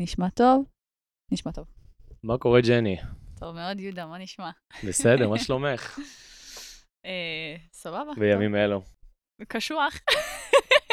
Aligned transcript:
נשמע 0.00 0.30
טוב? 0.30 0.64
נשמע 1.32 1.52
טוב. 1.52 1.66
מה 2.22 2.38
קורה, 2.38 2.60
ג'ני? 2.60 2.96
טוב 3.38 3.54
מאוד, 3.54 3.80
יהודה, 3.80 4.06
מה 4.06 4.18
נשמע? 4.18 4.50
בסדר, 4.88 5.28
מה 5.28 5.38
שלומך? 5.44 5.98
אה, 7.04 7.56
סבבה. 7.72 8.12
בימים 8.18 8.54
אלו. 8.54 8.82
קשוח, 9.48 9.98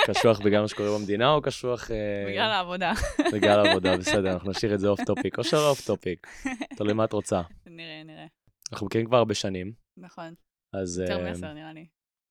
קשוח 0.08 0.40
בגלל 0.40 0.62
מה 0.62 0.68
שקורה 0.68 0.90
במדינה, 1.00 1.30
או 1.32 1.42
קשוח 1.42 1.92
אה, 1.92 2.26
בגלל 2.28 2.52
העבודה. 2.52 2.92
בגלל 3.34 3.66
העבודה? 3.66 3.98
בסדר, 4.00 4.34
אנחנו 4.34 4.52
נשאיר 4.52 4.74
את 4.74 4.80
זה 4.80 4.88
אוף 4.88 5.00
טופיק, 5.06 5.38
או 5.38 5.44
שלא 5.44 5.70
off 5.70 5.86
topic. 5.86 6.28
תלוי 6.78 6.94
מה 6.94 7.06
את 7.06 7.14
רוצה. 7.14 7.42
נראה, 7.66 8.04
נראה. 8.06 8.26
אנחנו 8.72 8.86
מכירים 8.86 9.08
כבר 9.08 9.18
הרבה 9.18 9.34
שנים, 9.34 9.74
נכון. 9.98 10.34
אז... 10.74 11.00
יותר 11.00 11.26
אה, 11.26 11.30
מעשר 11.30 11.54
נראה 11.54 11.74
לי. 11.74 11.88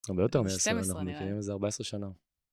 הרבה 0.09 0.23
יותר 0.23 0.43
מעשר, 0.43 0.59
12 0.59 1.01
אנחנו 1.01 1.11
מכירים. 1.13 1.37
איזה 1.37 1.53
14 1.53 1.85
שנה. 1.85 2.07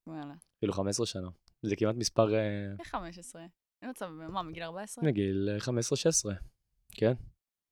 וואלה. 0.06 0.34
אפילו 0.58 0.72
15 0.72 1.06
שנה. 1.06 1.28
זה 1.62 1.76
כמעט 1.76 1.94
מספר 1.96 2.34
אה, 2.34 2.40
איך 2.80 2.88
15? 2.88 3.42
אין 3.82 3.90
מצב, 3.90 4.06
מה, 4.06 4.42
מגיל 4.42 4.62
14? 4.62 5.04
מגיל 5.04 5.48
אה, 5.52 5.58
15-16. 5.58 6.34
כן, 6.92 7.12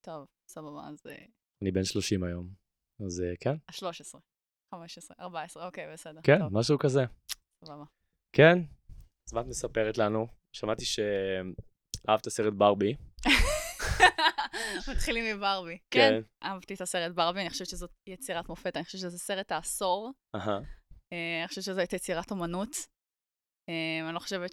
טוב, 0.04 0.26
סבבה, 0.48 0.88
אז 0.88 1.06
אה, 1.06 1.24
אני 1.62 1.70
בן 1.70 1.84
30 1.84 2.24
היום. 2.24 2.48
אז 3.06 3.20
אה, 3.20 3.36
כן, 3.40 3.54
13. 3.70 4.20
15, 4.74 5.16
14, 5.20 5.66
אוקיי, 5.66 5.92
בסדר. 5.92 6.20
כן, 6.22 6.38
טוב, 6.38 6.58
משהו 6.58 6.78
כזה. 6.78 7.00
סבבה. 7.64 7.84
כן. 8.36 8.58
אז 9.28 9.32
מה 9.34 9.40
את 9.40 9.46
מספרת 9.46 9.98
לנו? 9.98 10.26
שמעתי 10.52 10.84
שאהבת 10.84 12.28
סרט 12.28 12.52
ברבי. 12.54 12.94
מתחילים 14.92 15.36
מברבי. 15.36 15.78
כן. 15.90 16.10
כן, 16.10 16.46
אהבתי 16.46 16.74
את 16.74 16.80
הסרט 16.80 17.14
ברבי, 17.14 17.40
אני 17.40 17.50
חושבת 17.50 17.68
שזאת 17.68 17.90
יצירת 18.06 18.48
מופת, 18.48 18.76
אני 18.76 18.84
חושבת 18.84 19.00
שזה 19.00 19.18
סרט 19.18 19.52
העשור. 19.52 20.12
אה, 20.34 21.40
אני 21.40 21.48
חושבת 21.48 21.64
שזו 21.64 21.78
הייתה 21.78 21.96
יצירת 21.96 22.30
אומנות. 22.30 22.76
אה, 23.68 24.06
אני 24.06 24.14
לא 24.14 24.20
חושבת 24.20 24.52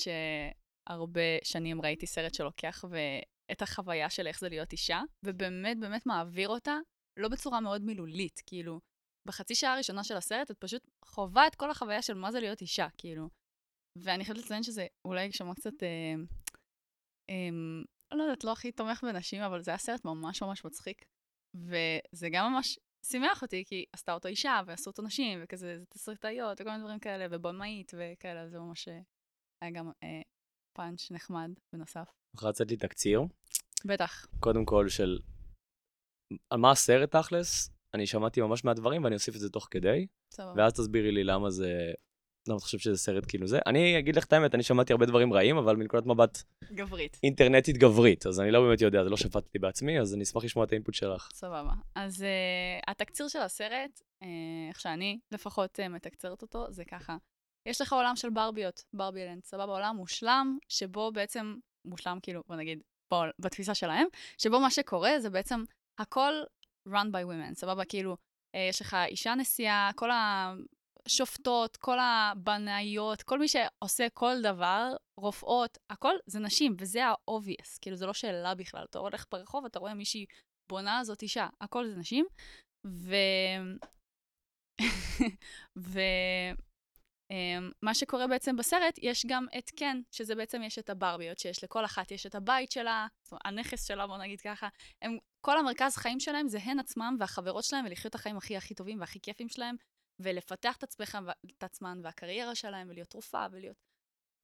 שהרבה 0.88 1.22
שנים 1.44 1.82
ראיתי 1.82 2.08
סרט 2.08 2.34
שלוקח 2.34 2.86
ו- 2.90 3.22
את 3.52 3.62
החוויה 3.62 4.10
של 4.10 4.28
איך 4.28 4.40
זה 4.40 4.50
להיות 4.50 4.72
אישה, 4.72 5.02
ובאמת 5.26 5.80
באמת 5.80 6.06
מעביר 6.06 6.50
אותה, 6.50 6.78
לא 7.20 7.30
בצורה 7.30 7.60
מאוד 7.60 7.82
מילולית, 7.82 8.42
כאילו, 8.46 8.80
בחצי 9.28 9.56
שעה 9.56 9.74
הראשונה 9.74 10.04
של 10.04 10.18
הסרט 10.18 10.52
את 10.52 10.58
פשוט 10.60 10.88
חווה 11.06 11.48
את 11.48 11.56
כל 11.56 11.72
החוויה 11.72 12.02
של 12.02 12.14
מה 12.14 12.32
זה 12.32 12.40
להיות 12.40 12.62
אישה, 12.62 12.88
כאילו. 12.98 13.30
ואני 14.04 14.26
חייבת 14.26 14.42
לציין 14.42 14.64
שזה 14.64 14.88
אולי 15.06 15.24
יישמע 15.24 15.54
קצת, 15.56 15.84
אה, 15.84 16.16
אה, 17.30 18.18
לא 18.18 18.24
יודעת, 18.24 18.44
לא 18.44 18.52
הכי 18.52 18.72
תומך 18.72 19.04
בנשים, 19.04 19.42
אבל 19.42 19.62
זה 19.62 19.72
היה 19.72 19.78
סרט 19.78 20.06
ממש 20.06 20.44
ממש 20.44 20.66
מצחיק. 20.66 21.06
וזה 21.56 22.28
גם 22.32 22.54
ממש 22.54 22.80
שימח 23.06 23.42
אותי, 23.42 23.64
כי 23.66 23.86
עשתה 23.94 24.14
אותו 24.14 24.28
אישה, 24.28 24.62
ועשו 24.66 24.90
אותו 24.90 25.02
נשים, 25.02 25.40
וכזה, 25.44 25.78
זה 25.80 25.86
תסריטאיות, 25.86 26.62
וכל 26.62 26.70
מיני 26.70 26.82
דברים 26.84 27.00
כאלה, 27.00 27.26
ובמאית, 27.32 27.92
וכאלה, 27.98 28.50
זה 28.50 28.60
ממש 28.60 28.88
אה, 28.88 29.00
היה 29.62 29.72
גם 29.72 29.92
אה, 30.04 30.22
פאנץ' 30.78 31.12
נחמד 31.12 31.50
בנוסף. 31.74 32.08
יכולה 32.36 32.50
לצאת 32.50 32.72
לי 32.72 32.78
תקציר. 32.78 33.22
בטח. 33.86 34.28
קודם 34.40 34.66
כל 34.66 34.90
של... 34.90 35.20
על 36.54 36.60
מה 36.60 36.72
הסרט 36.72 37.12
תכלס? 37.12 37.70
אני 37.94 38.08
שמעתי 38.08 38.42
ממש 38.42 38.66
מהדברים 38.66 39.04
ואני 39.04 39.16
אוסיף 39.16 39.36
את 39.36 39.40
זה 39.40 39.50
תוך 39.50 39.68
כדי, 39.72 40.08
סבבה. 40.34 40.54
ואז 40.58 40.74
תסבירי 40.74 41.12
לי 41.12 41.24
למה 41.24 41.50
זה... 41.50 41.92
למה 42.48 42.58
אתה 42.58 42.64
חושב 42.64 42.78
שזה 42.78 42.98
סרט 42.98 43.26
כאילו 43.28 43.48
זה? 43.48 43.60
אני 43.68 44.00
אגיד 44.00 44.16
לך 44.16 44.26
את 44.26 44.34
האמת, 44.34 44.56
אני 44.56 44.64
שמעתי 44.64 44.94
הרבה 44.94 45.06
דברים 45.06 45.34
רעים, 45.34 45.58
אבל 45.58 45.76
מנקודת 45.76 46.06
מבט 46.06 46.44
גברית. 46.74 47.20
אינטרנטית 47.24 47.78
גברית, 47.78 48.26
אז 48.26 48.40
אני 48.40 48.52
לא 48.52 48.62
באמת 48.62 48.82
יודע, 48.82 49.04
זה 49.04 49.10
לא 49.10 49.18
שפטתי 49.18 49.60
בעצמי, 49.60 50.00
אז 50.00 50.14
אני 50.14 50.24
אשמח 50.24 50.44
לשמוע 50.44 50.66
את 50.66 50.72
האינפוט 50.72 50.94
שלך. 50.94 51.30
סבבה. 51.34 51.74
אז 51.96 52.22
uh, 52.22 52.92
התקציר 52.92 53.28
של 53.28 53.40
הסרט, 53.40 54.00
uh, 54.24 54.26
איך 54.70 54.80
שאני 54.80 55.20
לפחות 55.32 55.80
uh, 55.80 55.90
מתקצרת 55.90 56.42
אותו, 56.42 56.72
זה 56.72 56.86
ככה. 56.86 57.18
יש 57.68 57.82
לך 57.82 57.94
עולם 57.94 58.16
של 58.16 58.30
ברביות, 58.30 58.84
ברבילנד, 58.94 59.44
סבבה, 59.44 59.72
עולם 59.72 59.96
מושלם, 59.96 60.58
שבו 60.70 61.12
בעצם, 61.12 61.56
מושלם 61.86 62.20
כאילו, 62.22 62.44
בוא 62.48 62.56
נגיד, 62.56 62.84
בעול, 63.12 63.32
בתפיסה 63.40 63.76
שלהם, 63.76 64.08
שבו 64.38 64.60
מה 64.60 64.72
שקורה 64.72 65.20
זה 65.20 65.30
בעצם 65.30 65.64
הכל 65.98 66.34
run 66.90 67.08
by 67.12 67.26
women, 67.26 67.54
סבבה, 67.54 67.86
כאילו, 67.86 68.14
uh, 68.14 68.60
יש 68.70 68.82
לך 68.82 68.98
אישה 69.08 69.36
נשיאה, 69.36 69.90
כל 69.96 70.10
השופטות, 71.06 71.78
כל 71.78 71.98
הבנאיות, 72.00 73.24
כל 73.24 73.40
מי 73.40 73.48
שעושה 73.48 74.08
כל 74.14 74.42
דבר, 74.44 74.96
רופאות, 75.18 75.78
הכל 75.90 76.14
זה 76.26 76.40
נשים, 76.40 76.76
וזה 76.80 77.06
ה-obvious, 77.06 77.78
כאילו, 77.82 77.96
זה 77.96 78.06
לא 78.06 78.14
שאלה 78.14 78.56
בכלל. 78.56 78.86
אתה 78.90 79.00
הולך 79.00 79.26
ברחוב, 79.32 79.66
אתה 79.66 79.80
רואה 79.80 79.94
מישהי 79.94 80.26
בונה, 80.70 81.04
זאת 81.04 81.22
אישה, 81.22 81.48
הכל 81.62 81.88
זה 81.88 81.96
נשים. 81.96 82.26
ו... 82.88 83.16
ו... 85.78 86.00
אמ, 87.32 87.72
מה 87.82 87.94
שקורה 87.94 88.28
בעצם 88.28 88.56
בסרט, 88.56 89.00
יש 89.02 89.26
גם 89.26 89.46
את 89.58 89.70
קן, 89.70 90.02
שזה 90.12 90.36
בעצם 90.36 90.62
יש 90.64 90.80
את 90.80 90.90
הברביות, 90.90 91.40
שיש 91.40 91.64
לכל 91.64 91.86
אחת 91.86 92.12
יש 92.12 92.26
את 92.26 92.36
הבית 92.36 92.72
שלה, 92.72 93.08
זאת 93.24 93.32
אומרת, 93.32 93.42
הנכס 93.46 93.88
שלה, 93.88 94.08
בוא 94.08 94.18
נגיד 94.18 94.42
ככה. 94.42 94.68
הם, 95.02 95.18
כל 95.42 95.58
המרכז 95.58 95.96
חיים 95.96 96.20
שלהם 96.20 96.48
זה 96.48 96.60
הן 96.60 96.80
עצמם 96.80 97.16
והחברות 97.20 97.64
שלהם, 97.64 97.86
ולחיות 97.86 98.10
את 98.10 98.16
החיים 98.16 98.38
הכי 98.38 98.58
הכי 98.58 98.76
טובים 98.76 99.00
והכי 99.00 99.20
כיפים 99.22 99.50
שלהם, 99.50 99.76
ולפתח 100.20 100.78
את, 100.78 100.84
עצמכם, 100.84 101.30
את 101.58 101.64
עצמן 101.64 102.00
והקריירה 102.04 102.56
שלהם, 102.56 102.88
ולהיות 102.90 103.10
רופאה, 103.10 103.46
ולהיות 103.52 103.78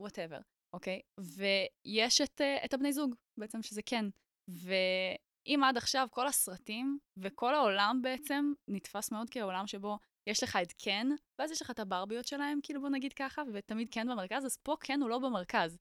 whatever, 0.02 0.40
okay? 0.74 1.02
ויש 1.20 2.22
את, 2.22 2.42
אה, 2.42 2.66
את 2.66 2.74
הבני 2.74 2.94
זוג, 2.94 3.16
בעצם, 3.40 3.62
שזה 3.62 3.82
קן. 3.86 4.06
ואם 4.50 5.64
עד 5.64 5.78
עכשיו 5.78 6.08
כל 6.12 6.28
הסרטים 6.28 7.00
וכל 7.18 7.56
העולם 7.56 8.00
בעצם 8.02 8.54
נתפס 8.68 9.12
מאוד 9.12 9.30
כעולם 9.30 9.68
שבו 9.68 9.98
יש 10.30 10.44
לך 10.44 10.56
את 10.62 10.72
קן, 10.72 11.08
ואז 11.40 11.52
יש 11.52 11.62
לך 11.62 11.72
את 11.72 11.80
הברביות 11.80 12.28
שלהם, 12.28 12.60
כאילו 12.64 12.82
בוא 12.82 12.90
נגיד 12.90 13.14
ככה, 13.14 13.42
ותמיד 13.54 13.90
קן 13.90 14.08
במרכז, 14.08 14.46
אז 14.46 14.58
פה 14.58 14.76
קן 14.80 15.02
הוא 15.02 15.10
לא 15.10 15.20
במרכז. 15.20 15.78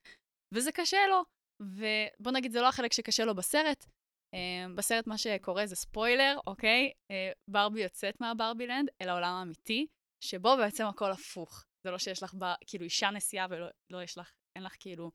וזה 0.54 0.72
קשה 0.72 1.06
לו, 1.06 1.22
ובוא 1.62 2.32
נגיד 2.32 2.52
זה 2.52 2.60
לא 2.60 2.68
החלק 2.68 2.92
שקשה 2.92 3.24
לו 3.24 3.34
בסרט. 3.34 3.84
Um, 4.36 4.76
בסרט 4.76 5.06
מה 5.06 5.18
שקורה 5.18 5.66
זה 5.66 5.76
ספוילר, 5.76 6.38
אוקיי? 6.46 6.92
Uh, 7.12 7.14
ברבי 7.48 7.82
יוצאת 7.82 8.20
מהברבילנד 8.20 8.88
אל 9.02 9.08
העולם 9.08 9.34
האמיתי, 9.34 9.86
שבו 10.24 10.56
בעצם 10.56 10.86
הכל 10.86 11.12
הפוך. 11.12 11.64
זה 11.86 11.90
לא 11.90 11.98
שיש 11.98 12.22
לך 12.22 12.34
ב, 12.38 12.44
כאילו 12.66 12.84
אישה 12.84 13.10
נשיאה 13.10 13.46
ולא 13.50 13.66
לא 13.90 14.02
יש 14.02 14.18
לך, 14.18 14.30
אין 14.56 14.64
לך 14.64 14.76
כאילו 14.80 15.10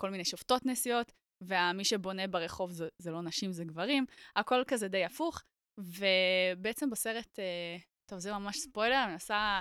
כל 0.00 0.10
מיני 0.10 0.24
שופטות 0.24 0.66
נשיאות, 0.66 1.12
ומי 1.42 1.84
שבונה 1.84 2.26
ברחוב 2.26 2.70
זה, 2.70 2.88
זה 3.02 3.10
לא 3.10 3.22
נשים, 3.22 3.52
זה 3.52 3.64
גברים. 3.64 4.06
הכל 4.36 4.62
כזה 4.66 4.88
די 4.88 5.04
הפוך, 5.04 5.42
ובעצם 5.78 6.90
בסרט, 6.90 7.38
uh, 7.38 7.82
טוב, 8.08 8.18
זה 8.18 8.32
ממש 8.32 8.56
ספוילר, 8.56 9.02
אני 9.04 9.12
מנסה 9.12 9.60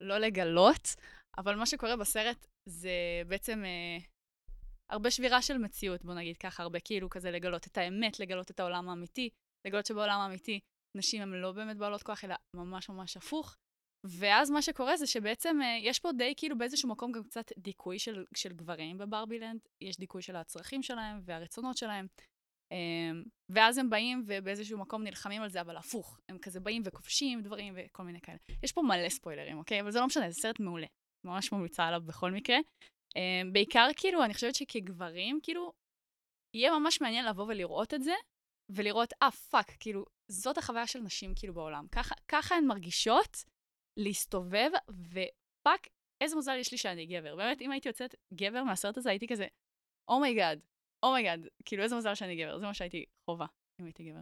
לא 0.00 0.18
לגלות, 0.18 0.94
אבל 1.38 1.54
מה 1.54 1.66
שקורה 1.66 1.96
בסרט 1.96 2.46
זה 2.68 3.22
בעצם 3.28 3.64
אה, 3.64 3.98
הרבה 4.90 5.10
שבירה 5.10 5.42
של 5.42 5.58
מציאות, 5.58 6.04
בוא 6.04 6.14
נגיד 6.14 6.36
ככה, 6.36 6.62
הרבה 6.62 6.80
כאילו 6.80 7.10
כזה 7.10 7.30
לגלות 7.30 7.66
את 7.66 7.78
האמת, 7.78 8.20
לגלות 8.20 8.50
את 8.50 8.60
העולם 8.60 8.88
האמיתי, 8.88 9.30
לגלות 9.66 9.86
שבעולם 9.86 10.20
האמיתי 10.20 10.60
נשים 10.96 11.22
הן 11.22 11.32
לא 11.32 11.52
באמת 11.52 11.76
בעלות 11.76 12.02
כוח, 12.02 12.24
אלא 12.24 12.34
ממש 12.56 12.88
ממש 12.88 13.16
הפוך. 13.16 13.56
ואז 14.06 14.50
מה 14.50 14.62
שקורה 14.62 14.96
זה 14.96 15.06
שבעצם 15.06 15.56
אה, 15.62 15.76
יש 15.80 16.00
פה 16.00 16.12
די 16.12 16.34
כאילו 16.36 16.58
באיזשהו 16.58 16.88
מקום 16.88 17.12
גם 17.12 17.24
קצת 17.24 17.52
דיכוי 17.58 17.98
של, 17.98 18.24
של 18.36 18.52
גברים 18.52 18.98
בברבילנד, 18.98 19.60
יש 19.80 19.96
דיכוי 19.96 20.22
של 20.22 20.36
הצרכים 20.36 20.82
שלהם 20.82 21.20
והרצונות 21.24 21.76
שלהם. 21.76 22.06
Um, 22.74 23.28
ואז 23.48 23.78
הם 23.78 23.90
באים 23.90 24.22
ובאיזשהו 24.26 24.78
מקום 24.78 25.02
נלחמים 25.02 25.42
על 25.42 25.48
זה, 25.48 25.60
אבל 25.60 25.76
הפוך. 25.76 26.18
הם 26.28 26.38
כזה 26.38 26.60
באים 26.60 26.82
וכובשים 26.84 27.42
דברים 27.42 27.74
וכל 27.76 28.02
מיני 28.02 28.20
כאלה. 28.20 28.38
יש 28.62 28.72
פה 28.72 28.82
מלא 28.82 29.08
ספוילרים, 29.08 29.58
אוקיי? 29.58 29.80
אבל 29.80 29.90
זה 29.90 30.00
לא 30.00 30.06
משנה, 30.06 30.30
זה 30.30 30.40
סרט 30.40 30.60
מעולה. 30.60 30.86
ממש 31.24 31.52
ממליצה 31.52 31.84
עליו 31.84 32.02
בכל 32.06 32.30
מקרה. 32.30 32.56
Um, 32.56 33.52
בעיקר, 33.52 33.88
כאילו, 33.96 34.24
אני 34.24 34.34
חושבת 34.34 34.54
שכגברים, 34.54 35.40
כאילו, 35.42 35.72
יהיה 36.56 36.78
ממש 36.78 37.00
מעניין 37.00 37.26
לבוא 37.26 37.44
ולראות 37.44 37.94
את 37.94 38.02
זה, 38.02 38.14
ולראות, 38.70 39.12
אה, 39.22 39.30
fuck, 39.30 39.76
כאילו, 39.80 40.04
זאת 40.30 40.58
החוויה 40.58 40.86
של 40.86 40.98
נשים, 40.98 41.32
כאילו, 41.36 41.54
בעולם. 41.54 41.86
ככה, 41.92 42.14
ככה 42.28 42.54
הן 42.54 42.64
מרגישות 42.64 43.44
להסתובב, 43.96 44.70
ו 44.88 45.05
fuck, 45.05 45.88
איזה 46.22 46.36
מזל 46.36 46.56
יש 46.60 46.72
לי 46.72 46.78
שאני 46.78 47.06
גבר. 47.06 47.36
באמת, 47.36 47.62
אם 47.62 47.70
הייתי 47.70 47.88
יוצאת 47.88 48.14
גבר 48.34 48.64
מהסרט 48.64 48.96
הזה, 48.96 49.10
הייתי 49.10 49.26
כזה, 49.26 49.46
אומייגאד, 50.08 50.60
אומייגאד, 51.04 51.46
כאילו 51.64 51.82
איזה 51.82 51.96
מזל 51.96 52.14
שאני 52.14 52.36
גבר, 52.36 52.58
זה 52.58 52.66
מה 52.66 52.74
שהייתי 52.74 53.04
חווה 53.30 53.46
אם 53.80 53.84
הייתי 53.84 54.10
גבר. 54.10 54.20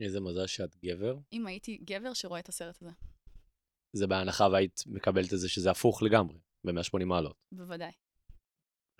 איזה 0.00 0.20
מזל 0.20 0.46
שאת 0.46 0.76
גבר. 0.84 1.18
אם 1.32 1.46
הייתי 1.46 1.76
גבר 1.84 2.14
שרואה 2.14 2.40
את 2.40 2.48
הסרט 2.48 2.82
הזה, 2.82 2.90
זה 3.96 4.06
בהנחה 4.06 4.48
והיית 4.52 4.82
מקבלת 4.86 5.34
את 5.34 5.38
זה 5.38 5.48
שזה 5.48 5.70
הפוך 5.70 6.02
לגמרי, 6.02 6.38
ב-180 6.66 7.04
מעלות. 7.04 7.36
בוודאי. 7.52 7.92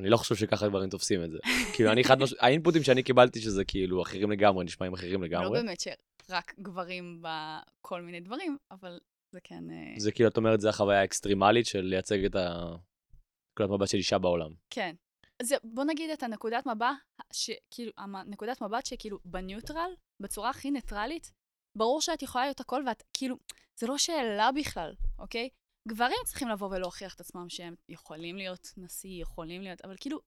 אני 0.01 0.11
לא 0.11 0.17
חושב 0.17 0.35
שככה 0.35 0.69
דברים 0.69 0.91
תופסים 0.91 1.25
את 1.25 1.31
זה. 1.31 1.39
כאילו, 1.75 1.93
אני 1.93 2.05
חד 2.05 2.19
משמעית, 2.19 2.43
ה 2.43 2.48
input 2.48 2.73
ים 2.73 2.83
שאני 2.83 3.03
קיבלתי 3.03 3.41
שזה 3.41 3.65
כאילו 3.65 4.03
אחרים 4.03 4.31
לגמרי, 4.31 4.65
נשמעים 4.65 4.95
אחרים 4.95 5.21
לא 5.21 5.27
לגמרי. 5.27 5.63
באמת 5.63 5.81
שרק 5.81 6.55
גברים 6.61 7.23
בכל 7.23 8.03
מיני 8.03 8.21
דברים, 8.21 8.57
אבל 8.71 8.99
זה 9.33 9.41
כן... 9.45 9.71
אה, 9.71 9.95
זה 10.01 10.13
כאילו, 10.13 10.29
את 10.29 10.37
אומרת, 10.37 10.61
זה 10.61 10.69
החוויה 10.69 11.01
האקסטרימלית 11.01 11.67
של 11.67 11.81
לייצג 11.81 12.25
את 12.25 12.37
הנקודת 12.37 13.71
מבט 13.71 13.89
של 13.89 13.99
אישה 13.99 14.19
בעולם. 14.19 14.51
כן. 14.71 14.95
אז 15.43 15.55
בוא 15.65 15.85
נגיד 15.85 16.11
את 16.11 16.23
הנקודת 16.23 16.67
מבט, 16.67 16.87
שכאילו, 17.33 17.93
הנקודת 17.97 18.63
מבט 18.63 18.87
שכאילו 18.87 19.19
ב 19.25 19.32
neutral, 19.32 19.91
בצורה 20.23 20.51
הכי 20.51 20.71
ניטרלית, 20.71 21.33
ברור 21.79 22.01
שאת 22.01 22.23
יכולה 22.23 22.45
להיות 22.45 22.61
הכל 22.61 22.83
ואת 22.87 23.03
כאילו, 23.13 23.37
זה 23.81 23.87
לא 23.87 23.99
שאלה 23.99 24.53
בכלל, 24.53 24.95
אוקיי? 25.19 25.49
גברים 25.89 26.19
צריכים 26.25 26.49
לבוא 26.49 26.69
ולהוכיח 26.69 27.15
את 27.15 27.21
עצמם 27.21 27.49
שהם 27.49 27.75
יכולים 27.89 28.37
להיות 28.37 28.69
נשיא, 28.77 29.23
יכולים 29.23 29.63
להיות, 29.63 29.81
אבל 29.81 29.97
כאילו, 30.01 30.21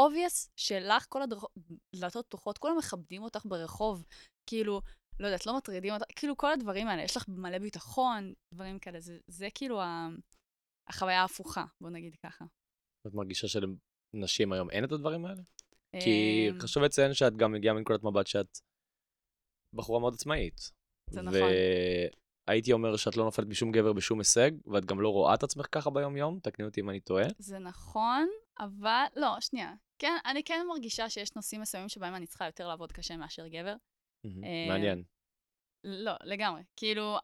obvious 0.00 0.48
שלך 0.56 1.06
כל 1.08 1.20
הדלתות 1.22 2.26
פתוחות, 2.26 2.58
כולם 2.58 2.78
מכבדים 2.78 3.22
אותך 3.22 3.46
ברחוב, 3.46 4.04
כאילו, 4.46 4.80
לא 5.20 5.26
יודעת, 5.26 5.46
לא 5.46 5.56
מטרידים 5.56 5.94
אותך, 5.94 6.04
כאילו 6.16 6.36
כל 6.36 6.52
הדברים 6.52 6.86
האלה, 6.86 7.02
יש 7.02 7.16
לך 7.16 7.28
מלא 7.28 7.58
ביטחון, 7.58 8.32
דברים 8.54 8.78
כאלה, 8.78 9.00
זה, 9.00 9.18
זה 9.26 9.48
כאילו 9.54 9.80
ה, 9.80 10.08
החוויה 10.88 11.20
ההפוכה, 11.20 11.64
בוא 11.80 11.90
נגיד 11.90 12.16
ככה. 12.16 12.44
את 13.06 13.14
מרגישה 13.14 13.48
שלנשים 14.14 14.52
היום 14.52 14.70
אין 14.70 14.84
את 14.84 14.92
הדברים 14.92 15.26
האלה? 15.26 15.42
כי 16.02 16.46
אמ, 16.50 16.60
חשוב 16.60 16.82
לציין 16.82 17.14
שאת 17.14 17.36
גם 17.36 17.52
מגיעה 17.52 17.74
מנקודת 17.74 18.04
מבט 18.04 18.26
שאת 18.26 18.58
בחורה 19.72 20.00
מאוד 20.00 20.14
עצמאית. 20.14 20.70
זה 21.10 21.22
נכון. 21.22 21.40
והייתי 22.48 22.72
אומר 22.72 22.96
שאת 22.96 23.16
לא 23.16 23.24
נופלת 23.24 23.46
בשום 23.48 23.72
גבר 23.72 23.92
בשום 23.92 24.18
הישג, 24.18 24.50
ואת 24.66 24.84
גם 24.84 25.00
לא 25.00 25.08
רואה 25.08 25.34
את 25.34 25.42
עצמך 25.42 25.66
ככה 25.72 25.90
ביום-יום, 25.90 26.40
תקני 26.42 26.64
אותי 26.64 26.80
אם 26.80 26.90
אני 26.90 27.00
טועה. 27.00 27.24
זה 27.38 27.58
נכון, 27.58 28.28
אבל 28.60 29.04
לא, 29.16 29.40
שנייה. 29.40 29.72
כן, 29.98 30.16
אני 30.26 30.44
כן 30.44 30.66
מרגישה 30.68 31.10
שיש 31.10 31.34
נושאים 31.36 31.60
מסוימים 31.60 31.88
שבהם 31.88 32.14
אני 32.14 32.26
צריכה 32.26 32.46
יותר 32.46 32.68
לעבוד 32.68 32.92
קשה 32.92 33.16
מאשר 33.16 33.46
גבר. 33.48 33.74
אה, 34.26 34.66
מעניין. 34.68 35.02
לא, 35.84 36.12
לגמרי. 36.24 36.62
כאילו, 36.76 37.16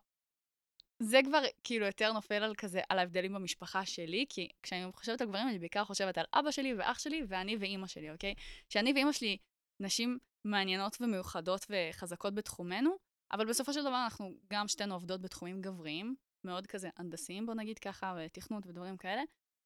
זה 1.02 1.20
כבר 1.24 1.42
כאילו 1.64 1.86
יותר 1.86 2.12
נופל 2.12 2.34
על 2.42 2.54
כזה, 2.54 2.80
על 2.88 2.98
ההבדלים 2.98 3.32
במשפחה 3.32 3.86
שלי, 3.86 4.24
כי 4.28 4.48
כשאני 4.62 4.92
חושבת 4.92 5.20
על 5.20 5.28
גברים, 5.28 5.48
אני 5.48 5.58
בעיקר 5.58 5.84
חושבת 5.84 6.18
על 6.18 6.24
אבא 6.32 6.50
שלי 6.50 6.74
ואח 6.74 6.98
שלי 6.98 7.22
ואני 7.28 7.56
ואימא 7.60 7.86
שלי, 7.86 8.10
אוקיי? 8.10 8.34
שאני 8.68 8.92
ואימא 8.92 9.12
שלי 9.12 9.36
נשים 9.80 10.18
מעניינות 10.44 10.96
ומיוחדות 11.00 11.66
וחזקות 11.70 12.34
בתחומנו, 12.34 12.96
אבל 13.32 13.46
בסופו 13.46 13.72
של 13.72 13.80
דבר 13.80 14.04
אנחנו 14.04 14.34
גם 14.52 14.68
שתינו 14.68 14.94
עובדות 14.94 15.20
בתחומים 15.20 15.60
גבריים, 15.60 16.14
מאוד 16.44 16.66
כזה 16.66 16.88
הנדסיים, 16.96 17.46
בוא 17.46 17.54
נגיד 17.54 17.78
ככה, 17.78 18.14
ותכנות 18.18 18.66
ודברים 18.66 18.96
כאלה. 18.96 19.22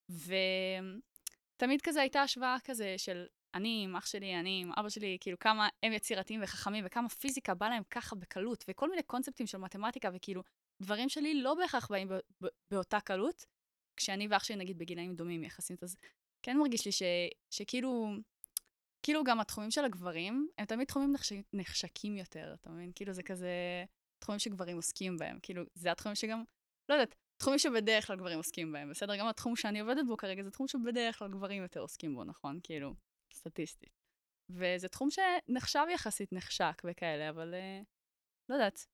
ותמיד 0.09 1.81
כזה 1.83 2.01
הייתה 2.01 2.23
השוואה 2.23 2.57
כזה 2.65 2.95
של 2.99 3.27
אני 3.55 3.81
עם 3.85 3.97
אח 3.97 4.07
שלי, 4.07 4.41
אני 4.41 4.61
עם 4.63 4.73
אבא 4.77 4.89
שלי, 4.89 5.17
כאילו 5.21 5.39
כמה 5.39 5.69
הם 5.83 5.93
יצירתיים 5.93 6.41
וחכמים, 6.43 6.85
וכמה 6.87 7.09
פיזיקה 7.09 7.55
בא 7.55 7.69
להם 7.69 7.83
ככה 7.91 8.17
בקלות, 8.17 8.65
וכל 8.69 8.91
מיני 8.91 9.03
קונספטים 9.03 9.47
של 9.47 9.59
מתמטיקה, 9.59 10.11
וכאילו, 10.15 10.43
דברים 10.82 11.09
שלי 11.09 11.43
לא 11.43 11.55
בהכרח 11.55 11.91
באים 11.91 12.09
באותה 12.71 13.00
קלות, 13.00 13.44
כשאני 13.97 14.29
ואח 14.31 14.44
שלי 14.44 14.56
נגיד 14.56 14.79
בגילאים 14.79 15.15
דומים 15.15 15.44
יחסית, 15.44 15.82
אז 15.82 15.97
כן 16.43 16.56
מרגיש 16.59 16.87
לי 16.87 16.93
ש, 16.93 17.03
שכאילו, 17.50 18.12
כאילו 19.03 19.25
גם 19.25 19.41
התחומים 19.41 19.71
של 19.71 19.85
הגברים, 19.85 20.49
הם 20.59 20.65
תמיד 20.65 20.87
תחומים 20.87 21.12
נחש, 21.12 21.32
נחשקים 21.53 22.17
יותר, 22.17 22.55
אתה 22.55 22.71
מבין? 22.71 22.93
כאילו 22.94 23.12
זה 23.12 23.23
כזה 23.23 23.50
תחומים 24.19 24.38
שגברים 24.38 24.76
עוסקים 24.76 25.17
בהם, 25.17 25.38
כאילו 25.43 25.62
זה 25.75 25.93
התחומים 25.93 26.17
שגם, 26.17 26.44
לא 26.88 26.94
יודעת, 26.94 27.15
תחומים 27.37 27.59
שבדרך 27.59 28.06
כלל 28.06 28.17
גברים 28.17 28.38
עוסקים 28.38 28.73
בהם, 28.73 28.91
בסדר? 28.91 29.17
גם 29.17 29.26
התחום 29.26 29.56
שאני 29.56 29.81
עובדת 29.81 30.06
בו 30.06 30.17
כרגע 30.17 30.43
זה 30.43 30.50
תחום 30.50 30.69
שבדרך 30.69 31.19
כלל 31.19 31.29
גברים 31.29 31.62
יותר 31.62 31.81
עוסקים 31.81 32.15
בו, 32.15 32.25
נכון? 32.25 32.61
כאילו, 32.62 32.94
סטטיסטית. 33.35 34.00
וזה 34.50 34.88
תחום 34.88 35.09
שנחשב 35.11 35.85
יחסית 35.94 36.32
נחשק 36.32 36.82
וכאלה, 36.85 37.31
אבל 37.31 37.55
אה, 37.55 37.81
לא 38.49 38.55
יודעת. 38.55 38.87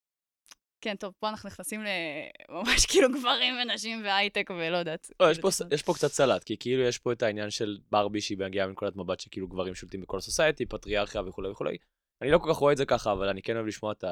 כן, 0.80 0.96
טוב, 0.96 1.14
פה 1.18 1.28
אנחנו 1.28 1.46
נכנסים 1.46 1.80
לממש 1.80 2.86
כאילו 2.86 3.08
גברים 3.08 3.54
ונשים 3.62 4.04
והייטק 4.04 4.50
ולא 4.50 4.76
יודעת. 4.76 5.10
לא, 5.20 5.30
יש 5.30 5.38
פה, 5.38 5.48
יש 5.70 5.82
פה 5.82 5.94
קצת 5.94 6.08
סלט, 6.08 6.44
כי 6.44 6.56
כאילו 6.60 6.82
יש 6.82 6.98
פה 6.98 7.12
את 7.12 7.22
העניין 7.22 7.50
של 7.50 7.78
ברבי 7.90 8.20
שהיא 8.20 8.38
מגיעה 8.38 8.66
מנקודת 8.66 8.96
מבט 8.96 9.20
שכאילו 9.20 9.48
גברים 9.48 9.74
שולטים 9.74 10.00
בכל 10.00 10.18
הסוסייטי, 10.18 10.66
פטריארכיה 10.66 11.22
וכולי 11.22 11.48
וכולי. 11.48 11.76
אני 12.22 12.30
לא 12.30 12.38
כל 12.38 12.52
כך 12.52 12.56
רואה 12.56 12.72
את 12.72 12.76
זה 12.76 12.86
ככה, 12.86 13.12
אבל 13.12 13.28
אני 13.28 13.42
כן 13.42 13.56
אוהב 13.56 13.66
לשמוע 13.66 13.92
את 13.92 14.04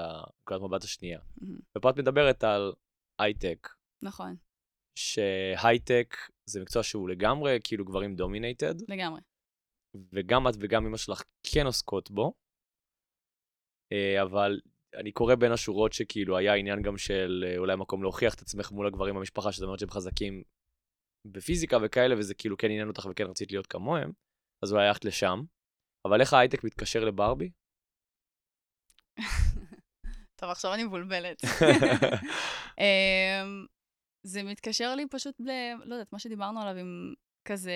נקודת 0.43 0.61
מבט 0.61 0.85
השנייה. 0.85 1.19
מהמם, 1.41 1.59
ופה 1.79 1.91
את 1.91 1.99
מדברת 1.99 2.45
על 2.45 2.73
הייטק, 3.19 3.69
נכון, 4.03 4.37
שהייטק 4.99 6.17
זה 6.47 6.61
מקצוע 6.61 6.83
שהוא 6.83 7.09
לגמרי 7.09 7.59
כאילו 7.65 7.85
גברים 7.85 8.17
dominated, 8.17 8.75
לגמרי. 8.91 9.21
וגם 10.13 10.49
את 10.49 10.55
וגם 10.61 10.87
אמא 10.87 10.97
שלך 10.97 11.23
כן 11.43 11.67
עוסקות 11.67 12.11
בו, 12.11 12.33
אה, 13.93 14.23
אבל 14.23 14.61
אני 14.95 15.13
קורא 15.13 15.35
בין 15.35 15.53
השורות 15.53 15.93
שכאילו 15.93 16.37
היה 16.37 16.55
עניין 16.55 16.83
גם 16.83 16.99
של 16.99 17.45
אה, 17.47 17.59
אולי 17.59 17.77
מקום 17.77 18.03
להוכיח 18.03 18.35
את 18.35 18.41
עצמך 18.41 18.71
מול 18.73 18.87
הגברים 18.87 19.15
במשפחה, 19.15 19.53
שזאת 19.53 19.65
אומרת 19.65 19.79
שהם 19.79 19.91
חזקים 19.91 20.43
בפיזיקה 21.25 21.79
וכאלה, 21.83 22.15
וזה 22.19 22.35
כאילו 22.35 22.57
כן 22.57 22.71
עניין 22.71 22.89
אותך 22.89 23.07
וכן 23.11 23.25
רצית 23.25 23.53
להיות 23.53 23.67
כמוהם, 23.67 24.11
אז 24.63 24.73
אולי 24.73 24.87
הלכת 24.87 25.05
לשם. 25.05 25.41
אבל 26.05 26.21
איך 26.21 26.33
ההייטק 26.33 26.65
מתקשר 26.65 27.05
לברבי? 27.05 27.51
טוב, 30.37 30.51
עכשיו 30.51 30.75
אני 30.75 30.85
מבולבלת. 30.85 31.43
אמ, 32.81 33.67
זה 34.23 34.43
מתקשר 34.43 34.95
לי 34.95 35.07
פשוט 35.11 35.41
ל... 35.41 35.51
לא 35.85 35.95
יודעת, 35.95 36.13
מה 36.13 36.19
שדיברנו 36.19 36.61
עליו 36.61 36.77
עם 36.77 37.15
כזה... 37.45 37.73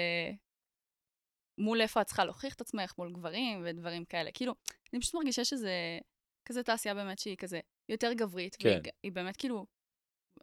מול 1.59 1.81
איפה 1.81 2.01
את 2.01 2.07
צריכה 2.07 2.25
להוכיח 2.25 2.55
את 2.55 2.61
עצמך, 2.61 2.95
מול 2.99 3.13
גברים 3.13 3.63
ודברים 3.65 4.05
כאלה. 4.05 4.31
כאילו, 4.35 4.55
אני 4.93 5.01
פשוט 5.01 5.15
מרגישה 5.15 5.45
שזה 5.45 5.99
כזה 6.45 6.63
תעשייה 6.63 6.95
באמת 6.95 7.19
שהיא 7.19 7.37
כזה 7.37 7.61
יותר 7.89 8.13
גברית. 8.13 8.57
כן. 8.57 8.81
והיא 9.03 9.13
באמת 9.13 9.37
כאילו, 9.37 9.67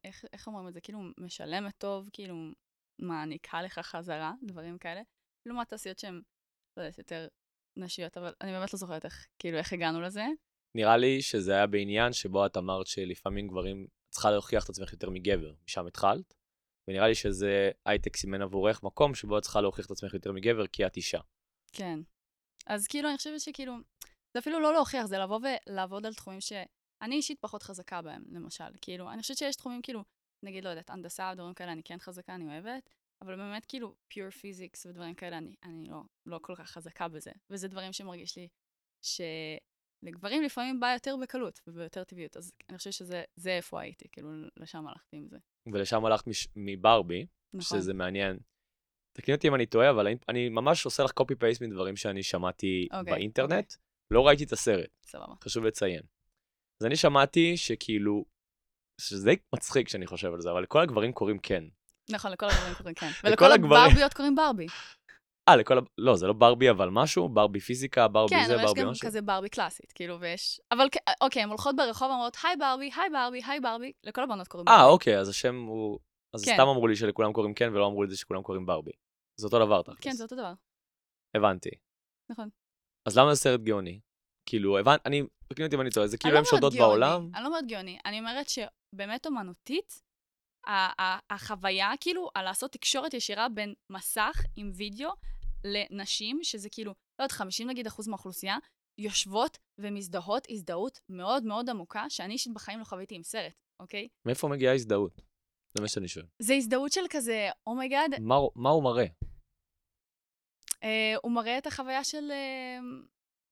איך, 0.04 0.25
איך 0.34 0.48
אומרים 0.48 0.68
את 0.68 0.74
זה? 0.74 0.81
כאילו, 0.81 1.00
משלמת 1.18 1.74
טוב, 1.78 2.10
כאילו, 2.13 2.36
מעניקה 3.01 3.62
לך 3.62 3.80
חזרה, 3.80 4.34
דברים 4.44 4.78
כאלה. 4.78 5.01
לעומת 5.46 5.69
תעשיות 5.69 6.00
שהן, 6.00 6.22
לא 6.78 6.81
יודעת, 6.81 6.98
יותר 6.98 7.28
נשיות, 7.78 8.18
אבל 8.18 8.34
אני 8.42 8.51
באמת 8.51 8.74
לא 8.74 8.80
זוכרת 8.80 9.06
איך, 9.06 9.28
כאילו, 9.40 9.57
איך 9.57 9.74
הגענו 9.74 10.01
לזה. 10.01 10.25
נראה 10.78 10.98
לי 10.98 11.22
שזה 11.22 11.54
היה 11.54 11.68
בעניין 11.68 12.13
שבו 12.13 12.46
את 12.46 12.57
אמרת 12.57 12.88
שלפעמים 12.88 13.48
גברים, 13.48 13.84
את 13.86 14.13
צריכה 14.13 14.31
להוכיח 14.31 14.63
את 14.63 14.69
עצמך 14.69 14.94
יותר 14.94 15.10
מגבר, 15.10 15.54
משם 15.66 15.88
התחלת, 15.88 16.34
ונראה 16.88 17.07
לי 17.07 17.16
שזה 17.16 17.72
הייטק 17.86 18.16
סימן 18.16 18.42
עבורך 18.42 18.84
מקום 18.84 19.16
שבו 19.16 19.38
את 19.38 19.44
צריכה 19.44 19.62
להוכיח 19.62 19.86
את 19.86 19.92
עצמך 19.92 20.13
יותר 20.13 20.31
מגבר 20.31 20.68
כי 20.68 20.86
את 20.86 20.98
אישה. 20.98 21.19
כן. 21.72 22.00
אז 22.66 22.88
כאילו, 22.88 23.10
אני 23.10 23.18
חושבת 23.18 23.40
שכאילו, 23.40 23.74
זה 24.34 24.40
אפילו 24.40 24.60
לא 24.60 24.74
להוכיח, 24.74 25.06
זה 25.06 25.18
לבוא 25.18 25.40
ולעבוד 25.68 26.06
על 26.06 26.14
תחומים 26.14 26.42
שאני 26.42 27.16
אישית 27.16 27.40
פחות 27.40 27.64
חזקה 27.64 28.02
בהם, 28.02 28.24
למשל. 28.31 28.64
כאילו, 28.81 29.12
אני 29.12 29.22
חושבת 29.22 29.38
שיש 29.38 29.56
תחומים, 29.56 29.81
כאילו, 29.81 30.04
נגיד, 30.44 30.64
לא 30.64 30.70
יודעת, 30.70 30.90
הנדסה, 30.90 31.36
דברים 31.36 31.54
כאלה, 31.54 31.72
אני 31.72 31.84
כן 31.84 32.00
חזקה, 32.00 32.36
אני 32.36 32.46
אוהבת, 32.46 32.90
אבל 33.22 33.36
באמת, 33.36 33.66
כאילו, 33.66 33.96
pure 34.14 34.34
physics 34.42 34.88
ודברים 34.88 35.16
כאלה, 35.16 35.38
אני, 35.38 35.56
אני 35.64 35.86
לא, 35.90 36.02
לא 36.26 36.40
כל 36.42 36.56
כך 36.56 36.70
חזקה 36.70 37.08
בזה. 37.08 37.31
וזה 37.50 37.68
דברים 37.68 37.94
שמרגיש 37.94 38.38
לי 38.38 38.48
שלגברים 39.06 40.44
לפעמים 40.44 40.80
בא 40.80 40.94
יותר 40.94 41.16
בקלות 41.22 41.60
וביותר 41.68 42.04
טבעיות, 42.04 42.38
אז 42.38 42.52
אני 42.70 42.78
חושבת 42.78 42.94
שזה 42.94 43.24
זה 43.36 43.50
איפה 43.50 43.82
הייתי, 43.82 44.10
כאילו, 44.12 44.30
לשם 44.58 44.88
הלכתי 44.88 45.18
עם 45.18 45.28
זה. 45.28 45.38
ולשם 45.74 46.06
הלכת 46.06 46.28
מש... 46.28 46.48
מברבי, 46.56 47.25
נכון. 47.54 47.80
שזה 47.80 47.94
מעניין. 47.94 48.40
תקני 49.18 49.36
אותי 49.36 49.48
אם 49.48 49.56
אני 49.56 49.66
טועה, 49.66 49.90
אבל 49.90 50.08
אני, 50.08 50.16
אני 50.30 50.50
ממש 50.50 50.86
עושה 50.86 51.04
לך 51.04 51.12
קופי 51.12 51.36
פייסט 51.36 51.62
מדברים 51.62 51.96
שאני 51.96 52.24
שמעתי 52.24 52.88
אוקיי, 52.92 53.14
באינטרנט. 53.14 53.74
לא 54.12 54.28
ראיתי 54.28 54.44
את 54.44 54.51
הסרט, 54.51 54.89
סבבה. 55.06 55.34
חשוב 55.44 55.63
לציין. 55.63 56.01
אז 56.82 56.86
אני 56.86 56.96
שמעתי 56.96 57.58
שכאילו, 57.58 58.25
שזה 59.01 59.25
די 59.30 59.36
מצחיק 59.56 59.88
כשאני 59.88 60.08
חושב 60.08 60.34
על 60.34 60.42
זה, 60.42 60.51
אבל 60.51 60.63
לכל 60.63 60.82
הגברים 60.82 61.13
קוראים 61.13 61.39
כן. 61.39 61.63
נכון, 62.12 62.32
לכל 62.32 62.46
הגברים 62.46 62.74
קוראים 62.75 62.96
כן. 62.96 63.08
לכל 63.08 63.28
ולכל 63.28 63.51
הגברים- 63.51 63.84
הברביות 63.86 64.13
קוראים 64.13 64.36
ברבי. 64.36 64.66
אה, 65.50 65.56
לכל 65.56 65.78
ה... 65.78 65.82
לא, 65.98 66.16
זה 66.16 66.28
לא 66.28 66.34
ברבי 66.34 66.70
אבל 66.70 66.89
משהו, 66.92 67.30
ברבי 67.30 67.60
פיזיקה, 67.60 68.08
ברבי 68.08 68.36
כן, 68.36 68.44
זה, 68.48 68.54
אבל 68.56 68.63
יש 68.63 68.68
ברבי 68.68 68.82
גם 68.82 68.89
משהו. 68.89 69.08
כזה 69.08 69.22
ברבי 69.22 69.50
קלאסית, 69.50 69.92
כאילו, 69.92 70.20
ויש... 70.20 70.62
אבל 70.72 70.88
כ- 70.92 71.12
אוקיי, 71.22 71.44
הן 71.44 71.50
הולכות 71.50 71.75
ברחוב 71.75 72.10
ואומרות, 72.10 72.38
היי 72.44 72.56
ברבי, 72.58 72.89
היי 72.96 73.10
ברבי, 73.10 73.42
היי 73.48 73.60
ברבי, 73.60 73.92
לכל 74.04 74.24
הבנות 74.24 74.48
קוראים 74.48 74.66
ברבי. 74.66 74.80
אה, 74.80 74.86
אוקיי, 74.86 75.20
אז 75.20 75.30
השם 75.30 75.56
הוא... 75.56 76.00
אז 76.36 76.46
כן. 76.46 76.54
סתם 76.54 76.68
אמרו 76.68 76.88
לי 76.88 76.96
שלכולם 76.96 77.34
קוראים 77.34 77.54
כן, 77.54 77.70
ולא 77.74 77.88
אמרו 77.88 78.04
לי 78.04 78.16
שכולם 78.16 78.42
קוראים 78.44 78.66
ברבי. 78.66 78.92
זה 79.39 79.46
אותו 79.48 79.66
דבר 79.66 79.82
תכלס. 79.82 79.98
כן, 80.01 80.12
זה 80.12 80.24
אותו 80.24 80.36
דבר. 80.36 80.54
הבנתי. 81.38 81.70
נכון. 82.32 82.50
אז 83.10 83.18
למה 83.18 83.34
זה 83.34 83.42
סרט 83.42 83.62
גאוני? 83.62 84.00
כאילו, 84.46 84.80
הבנתי, 84.80 85.04
אני, 85.06 85.24
תקני 85.48 85.66
אותי 85.66 85.75
אם 85.75 85.82
אני 85.82 85.89
טועה, 85.89 86.08
זה 86.08 86.18
כאילו 86.18 86.34
לא 86.34 86.39
הם 86.39 86.46
שולטות 86.46 86.74
בעולם? 86.74 87.30
אני 87.36 87.44
לא 87.44 87.48
אומרת 87.48 87.68
גאוני, 87.68 88.00
אני 88.06 88.20
אומרת 88.20 88.50
שבאמת 88.50 89.25
אומנותית, 89.25 90.01
החוויה, 91.30 91.92
כאילו, 92.00 92.30
על 92.36 92.46
לעשות 92.46 92.72
תקשורת 92.72 93.13
ישירה 93.13 93.50
בין 93.50 93.74
מסך 93.92 94.42
עם 94.56 94.72
וידאו 94.75 95.10
לנשים, 95.63 96.39
שזה 96.44 96.70
כאילו, 96.70 96.92
לא 96.92 97.24
יודעת, 97.24 97.32
50 97.32 97.68
נגיד 97.68 97.88
אחוז 97.88 98.08
מהאוכלוסייה, 98.08 98.58
יושבות 99.00 99.58
ומזדהות 99.80 100.48
הזדהות 100.50 101.00
מאוד 101.10 101.44
מאוד 101.44 101.70
עמוקה, 101.70 102.10
שאני 102.10 102.34
אישית 102.34 102.54
בחיים 102.54 102.80
לא 102.80 102.84
חוויתי 102.84 103.16
עם 103.16 103.24
סרט, 103.24 103.54
אוקיי? 103.82 104.08
מאיפה 104.25 104.48
מגיעה 104.48 104.75
הזדהות? 104.75 105.22
זה 105.78 105.82
מה 105.82 105.88
שאני 105.88 106.08
שואל. 106.08 106.25
זה 106.39 106.54
הזדהות 106.54 106.92
של 106.92 107.06
כזה, 107.10 107.50
oh 107.68 107.78
my 107.78 107.89
god, 107.89 108.12
מה, 108.22 108.36
מה 108.56 108.70
הוא 108.70 108.84
מראה? 108.84 109.06
אה, 110.83 111.15
הוא 111.24 111.31
מראה 111.31 111.57
את 111.57 111.67
החוויה 111.67 112.03
של... 112.03 112.31
אה, 112.31 112.79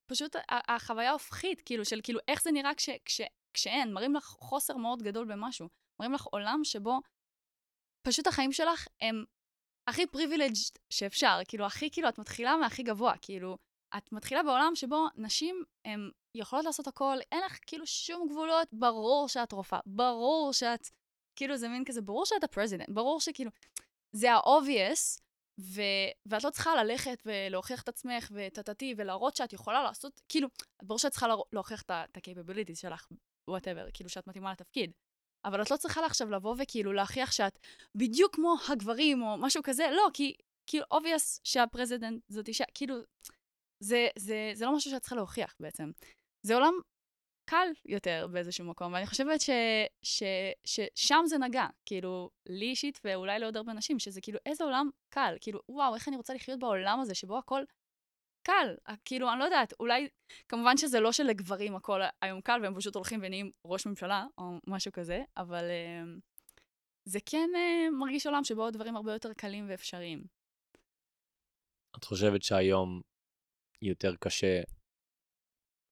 פשוט 0.10 0.36
החוויה 0.50 1.10
ההופכית, 1.10 1.62
כאילו, 1.62 1.86
של 1.86 2.00
כאילו, 2.04 2.20
איך 2.28 2.42
זה 2.42 2.52
נראה 2.52 2.76
כש, 2.76 2.90
כש, 3.06 3.22
כשאין. 3.54 3.94
מראים 3.94 4.16
לך 4.16 4.24
חוסר 4.24 4.78
מאוד 4.78 5.04
גדול 5.04 5.26
במשהו. 5.26 5.70
מראים 6.00 6.14
לך 6.14 6.26
עולם 6.26 6.60
שבו 6.64 7.00
פשוט 8.02 8.28
החיים 8.28 8.52
שלך 8.52 8.88
הם 9.02 9.26
הכי 9.88 10.08
privileged 10.08 10.54
שאפשר. 10.90 11.40
כאילו, 11.48 11.66
הכי, 11.66 11.92
כאילו, 11.92 12.10
את 12.10 12.20
מתחילה 12.20 12.56
מהכי 12.56 12.84
גבוה. 12.84 13.18
כאילו, 13.22 13.58
את 13.98 14.12
מתחילה 14.12 14.44
בעולם 14.44 14.72
שבו 14.76 15.06
נשים 15.16 15.64
הן 15.86 16.12
יכולות 16.36 16.66
לעשות 16.66 16.88
הכל, 16.88 17.18
אין 17.32 17.44
לך 17.46 17.60
כאילו 17.68 17.88
שום 17.88 18.28
גבולות, 18.30 18.68
ברור 18.72 19.30
שאת 19.30 19.52
רופאה, 19.52 19.80
ברור 19.86 20.54
שאת... 20.54 20.88
כאילו, 21.36 21.58
זה 21.58 21.68
מין 21.68 21.86
כזה, 21.86 22.02
ברור 22.02 22.26
שאת 22.26 22.44
ה 22.44 22.48
president, 22.48 22.90
ברור 22.90 23.20
שכאילו... 23.22 23.52
זה 24.12 24.34
ה-obvious, 24.34 25.22
ו... 25.60 25.82
ואת 26.26 26.44
לא 26.44 26.50
צריכה 26.50 26.84
ללכת 26.84 27.24
ולהוכיח 27.26 27.82
את 27.82 27.90
עצמך 27.90 28.32
וטטטי 28.34 28.94
ולהראות 28.98 29.36
שאת 29.36 29.54
יכולה 29.54 29.84
לעשות, 29.84 30.22
כאילו, 30.30 30.48
ברור 30.84 31.00
שאת 31.00 31.12
צריכה 31.12 31.28
להוכיח 31.52 31.82
את 31.82 31.92
ה-capabilities 31.92 32.76
שלך, 32.76 33.08
whatever, 33.50 33.88
כאילו 33.94 34.10
שאת 34.10 34.28
מתאימה 34.28 34.52
לתפקיד. 34.52 34.92
אבל 35.46 35.62
את 35.62 35.72
לא 35.72 35.78
צריכה 35.78 36.06
עכשיו 36.06 36.32
לבוא 36.32 36.56
וכאילו 36.60 36.94
להוכיח 36.94 37.32
שאת 37.32 37.60
בדיוק 37.96 38.36
כמו 38.36 38.56
הגברים 38.70 39.22
או 39.22 39.38
משהו 39.38 39.64
כזה, 39.64 39.88
לא, 39.92 40.08
כי 40.14 40.36
כאילו 40.68 40.86
obvious 40.94 41.40
שה 41.44 41.63
president 41.63 42.22
זאת 42.30 42.48
אישה, 42.48 42.64
כאילו, 42.74 42.96
זה, 43.80 44.08
זה, 44.18 44.52
זה 44.54 44.66
לא 44.66 44.76
משהו 44.76 44.92
שאת 44.92 45.02
צריכה 45.02 45.16
להוכיח 45.16 45.56
בעצם. 45.60 45.92
זה 46.42 46.56
עולם 46.56 46.74
קל 47.50 47.68
יותר 47.86 48.28
באיזשהו 48.32 48.66
מקום, 48.66 48.94
ואני 48.94 49.08
חושבת 49.08 49.42
ש, 49.42 49.50
ש, 50.02 50.24
ש, 50.66 50.80
ששם 50.96 51.24
זה 51.26 51.38
נגע, 51.38 51.66
כאילו, 51.86 52.30
לי 52.50 52.66
אישית 52.66 53.00
ואולי 53.04 53.40
לעוד 53.40 53.58
הרבה 53.58 53.74
נשים, 53.74 54.00
שזה 54.00 54.22
כאילו 54.22 54.40
איזה 54.46 54.64
עולם 54.64 54.90
קל, 55.10 55.36
כאילו, 55.42 55.60
וואו, 55.70 55.96
איך 55.96 56.08
אני 56.08 56.18
רוצה 56.18 56.34
לחיות 56.34 56.60
בעולם 56.60 57.00
הזה 57.00 57.16
שבו 57.16 57.38
הכל 57.38 57.64
קל, 58.42 58.76
כאילו, 59.06 59.32
אני 59.32 59.40
לא 59.40 59.44
יודעת, 59.44 59.74
אולי, 59.80 60.08
כמובן 60.50 60.78
שזה 60.78 61.00
לא 61.00 61.12
שלגברים 61.12 61.76
הכל 61.76 62.02
היום 62.22 62.42
קל 62.42 62.60
והם 62.64 62.76
פשוט 62.76 62.96
הולכים 62.96 63.20
ונהיים 63.24 63.52
ראש 63.66 63.86
ממשלה 63.86 64.26
או 64.38 64.44
משהו 64.68 64.92
כזה, 64.92 65.24
אבל 65.38 65.64
uh, 65.64 66.20
זה 67.06 67.20
כן 67.26 67.50
uh, 67.54 67.92
מרגיש 68.00 68.26
עולם 68.26 68.44
שבו 68.44 68.68
הדברים 68.68 68.96
הרבה 68.96 69.14
יותר 69.14 69.34
קלים 69.34 69.70
ואפשריים. 69.70 70.24
את 71.98 72.04
חושבת 72.04 72.44
שהיום 72.44 73.02
יותר 73.82 74.16
קשה 74.16 74.62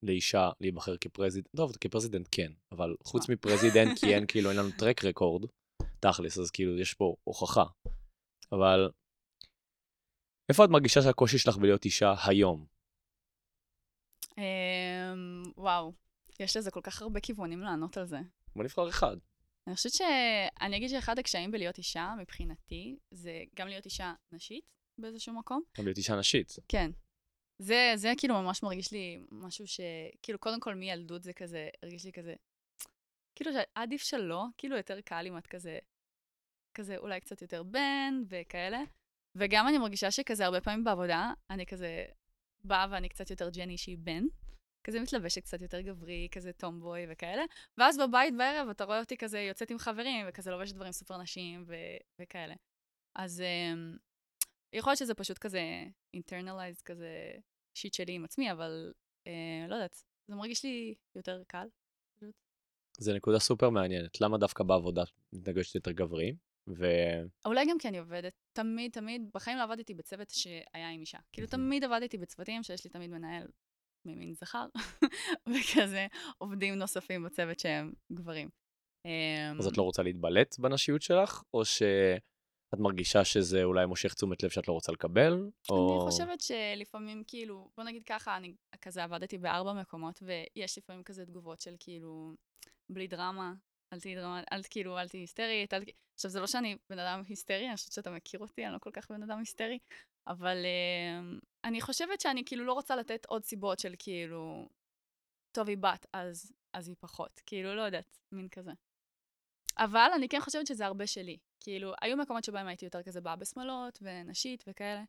לאישה 0.05 0.50
להיבחר 0.62 0.97
כ 0.97 1.07
president, 1.07 1.55
טוב, 1.55 1.75
כ 1.81 1.90
president 1.90 2.27
כן, 2.31 2.51
אבל 2.71 2.95
חוץ 3.03 3.29
מ 3.29 3.36
president, 3.36 4.00
כי 4.00 4.15
אין 4.15 4.25
כאילו, 4.29 4.50
אין 4.50 4.57
לנו 4.59 4.69
track 4.79 5.05
record, 5.05 5.45
תכלס, 6.00 6.38
אז 6.38 6.51
כאילו 6.51 6.79
יש 6.79 6.93
פה 6.93 7.15
הוכחה. 7.24 7.63
אבל 8.51 8.89
איפה 10.50 10.65
את 10.65 10.69
מרגישה 10.69 11.01
שהקושי 11.01 11.38
שלך 11.38 11.57
בלהיות 11.57 11.85
אישה 11.85 12.13
היום? 12.27 12.65
אמ, 14.38 15.43
וואו, 15.57 15.93
יש 16.39 16.57
לזה 16.57 16.71
כל 16.71 16.81
כך 16.83 17.01
הרבה 17.01 17.19
כיוונים 17.19 17.59
לענות 17.59 17.97
על 17.97 18.05
זה. 18.05 18.19
בוא 18.55 18.63
נבחר 18.63 18.89
אחד. 18.89 19.17
אני 19.67 19.75
חושבת 19.75 19.93
ש... 19.93 20.01
אני 20.62 20.77
אגיד 20.77 20.89
שאחד 20.89 21.19
הקשיים 21.19 21.51
בלהיות 21.51 21.77
אישה, 21.77 22.13
מבחינתי, 22.21 22.97
זה 23.12 23.43
גם 23.55 23.67
להיות 23.67 23.85
אישה 23.85 24.13
נשית 24.31 24.65
באיזשהו 24.97 25.33
מקום. 25.33 25.62
גם 25.77 25.85
להיות 25.85 25.97
אישה 25.97 26.15
נשית. 26.15 26.55
כן. 26.67 26.91
זה, 27.59 27.91
זה 27.95 28.12
כאילו 28.17 28.41
ממש 28.41 28.63
מרגיש 28.63 28.91
לי 28.91 29.19
משהו 29.31 29.67
ש... 29.67 29.79
כאילו, 30.21 30.39
קודם 30.39 30.59
כל 30.59 30.75
מילדות 30.75 31.24
זה 31.24 31.33
כזה, 31.33 31.69
הרגיש 31.83 32.05
לי 32.05 32.12
כזה... 32.12 32.35
כאילו 33.35 33.51
שעדיף 33.51 34.01
שלא, 34.01 34.43
כאילו 34.57 34.77
יותר 34.77 35.01
קל 35.01 35.25
אם 35.27 35.38
את 35.38 35.47
כזה... 35.47 35.79
כזה 36.74 36.97
אולי 36.97 37.19
קצת 37.19 37.41
יותר 37.41 37.63
בן 37.63 38.13
וכאלה. 38.29 38.79
וגם 39.35 39.67
אני 39.67 39.77
מרגישה 39.77 40.12
שכזה 40.12 40.45
הרבה 40.45 40.62
פעמים 40.62 40.83
בעבודה, 40.83 41.33
אני 41.50 41.65
כזה 41.65 42.05
באה 42.63 42.88
ואני 42.91 43.09
קצת 43.09 43.29
יותר 43.29 43.50
ג'ני 43.50 43.77
שהיא 43.77 43.97
בן. 43.97 44.24
כזה 44.88 45.00
מתלבשת 45.00 45.41
קצת 45.41 45.62
יותר 45.62 45.81
גברי, 45.81 46.27
כזה 46.31 46.53
טומבוי 46.53 47.05
וכאלה. 47.09 47.43
ואז 47.77 47.97
בבית 47.97 48.33
בערב 48.38 48.69
אתה 48.69 48.83
רואה 48.83 49.00
אותי 49.00 49.17
כזה 49.17 49.39
יוצאת 49.39 49.71
עם 49.71 49.77
חברים, 49.77 50.25
וכזה 50.29 50.51
לובשת 50.51 50.75
דברים 50.75 50.91
סופר 50.91 51.17
נשים 51.17 51.63
ו- 51.67 51.97
וכאלה. 52.21 52.55
אז 53.15 53.43
um, 53.43 53.97
יכול 54.74 54.91
להיות 54.91 55.00
שזה 55.00 55.13
פשוט 55.13 55.38
כזה 55.38 55.62
אינטרנליזד, 56.13 56.81
כזה 56.81 57.31
שיט 57.77 57.93
שלי 57.93 58.13
עם 58.13 58.25
עצמי, 58.25 58.51
אבל 58.51 58.93
uh, 59.27 59.69
לא 59.69 59.75
יודעת, 59.75 60.03
זה 60.27 60.36
מרגיש 60.36 60.63
לי 60.63 60.95
יותר 61.15 61.43
קל. 61.48 61.67
זה 62.98 63.13
נקודה 63.13 63.39
סופר 63.39 63.69
מעניינת. 63.69 64.22
למה 64.22 64.38
דווקא 64.38 64.63
בעבודה 64.63 65.03
מתנגשת 65.34 65.75
יותר 65.75 65.91
גבריים? 65.91 66.36
ו... 66.67 66.86
אולי 67.45 67.65
גם 67.69 67.77
כי 67.79 67.88
אני 67.88 68.00
עובדת, 68.00 68.34
תמיד, 68.53 68.91
תמיד, 68.91 69.29
בחיים 69.34 69.57
לא 69.57 69.63
עבדתי 69.63 69.93
בצוות 69.93 70.29
שהיה 70.29 70.89
עם 70.89 71.01
אישה. 71.01 71.17
כאילו, 71.31 71.48
תמיד 71.48 71.84
עבדתי 71.84 72.17
בצוותים 72.17 72.63
שיש 72.63 72.86
לי 72.86 72.89
תמיד 72.91 73.10
מנהל 73.10 73.48
ממין 74.05 74.34
זכר, 74.34 74.67
וכזה 75.53 76.07
עובדים 76.38 76.74
נוספים 76.74 77.24
בצוות 77.24 77.60
שהם 77.60 77.93
גברים. 78.12 78.50
אז 79.60 79.67
את 79.67 79.77
לא 79.77 79.84
רוצה 79.84 80.03
להתבלט 80.03 80.60
בנשיות 80.60 81.01
שלך, 81.01 81.43
או 81.53 81.65
שאת 82.72 82.79
מרגישה 82.79 83.25
שזה 83.25 83.63
אולי 83.63 83.86
מושך 83.86 84.13
תשומת 84.13 84.43
לב 84.43 84.50
שאת 84.50 84.67
לא 84.67 84.74
רוצה 84.74 84.91
לקבל? 84.91 85.50
או... 85.69 86.01
אני 86.01 86.12
חושבת 86.12 86.41
שלפעמים, 86.41 87.24
כאילו, 87.27 87.69
בוא 87.77 87.84
נגיד 87.84 88.03
ככה, 88.03 88.38
אני 88.38 88.55
כזה 88.81 89.03
עבדתי 89.03 89.38
בארבע 89.38 89.74
מקומות, 89.74 90.24
ויש 90.24 90.77
לפעמים 90.77 91.03
כזה 91.03 91.25
תגובות 91.25 91.62
של 91.62 91.75
כאילו, 91.79 92.34
בלי 92.89 93.07
דרמה, 93.07 93.53
אל 93.93 94.00
תהיי 94.00 94.15
דרמטית, 94.15 94.48
אל 94.53 94.62
כאילו, 94.69 95.00
אל 95.00 95.07
תהיי 95.07 95.22
היסטרית, 95.22 95.74
אל... 95.74 95.84
עכשיו, 96.13 96.31
זה 96.31 96.39
לא 96.39 96.48
שאני 96.48 96.77
בן 96.89 97.00
אדם 97.00 97.22
היסטרי, 97.27 97.67
אני 97.67 97.75
חושבת 97.75 97.91
שאתה 97.91 98.12
מכיר 98.12 98.39
אותי, 98.39 98.65
אני 98.65 98.74
לא 98.74 98.77
כל 98.79 98.91
כך 98.93 99.12
בן 99.12 99.24
אדם 99.24 99.39
היסטרי, 99.39 99.79
אבל 100.27 100.57
uh, 100.63 101.39
אני 101.63 101.81
חושבת 101.81 102.22
שאני 102.22 102.43
כאילו 102.45 102.65
לא 102.65 102.74
רוצה 102.74 102.95
לתת 102.95 103.25
עוד 103.25 103.43
סיבות 103.43 103.79
של 103.79 103.93
כאילו, 104.00 104.69
טוב, 105.51 105.69
היא 105.69 105.77
בת, 105.77 106.05
אז, 106.13 106.53
אז 106.74 106.88
היא 106.88 106.95
פחות. 107.00 107.41
כאילו, 107.45 107.75
לא 107.75 107.81
יודעת, 107.81 108.17
מין 108.31 108.50
כזה. 108.50 108.72
אבל 109.77 110.10
אני 110.15 110.29
כן 110.29 110.39
חושבת 110.39 110.67
שזה 110.67 110.86
הרבה 110.86 111.08
שלי. 111.08 111.38
כאילו, 111.60 111.94
היו 112.01 112.17
מקומות 112.17 112.44
שבהם 112.44 112.67
הייתי 112.67 112.86
יותר 112.86 113.03
כזה 113.03 113.22
באה 113.22 113.36
בשמאלות, 113.36 114.00
ונשית 114.01 114.63
וכאלה. 114.67 115.03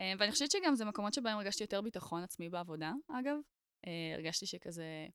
Uh, 0.00 0.04
ואני 0.18 0.32
חושבת 0.32 0.50
שגם 0.50 0.74
זה 0.74 0.84
מקומות 0.84 1.14
שבהם 1.14 1.38
הרגשתי 1.38 1.64
יותר 1.64 1.80
ביטחון 1.80 2.22
עצמי 2.22 2.48
בעבודה, 2.48 2.92
אגב. 3.08 3.36
Uh, 3.86 3.88
הרגשתי 4.14 4.46
שכזה, 4.46 5.06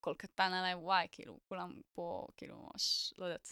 הכל 0.00 0.14
קטן 0.18 0.52
עליי, 0.52 0.74
וואי, 0.74 1.06
כאילו, 1.12 1.38
כולם 1.48 1.80
פה, 1.94 2.26
כאילו, 2.36 2.56
ממש, 2.56 3.14
לא 3.18 3.24
יודעת, 3.24 3.48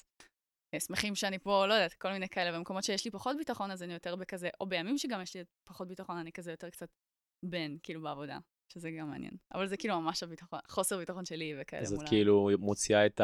שמחים 0.79 1.15
שאני 1.15 1.39
פה, 1.39 1.67
לא 1.67 1.75
יודעת, 1.75 1.95
כל 1.95 2.13
מיני 2.13 2.29
כאלה. 2.29 2.59
במקומות 2.59 2.85
שיש 2.85 3.05
לי 3.05 3.11
פחות 3.11 3.37
ביטחון, 3.37 3.71
אז 3.71 3.83
אני 3.83 3.93
יותר 3.93 4.17
בכזה, 4.17 4.49
או 4.61 4.67
בימים 4.67 4.99
שגם 4.99 5.23
יש 5.23 5.37
לי 5.37 5.43
פחות 5.69 5.89
ביטחון, 5.89 6.17
אני 6.17 6.33
כזה 6.33 6.51
יותר 6.51 6.71
קצת 6.71 6.89
בן, 7.45 7.77
כאילו, 7.83 8.03
בעבודה, 8.03 8.39
שזה 8.73 8.91
גם 8.91 9.11
מעניין. 9.11 9.37
אבל 9.55 9.67
זה 9.67 9.77
כאילו 9.77 10.01
ממש 10.01 10.23
הביטחון, 10.23 10.61
חוסר 10.69 10.99
ביטחון 10.99 11.25
שלי 11.25 11.55
וכאלה 11.61 11.83
אז 11.83 11.93
את 11.93 12.09
כאילו 12.09 12.51
מוציאה 12.59 13.07
את 13.07 13.21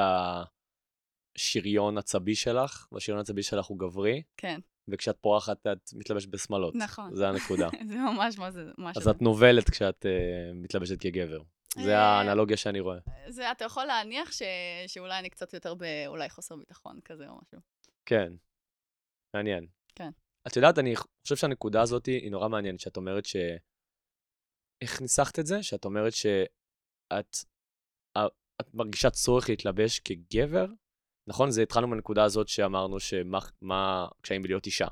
השריון 1.38 1.99
עצבי 1.99 2.35
שלך, 2.35 2.88
והשריון 2.92 3.18
העצבי 3.18 3.42
שלך 3.42 3.66
הוא 3.66 3.78
גברי. 3.78 4.23
כן. 4.37 4.61
וכשאת 4.88 5.16
פורחת 5.21 5.66
את 5.66 5.90
מתלבשת 5.95 6.28
בשמאלות. 6.28 6.75
נכון. 6.75 7.14
זה 7.16 7.28
הנקודה. 7.28 7.68
זה 7.88 7.95
ממש 7.95 8.38
מה 8.38 8.50
זה, 8.50 8.64
אז 8.97 9.09
את 9.09 9.23
נובלת 9.23 9.71
כשאת 9.71 10.07
uh, 10.07 10.54
מתלבשת 10.54 11.00
כגבר. 11.00 11.42
זה 11.75 11.97
אה, 11.97 12.02
האנלוגיה 12.02 12.57
שאני 12.57 12.80
רואה. 12.80 12.99
זה, 13.28 13.52
אתה 13.52 13.64
יכול 13.64 13.85
להניח 13.85 14.33
ש, 14.33 14.42
שאולי 14.87 15.18
אני 15.18 15.30
קצת 15.30 15.54
יותר 15.54 15.75
באולי 15.75 16.30
חוסר 16.30 16.57
ביטחון 16.57 17.00
כזה 17.04 17.28
או 17.28 17.38
משהו. 17.42 17.59
כן, 18.07 18.33
מעניין. 19.35 19.66
כן. 19.95 20.11
את 20.47 20.57
יודעת, 20.57 20.78
אני 20.78 20.95
חושב 20.97 21.37
שהנקודה 21.37 21.83
הזאת 21.83 22.07
היא 22.07 22.30
נורא 22.30 22.49
מעניינת, 22.49 22.80
שאת 22.80 22.97
אומרת 22.97 23.26
ש... 23.26 23.37
איך 24.83 25.00
ניסחת 25.00 25.38
את 25.38 25.47
זה? 25.47 25.62
שאת 25.62 25.85
אומרת 25.85 26.12
שאת 26.12 27.37
את 28.61 28.75
מרגישה 28.75 29.11
צורך 29.11 29.49
להתלבש 29.49 30.00
כגבר? 30.00 30.66
נכון? 31.28 31.50
זה 31.50 31.62
התחלנו 31.62 31.88
מהנקודה 31.88 32.25
הזאת 32.25 32.49
שאמרנו 32.49 33.00
שמה 33.00 34.08
הקשיים 34.18 34.42
בלהיות 34.42 34.66
אישה. 34.66 34.87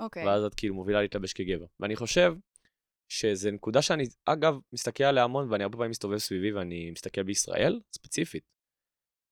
אוקיי. 0.00 0.26
ואז 0.26 0.44
את 0.44 0.54
כאילו 0.54 0.74
מובילה 0.74 1.02
להתלבש 1.02 1.32
כגבר. 1.32 1.66
ואני 1.80 1.96
חושב 1.96 2.34
שזה 3.08 3.50
נקודה 3.50 3.82
שאני, 3.82 4.04
אגב, 4.24 4.54
מסתכל 4.72 5.04
עליה 5.04 5.24
המון, 5.24 5.52
ואני 5.52 5.62
הרבה 5.62 5.76
פעמים 5.76 5.90
מסתובב 5.90 6.18
סביבי 6.18 6.52
ואני 6.52 6.90
מסתכל 6.90 7.22
בישראל, 7.22 7.80
ספציפית. 7.92 8.42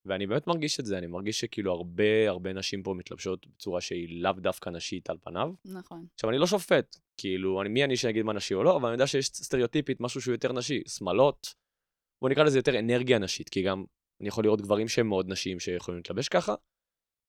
ואני 0.05 0.27
באמת 0.27 0.47
מרגיש 0.47 0.81
את 0.81 0.87
זה, 0.87 0.99
אני 0.99 1.07
מרגיש 1.07 1.41
שכאילו 1.41 1.73
הרבה 1.73 2.29
הרבה 2.29 2.53
נשים 2.53 2.83
פה 2.83 2.95
מתלבשות 2.95 3.47
בצורה 3.47 3.81
שהיא 3.81 4.23
לאו 4.23 4.33
דווקא 4.33 4.71
נשית 4.71 5.11
על 5.11 5.19
פניו. 5.23 5.53
נכון. 5.65 6.07
עכשיו, 6.15 6.31
אני 6.31 6.39
לא 6.39 6.47
שופט, 6.47 6.97
כאילו, 7.17 7.63
אני, 7.63 7.69
מי 7.69 7.85
אני 7.85 7.97
שאגיד 7.97 8.23
מה 8.23 8.33
נשי 8.33 8.55
או 8.55 8.63
לא, 8.63 8.77
אבל 8.77 8.89
אני 8.89 8.95
יודע 8.95 9.07
שיש 9.07 9.27
סטריאוטיפית 9.27 10.01
משהו 10.01 10.21
שהוא 10.21 10.35
יותר 10.35 10.53
נשי, 10.53 10.83
שמאלות, 10.89 11.55
בוא 12.23 12.29
נקרא 12.29 12.45
לזה 12.45 12.59
יותר 12.59 12.79
אנרגיה 12.79 13.19
נשית, 13.19 13.49
כי 13.49 13.63
גם 13.63 13.85
אני 14.21 14.29
יכול 14.29 14.45
לראות 14.45 14.61
גברים 14.61 14.89
שהם 14.89 15.09
מאוד 15.09 15.29
נשיים 15.29 15.61
שיכולים 15.61 15.99
להתלבש 15.99 16.29
ככה, 16.29 16.55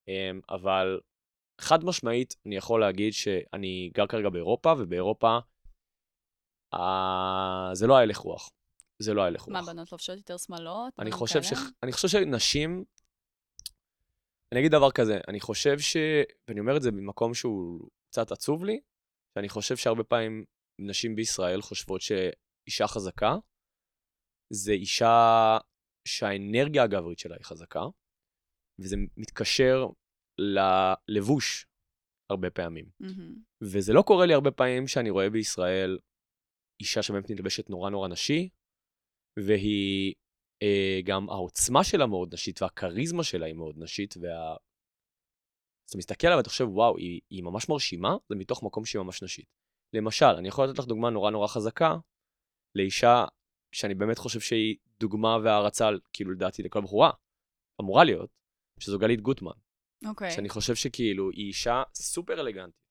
אמ, 0.08 0.40
אבל 0.50 1.00
חד 1.62 1.86
משמעית, 1.86 2.36
אני 2.46 2.56
יכול 2.56 2.82
להגיד 2.82 3.14
שאני 3.14 3.90
גר 3.94 4.08
כרגע 4.08 4.30
באירופה, 4.30 4.74
ובאירופה 4.80 5.38
אה, 6.74 7.70
זה 7.74 7.88
לא 7.88 7.98
ההלך 7.98 8.18
רוח. 8.18 8.50
זה 9.00 9.14
לא 9.14 9.22
ההלך 9.22 9.42
רוח. 9.42 9.54
מה, 9.54 9.62
בנות 9.62 9.92
לובשות 9.92 10.18
יותר 10.18 10.38
שמאלות? 10.38 10.94
אני 11.00 11.12
חושב, 11.12 11.44
ש... 11.44 11.54
אני 11.84 11.92
חושב 11.92 12.08
שנשים... 12.08 12.84
אני 14.52 14.60
אגיד 14.60 14.72
דבר 14.72 14.92
כזה, 14.92 15.20
אני 15.28 15.40
חושב 15.40 15.80
ש... 15.80 15.98
ואני 16.48 16.60
אומר 16.60 16.78
את 16.78 16.82
זה 16.82 16.92
במקום 16.92 17.34
שהוא 17.34 17.90
קצת 18.10 18.32
עצוב 18.32 18.66
לי, 18.66 18.80
שאני 19.36 19.50
חושב 19.50 19.78
שהרבה 19.78 20.04
פעמים 20.04 20.46
נשים 20.80 21.16
בישראל 21.16 21.62
חושבות 21.62 22.02
שאישה 22.02 22.88
חזקה 22.88 23.36
זה 24.54 24.72
אישה 24.72 25.58
שהאנרגיה 26.08 26.84
הגברית 26.84 27.20
שלה 27.20 27.36
היא 27.36 27.46
חזקה, 27.46 27.82
וזה 28.82 28.96
מתקשר 29.18 29.86
ללבוש 30.38 31.66
הרבה 32.30 32.50
פעמים. 32.50 32.86
Mm-hmm. 33.04 33.40
וזה 33.62 33.94
לא 33.94 34.02
קורה 34.02 34.26
לי 34.26 34.34
הרבה 34.34 34.52
פעמים 34.52 34.88
שאני 34.88 35.10
רואה 35.10 35.30
בישראל 35.30 35.98
אישה 36.82 37.04
שבאמת 37.04 37.30
מתלבשת 37.30 37.70
נורא 37.70 37.90
נורא 37.90 38.08
נשי, 38.08 38.50
והיא 39.40 40.14
אה, 40.64 41.00
גם 41.06 41.30
העוצמה 41.30 41.84
שלה 41.84 42.06
מאוד 42.06 42.34
נשית 42.34 42.62
והכריזמה 42.62 43.24
שלה 43.24 43.46
היא 43.46 43.56
מאוד 43.56 43.76
נשית, 43.78 44.18
וה... 44.18 44.52
אז 45.86 45.90
אתה 45.90 45.98
מסתכל 45.98 46.28
עליה 46.28 46.38
ואתה 46.38 46.50
חושב, 46.50 46.68
וואו, 46.68 46.98
היא, 46.98 47.22
היא 47.30 47.44
ממש 47.44 47.70
מרשימה, 47.70 48.16
זה 48.30 48.36
מתוך 48.36 48.64
מקום 48.64 48.86
שהיא 48.86 49.02
ממש 49.02 49.24
נשית. 49.24 49.46
למשל, 49.94 50.26
אני 50.26 50.48
יכול 50.48 50.66
לתת 50.66 50.80
לך 50.80 50.86
דוגמה 50.86 51.10
נורא 51.10 51.32
נורא 51.32 51.48
חזקה, 51.48 51.96
לאישה 52.76 53.26
שאני 53.72 53.96
באמת 53.96 54.18
חושב 54.18 54.40
שהיא 54.40 54.76
דוגמה 55.00 55.38
והערצה, 55.44 55.90
כאילו 56.14 56.32
לדעתי 56.32 56.64
לכל 56.64 56.82
בחורה, 56.82 57.12
אמורה 57.82 58.04
להיות, 58.04 58.30
שזו 58.80 59.00
גלית 59.00 59.22
גוטמן. 59.22 59.52
אוקיי. 60.06 60.32
שאני 60.32 60.50
חושב 60.50 60.76
שכאילו 60.76 61.32
היא 61.32 61.48
אישה 61.48 61.84
סופר 61.94 62.42
אלגנטית 62.42 62.88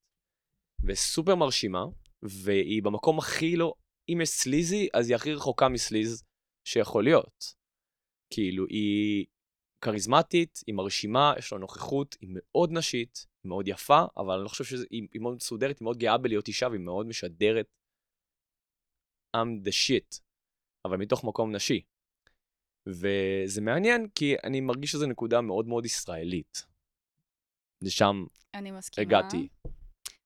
וסופר 0.85 1.35
מרשימה, 1.35 1.85
והיא 2.23 2.83
במקום 2.83 3.19
הכי 3.19 3.57
לא, 3.57 3.75
אם 4.09 4.21
יש 4.23 4.29
סליזי, 4.29 4.89
אז 4.95 5.09
היא 5.09 5.17
הכי 5.17 5.35
רחוקה 5.35 5.69
מסליז 5.69 6.25
שיכול 6.69 7.05
להיות. 7.05 7.55
כאילו, 8.33 8.67
היא 8.67 9.27
כריזמטית, 9.81 10.63
היא 10.67 10.75
מרשימה, 10.75 11.35
יש 11.39 11.53
לה 11.53 11.59
נוכחות, 11.59 12.17
היא 12.21 12.31
מאוד 12.33 12.73
נשית, 12.73 13.27
היא 13.45 13.49
מאוד 13.49 13.69
יפה, 13.69 14.01
אבל 14.17 14.35
אני 14.35 14.45
לא 14.45 14.49
חושב 14.49 14.65
שהיא 14.65 15.09
היא 15.13 15.21
מאוד 15.21 15.35
מסודרת, 15.35 15.79
היא 15.81 15.85
מאוד 15.85 15.99
גאה 15.99 16.19
בלהיות 16.19 16.49
אישה, 16.49 16.69
והיא 16.69 16.81
מאוד 16.81 17.07
משדרת 17.07 17.67
I'm 19.37 19.67
the 19.67 19.73
shit, 19.73 20.21
אבל 20.87 20.97
מתוך 20.97 21.25
מקום 21.25 21.57
נשי. 21.57 21.81
וזה 22.87 23.61
מעניין, 23.61 24.09
כי 24.15 24.35
אני 24.45 24.61
מרגיש 24.61 24.93
שזו 24.93 25.07
נקודה 25.07 25.41
מאוד 25.41 25.67
מאוד 25.67 25.85
ישראלית. 25.85 26.67
לשם 27.83 28.25
אני 28.55 28.71
מסכימה. 28.71 29.07
הגעתי. 29.07 29.49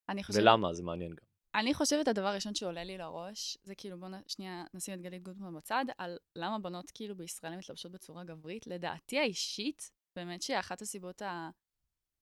אני 0.09 0.25
חושבת... 0.25 0.43
ולמה? 0.43 0.75
זה 0.75 0.83
מעניין 0.83 1.11
גם. 1.11 1.31
אני 1.55 1.75
חושבת 1.75 2.09
הדבר 2.09 2.27
הראשון 2.27 2.55
שעולה 2.55 2.85
לי 2.85 2.99
לראש, 2.99 3.59
זה 3.65 3.75
כאילו, 3.75 3.99
בואו 3.99 4.11
שנייה 4.27 4.65
נשים 4.75 4.95
את 4.95 5.01
גלית 5.01 5.23
גוטמן 5.23 5.55
בצד, 5.55 5.85
על 5.99 6.19
למה 6.37 6.59
בנות 6.59 6.91
כאילו 6.91 7.17
בישראל 7.17 7.57
מתלבשות 7.57 7.93
בצורה 7.93 8.25
גברית. 8.25 8.67
לדעתי 8.67 9.19
האישית, 9.19 9.91
באמת 10.17 10.43
שאחת 10.43 10.83
הסיבות 10.83 11.23
ה... 11.23 11.51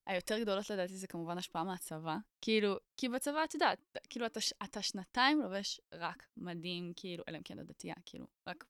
היותר 0.08 0.38
גדולות 0.40 0.70
לדעתי 0.70 0.96
זה 0.96 1.06
כמובן 1.06 1.38
השפעה 1.38 1.64
מהצבא. 1.64 2.16
כאילו, 2.40 2.76
כי 2.96 3.08
בצבא, 3.08 3.44
את 3.44 3.54
יודעת, 3.54 3.98
כאילו, 4.10 4.26
אתה, 4.26 4.40
אתה 4.64 4.82
שנתיים 4.82 5.40
לובש 5.40 5.80
רק 5.92 6.26
מדים, 6.36 6.92
כאילו, 6.96 7.24
אלא 7.28 7.36
אם 7.36 7.42
כן 7.42 7.60
את 7.60 7.66
דתייה, 7.66 7.94
כאילו, 8.06 8.26
רק 8.46 8.64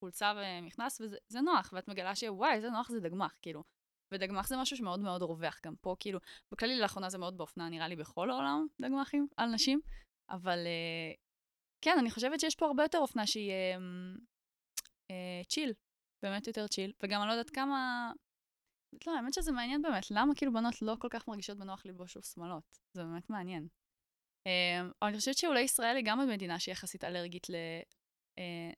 חולצה 0.00 0.32
ומכנס, 0.36 1.00
וזה 1.00 1.16
זה 1.28 1.40
נוח, 1.40 1.70
ואת 1.72 1.88
מגלה 1.88 2.14
שוואי, 2.14 2.52
איזה 2.52 2.70
נוח 2.70 2.88
זה 2.88 3.00
דגמח, 3.00 3.36
כאילו. 3.42 3.64
ודגמח 4.12 4.48
זה 4.48 4.56
משהו 4.56 4.76
שמאוד 4.76 5.00
מאוד 5.00 5.22
רווח 5.22 5.60
גם 5.66 5.74
פה, 5.80 5.96
כאילו, 6.00 6.18
בכללי 6.52 6.78
לאחרונה 6.78 7.10
זה 7.10 7.18
מאוד 7.18 7.36
באופנה, 7.36 7.68
נראה 7.68 7.88
לי 7.88 7.96
בכל 7.96 8.30
העולם, 8.30 8.66
דגמחים 8.80 9.26
על 9.36 9.50
נשים, 9.50 9.80
אבל 10.30 10.58
uh, 10.58 11.16
כן, 11.84 11.96
אני 11.98 12.10
חושבת 12.10 12.40
שיש 12.40 12.54
פה 12.54 12.66
הרבה 12.66 12.82
יותר 12.82 12.98
אופנה 12.98 13.26
שהיא 13.26 13.52
uh, 13.52 14.20
uh, 15.12 15.46
צ'יל, 15.48 15.72
באמת 16.22 16.46
יותר 16.46 16.66
צ'יל, 16.66 16.92
וגם 17.02 17.20
אני 17.20 17.28
לא 17.28 17.32
יודעת 17.32 17.50
כמה... 17.50 18.12
לא, 19.06 19.16
האמת 19.16 19.34
שזה 19.34 19.52
מעניין 19.52 19.82
באמת, 19.82 20.10
למה 20.10 20.34
כאילו 20.34 20.52
בנות 20.52 20.82
לא 20.82 20.96
כל 20.98 21.08
כך 21.10 21.28
מרגישות 21.28 21.58
בנוח 21.58 21.86
ללבוש 21.86 22.12
שוב 22.12 22.24
שמאלות? 22.24 22.78
זה 22.92 23.02
באמת 23.02 23.30
מעניין. 23.30 23.68
Uh, 24.48 24.92
אבל 25.02 25.08
אני 25.10 25.18
חושבת 25.18 25.36
שאולי 25.36 25.60
ישראל 25.60 25.96
היא 25.96 26.04
גם 26.06 26.28
מדינה 26.28 26.58
שהיא 26.58 26.72
יחסית 26.72 27.04
אלרגית 27.04 27.46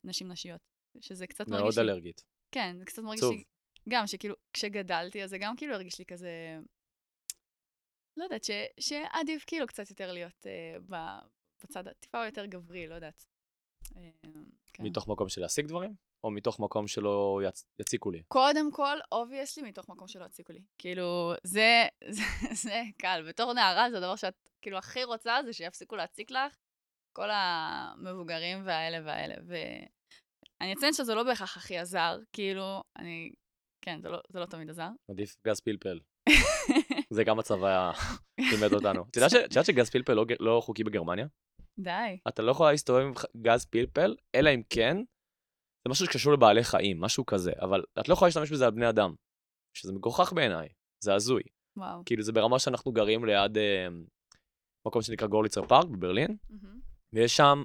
לנשים 0.04 0.28
נשיות, 0.28 0.60
שזה 1.00 1.26
קצת 1.26 1.48
מרגיש 1.48 1.76
מאוד. 1.76 1.88
אלרגית. 1.88 2.24
כן, 2.52 2.76
זה 2.78 2.84
קצת 2.84 3.02
מרגיש. 3.02 3.22
לי... 3.22 3.44
גם, 3.88 4.06
שכאילו, 4.06 4.34
כשגדלתי, 4.52 5.24
אז 5.24 5.30
זה 5.30 5.38
גם 5.38 5.56
כאילו 5.56 5.74
הרגיש 5.74 5.98
לי 5.98 6.04
כזה... 6.04 6.58
לא 8.16 8.24
יודעת, 8.24 8.44
ש... 8.44 8.50
שעדיף 8.80 9.44
כאילו 9.46 9.66
קצת 9.66 9.90
יותר 9.90 10.12
להיות 10.12 10.46
ב... 10.90 10.94
בצד 11.64 11.88
הטיפה 11.88 12.26
יותר 12.26 12.46
גברי, 12.46 12.86
לא 12.86 12.94
יודעת. 12.94 13.24
Uh, 13.84 13.96
כן. 14.72 14.82
מתוך 14.82 15.08
מקום 15.08 15.28
של 15.28 15.40
להשיג 15.40 15.66
דברים? 15.66 15.94
או 16.26 16.30
מתוך 16.30 16.60
מקום 16.60 16.88
שלא 16.88 17.40
יצ... 17.48 17.64
יציקו 17.80 18.10
לי? 18.10 18.22
קודם 18.28 18.72
כל, 18.72 18.96
obviously, 19.12 19.68
מתוך 19.68 19.88
מקום 19.88 20.08
שלא 20.08 20.24
הציקו 20.24 20.52
לי. 20.52 20.60
כאילו, 20.78 21.32
זה, 21.44 21.86
זה, 22.08 22.22
זה 22.52 22.82
קל. 22.98 23.24
בתור 23.28 23.52
נערה 23.52 23.90
זה 23.90 23.96
הדבר 23.96 24.16
שאת 24.16 24.34
כאילו 24.62 24.78
הכי 24.78 25.04
רוצה, 25.04 25.38
זה 25.44 25.52
שיפסיקו 25.52 25.96
להציק 25.96 26.30
לך 26.30 26.56
כל 27.12 27.28
המבוגרים 27.32 28.62
והאלה 28.64 28.98
והאלה. 29.04 29.34
ואני 29.46 30.72
אציין 30.72 30.92
שזה 30.92 31.14
לא 31.14 31.22
בהכרח 31.22 31.56
הכי 31.56 31.78
עזר, 31.78 32.18
כאילו, 32.32 32.82
אני... 32.98 33.30
כן, 33.84 34.00
זה 34.02 34.08
לא, 34.08 34.18
זה 34.28 34.40
לא 34.40 34.46
תמיד 34.46 34.70
עזר. 34.70 34.88
עדיף 35.10 35.36
גז 35.46 35.60
פלפל. 35.60 36.00
זה 37.16 37.24
גם 37.24 37.38
הצבא 37.38 37.92
לימד 38.38 38.72
אותנו. 38.72 39.04
את 39.10 39.16
יודעת 39.16 39.30
ש- 39.30 39.66
שגז 39.66 39.90
פלפל 39.90 40.12
לא 40.14 40.24
לא 40.40 40.60
חוקי 40.64 40.84
בגרמניה? 40.84 41.26
די. 41.78 42.18
אתה 42.28 42.42
לא 42.42 42.50
יכולה 42.50 42.70
להסתובב 42.70 43.00
עם 43.00 43.12
גז 43.42 43.64
פלפל, 43.64 44.16
אלא 44.34 44.50
אם 44.54 44.62
כן, 44.70 44.96
זה 45.86 45.90
משהו 45.90 46.06
שקשור 46.06 46.32
לבעלי 46.32 46.64
חיים, 46.64 47.00
משהו 47.00 47.26
כזה, 47.26 47.52
אבל 47.60 47.84
את 48.00 48.08
לא 48.08 48.14
יכולה 48.14 48.28
להשתמש 48.28 48.50
בזה 48.50 48.64
על 48.64 48.70
בני 48.70 48.88
אדם, 48.88 49.14
שזה 49.76 49.92
מגוחך 49.92 50.32
בעיניי, 50.32 50.68
זה 51.04 51.14
הזוי. 51.14 51.42
וואו. 51.76 52.02
כאילו 52.04 52.22
זה 52.22 52.32
ברמה 52.32 52.58
שאנחנו 52.58 52.92
גרים 52.92 53.24
ליד 53.24 53.58
אה, 53.58 53.88
מקום 54.86 55.02
שנקרא 55.02 55.26
גורליצר 55.26 55.66
פארק 55.66 55.86
בברלין, 55.86 56.36
מהמם. 56.50 56.80
ויש 57.12 57.36
שם, 57.36 57.64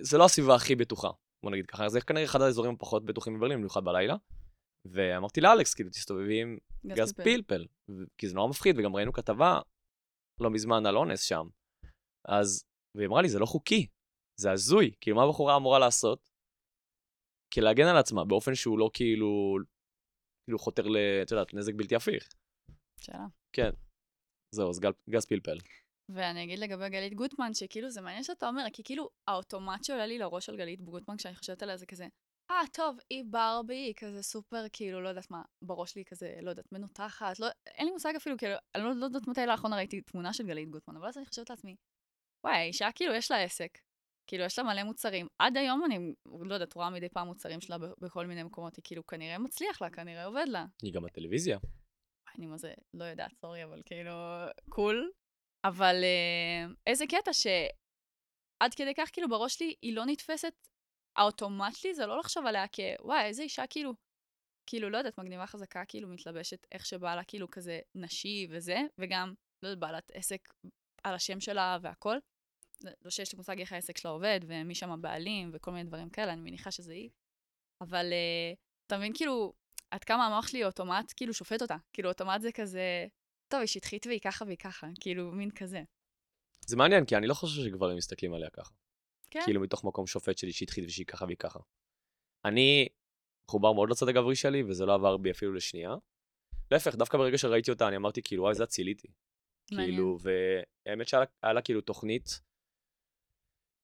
זה 0.00 0.18
לא 0.18 0.24
הסביבה 0.24 0.54
הכי 0.54 0.76
בטוחה, 0.76 1.10
בוא 1.42 1.50
נגיד 1.50 1.66
ככה, 1.66 1.88
זה 1.88 2.00
כנראה 2.00 2.24
אחד 2.24 2.40
האזורים 2.40 2.74
הפחות 2.74 3.04
בטוחים 3.04 3.34
בברלין, 3.34 3.58
במיוחד 3.58 3.84
בלילה. 3.84 4.16
ואמרתי 4.84 5.40
לאלכס, 5.40 5.74
כאילו, 5.74 5.90
תסתובבי 5.90 6.42
עם 6.42 6.58
גז 6.86 7.12
פלפל, 7.12 7.66
ו- 7.90 8.04
כי 8.18 8.28
זה 8.28 8.34
נורא 8.34 8.48
מפחיד, 8.48 8.78
וגם 8.78 8.96
ראינו 8.96 9.12
כתבה 9.12 9.60
לא 10.40 10.50
מזמן 10.50 10.86
על 10.86 10.96
אונס 10.96 11.22
שם. 11.22 11.46
אז, 12.28 12.64
והיא 12.94 13.08
אמרה 13.08 13.22
לי, 13.22 13.28
זה 13.28 13.38
לא 13.38 13.46
חוקי, 13.46 13.86
זה 14.40 14.52
הזוי, 14.52 14.92
כאילו, 15.00 15.16
מה 15.16 15.22
הבחורה 15.22 15.56
אמורה 15.56 15.78
לעשות? 15.78 16.31
כי 17.52 17.60
להגן 17.60 17.86
על 17.86 17.96
עצמה, 17.96 18.24
באופן 18.24 18.54
שהוא 18.54 18.78
לא 18.78 18.90
כאילו, 18.94 19.56
כאילו 20.46 20.58
חותר 20.58 20.88
ל, 20.88 20.96
את 21.22 21.30
יודעת, 21.30 21.54
נזק 21.54 21.72
בלתי 21.76 21.96
הפיך. 21.96 22.28
שאלה. 23.00 23.26
זהו, 24.54 24.70
אז 24.70 24.80
גל, 24.80 24.90
גז 25.10 25.26
פלפל. 25.26 25.58
ואני 26.08 26.44
אגיד 26.44 26.58
לגבי 26.58 26.88
גלית 26.88 27.14
גוטמן, 27.14 27.54
שכאילו 27.54 27.90
זה 27.90 28.00
מעניין 28.00 28.22
שאתה 28.22 28.48
אומר, 28.48 28.64
כי 28.72 28.82
כאילו 28.84 29.08
האוטומט 29.28 29.84
שעולה 29.84 30.06
לי 30.06 30.18
לראש 30.18 30.48
על 30.48 30.56
גלית 30.56 30.82
גוטמן 30.82 31.16
כשאני 31.16 31.34
חושבת 31.34 31.62
עליה 31.62 31.76
זה 31.76 31.86
כזה, 31.86 32.06
אה, 32.50 32.60
טוב, 32.72 32.98
היא 33.10 33.24
ברבי, 33.30 33.76
היא 33.76 33.94
כזה 33.96 34.22
סופר, 34.22 34.64
כאילו, 34.72 35.00
לא 35.00 35.08
יודעת 35.08 35.30
מה, 35.30 35.42
בראש 35.64 35.96
לי 35.96 36.04
כזה, 36.04 36.34
לא 36.42 36.50
יודעת, 36.50 36.72
מנותחת, 36.72 37.40
לא, 37.40 37.46
אין 37.66 37.86
לי 37.86 37.92
מושג 37.92 38.12
אפילו, 38.16 38.36
כאילו, 38.38 38.54
אני 38.74 38.82
לא, 38.82 38.94
לא 38.94 39.04
יודעת 39.04 39.28
מתי 39.28 39.46
לאחרונה 39.46 39.76
ראיתי 39.76 40.00
תמונה 40.00 40.32
של 40.32 40.46
גלית 40.46 40.70
גוטמן, 40.70 40.96
אבל 40.96 41.08
אז 41.08 41.18
אני 41.18 41.26
חושבת 41.26 41.50
לעצמי, 41.50 41.76
וואי, 42.44 42.56
האישה 42.56 42.88
כאילו 42.94 43.14
יש 43.14 43.30
לה 43.30 43.42
עסק, 43.42 43.78
כאילו, 44.26 44.44
יש 44.44 44.58
לה 44.58 44.64
מלא 44.64 44.82
מוצרים. 44.82 45.26
עד 45.38 45.56
היום 45.56 45.84
אני, 45.84 45.98
לא 46.48 46.54
יודעת, 46.54 46.74
רואה 46.74 46.90
מדי 46.90 47.08
פעם 47.08 47.26
מוצרים 47.26 47.60
שלה 47.60 47.76
בכל 47.78 48.26
מיני 48.26 48.42
מקומות, 48.42 48.76
היא 48.76 48.82
כאילו 48.84 49.06
כנראה 49.06 49.38
מצליח 49.38 49.82
לה, 49.82 49.90
כנראה 49.90 50.24
עובד 50.24 50.44
לה. 50.48 50.64
היא 50.82 50.92
גם 50.94 51.02
בטלוויזיה. 51.02 51.58
אני 52.38 52.46
מה 52.46 52.56
זה, 52.56 52.74
לא 52.94 53.04
יודעת, 53.04 53.30
סורי, 53.40 53.64
אבל 53.64 53.82
כאילו, 53.84 54.12
קול. 54.68 55.10
אבל 55.64 55.94
אה, 56.02 56.72
איזה 56.86 57.04
קטע 57.06 57.32
שעד 57.32 58.74
כדי 58.76 58.94
כך, 58.94 59.10
כאילו, 59.12 59.28
בראש 59.28 59.54
שלי, 59.54 59.74
היא 59.82 59.96
לא 59.96 60.04
נתפסת, 60.06 60.54
האוטומט 61.18 61.74
שלי 61.74 61.94
זה 61.94 62.06
לא 62.06 62.18
לחשוב 62.18 62.46
עליה 62.46 62.64
כוואי, 62.68 63.24
איזה 63.24 63.42
אישה, 63.42 63.66
כאילו, 63.70 63.92
כאילו, 64.66 64.90
לא 64.90 64.98
יודעת, 64.98 65.18
מגניבה 65.18 65.46
חזקה, 65.46 65.84
כאילו, 65.88 66.08
מתלבשת 66.08 66.66
איך 66.72 66.86
שבא 66.86 67.14
לה, 67.14 67.24
כאילו, 67.24 67.50
כזה 67.50 67.80
נשי 67.94 68.46
וזה, 68.50 68.76
וגם, 68.98 69.34
לא 69.62 69.68
יודעת, 69.68 69.80
בעלת 69.80 70.10
עסק 70.14 70.48
על 71.04 71.14
השם 71.14 71.40
שלה 71.40 71.78
והכל. 71.82 72.16
לא 73.04 73.10
שיש 73.10 73.32
לי 73.32 73.36
מושג 73.36 73.60
איך 73.60 73.72
העסק 73.72 73.96
שלה 73.96 74.10
עובד, 74.10 74.40
ומי 74.46 74.74
שם 74.74 74.90
הבעלים, 74.90 75.50
וכל 75.52 75.70
מיני 75.70 75.84
דברים 75.84 76.10
כאלה, 76.10 76.32
אני 76.32 76.40
מניחה 76.40 76.70
שזה 76.70 76.92
היא. 76.92 77.10
אבל 77.80 78.12
אה, 78.12 78.52
אתה 78.86 78.98
מבין, 78.98 79.12
כאילו, 79.14 79.52
עד 79.90 80.04
כמה 80.04 80.26
המוח 80.26 80.46
שלי 80.46 80.64
אוטומט, 80.64 81.12
כאילו, 81.16 81.34
שופט 81.34 81.62
אותה. 81.62 81.76
כאילו, 81.92 82.08
אוטומט 82.08 82.40
זה 82.40 82.52
כזה, 82.52 83.06
טוב, 83.48 83.60
היא 83.60 83.68
שטחית 83.68 84.06
והיא 84.06 84.20
ככה 84.20 84.44
והיא 84.44 84.56
ככה, 84.56 84.86
כאילו, 85.00 85.32
מין 85.32 85.50
כזה. 85.50 85.82
זה 86.66 86.76
מעניין, 86.76 87.04
כי 87.06 87.16
אני 87.16 87.26
לא 87.26 87.34
חושב 87.34 87.62
שגברים 87.62 87.96
מסתכלים 87.96 88.34
עליה 88.34 88.50
ככה. 88.50 88.72
כן? 89.30 89.40
כאילו 89.44 89.60
מתוך 89.60 89.84
מקום 89.84 90.06
שופט 90.06 90.38
שלי 90.38 90.52
שהתחיל 90.52 90.84
ושהיא 90.86 91.06
ככה 91.06 91.24
והיא 91.24 91.36
ככה. 91.36 91.58
אני 92.44 92.88
מחובר 93.48 93.72
מאוד 93.72 93.90
לצד 93.90 94.08
הגברי 94.08 94.36
שלי, 94.36 94.62
וזה 94.62 94.86
לא 94.86 94.94
עבר 94.94 95.16
בי 95.16 95.30
אפילו 95.30 95.52
לשנייה. 95.54 95.94
להפך, 96.70 96.94
דווקא 96.94 97.18
ברגע 97.18 97.38
שראיתי 97.38 97.70
אותה, 97.70 97.88
אני 97.88 97.96
אמרתי, 97.96 98.22
כאילו, 98.22 98.42
וואי, 98.42 98.54
זה 98.54 98.64
אציליתי. 98.64 99.08
כאילו, 99.86 100.18
והאמת 100.22 101.08
שהיה 101.08 101.20
לה- 101.20 101.26
היה 101.42 101.52
לה 101.52 101.62
כאילו 101.62 101.80
תוכנית, 101.80 102.40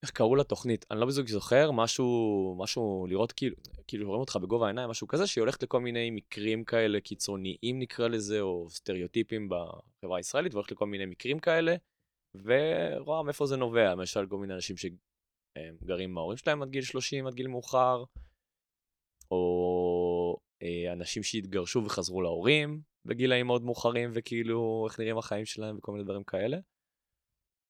איך 0.02 0.10
קראו 0.10 0.36
לה 0.36 0.44
תוכנית? 0.44 0.84
אני 0.90 1.00
לא 1.00 1.06
בדיוק 1.06 1.28
זוכר, 1.28 1.70
משהו, 1.70 2.56
משהו 2.58 3.06
לראות 3.08 3.32
כאילו, 3.32 3.56
כאילו 3.86 4.06
רואים 4.08 4.20
אותך 4.20 4.36
בגובה 4.36 4.66
העיניים, 4.66 4.90
משהו 4.90 5.08
כזה, 5.08 5.26
שהיא 5.26 5.42
הולכת 5.42 5.62
לכל 5.62 5.80
מיני 5.80 6.10
מקרים 6.10 6.64
כאלה 6.64 7.00
קיצוניים 7.00 7.78
נקרא 7.78 8.08
לזה, 8.08 8.40
או 8.40 8.70
סטריאוטיפים 8.70 9.48
בחברה 9.48 10.16
הישראלית, 10.16 10.54
והולכת 10.54 10.72
לכל 10.72 10.86
מיני 10.86 11.06
מקרים 11.06 11.38
כאלה, 11.38 11.76
ורואה 12.34 13.22
מאיפה 13.22 13.46
זה 13.46 13.56
נובע, 13.56 13.92
למשל 13.92 14.26
כל 14.26 14.38
מיני 14.38 14.54
אנשים 14.54 14.76
שגרים 14.76 16.10
עם 16.10 16.18
ההורים 16.18 16.36
שלהם 16.36 16.62
עד 16.62 16.70
גיל 16.70 16.82
30, 16.82 17.26
עד 17.26 17.34
גיל 17.34 17.48
מאוחר, 17.48 18.04
או 19.30 20.38
אה, 20.62 20.92
אנשים 20.92 21.22
שהתגרשו 21.22 21.84
וחזרו 21.84 22.22
להורים 22.22 22.80
בגילאים 23.04 23.46
מאוד 23.46 23.62
מאוחרים, 23.62 24.10
וכאילו 24.14 24.86
איך 24.88 25.00
נראים 25.00 25.18
החיים 25.18 25.46
שלהם 25.46 25.78
וכל 25.78 25.92
מיני 25.92 26.04
דברים 26.04 26.24
כאלה. 26.24 26.58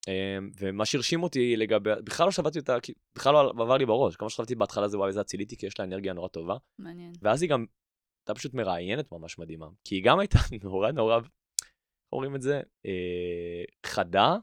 אמ, 0.08 0.50
ומה 0.60 0.86
שהרשים 0.86 1.22
אותי 1.22 1.56
לגבי, 1.56 1.90
בכלל 2.04 2.26
לא 2.26 2.32
שמעתי 2.32 2.58
אותה, 2.58 2.76
בכלל 3.14 3.32
לא 3.32 3.50
עבר 3.50 3.76
לי 3.76 3.86
בראש, 3.86 4.16
כמה 4.16 4.30
שחשבתי 4.30 4.54
בהתחלה 4.54 4.88
זה 4.88 4.98
וואי 4.98 5.08
איזה 5.08 5.20
אציליתי, 5.20 5.56
כי 5.56 5.66
יש 5.66 5.78
לה 5.78 5.84
אנרגיה 5.84 6.12
נורא 6.12 6.28
טובה, 6.28 6.56
מעניין. 6.78 7.12
ואז 7.22 7.42
היא 7.42 7.50
גם 7.50 7.66
הייתה 8.20 8.34
פשוט 8.34 8.54
מראיינת 8.54 9.12
ממש 9.12 9.38
מדהימה, 9.38 9.66
כי 9.84 9.94
היא 9.94 10.04
גם 10.04 10.18
הייתה 10.18 10.38
נורא 10.64 10.90
נורא 10.90 11.20
אומרים 12.12 12.36
את 12.36 12.42
זה? 12.42 12.60
אה, 12.86 13.64
חדה, 13.86 14.36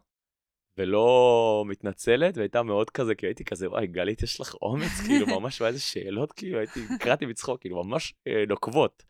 ולא 0.78 1.64
מתנצלת, 1.68 2.38
והייתה 2.38 2.64
מאוד 2.64 2.90
כזה, 2.90 3.16
כי 3.16 3.26
הייתי 3.26 3.46
כזה, 3.46 3.70
וואי, 3.70 3.88
גלית, 3.88 4.24
יש 4.24 4.42
לך 4.42 4.56
אומץ, 4.62 4.92
כאילו, 5.08 5.40
ממש, 5.40 5.62
איזה 5.62 5.80
שאלות, 5.80 6.32
כאילו, 6.32 6.60
הייתי, 6.60 6.80
קראתי 7.00 7.26
בצחוק, 7.26 7.62
כאילו, 7.62 7.84
ממש 7.84 8.14
אה, 8.28 8.44
נוקבות, 8.48 9.04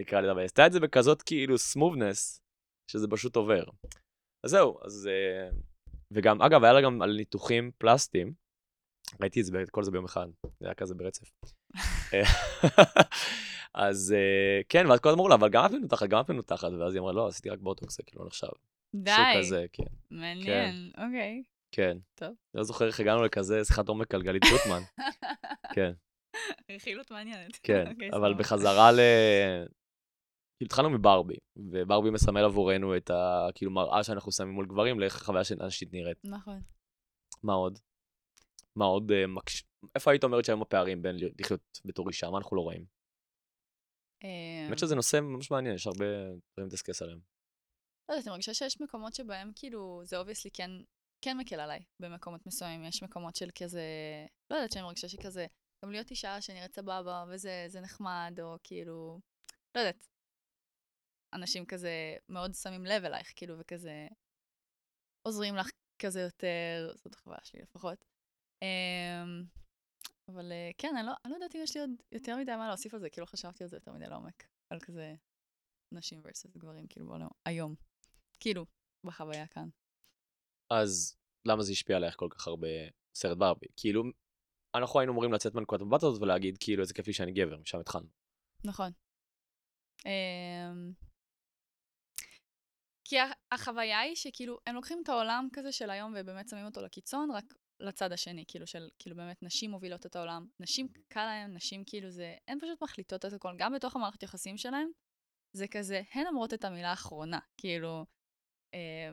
נקרא 0.00 0.20
לזה, 0.20 0.32
אבל 0.32 0.44
עשתה 0.44 0.66
את 0.66 0.72
זה 0.72 0.80
בכזאת, 0.80 1.22
כאילו, 1.22 1.58
סמובנס, 1.58 2.40
שזה 2.90 3.08
פשוט 3.10 3.36
עובר. 3.36 3.64
אז 4.44 4.50
זהו, 4.50 4.78
אז... 4.84 5.06
אה, 5.06 5.69
וגם, 6.12 6.42
אגב, 6.42 6.64
היה 6.64 6.72
לה 6.72 6.80
גם 6.80 7.02
על 7.02 7.16
ניתוחים 7.16 7.70
פלסטיים, 7.78 8.32
ראיתי 9.20 9.40
את 9.40 9.44
זה, 9.44 9.62
כל 9.70 9.82
זה 9.82 9.90
ביום 9.90 10.04
אחד, 10.04 10.26
זה 10.60 10.66
היה 10.66 10.74
כזה 10.74 10.94
ברצף. 10.94 11.30
אז 13.74 14.14
אה, 14.16 14.60
כן, 14.68 14.86
ואז 14.86 15.00
כל 15.00 15.08
הזמן 15.08 15.18
אמרו 15.18 15.28
לה, 15.28 15.34
אבל 15.34 15.48
גם 15.48 15.66
את 15.66 15.70
מנותחת, 15.70 16.08
גם 16.08 16.20
את 16.20 16.30
מנותחת, 16.30 16.72
ואז 16.72 16.94
היא 16.94 17.00
אמרה, 17.00 17.12
לא, 17.12 17.28
עשיתי 17.28 17.50
רק 17.50 17.58
בוטוקס, 17.58 17.96
זה 17.96 18.02
כאילו 18.02 18.22
לא 18.22 18.26
נחשב. 18.26 18.46
די. 18.94 19.10
שוק 19.10 19.24
כזה, 19.38 19.66
כן. 19.72 19.84
מעניין, 20.10 20.90
אוקיי. 20.98 21.42
כן. 21.72 21.98
טוב. 22.14 22.34
לא 22.54 22.62
זוכר 22.62 22.86
איך 22.86 23.00
הגענו 23.00 23.24
לכזה 23.24 23.64
שיחת 23.64 23.88
עומק 23.88 24.14
על 24.14 24.22
גלית 24.22 24.42
גוטמן. 24.52 24.82
כן, 25.74 25.92
רכילות 26.70 27.10
מעניינת. 27.10 27.58
כן. 27.62 27.84
אוקיי, 27.86 28.10
אבל. 28.12 28.34
בחזרה 28.34 28.92
ל... 28.92 29.00
כאילו, 30.60 30.66
התחלנו 30.66 30.90
מברבי, 30.90 31.36
וברבי 31.56 32.10
מסמל 32.10 32.44
עבורנו 32.44 32.96
את 32.96 33.10
ה... 33.10 33.48
כאילו, 33.54 33.70
מראה 33.70 34.04
שאנחנו 34.04 34.32
שמים 34.32 34.54
מול 34.54 34.66
גברים, 34.66 35.00
לאיך 35.00 35.16
החוויה 35.16 35.44
של 35.44 35.62
אישה 35.62 35.92
נראית. 35.92 36.18
נכון. 36.24 36.60
מה 37.42 37.52
עוד? 37.52 37.78
מה 38.76 38.84
עוד 38.84 39.10
אה, 39.12 39.26
מקש... 39.26 39.64
איפה 39.94 40.10
היית 40.10 40.24
אומרת 40.24 40.44
שהיום 40.44 40.62
הפערים 40.62 41.02
בין 41.02 41.16
לחיות 41.38 41.60
בתור 41.84 42.08
אישה? 42.08 42.30
מה 42.30 42.38
אנחנו 42.38 42.56
לא 42.56 42.62
רואים? 42.62 42.84
האמת 44.66 44.78
שזה 44.78 44.94
נושא 44.94 45.20
ממש 45.20 45.50
מעניין, 45.50 45.74
יש 45.74 45.86
הרבה 45.86 46.04
דברים 46.54 46.68
ל 46.68 46.72
discuss 46.72 47.02
עליהם. 47.02 47.20
לא 48.08 48.14
יודעת, 48.14 48.26
אני 48.26 48.32
מרגישה 48.32 48.54
שיש 48.54 48.80
מקומות 48.80 49.14
שבהם 49.14 49.50
כאילו, 49.56 50.00
זה 50.04 50.18
obviously 50.18 50.50
כן, 50.50 50.70
כן 51.24 51.36
מקל 51.38 51.60
עליי 51.60 51.80
במקומות 52.00 52.46
מסוימים. 52.46 52.84
יש 52.84 53.02
מקומות 53.02 53.36
של 53.36 53.48
כזה, 53.58 53.84
לא 54.50 54.56
יודעת, 54.56 54.72
שאני 54.72 54.84
מרגישה 54.84 55.08
שכזה, 55.08 55.46
גם 55.84 55.90
להיות 55.90 56.10
אישה 56.10 56.40
שנראית 56.40 56.74
סבבה, 56.74 57.24
וזה 57.28 57.64
זה 57.68 57.80
נחמד, 57.80 58.38
או 58.42 58.56
כאילו, 58.62 59.20
לא 59.74 59.80
יודעת. 59.80 60.06
אנשים 61.32 61.66
כזה 61.66 62.16
מאוד 62.28 62.54
שמים 62.54 62.84
לב 62.84 63.04
אלייך, 63.04 63.32
כאילו, 63.36 63.58
וכזה 63.58 64.08
עוזרים 65.26 65.54
לך 65.56 65.68
כזה 66.02 66.20
יותר, 66.20 66.92
זאת 66.96 67.14
החוויה 67.14 67.38
שלי 67.44 67.62
לפחות. 67.62 68.04
אמ, 68.62 69.44
אבל 70.28 70.52
אה, 70.52 70.70
כן, 70.78 70.96
אני 70.96 71.06
לא, 71.06 71.12
אני 71.24 71.30
לא 71.30 71.36
יודעת 71.36 71.56
אם 71.56 71.60
יש 71.62 71.76
לי 71.76 71.80
עוד 71.80 71.90
יותר 72.12 72.36
מדי 72.36 72.56
מה 72.56 72.68
להוסיף 72.68 72.94
על 72.94 73.00
זה, 73.00 73.10
כי 73.10 73.20
לא 73.20 73.26
חשבתי 73.26 73.64
על 73.64 73.70
זה 73.70 73.76
יותר 73.76 73.92
מדי 73.92 74.06
לעומק, 74.06 74.46
על 74.70 74.80
כזה 74.80 75.14
נשים 75.94 76.22
versus 76.22 76.58
גברים, 76.58 76.86
כאילו, 76.86 77.06
בעולם, 77.06 77.28
היום. 77.46 77.74
כאילו, 78.40 78.66
בחוויה 79.06 79.46
כאן. 79.46 79.68
אז 80.70 81.16
למה 81.48 81.62
זה 81.62 81.72
השפיע 81.72 81.96
עלייך 81.96 82.16
כל 82.16 82.28
כך 82.30 82.46
הרבה 82.46 82.68
סרט 83.14 83.38
ברבי? 83.38 83.66
כאילו, 83.76 84.02
אנחנו 84.74 85.00
היינו 85.00 85.12
אמורים 85.12 85.32
לצאת 85.32 85.54
מהנקודת 85.54 85.80
המבט 85.82 86.02
הזאת 86.02 86.22
ולהגיד, 86.22 86.56
כאילו, 86.60 86.82
איזה 86.82 86.94
כיף 86.94 87.06
לי 87.06 87.12
שאני 87.12 87.32
גבר, 87.32 87.58
משם 87.58 87.80
התחלנו. 87.80 88.08
נכון. 88.64 88.92
ה- 90.06 91.09
החוויה 93.52 94.00
היא 94.00 94.14
שכאילו, 94.14 94.58
הם 94.66 94.74
לוקחים 94.74 94.98
את 95.02 95.08
העולם 95.08 95.48
כזה 95.52 95.72
של 95.72 95.90
היום 95.90 96.14
ובאמת 96.16 96.48
שמים 96.48 96.64
אותו 96.64 96.80
לקיצון, 96.82 97.30
רק 97.30 97.44
לצד 97.80 98.12
השני, 98.12 98.44
כאילו 98.48 98.66
של, 98.66 98.88
כאילו 98.98 99.16
באמת 99.16 99.42
נשים 99.42 99.70
מובילות 99.70 100.06
את 100.06 100.16
העולם. 100.16 100.46
נשים 100.60 100.88
קל 101.08 101.24
להן, 101.24 101.56
נשים 101.56 101.84
כאילו 101.86 102.10
זה, 102.10 102.36
הן 102.48 102.58
פשוט 102.60 102.82
מחליטות 102.82 103.24
את 103.24 103.32
הכל, 103.32 103.54
גם 103.58 103.72
בתוך 103.72 103.96
המערכת 103.96 104.22
יחסים 104.22 104.56
שלהן, 104.56 104.88
זה 105.56 105.68
כזה, 105.68 106.02
הן 106.12 106.26
אומרות 106.26 106.54
את 106.54 106.64
המילה 106.64 106.90
האחרונה, 106.90 107.38
כאילו, 107.60 108.06
אה, 108.74 109.10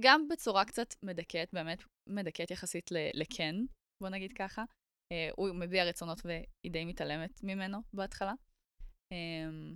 גם 0.00 0.28
בצורה 0.28 0.64
קצת 0.64 0.94
מדכאת, 1.02 1.48
באמת 1.52 1.82
מדכאת 2.08 2.50
יחסית 2.50 2.92
ל- 2.92 3.20
לקן, 3.20 3.54
בוא 4.02 4.08
נגיד 4.08 4.32
ככה. 4.32 4.64
אה, 5.12 5.30
הוא 5.36 5.48
מביע 5.54 5.84
רצונות 5.84 6.18
והיא 6.24 6.72
די 6.72 6.84
מתעלמת 6.84 7.44
ממנו 7.44 7.78
בהתחלה. 7.92 8.32
אמ, 9.12 9.74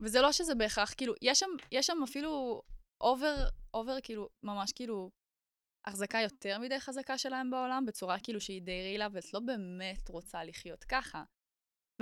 וזה 0.00 0.20
לא 0.20 0.32
שזה 0.32 0.54
בהכרח, 0.54 0.94
כאילו, 0.96 1.14
יש 1.22 1.38
שם, 1.38 1.50
יש 1.72 1.86
שם 1.86 1.98
אפילו 2.04 2.62
over, 3.00 3.34
over, 3.74 3.96
כאילו, 4.02 4.28
ממש 4.42 4.72
כאילו, 4.72 5.10
החזקה 5.86 6.18
יותר 6.20 6.58
מדי 6.58 6.80
חזקה 6.80 7.18
שלהם 7.18 7.50
בעולם, 7.50 7.86
בצורה 7.86 8.18
כאילו 8.22 8.40
שהיא 8.40 8.62
די 8.62 8.82
רעילה, 8.82 9.08
ואת 9.12 9.34
לא 9.34 9.40
באמת 9.40 10.08
רוצה 10.08 10.44
לחיות 10.44 10.84
ככה. 10.84 11.22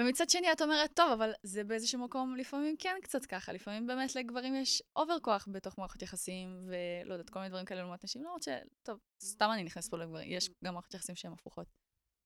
ומצד 0.01 0.31
שני 0.31 0.53
את 0.53 0.63
אומרת, 0.63 0.91
טוב, 0.97 1.13
אבל 1.13 1.33
זה 1.43 1.65
באיזשהו 1.65 2.05
מקום 2.05 2.37
לפעמים 2.37 2.77
כן 2.79 2.97
קצת 3.03 3.27
ככה, 3.27 3.53
לפעמים 3.53 3.87
באמת 3.87 4.17
לגברים 4.17 4.55
יש 4.55 4.83
over 4.97 5.17
כוח 5.23 5.49
בתוך 5.53 5.79
מערכות 5.79 6.03
יחסים, 6.03 6.69
ולא 6.69 7.15
יודעת, 7.15 7.31
כל 7.31 7.39
מיני 7.39 7.49
דברים 7.49 7.65
כאלה 7.65 7.83
לעומת 7.83 8.05
נשים, 8.05 8.23
למרות 8.23 8.43
ש... 8.43 8.49
טוב, 8.83 8.99
סתם 9.23 9.49
אני 9.55 9.65
נכנסת 9.65 9.91
פה 9.91 9.99
לגברים, 9.99 10.33
יש 10.33 10.51
גם 10.65 10.75
מערכות 10.75 10.95
יחסים 10.95 11.15
שהן 11.15 11.33
הפוכות. 11.33 11.67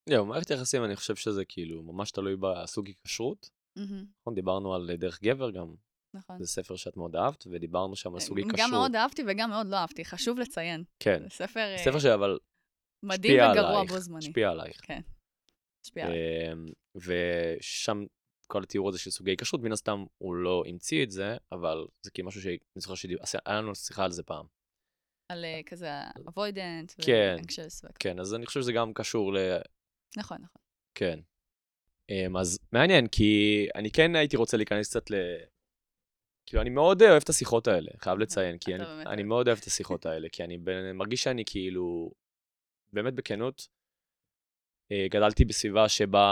זהו, 0.09 0.27
מערכת 0.27 0.51
יחסים, 0.51 0.85
אני 0.85 0.97
חושב 0.97 1.17
שזה 1.17 1.45
כאילו 1.45 1.83
ממש 1.83 2.11
תלוי 2.11 2.37
בסוג 2.37 2.87
היקשרות. 2.87 3.51
מהמם, 3.77 4.05
נכון, 4.21 4.35
דיברנו 4.35 4.75
על 4.75 4.97
דרך 4.97 5.23
גבר 5.23 5.51
גם, 5.51 5.75
נכון. 6.15 6.39
זה 6.39 6.47
ספר 6.47 6.77
שאת 6.77 6.97
מאוד 6.97 7.17
אהבת, 7.17 7.45
ודיברנו 7.51 7.97
שם 7.97 8.15
על 8.15 8.21
סוג 8.21 8.39
היקשרות. 8.39 8.61
גם 8.61 8.71
מאוד 8.71 8.97
אהבתי 8.97 9.23
וגם 9.29 9.51
מאוד 9.51 9.67
לא 9.67 9.77
אהבתי, 9.77 10.05
חשוב 10.05 10.39
לציין. 10.39 10.85
כן, 10.99 11.23
זה 11.23 11.31
ספר 11.31 11.61
אה, 11.61 11.79
ספר 11.79 11.99
שאבל 11.99 12.39
מדהים 13.03 13.35
וגרוע 13.35 13.71
עלייך, 13.71 13.93
בו 13.93 13.99
זמני. 13.99 14.19
השפיע 14.19 14.51
עלייך. 14.51 14.81
כן, 14.83 15.01
השפיע 15.85 16.07
עליי. 16.07 16.53
אמ, 16.53 16.67
ושם 16.97 18.05
כל 18.47 18.63
התיאור 18.63 18.89
הזה 18.89 18.99
של 18.99 19.11
סוגי 19.11 19.31
היקשרות, 19.31 19.63
מן 19.63 19.73
הסתם 19.73 20.05
הוא 20.19 20.35
לא 20.35 20.63
המציא 20.67 21.05
את 21.05 21.11
זה, 21.11 21.37
אבל 21.53 21.87
זה 22.03 22.11
כאילו 22.11 22.29
משהו 22.29 22.43
שאני 22.43 22.57
זוכר 22.75 22.95
שהיה 22.95 23.11
לנו 23.47 23.75
שיחה 23.75 24.05
על 24.05 24.13
זה 24.13 24.23
פעם. 24.23 24.47
על 25.33 25.45
אה, 25.45 25.61
כזה 25.67 25.89
avoidant 26.09 26.95
כן. 27.07 27.37
וכאלה. 27.43 27.93
כן, 27.99 28.21
אז 28.21 28.35
אני 28.35 28.47
חושב 28.47 28.61
שזה 28.61 28.73
גם 28.73 28.93
קשור 28.95 29.33
ל... 29.33 29.39
נכון, 30.17 30.39
נכון. 30.43 30.63
כן. 30.95 31.21
אמ, 32.11 32.37
אז 32.37 32.59
מעניין, 32.73 33.07
כי 33.09 33.67
אני 33.75 33.91
כן 33.91 34.17
הייתי 34.17 34.37
רוצה 34.37 34.57
להיכנס 34.57 34.89
קצת 34.89 35.11
ל... 35.11 35.15
כאילו, 36.47 36.63
אני 36.63 36.71
מאוד 36.71 37.03
אוהב 37.03 37.23
את 37.23 37.29
השיחות 37.29 37.69
האלה, 37.69 37.91
חייב 37.99 38.19
לציין, 38.19 38.59
כי 38.59 38.75
אני, 38.75 38.85
אני. 39.07 39.23
מאוד 39.23 39.49
אוהב 39.49 39.59
את 39.59 39.67
השיחות 39.67 40.07
האלה, 40.07 40.29
כי 40.33 40.45
אני 40.45 40.59
מרגיש 40.95 41.23
שאני 41.23 41.43
כאילו, 41.47 42.13
באמת 42.93 43.15
בכנות, 43.15 43.69
אה, 44.93 45.07
גדלתי 45.11 45.45
בסביבה 45.45 45.89
שבה... 45.89 46.27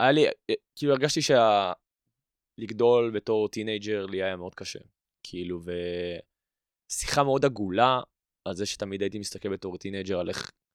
היה 0.00 0.12
לי, 0.12 0.26
אה, 0.26 0.54
כאילו 0.76 0.92
הרגשתי 0.92 1.22
שה... 1.22 1.72
לגדול 2.58 3.10
בתור 3.10 3.48
teenager 3.48 4.06
לי 4.06 4.22
היה 4.22 4.36
מאוד 4.36 4.54
קשה. 4.54 4.78
כאילו, 5.22 5.60
ושיחה 6.90 7.24
מאוד 7.24 7.44
עגולה 7.44 8.00
על 8.44 8.54
זה 8.54 8.66
שתמיד 8.66 9.02
הייתי 9.02 9.18
מסתכל 9.18 9.48
בתור 9.52 9.78
teenager 9.78 10.20
על 10.20 10.28
איך 10.28 10.38
אה, 10.46 10.67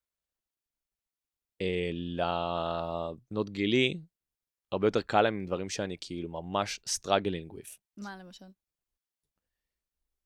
לבנות 2.17 3.49
גילי, 3.49 4.01
הרבה 4.71 4.87
יותר 4.87 5.01
קל 5.01 5.21
להם 5.21 5.33
עם 5.33 5.45
דברים 5.45 5.69
שאני 5.69 5.97
כאילו 6.01 6.29
ממש 6.29 6.79
struggling 6.89 7.53
with. 7.53 7.77
מה 7.97 8.17
למשל? 8.17 8.45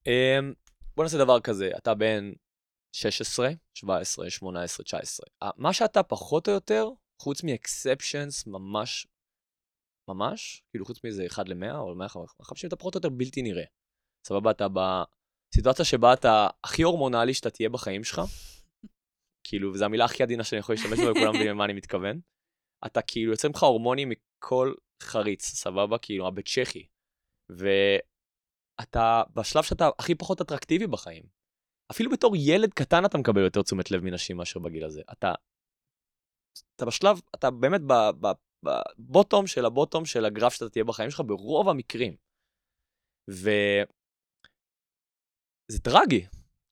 אמ, 0.08 0.54
בוא 0.96 1.04
נעשה 1.04 1.18
דבר 1.18 1.40
כזה, 1.42 1.70
אתה 1.78 1.94
בן 1.94 2.32
16, 2.96 3.50
17, 3.74 4.30
18, 4.30 4.84
19. 4.84 5.26
ה- 5.42 5.50
מה 5.62 5.74
שאתה 5.74 6.04
פחות 6.04 6.48
או 6.48 6.54
יותר, 6.54 6.90
חוץ 7.22 7.44
מ-exceptions 7.44 8.50
ממש, 8.50 9.08
ממש, 10.10 10.63
כאילו 10.72 10.86
חוץ 10.86 11.04
מאיזה 11.04 11.26
1 11.28 11.50
ל-100 11.50 11.76
או 11.76 11.96
150, 11.96 12.68
אתה 12.68 12.76
פחות 12.76 12.96
או 12.96 12.98
יותר 12.98 13.10
בלתי 13.10 13.42
נראה. 13.42 13.63
סבבה, 14.28 14.52
אתה 14.52 14.68
בסיטואציה 14.70 15.86
שבה 15.86 16.13
אתה 16.13 16.48
הכי 16.63 16.82
הורמונלי 16.84 17.34
שאתה 17.34 17.50
תהיה 17.50 17.70
בחיים 17.70 18.04
שלך, 18.04 18.22
כאילו, 19.49 19.73
וזו 19.73 19.86
המילה 19.86 20.05
הכי 20.05 20.23
עדינה 20.23 20.43
שאני 20.43 20.60
יכול 20.60 20.75
להשתמש 20.75 20.99
בה, 20.99 21.12
וכולם 21.12 21.29
מבינים 21.29 21.51
למה 21.51 21.65
אני 21.65 21.73
מתכוון. 21.73 22.19
אתה 22.86 23.01
כאילו, 23.01 23.31
יוצא 23.31 23.47
ממך 23.47 23.63
הורמונים 23.63 24.10
מכל 24.10 24.73
חריץ, 25.03 25.45
סבבה? 25.45 25.97
כאילו, 26.01 26.27
הבית 26.27 26.45
צ'כי. 26.47 26.88
ואתה 27.49 29.23
בשלב 29.33 29.63
שאתה 29.63 29.89
הכי 29.99 30.15
פחות 30.15 30.41
אטרקטיבי 30.41 30.88
בחיים. 30.88 31.23
אפילו 31.91 32.12
בתור 32.12 32.36
ילד 32.36 32.73
קטן 32.73 33.05
אתה 33.05 33.17
מקבל 33.17 33.41
יותר 33.43 33.62
תשומת 33.62 33.91
לב 33.91 34.01
מנשים 34.03 34.38
מאשר 34.38 34.60
בגיל 34.60 34.86
הזה. 34.86 35.01
אתה, 35.12 35.33
אתה 36.75 36.86
בשלב, 36.86 37.21
אתה 37.36 37.51
באמת 37.51 37.81
בבוטום 38.63 39.47
של 39.47 39.65
הבוטום 39.65 40.05
של 40.05 40.25
הגרף 40.25 40.53
שאתה 40.53 40.69
תהיה 40.69 40.83
בחיים 40.83 41.10
שלך 41.10 41.21
ברוב 41.27 41.69
המקרים. 41.69 42.15
וזה 43.29 43.83
טרגי, 45.83 46.25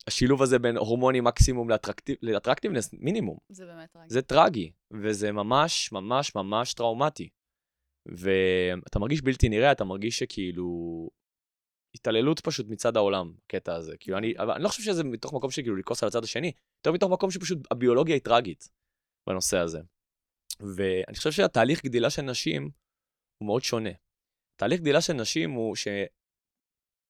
השילוב 0.08 0.42
הזה 0.42 0.60
בין 0.60 0.78
הורמונים 0.78 1.24
מקסימום 1.24 1.70
לאטרקטיב... 1.70 2.16
לאטרקטיבנס 2.22 2.94
מינימום. 2.94 3.38
זה 3.50 3.66
באמת 3.66 3.96
רגע. 3.96 4.06
זה 4.10 4.22
טרגי, 4.22 4.72
וזה 4.92 5.32
ממש 5.32 5.92
ממש 5.92 6.36
ממש 6.36 6.74
טראומטי. 6.74 7.30
ואתה 8.06 9.00
מרגיש 9.00 9.22
בלתי 9.22 9.50
נראה, 9.50 9.72
אתה 9.72 9.84
מרגיש 9.84 10.20
שכאילו... 10.20 11.10
התעללות 11.96 12.40
פשוט 12.40 12.66
מצד 12.70 12.98
העולם, 12.98 13.34
הקטע 13.46 13.76
הזה. 13.76 13.98
כאילו, 14.00 14.18
אני, 14.18 14.34
אני 14.56 14.64
לא 14.64 14.68
חושב 14.68 14.84
שזה 14.84 15.04
מתוך 15.04 15.34
מקום 15.34 15.52
שכאילו 15.52 15.76
לכעוס 15.76 16.04
על 16.04 16.10
הצד 16.10 16.24
השני, 16.24 16.52
יותר 16.80 16.92
מתוך 16.92 17.12
מקום 17.12 17.32
שפשוט 17.32 17.60
הביולוגיה 17.72 18.16
היא 18.16 18.22
טרגית 18.22 18.70
בנושא 19.30 19.58
הזה. 19.58 19.80
ואני 20.60 21.18
חושב 21.18 21.32
שהתהליך 21.32 21.86
גדילה 21.86 22.10
של 22.10 22.22
נשים 22.22 22.70
הוא 23.38 23.48
מאוד 23.48 23.62
שונה. 23.62 23.90
תהליך 24.60 24.80
גדילה 24.80 25.02
של 25.02 25.14
נשים 25.14 25.52
הוא 25.52 25.76
ש... 25.76 25.88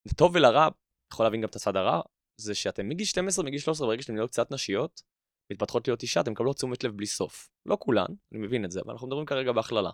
לטוב 0.06 0.34
ולרע, 0.34 0.68
יכול 1.12 1.26
להבין 1.26 1.40
גם 1.40 1.48
את 1.48 1.56
הצד 1.56 1.76
הרע, 1.76 2.00
זה 2.40 2.54
שאתם 2.54 2.88
מגיל 2.88 3.06
12, 3.06 3.44
מגיל 3.44 3.58
13, 3.58 3.86
ברגע 3.86 4.02
שאתם 4.02 4.14
נהיות 4.14 4.30
קצת 4.30 4.50
נשיות, 4.50 5.02
מתפתחות 5.52 5.88
להיות 5.88 6.02
אישה, 6.02 6.20
אתם 6.20 6.32
מקבלות 6.32 6.56
תשומת 6.56 6.84
לב 6.84 6.96
בלי 6.96 7.06
סוף. 7.06 7.50
לא 7.66 7.76
כולן, 7.80 8.06
אני 8.32 8.46
מבין 8.46 8.64
את 8.64 8.70
זה, 8.70 8.80
אבל 8.80 8.92
אנחנו 8.92 9.06
מדברים 9.06 9.26
כרגע 9.26 9.52
בהכללה. 9.52 9.90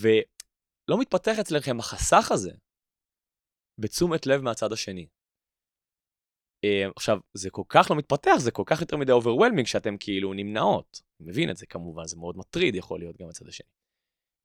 ולא 0.00 1.00
מתפתח 1.00 1.38
אצלכם 1.40 1.78
החסך 1.78 2.32
הזה 2.32 2.52
בתשומת 3.80 4.26
לב 4.26 4.40
מהצד 4.40 4.72
השני. 4.72 5.06
אה, 6.64 6.90
עכשיו, 6.96 7.18
זה 7.34 7.50
כל 7.50 7.62
כך 7.68 7.86
לא 7.90 7.96
מתפתח, 7.96 8.36
זה 8.38 8.50
כל 8.50 8.62
כך 8.66 8.80
יותר 8.80 8.96
מדי 8.96 9.12
overwhelming 9.12 9.66
שאתם 9.66 9.96
כאילו 10.00 10.34
נמנעות. 10.34 11.02
אני 11.20 11.28
מבין 11.28 11.50
את 11.50 11.56
זה 11.56 11.66
כמובן, 11.66 12.06
זה 12.06 12.16
מאוד 12.16 12.36
מטריד 12.36 12.74
יכול 12.74 13.00
להיות 13.00 13.16
גם 13.16 13.28
בצד 13.28 13.48
השני. 13.48 13.68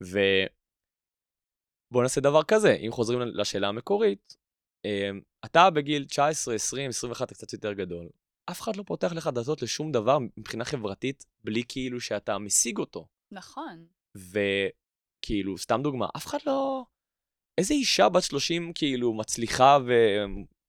ובואו 0.01 2.03
נעשה 2.03 2.21
דבר 2.21 2.43
כזה, 2.43 2.73
אם 2.73 2.91
חוזרים 2.91 3.19
לשאלה 3.21 3.67
המקורית, 3.67 4.37
אתה 5.45 5.69
בגיל 5.69 6.05
19, 6.05 6.55
20, 6.55 6.89
21, 6.89 7.27
אתה 7.27 7.35
קצת 7.35 7.53
יותר 7.53 7.73
גדול, 7.73 8.09
אף 8.51 8.61
אחד 8.61 8.75
לא 8.75 8.83
פותח 8.83 9.11
לך 9.13 9.27
דלתות 9.27 9.61
לשום 9.61 9.91
דבר 9.91 10.17
מבחינה 10.37 10.65
חברתית, 10.65 11.25
בלי 11.43 11.63
כאילו 11.67 11.99
שאתה 11.99 12.37
משיג 12.37 12.77
אותו. 12.77 13.07
נכון. 13.31 13.85
וכאילו, 14.17 15.57
סתם 15.57 15.81
דוגמה, 15.83 16.07
אף 16.17 16.25
אחד 16.25 16.37
לא... 16.45 16.83
איזה 17.57 17.73
אישה 17.73 18.09
בת 18.09 18.23
30 18.23 18.71
כאילו 18.75 19.13
מצליחה 19.13 19.77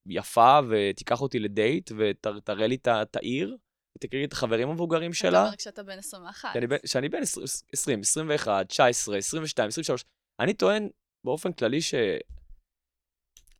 ויפה, 0.07 0.59
ותיקח 0.71 1.23
אותי 1.23 1.39
לדייט, 1.39 1.91
ותראה 1.97 2.67
לי 2.67 2.77
את 2.85 3.17
העיר, 3.17 3.57
ותקראי 3.99 4.25
את 4.25 4.33
החברים 4.33 4.69
המבוגרים 4.69 5.13
שלה. 5.13 5.31
אתה 5.31 5.47
אומר 5.47 5.57
כשאתה 5.57 5.83
בן 5.83 5.99
21. 5.99 6.49
כשאני 6.85 7.09
בן 7.09 7.23
20, 7.73 8.01
21, 8.01 8.69
19, 8.69 9.17
22, 9.17 9.69
23. 9.69 10.05
אני 10.41 10.55
טוען 10.55 10.89
באופן 11.25 11.53
כללי 11.53 11.83
ש... 11.83 11.95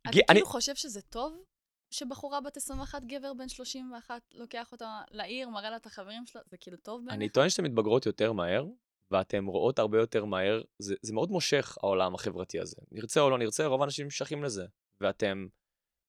אתה 0.09 0.33
כאילו 0.33 0.45
חושב 0.45 0.75
שזה 0.75 1.01
טוב 1.01 1.43
שבחורה 1.91 2.41
בת 2.41 2.57
21, 2.57 3.03
גבר 3.03 3.33
בן 3.33 3.49
31, 3.49 4.21
לוקח 4.33 4.71
אותה 4.71 5.01
לעיר, 5.11 5.49
מראה 5.49 5.69
לה 5.69 5.75
את 5.75 5.85
החברים 5.85 6.25
שלה, 6.25 6.41
זה 6.45 6.57
כאילו 6.57 6.77
טוב 6.77 7.05
בעיניך? 7.05 7.15
אני 7.15 7.29
טוען 7.29 7.49
שאתן 7.49 7.63
מתבגרות 7.63 8.05
יותר 8.05 8.33
מהר, 8.33 8.65
ואתן 9.11 9.45
רואות 9.45 9.79
הרבה 9.79 9.97
יותר 9.97 10.25
מהר, 10.25 10.61
זה, 10.79 10.95
זה 11.01 11.13
מאוד 11.13 11.31
מושך 11.31 11.77
העולם 11.83 12.15
החברתי 12.15 12.59
הזה. 12.59 12.75
נרצה 12.91 13.21
או 13.21 13.29
לא 13.29 13.37
נרצה, 13.37 13.65
רוב 13.65 13.81
האנשים 13.81 14.05
נמשכים 14.05 14.43
לזה. 14.43 14.65
ואתם 15.01 15.47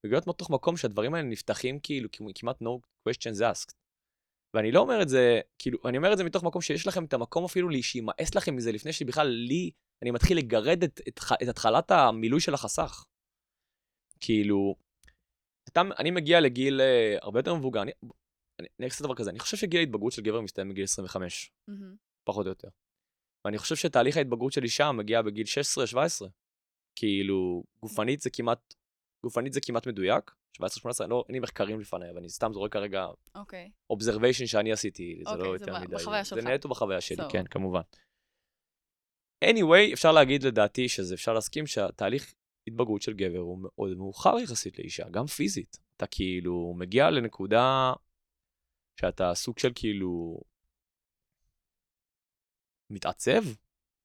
מגיעות 0.06 0.26
מתוך 0.26 0.50
מקום 0.50 0.76
שהדברים 0.76 1.14
האלה 1.14 1.28
נפתחים 1.28 1.78
כאילו 1.82 2.08
כמעט 2.34 2.62
no 2.62 2.78
questions 3.08 3.40
asked. 3.40 3.74
ואני 4.54 4.72
לא 4.72 4.80
אומר 4.80 5.02
את 5.02 5.08
זה, 5.08 5.40
כאילו, 5.58 5.78
אני 5.84 5.96
אומר 5.96 6.12
את 6.12 6.18
זה 6.18 6.24
מתוך 6.24 6.44
מקום 6.44 6.62
שיש 6.62 6.86
לכם 6.86 7.04
את 7.04 7.12
המקום 7.12 7.44
אפילו 7.44 7.68
שימאס 7.82 8.34
לכם 8.34 8.56
מזה 8.56 8.72
לפני 8.72 8.92
שבכלל 8.92 9.26
לי, 9.26 9.70
אני 10.02 10.10
מתחיל 10.10 10.38
לגרד 10.38 10.82
את, 10.82 11.00
את, 11.08 11.20
את 11.42 11.48
התחלת 11.48 11.90
המילוי 11.90 12.40
של 12.40 12.54
החסך. 12.54 13.04
כאילו, 14.22 14.74
אתה, 15.68 15.82
אני 15.98 16.10
מגיע 16.10 16.40
לגיל 16.40 16.80
uh, 16.80 17.24
הרבה 17.24 17.38
יותר 17.38 17.54
מבוגר, 17.54 17.82
אני, 17.82 17.92
אני, 18.60 18.68
אני 18.78 18.86
אעשה 18.86 19.04
דבר 19.04 19.14
כזה, 19.14 19.30
אני 19.30 19.38
חושב 19.38 19.56
שגיל 19.56 19.80
ההתבגרות 19.80 20.12
של 20.12 20.22
גבר 20.22 20.40
מסתיים 20.40 20.68
בגיל 20.68 20.84
25, 20.84 21.50
mm-hmm. 21.70 21.72
פחות 22.24 22.46
או 22.46 22.50
יותר. 22.50 22.68
ואני 23.44 23.58
חושב 23.58 23.76
שתהליך 23.76 24.16
ההתבגרות 24.16 24.52
של 24.52 24.62
אישה 24.62 24.92
מגיע 24.92 25.22
בגיל 25.22 25.46
16-17. 25.94 25.98
כאילו, 26.98 27.64
גופנית 27.80 28.20
זה 28.20 28.30
כמעט, 28.30 28.74
גופנית 29.24 29.52
זה 29.52 29.60
כמעט 29.60 29.86
מדויק, 29.86 30.30
17-18, 30.58 30.64
לא, 31.08 31.24
אין 31.28 31.34
לי 31.34 31.40
מחקרים 31.40 31.80
לפניי, 31.80 32.10
אבל 32.10 32.18
אני 32.18 32.28
סתם 32.28 32.52
זורק 32.52 32.72
כרגע 32.72 33.06
אובזרוויישן 33.90 34.44
okay. 34.44 34.46
שאני 34.46 34.72
עשיתי, 34.72 35.20
זה 35.24 35.30
okay, 35.30 35.36
לא 35.36 35.46
אוקיי, 35.46 35.52
יותר 35.52 35.80
מדי. 35.80 35.94
בחוויה 35.94 36.24
שלך. 36.24 36.40
זה 36.40 36.48
נטו 36.48 36.68
בחוויה 36.68 37.00
שלי, 37.00 37.24
so. 37.24 37.32
כן, 37.32 37.44
כמובן. 37.46 37.80
anyway, 39.44 39.92
אפשר 39.92 40.12
להגיד 40.12 40.42
לדעתי 40.42 40.88
שזה, 40.88 41.14
אפשר 41.14 41.32
להסכים 41.32 41.66
שהתהליך 41.66 42.34
התבגרות 42.66 43.02
של 43.02 43.12
גבר 43.12 43.38
הוא 43.38 43.58
מאוד 43.62 43.96
מאוחר 43.96 44.38
יחסית 44.38 44.78
לאישה, 44.78 45.08
גם 45.08 45.26
פיזית. 45.26 45.78
אתה 45.96 46.06
כאילו 46.06 46.74
מגיע 46.76 47.10
לנקודה 47.10 47.92
שאתה 49.00 49.34
סוג 49.34 49.58
של 49.58 49.72
כאילו 49.74 50.40
מתעצב 52.90 53.42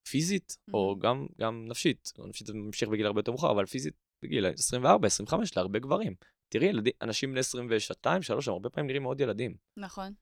פיזית, 0.10 0.52
mm-hmm. 0.52 0.74
או 0.74 1.00
גם, 1.00 1.28
גם 1.42 1.66
נפשית. 1.68 2.14
נפשית 2.28 2.48
זה 2.48 2.54
ממשיך 2.54 2.90
בגיל 2.90 3.06
הרבה 3.06 3.20
יותר 3.20 3.32
מאוחר, 3.32 3.52
אבל 3.52 3.66
פיזית 3.66 3.94
בגיל 4.24 4.46
24, 4.46 5.08
25 5.08 5.58
להרבה 5.58 5.80
גברים. 5.80 6.16
תראי, 6.50 6.68
ילדים, 6.68 6.94
אנשים 7.02 7.32
בני 7.32 7.40
22, 7.40 8.22
3, 8.22 8.48
הם 8.48 8.54
הרבה 8.54 8.70
פעמים 8.70 8.88
נראים 8.88 9.04
מאוד 9.04 9.22
ילדים. 9.22 9.56
נכון. 9.78 10.14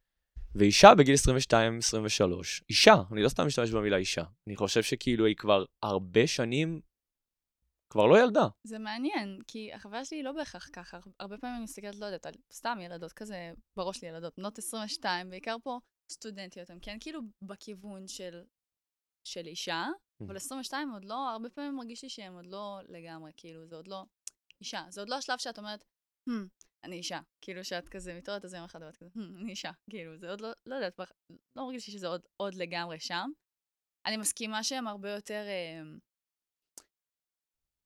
ואישה 0.55 0.95
בגיל 0.95 1.13
22, 1.13 1.77
23, 1.77 2.63
אישה, 2.69 2.95
אני 3.11 3.23
לא 3.23 3.29
סתם 3.29 3.45
משתמש 3.47 3.71
במילה 3.71 3.97
אישה, 3.97 4.23
אני 4.47 4.55
חושב 4.55 4.83
שכאילו 4.83 5.25
היא 5.25 5.35
כבר 5.35 5.65
הרבה 5.83 6.27
שנים 6.27 6.81
כבר 7.95 8.05
לא 8.05 8.23
ילדה. 8.23 8.47
זה 8.63 8.79
מעניין, 8.79 9.39
כי 9.47 9.73
החוויה 9.73 10.05
שלי 10.05 10.17
היא 10.17 10.23
לא 10.23 10.31
בהכרח 10.31 10.69
ככה. 10.73 10.99
הרבה 11.19 11.37
פעמים 11.37 11.55
אני 11.55 11.63
מסתכלת, 11.63 11.95
לא 11.95 12.05
יודעת, 12.05 12.25
על 12.25 12.33
סתם 12.53 12.77
ילדות 12.81 13.13
כזה, 13.13 13.51
בראש 13.77 14.03
לי 14.03 14.09
ילדות, 14.09 14.33
בנות 14.37 14.57
22, 14.57 15.29
בעיקר 15.29 15.55
פה 15.63 15.79
סטודנטיות, 16.11 16.69
הן 16.69 16.77
כן 16.81 16.97
כאילו 16.99 17.19
בכיוון 17.41 18.07
של, 18.07 18.43
של 19.27 19.47
אישה, 19.47 19.85
mm. 19.87 20.25
אבל 20.25 20.35
22 20.35 20.91
עוד 20.91 21.05
לא, 21.05 21.29
הרבה 21.29 21.49
פעמים 21.49 21.75
מרגיש 21.75 22.03
לי 22.03 22.09
שהן 22.09 22.33
עוד 22.33 22.45
לא 22.45 22.79
לגמרי, 22.87 23.31
כאילו, 23.37 23.67
זה 23.67 23.75
עוד 23.75 23.87
לא 23.87 24.03
אישה. 24.61 24.85
זה 24.89 25.01
עוד 25.01 25.09
לא 25.09 25.15
השלב 25.15 25.37
שאת 25.37 25.57
אומרת, 25.57 25.83
hmm, 26.29 26.47
אני 26.83 26.95
אישה. 26.95 27.19
כאילו 27.41 27.63
שאת 27.63 27.89
כזה 27.89 28.13
מתעוררת 28.13 28.43
איזה 28.43 28.57
יום 28.57 28.65
אחד 28.65 28.81
ואת 28.81 28.97
כזה, 28.97 29.09
hmm, 29.15 29.41
אני 29.41 29.51
אישה. 29.51 29.71
כאילו, 29.89 30.17
זה 30.17 30.29
עוד 30.29 30.41
לא, 30.41 30.49
לא 30.65 30.75
יודעת, 30.75 30.99
לא 31.55 31.65
מרגיש 31.65 31.87
לי 31.87 31.93
שזה 31.93 32.07
עוד, 32.07 32.21
עוד 32.37 32.55
לגמרי 32.55 32.99
שם. 32.99 33.29
אני 34.05 34.17
מסכימה 34.17 34.63
שהן 34.63 34.87
הרבה 34.87 35.09
יותר... 35.09 35.43
אה, 35.47 35.81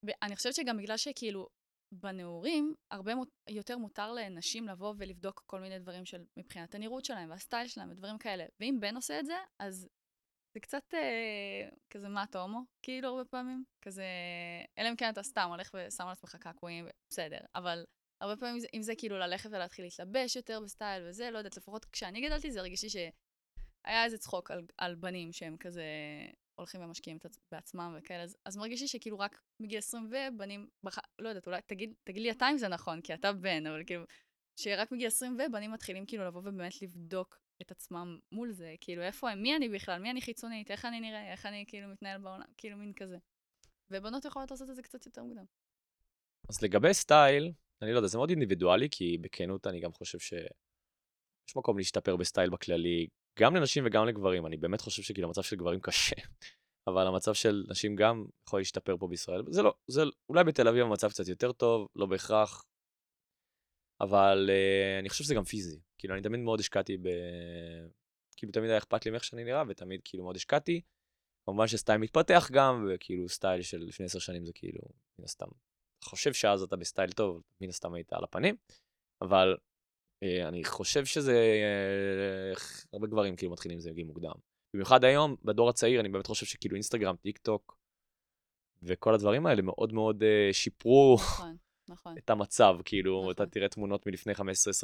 ואני 0.03 0.35
חושבת 0.35 0.53
שגם 0.55 0.77
בגלל 0.77 0.97
שכאילו 0.97 1.47
בנעורים, 1.91 2.73
הרבה 2.91 3.15
מות... 3.15 3.29
יותר 3.49 3.77
מותר 3.77 4.11
לנשים 4.13 4.67
לבוא 4.67 4.93
ולבדוק 4.97 5.43
כל 5.45 5.59
מיני 5.59 5.79
דברים 5.79 6.05
של 6.05 6.23
מבחינת 6.37 6.75
הנראות 6.75 7.05
שלהם 7.05 7.29
והסטייל 7.29 7.67
שלהם 7.67 7.91
ודברים 7.91 8.17
כאלה. 8.17 8.45
ואם 8.59 8.77
בן 8.79 8.95
עושה 8.95 9.19
את 9.19 9.25
זה, 9.25 9.35
אז 9.59 9.87
זה 10.53 10.59
קצת 10.59 10.93
אה, 10.93 11.69
כזה 11.89 12.09
מה 12.09 12.23
אתה 12.23 12.41
הומו, 12.41 12.61
כאילו 12.81 13.09
הרבה 13.09 13.25
פעמים. 13.25 13.63
כזה, 13.81 14.05
אלא 14.77 14.89
אם 14.89 14.95
כן 14.95 15.09
אתה 15.09 15.23
סתם 15.23 15.49
הולך 15.49 15.71
ושם 15.73 16.03
על 16.03 16.11
עצמך 16.11 16.35
קעקועים, 16.35 16.87
בסדר. 17.09 17.39
אבל 17.55 17.85
הרבה 18.21 18.37
פעמים 18.37 18.61
אם 18.73 18.81
זה 18.81 18.93
כאילו 18.97 19.17
ללכת 19.17 19.49
ולהתחיל 19.49 19.85
להתלבש 19.85 20.35
יותר 20.35 20.59
בסטייל 20.59 21.03
וזה, 21.07 21.31
לא 21.31 21.37
יודעת, 21.37 21.57
לפחות 21.57 21.85
כשאני 21.85 22.21
גדלתי 22.21 22.51
זה 22.51 22.59
הרגיש 22.59 22.83
לי 22.83 22.89
שהיה 22.89 24.03
איזה 24.03 24.17
צחוק 24.17 24.51
על, 24.51 24.65
על 24.77 24.95
בנים 24.95 25.33
שהם 25.33 25.57
כזה 25.57 25.83
הולכים 26.59 26.81
ומשקיעים 26.81 27.17
את 27.17 27.37
בעצמם 27.51 27.95
וכאלה, 27.97 28.23
אז, 28.23 28.37
אז 28.45 28.57
מרגיש 28.57 28.81
לי 28.81 28.87
שכאילו 28.87 29.19
רק 29.19 29.41
מגיל 29.59 29.77
20 29.77 30.09
ובנים, 30.11 30.67
בח... 30.83 30.97
לא 31.19 31.29
יודעת, 31.29 31.47
אולי 31.47 31.61
תגיד, 31.67 31.93
תגיד 32.03 32.23
לי 32.23 32.31
אתה 32.31 32.49
אם 32.51 32.57
זה 32.57 32.67
נכון, 32.67 33.01
כי 33.01 33.13
אתה 33.13 33.33
בן, 33.33 33.67
אבל 33.67 33.83
כאילו, 33.85 34.03
שרק 34.55 34.91
מגיל 34.91 35.07
20 35.07 35.37
ובנים 35.39 35.71
מתחילים 35.71 36.05
כאילו 36.05 36.25
לבוא 36.25 36.39
ובאמת 36.39 36.81
לבדוק 36.81 37.39
את 37.61 37.71
עצמם 37.71 38.19
מול 38.31 38.51
זה, 38.51 38.75
כאילו 38.81 39.01
איפה 39.01 39.31
הם, 39.31 39.41
מי 39.41 39.55
אני 39.55 39.69
בכלל, 39.69 40.01
מי 40.01 40.11
אני 40.11 40.21
חיצונית, 40.21 40.71
איך 40.71 40.85
אני 40.85 40.99
נראה, 40.99 41.31
איך 41.31 41.45
אני 41.45 41.65
כאילו 41.67 41.87
מתנהל 41.87 42.21
בעולם, 42.21 42.45
כאילו 42.57 42.77
מין 42.77 42.93
כזה. 42.93 43.17
ובנות 43.91 44.25
יכולות 44.25 44.51
לעשות 44.51 44.69
את 44.69 44.75
זה 44.75 44.81
קצת 44.81 45.05
יותר 45.05 45.23
מוקדם. 45.23 45.45
אז 46.49 46.61
לגבי 46.61 46.93
סטייל, 46.93 47.51
אני 47.81 47.91
לא 47.91 47.97
יודע, 47.97 48.07
זה 48.07 48.17
מאוד 48.17 48.29
אינדיבידואלי, 48.29 48.87
כי 48.91 49.17
בכנות 49.17 49.67
אני 49.67 49.79
גם 49.79 49.93
חושב 49.93 50.19
שיש 50.19 51.55
מקום 51.55 51.77
להשתפר 51.77 52.15
בסטייל 52.15 52.49
בכללי, 52.49 53.07
גם 53.39 53.55
לנשים 53.55 53.83
וגם 53.85 54.05
לגברים. 54.05 54.45
אני 54.45 54.57
באמת 54.57 54.81
חושב 54.81 55.01
שכאילו 55.01 55.27
המצב 55.27 55.41
של 55.41 55.55
גברים 55.55 55.79
קשה, 55.79 56.15
אבל 56.89 57.07
המצב 57.07 57.33
של 57.33 57.65
נשים 57.69 57.95
גם 57.95 58.25
יכול 58.47 58.59
להשתפר 58.59 58.97
פה 58.97 59.07
בישראל. 59.07 59.43
זה 59.49 59.61
לא, 59.61 59.73
זה 59.87 60.01
אולי 60.29 60.43
בתל 60.43 60.67
אביב 60.67 60.85
המצב 60.85 61.09
קצת 61.09 61.27
יותר 61.27 61.51
טוב, 61.51 61.87
לא 61.95 62.05
בהכרח, 62.05 62.65
אבל 64.01 64.49
uh, 64.49 64.99
אני 64.99 65.09
חושב 65.09 65.23
שזה 65.23 65.35
גם 65.35 65.43
פיזי. 65.43 65.79
כאילו, 65.97 66.13
אני 66.13 66.23
תמיד 66.23 66.39
מאוד 66.39 66.59
השקעתי 66.59 66.97
ב... 66.97 67.07
כאילו, 68.37 68.51
תמיד 68.51 68.69
היה 68.69 68.77
אכפת 68.77 69.05
לי 69.05 69.11
מאיך 69.11 69.23
שאני 69.23 69.43
נראה, 69.43 69.63
ותמיד 69.67 70.01
כאילו 70.03 70.23
מאוד 70.23 70.35
השקעתי. 70.35 70.81
כמובן 71.45 71.67
שסטייל 71.67 71.97
מתפתח 71.97 72.49
גם, 72.51 72.87
וכאילו 72.89 73.29
סטייל 73.29 73.61
של 73.61 73.77
לפני 73.77 74.05
עשר 74.05 74.19
שנים 74.19 74.45
זה 74.45 74.51
כאילו, 74.55 74.81
מן 75.19 75.25
הסתם. 75.25 75.47
חושב 76.03 76.33
שאז 76.33 76.63
אתה 76.63 76.75
בסטייל 76.75 77.11
טוב, 77.11 77.41
מן 77.61 77.69
הסתם 77.69 77.93
היית 77.93 78.13
על 78.13 78.23
הפנים, 78.23 78.55
אבל 79.21 79.57
אני 80.23 80.63
חושב 80.63 81.05
שזה, 81.05 81.33
אה, 81.33 82.53
הרבה 82.93 83.07
גברים 83.07 83.35
כאילו 83.35 83.51
מתחילים 83.51 83.75
עם 83.77 83.81
זה 83.81 83.91
בגיל 83.91 84.05
מוקדם. 84.05 84.33
במיוחד 84.73 85.03
היום, 85.03 85.35
בדור 85.43 85.69
הצעיר, 85.69 85.99
אני 85.99 86.09
באמת 86.09 86.27
חושב 86.27 86.45
שכאילו 86.45 86.75
אינסטגרם, 86.75 87.15
טיק 87.15 87.37
טוק, 87.37 87.77
וכל 88.83 89.13
הדברים 89.13 89.45
האלה 89.45 89.61
מאוד 89.61 89.93
מאוד 89.93 90.23
שיפרו 90.51 91.15
נכון, 91.19 91.57
נכון. 91.89 92.17
את 92.17 92.29
המצב. 92.29 92.77
כאילו, 92.85 93.19
נכון. 93.19 93.31
אתה 93.31 93.45
תראה 93.45 93.67
תמונות 93.67 94.07
מלפני 94.07 94.33
15-20 94.33 94.41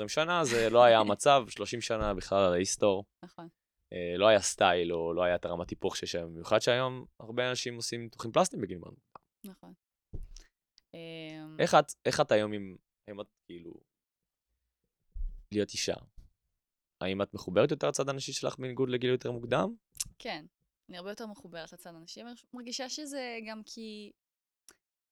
שנה, 0.08 0.43
זה 0.43 0.69
לא 0.69 0.84
היה 0.84 1.00
המצב, 1.00 1.45
30 1.50 1.82
שנה 1.82 2.13
בכלל 2.13 2.45
על 2.45 2.54
ההיסטור. 2.54 3.06
נכון. 3.26 3.48
לא 4.17 4.28
היה 4.28 4.39
סטייל, 4.39 4.93
או 4.93 5.13
לא 5.13 5.24
היה 5.24 5.36
את 5.36 5.45
הרמת 5.45 5.69
היפוך 5.69 5.98
שיש 5.98 6.15
היום. 6.15 6.34
במיוחד 6.34 6.60
שהיום 6.60 7.06
הרבה 7.19 7.50
אנשים 7.50 7.76
עושים 7.76 8.02
ניתוחים 8.02 8.32
פלסטיים 8.32 8.62
בגיל 8.62 8.78
מאוד 8.78 8.93
נכון. 9.45 9.74
איך 11.60 11.76
את, 11.76 11.86
איך 12.06 12.21
את 12.21 12.32
היום 12.32 12.54
עם, 12.54 12.76
האם 13.08 13.21
את 13.21 13.28
כאילו 13.45 13.74
להיות 15.52 15.70
אישה. 15.70 15.96
האם 17.02 17.22
את 17.22 17.34
מחוברת 17.34 17.72
יותר 17.72 17.88
לצד 17.88 18.10
הנשי 18.10 18.34
שלך 18.34 18.60
בניגוד 18.60 18.90
לגיל 18.90 19.10
יותר 19.10 19.32
מוקדם? 19.32 19.76
כן, 20.20 20.46
אני 20.90 20.98
הרבה 20.98 21.10
יותר 21.10 21.28
מחוברת 21.28 21.74
לצד 21.74 21.90
הנשי, 21.90 22.22
אני 22.22 22.32
מרגישה 22.54 22.90
שזה 22.90 23.38
גם 23.48 23.62
כי 23.66 24.12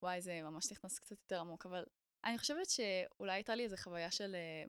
וואי, 0.03 0.21
זה 0.21 0.41
ממש 0.43 0.71
נכנס 0.71 0.99
קצת 0.99 1.11
יותר 1.21 1.39
עמוק, 1.39 1.65
אבל 1.65 1.83
אני 2.25 2.37
חושבת 2.37 2.69
שאולי 2.69 3.33
הייתה 3.33 3.55
לי 3.55 3.63
איזו 3.63 3.75
חוויה 3.77 4.11
של, 4.11 4.35
אה, 4.35 4.63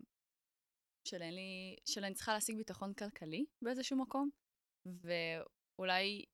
של 1.09 1.23
אין 1.23 1.35
לי, 1.35 1.77
של 1.85 2.05
אני 2.05 2.15
צריכה 2.15 2.33
להשיג 2.33 2.57
ביטחון 2.57 2.95
כלכלי 2.95 3.45
באיזשהו 3.63 3.97
מקום, 3.97 4.31
ואולי 4.87 6.25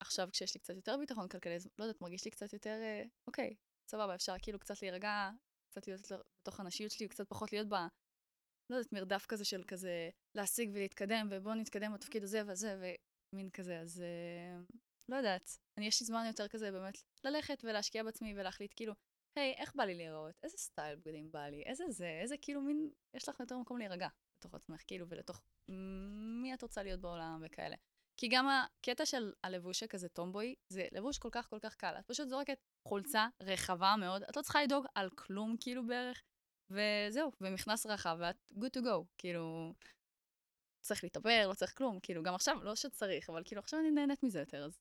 עכשיו 0.00 0.28
כשיש 0.32 0.54
לי 0.54 0.60
קצת 0.60 0.74
יותר 0.74 0.96
ביטחון 0.96 1.28
כלכלי, 1.28 1.54
אז 1.54 1.68
לא 1.78 1.84
יודעת, 1.84 2.00
מרגיש 2.00 2.24
לי 2.24 2.30
קצת 2.30 2.52
יותר, 2.52 2.78
אה, 2.82 3.02
אוקיי, 3.26 3.54
סבבה, 3.90 4.14
אפשר 4.14 4.34
כאילו 4.42 4.58
קצת 4.58 4.82
להירגע, 4.82 5.30
קצת 5.70 5.86
להיות 5.86 6.00
בתוך 6.42 6.60
הנשיות 6.60 6.90
שלי, 6.90 7.08
קצת 7.08 7.28
פחות 7.28 7.52
להיות 7.52 7.68
ב... 7.68 7.74
לא 8.70 8.76
יודעת, 8.76 8.92
מרדף 8.92 9.26
כזה 9.26 9.44
של 9.44 9.62
כזה 9.68 10.10
להשיג 10.34 10.70
ולהתקדם, 10.74 11.28
ובואו 11.30 11.54
נתקדם 11.54 11.92
בתפקיד 11.94 12.22
הזה 12.22 12.42
וזה, 12.46 12.94
ומין 13.32 13.50
כזה, 13.50 13.80
אז 13.80 14.00
אה, 14.00 14.76
לא 15.08 15.16
יודעת. 15.16 15.58
אני, 15.78 15.86
יש 15.86 16.00
לי 16.00 16.06
זמן 16.06 16.24
יותר 16.26 16.48
כזה 16.48 16.72
באמת 16.72 17.02
ללכת 17.24 17.64
ולהשקיע 17.64 18.02
בעצמי 18.02 18.34
ולהחליט 18.36 18.72
כאילו, 18.76 18.94
היי, 19.36 19.54
איך 19.58 19.74
בא 19.74 19.84
לי 19.84 19.94
להיראות? 19.94 20.34
איזה 20.42 20.58
סטייל 20.58 20.96
בגדים 20.96 21.32
בא 21.32 21.46
לי? 21.48 21.62
איזה 21.62 21.84
זה? 21.88 22.18
איזה 22.22 22.36
כאילו 22.42 22.60
מין, 22.60 22.90
יש 23.14 23.28
לך 23.28 23.40
יותר 23.40 23.58
מקום 23.58 23.78
להירגע 23.78 24.08
בתוך 24.38 24.54
עצמך, 24.54 24.82
כאילו, 24.86 25.06
ולתוך 25.08 25.42
מי 26.42 26.54
את 26.54 26.62
רוצה 26.62 26.82
להיות 26.82 27.00
בעולם 27.00 27.42
וכאלה. 27.46 27.76
כי 28.16 28.28
גם 28.28 28.48
הקטע 28.48 29.06
של 29.06 29.32
הלבוש 29.44 29.82
הכזה 29.82 30.08
טומבוי, 30.08 30.54
זה 30.68 30.88
לבוש 30.92 31.18
כל 31.18 31.28
כך 31.32 31.50
כל 31.50 31.58
כך 31.58 31.74
קל. 31.74 31.94
את 31.98 32.06
פשוט 32.06 32.28
זורקת 32.28 32.58
חולצה 32.88 33.28
רחבה 33.40 33.94
מאוד, 34.00 34.22
את 34.22 34.36
לא 34.36 34.42
צריכה 34.42 34.62
לדאוג 34.62 34.86
על 34.94 35.10
כלום 35.10 35.56
כאילו 35.60 35.86
בערך, 35.86 36.22
וזהו, 36.70 37.32
ומכנס 37.40 37.86
רחב 37.86 38.16
ואת 38.20 38.36
good 38.52 38.80
to 38.80 38.84
go, 38.84 39.04
כאילו, 39.18 39.74
צריך 40.80 41.04
להתאבר, 41.04 41.46
לא 41.48 41.54
צריך 41.54 41.78
כלום, 41.78 42.00
כאילו, 42.02 42.22
גם 42.22 42.34
עכשיו, 42.34 42.64
לא 42.64 42.74
שצריך, 42.74 43.30
אבל 43.30 43.42
כאילו 43.44 43.60
עכשיו 43.60 43.80
אני 43.80 43.90
נהנית 43.90 44.22
מזה 44.22 44.40
יותר, 44.40 44.64
אז 44.64 44.78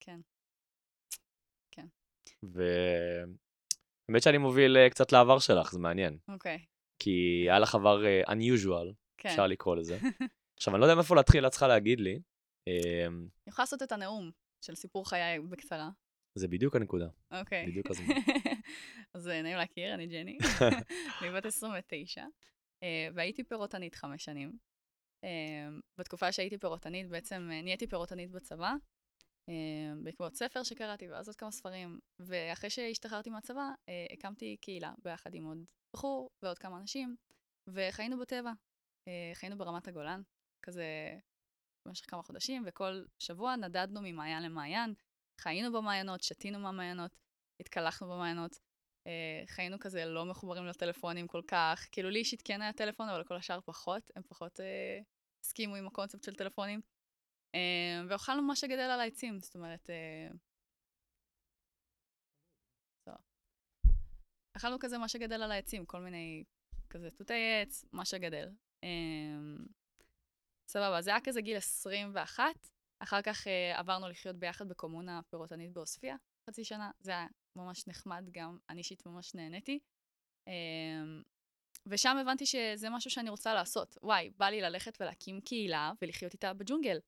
כן. 0.00 0.20
כן. 1.70 1.86
והאמת 2.42 4.22
שאני 4.22 4.38
מוביל 4.38 4.76
uh, 4.76 4.90
קצת 4.90 5.12
לעבר 5.12 5.38
שלך, 5.38 5.72
זה 5.72 5.78
מעניין. 5.78 6.18
אוקיי. 6.28 6.56
Okay. 6.56 6.66
כי 6.98 7.46
היה 7.48 7.58
לך 7.58 7.74
עבר 7.74 8.02
uh, 8.02 8.28
unusual, 8.28 8.94
כן. 9.16 9.28
אפשר 9.28 9.46
לקרוא 9.46 9.76
לזה. 9.76 9.98
עכשיו, 10.56 10.74
אני 10.74 10.80
לא 10.80 10.86
יודע 10.86 10.94
מאיפה 10.94 11.14
להתחיל, 11.14 11.46
את 11.46 11.50
צריכה 11.50 11.68
להגיד 11.68 12.00
לי. 12.00 12.20
אמ, 12.66 12.72
אני 13.16 13.50
יכולה 13.50 13.62
לעשות 13.62 13.82
את 13.82 13.92
הנאום 13.92 14.30
של 14.64 14.74
סיפור 14.74 15.08
חיי 15.08 15.40
בקצרה. 15.40 15.90
זה 16.38 16.48
בדיוק 16.48 16.76
הנקודה. 16.76 17.08
אוקיי. 17.30 17.64
Okay. 17.64 17.68
בדיוק 17.68 17.86
הזמן. 17.90 18.06
אז 19.14 19.28
אה, 19.28 19.42
נעים 19.42 19.56
להכיר, 19.56 19.94
אני 19.94 20.06
ג'ני. 20.06 20.38
אני 21.20 21.30
בת 21.30 21.46
29, 21.46 22.24
והייתי 23.14 23.44
פירוטנית 23.44 23.94
חמש 23.94 24.24
שנים. 24.24 24.58
בתקופה 25.98 26.32
שהייתי 26.32 26.58
פירוטנית, 26.58 27.08
בעצם 27.08 27.48
נהייתי 27.62 27.86
פירוטנית 27.86 28.30
בצבא, 28.30 28.74
בעקבות 30.02 30.34
ספר 30.34 30.62
שקראתי, 30.62 31.08
ואז 31.10 31.28
עוד 31.28 31.36
כמה 31.36 31.50
ספרים. 31.50 31.98
ואחרי 32.18 32.70
שהשתחררתי 32.70 33.30
מהצבא, 33.30 33.70
אה, 33.88 34.06
הקמתי 34.12 34.56
קהילה 34.60 34.92
ביחד 35.04 35.34
עם 35.34 35.44
עוד 35.44 35.64
בחור 35.94 36.30
ועוד 36.42 36.58
כמה 36.58 36.78
אנשים, 36.78 37.16
וחיינו 37.68 38.18
בטבע. 38.18 38.52
אה, 39.08 39.30
חיינו 39.34 39.58
ברמת 39.58 39.88
הגולן, 39.88 40.22
כזה 40.62 40.84
במשך 41.86 42.10
כמה 42.10 42.22
חודשים, 42.22 42.62
וכל 42.66 43.04
שבוע 43.18 43.56
נדדנו 43.56 44.00
ממעיין 44.02 44.42
למעיין, 44.42 44.94
חיינו 45.40 45.72
במעיינות, 45.72 46.22
שתינו 46.22 46.58
מהמעיינות, 46.58 47.16
התקלחנו 47.60 48.08
במעיינות. 48.08 48.58
אה, 49.06 49.42
חיינו 49.46 49.78
כזה 49.78 50.04
לא 50.04 50.24
מחוברים 50.24 50.66
לטלפונים 50.66 51.26
כל 51.26 51.42
כך, 51.48 51.86
כאילו 51.92 52.10
לי 52.10 52.18
אישית 52.18 52.42
כן 52.44 52.62
היה 52.62 52.72
טלפון, 52.72 53.08
אבל 53.08 53.24
כל 53.24 53.36
השאר 53.36 53.60
פחות, 53.64 54.10
הם 54.16 54.22
פחות 54.28 54.60
אה, 54.60 55.00
הסכימו 55.40 55.76
עם 55.76 55.86
הקונספט 55.86 56.24
של 56.24 56.34
טלפונים. 56.34 56.80
אה, 57.54 58.02
ואוכלנו 58.08 58.42
מה 58.42 58.56
שגדל 58.56 58.80
על 58.80 59.00
העצים, 59.00 59.40
זאת 59.40 59.54
אומרת... 59.54 59.90
אה, 59.90 60.28
אכלנו 64.56 64.78
כזה 64.80 64.98
מה 64.98 65.08
שגדל 65.08 65.42
על 65.42 65.52
העצים, 65.52 65.86
כל 65.86 66.00
מיני 66.00 66.44
כזה 66.90 67.10
תותי 67.10 67.62
עץ, 67.62 67.84
מה 67.92 68.04
שגדל. 68.04 68.48
אה, 68.84 68.88
סבבה, 70.68 71.02
זה 71.02 71.10
היה 71.10 71.20
כזה 71.24 71.40
גיל 71.40 71.56
21. 71.56 72.44
אחר 72.98 73.22
כך 73.22 73.46
עברנו 73.74 74.08
לחיות 74.08 74.36
ביחד 74.36 74.68
בקומונה 74.68 75.20
פירוטנית 75.30 75.72
בעוספיא, 75.72 76.14
חצי 76.50 76.64
שנה. 76.64 76.90
זה 77.00 77.10
היה 77.10 77.26
ממש 77.56 77.86
נחמד 77.86 78.28
גם, 78.30 78.58
אני 78.70 78.78
אישית 78.78 79.06
ממש 79.06 79.34
נהניתי. 79.34 79.78
ושם 81.86 82.16
הבנתי 82.16 82.46
שזה 82.46 82.90
משהו 82.90 83.10
שאני 83.10 83.30
רוצה 83.30 83.54
לעשות. 83.54 83.98
וואי, 84.02 84.30
בא 84.36 84.46
לי 84.46 84.60
ללכת 84.60 85.00
ולהקים 85.00 85.40
קהילה 85.40 85.92
ולחיות 86.02 86.32
איתה 86.32 86.52
בג'ונגל. 86.54 86.98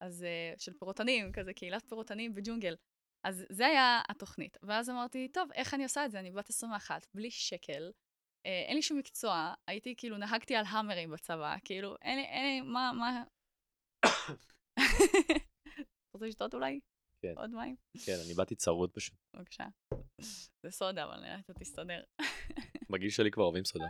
אז 0.00 0.22
uh, 0.22 0.62
של 0.62 0.72
פירוטנים, 0.78 1.32
כזה 1.32 1.52
קהילת 1.52 1.84
פירוטנים 1.88 2.34
בג'ונגל. 2.34 2.76
אז 3.24 3.44
זה 3.50 3.66
היה 3.66 4.02
התוכנית. 4.08 4.56
ואז 4.62 4.90
אמרתי, 4.90 5.28
טוב, 5.28 5.52
איך 5.52 5.74
אני 5.74 5.82
עושה 5.82 6.04
את 6.04 6.10
זה? 6.10 6.20
אני 6.20 6.30
בת 6.30 6.50
21, 6.50 7.06
בלי 7.14 7.30
שקל, 7.30 7.90
uh, 7.92 8.48
אין 8.68 8.76
לי 8.76 8.82
שום 8.82 8.98
מקצוע, 8.98 9.54
הייתי 9.66 9.94
כאילו, 9.96 10.18
נהגתי 10.18 10.56
על 10.56 10.64
האמרים 10.68 11.10
בצבא, 11.10 11.56
כאילו, 11.64 11.96
אין 12.02 12.18
לי, 12.18 12.24
אין 12.24 12.44
לי, 12.44 12.60
מה, 12.60 12.92
מה... 12.92 13.22
רוצה 16.14 16.26
לשתות 16.26 16.54
אולי? 16.54 16.80
כן. 17.20 17.34
עוד 17.36 17.50
מים? 17.50 17.76
כן, 18.04 18.16
אני 18.24 18.34
באתי 18.34 18.54
צרוד 18.54 18.90
פשוט. 18.90 19.14
בבקשה. 19.34 19.64
זה 20.62 20.70
סודה, 20.70 21.04
אבל 21.04 21.20
נראה 21.20 21.38
שאתה 21.38 21.54
תסתדר. 21.54 22.02
בגיל 22.90 23.10
שלי 23.10 23.30
כבר 23.30 23.44
אוהבים 23.44 23.64
סודה. 23.64 23.88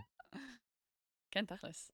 כן, 1.31 1.44
תכלס. 1.47 1.92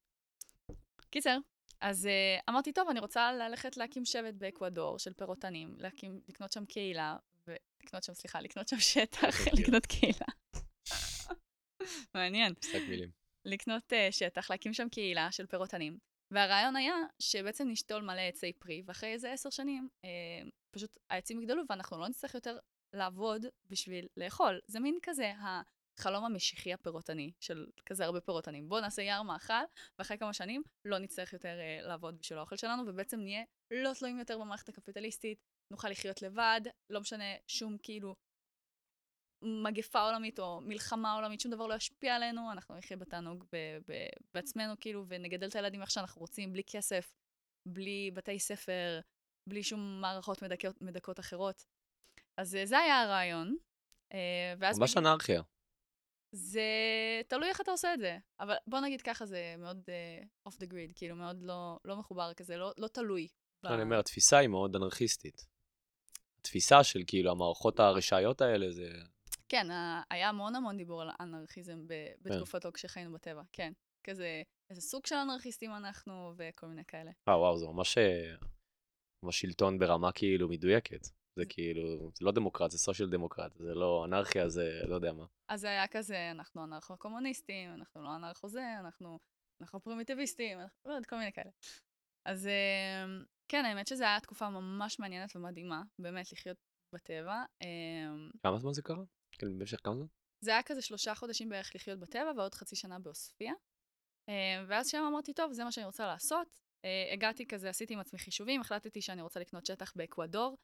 קיצר, 1.10 1.38
אז 1.80 2.06
uh, 2.06 2.42
אמרתי, 2.50 2.72
טוב, 2.72 2.88
אני 2.88 3.00
רוצה 3.00 3.32
ללכת 3.32 3.76
להקים 3.76 4.04
שבט 4.04 4.34
באקוודור 4.34 4.98
של 4.98 5.12
פירוטנים, 5.12 5.74
להקים, 5.78 6.20
לקנות 6.28 6.52
שם 6.52 6.64
קהילה, 6.64 7.16
ו... 7.46 7.54
לקנות 7.82 8.04
שם, 8.04 8.14
סליחה, 8.14 8.40
לקנות 8.40 8.68
שם 8.68 8.78
שטח, 8.78 9.46
לקנות 9.58 9.86
קהילה. 9.86 10.26
מעניין. 12.14 12.54
משחק 12.58 12.80
מילים. 12.88 13.10
לקנות 13.44 13.92
uh, 13.92 14.12
שטח, 14.12 14.50
להקים 14.50 14.74
שם 14.74 14.88
קהילה 14.88 15.32
של 15.32 15.46
פירוטנים. 15.46 15.98
והרעיון 16.30 16.76
היה 16.76 16.94
שבעצם 17.18 17.68
נשתול 17.68 18.02
מלא 18.02 18.20
עצי 18.20 18.52
פרי, 18.52 18.82
ואחרי 18.86 19.12
איזה 19.12 19.32
עשר 19.32 19.50
שנים, 19.50 19.88
uh, 20.06 20.50
פשוט 20.70 20.96
העצים 21.10 21.40
יגדלו 21.40 21.62
ואנחנו 21.68 21.98
לא 21.98 22.08
נצטרך 22.08 22.34
יותר 22.34 22.58
לעבוד 22.92 23.46
בשביל 23.70 24.08
לאכול. 24.16 24.60
זה 24.66 24.80
מין 24.80 24.98
כזה 25.02 25.32
החלום 25.40 26.24
המשיחי 26.24 26.72
הפירוטני 26.72 27.32
של 27.40 27.66
כזה 27.86 28.04
הרבה 28.04 28.20
פירוטנים. 28.20 28.68
בואו 28.68 28.80
נעשה 28.80 29.02
יער 29.02 29.22
מאכל, 29.22 29.54
ואחרי 29.98 30.18
כמה 30.18 30.32
שנים 30.32 30.62
לא 30.84 30.98
נצטרך 30.98 31.32
יותר 31.32 31.58
uh, 31.58 31.86
לעבוד 31.86 32.18
בשביל 32.18 32.38
האוכל 32.38 32.56
שלנו, 32.56 32.82
ובעצם 32.86 33.20
נהיה 33.20 33.42
לא 33.70 33.92
תלויים 33.98 34.18
יותר 34.18 34.38
במערכת 34.38 34.68
הקפיטליסטית, 34.68 35.38
נוכל 35.72 35.88
לחיות 35.88 36.22
לבד, 36.22 36.60
לא 36.90 37.00
משנה 37.00 37.24
שום 37.46 37.76
כאילו 37.82 38.14
מגפה 39.42 40.00
עולמית 40.00 40.38
או 40.38 40.60
מלחמה 40.60 41.14
עולמית, 41.14 41.40
שום 41.40 41.52
דבר 41.52 41.66
לא 41.66 41.74
ישפיע 41.74 42.16
עלינו, 42.16 42.52
אנחנו 42.52 42.76
נחיה 42.76 42.96
בתענוג 42.96 43.44
ב- 43.52 43.78
ב- 43.88 44.08
בעצמנו 44.34 44.74
כאילו, 44.80 45.04
ונגדל 45.08 45.48
את 45.48 45.56
הילדים 45.56 45.80
איך 45.80 45.90
שאנחנו 45.90 46.20
רוצים, 46.20 46.52
בלי 46.52 46.62
כסף, 46.66 47.14
בלי 47.66 48.10
בתי 48.14 48.38
ספר, 48.38 49.00
בלי 49.46 49.62
שום 49.62 50.00
מערכות 50.00 50.42
מדכאות, 50.42 50.82
מדכאות 50.82 51.20
אחרות. 51.20 51.66
אז 52.36 52.56
אה, 52.56 52.66
זה 52.66 52.78
היה 52.78 53.02
הרעיון. 53.02 53.56
אה, 54.12 54.54
ואז... 54.58 54.78
ממש 54.78 54.92
בג... 54.92 54.98
אנרכיה. 54.98 55.42
זה 56.32 56.62
תלוי 57.28 57.48
איך 57.48 57.60
אתה 57.60 57.70
עושה 57.70 57.94
את 57.94 58.00
זה. 58.00 58.18
אבל 58.40 58.54
בוא 58.66 58.80
נגיד 58.80 59.02
ככה, 59.02 59.26
זה 59.26 59.54
מאוד 59.58 59.88
אוף 60.46 60.58
דה 60.58 60.66
גריד, 60.66 60.92
כאילו 60.94 61.16
מאוד 61.16 61.42
לא, 61.42 61.78
לא 61.84 61.96
מחובר 61.96 62.34
כזה, 62.34 62.56
לא, 62.56 62.72
לא 62.78 62.88
תלוי. 62.88 63.28
לא, 63.64 63.74
אני 63.74 63.82
אומר, 63.82 63.98
התפיסה 63.98 64.38
היא 64.38 64.48
מאוד 64.48 64.76
אנרכיסטית. 64.76 65.46
התפיסה 66.40 66.84
של 66.84 67.02
כאילו 67.06 67.30
המערכות 67.30 67.80
הרשעיות 67.80 68.40
האלה 68.40 68.70
זה... 68.70 68.90
כן, 69.50 69.66
היה 70.10 70.28
המון 70.28 70.54
המון 70.54 70.76
דיבור 70.76 71.02
על 71.02 71.10
אנרכיזם 71.20 71.86
כן. 71.88 71.94
בתקופתו 72.22 72.72
כשחיינו 72.72 73.12
בטבע, 73.12 73.42
כן. 73.52 73.72
כזה, 74.04 74.42
איזה 74.70 74.80
סוג 74.80 75.06
של 75.06 75.14
אנרכיסטים 75.14 75.70
אנחנו 75.70 76.32
וכל 76.36 76.66
מיני 76.66 76.84
כאלה. 76.84 77.10
אה, 77.28 77.38
וואו, 77.38 77.58
זה 77.58 77.66
ממש, 77.66 77.98
אה, 77.98 78.34
שלטון 79.30 79.78
ברמה 79.78 80.12
כאילו 80.12 80.48
מדויקת. 80.48 81.06
זה 81.38 81.44
כאילו, 81.48 82.10
זה 82.14 82.24
לא 82.24 82.32
דמוקרט, 82.32 82.70
זה 82.70 82.78
סושיאל 82.78 83.10
דמוקרט, 83.10 83.56
זה 83.56 83.74
לא 83.74 84.04
אנרכיה, 84.04 84.48
זה 84.48 84.82
לא 84.88 84.94
יודע 84.94 85.12
מה. 85.12 85.26
אז 85.48 85.60
זה 85.60 85.68
היה 85.68 85.88
כזה, 85.88 86.30
אנחנו 86.30 86.64
אנרכו-קומוניסטים, 86.64 87.74
אנחנו 87.74 88.02
לא 88.02 88.16
אנרכו 88.16 88.48
זה, 88.48 88.78
אנחנו 88.80 89.18
אנרכו-פרימיטיביסטים, 89.60 90.58
לא 90.58 90.92
יודעת, 90.92 91.06
כל 91.06 91.16
מיני 91.16 91.32
כאלה. 91.32 91.50
אז 92.28 92.46
אמ, 92.46 93.24
כן, 93.48 93.64
האמת 93.64 93.86
שזו 93.86 94.04
הייתה 94.04 94.24
תקופה 94.26 94.50
ממש 94.50 94.98
מעניינת 94.98 95.36
ומדהימה, 95.36 95.82
באמת, 95.98 96.32
לחיות 96.32 96.56
בטבע. 96.94 97.44
אמ, 97.62 98.30
כמה 98.42 98.58
זמן 98.58 98.72
זה 98.72 98.82
קרה? 98.82 99.04
כאילו, 99.40 99.58
במשך 99.58 99.78
כמה 99.84 99.94
זמן? 99.94 100.06
זה 100.44 100.50
היה 100.50 100.62
כזה 100.62 100.82
שלושה 100.82 101.14
חודשים 101.14 101.48
בערך 101.48 101.74
לחיות 101.74 101.98
בטבע, 101.98 102.32
ועוד 102.36 102.54
חצי 102.54 102.76
שנה 102.76 102.98
בעוספיא. 102.98 103.50
אמ, 104.28 104.64
ואז 104.68 104.88
שם 104.88 105.04
אמרתי, 105.08 105.34
טוב, 105.34 105.52
זה 105.52 105.64
מה 105.64 105.72
שאני 105.72 105.86
רוצה 105.86 106.06
לעשות. 106.06 106.60
אה, 106.84 107.12
הגעתי 107.12 107.46
כזה, 107.46 107.68
עשיתי 107.68 107.94
עם 107.94 108.00
עצמי 108.00 108.18
חישובים, 108.18 108.60
החלטתי 108.60 109.02
שאני 109.02 109.22
רוצה 109.22 109.40
לקנות 109.40 109.66
שטח 109.66 109.92
באקוודור. 109.96 110.56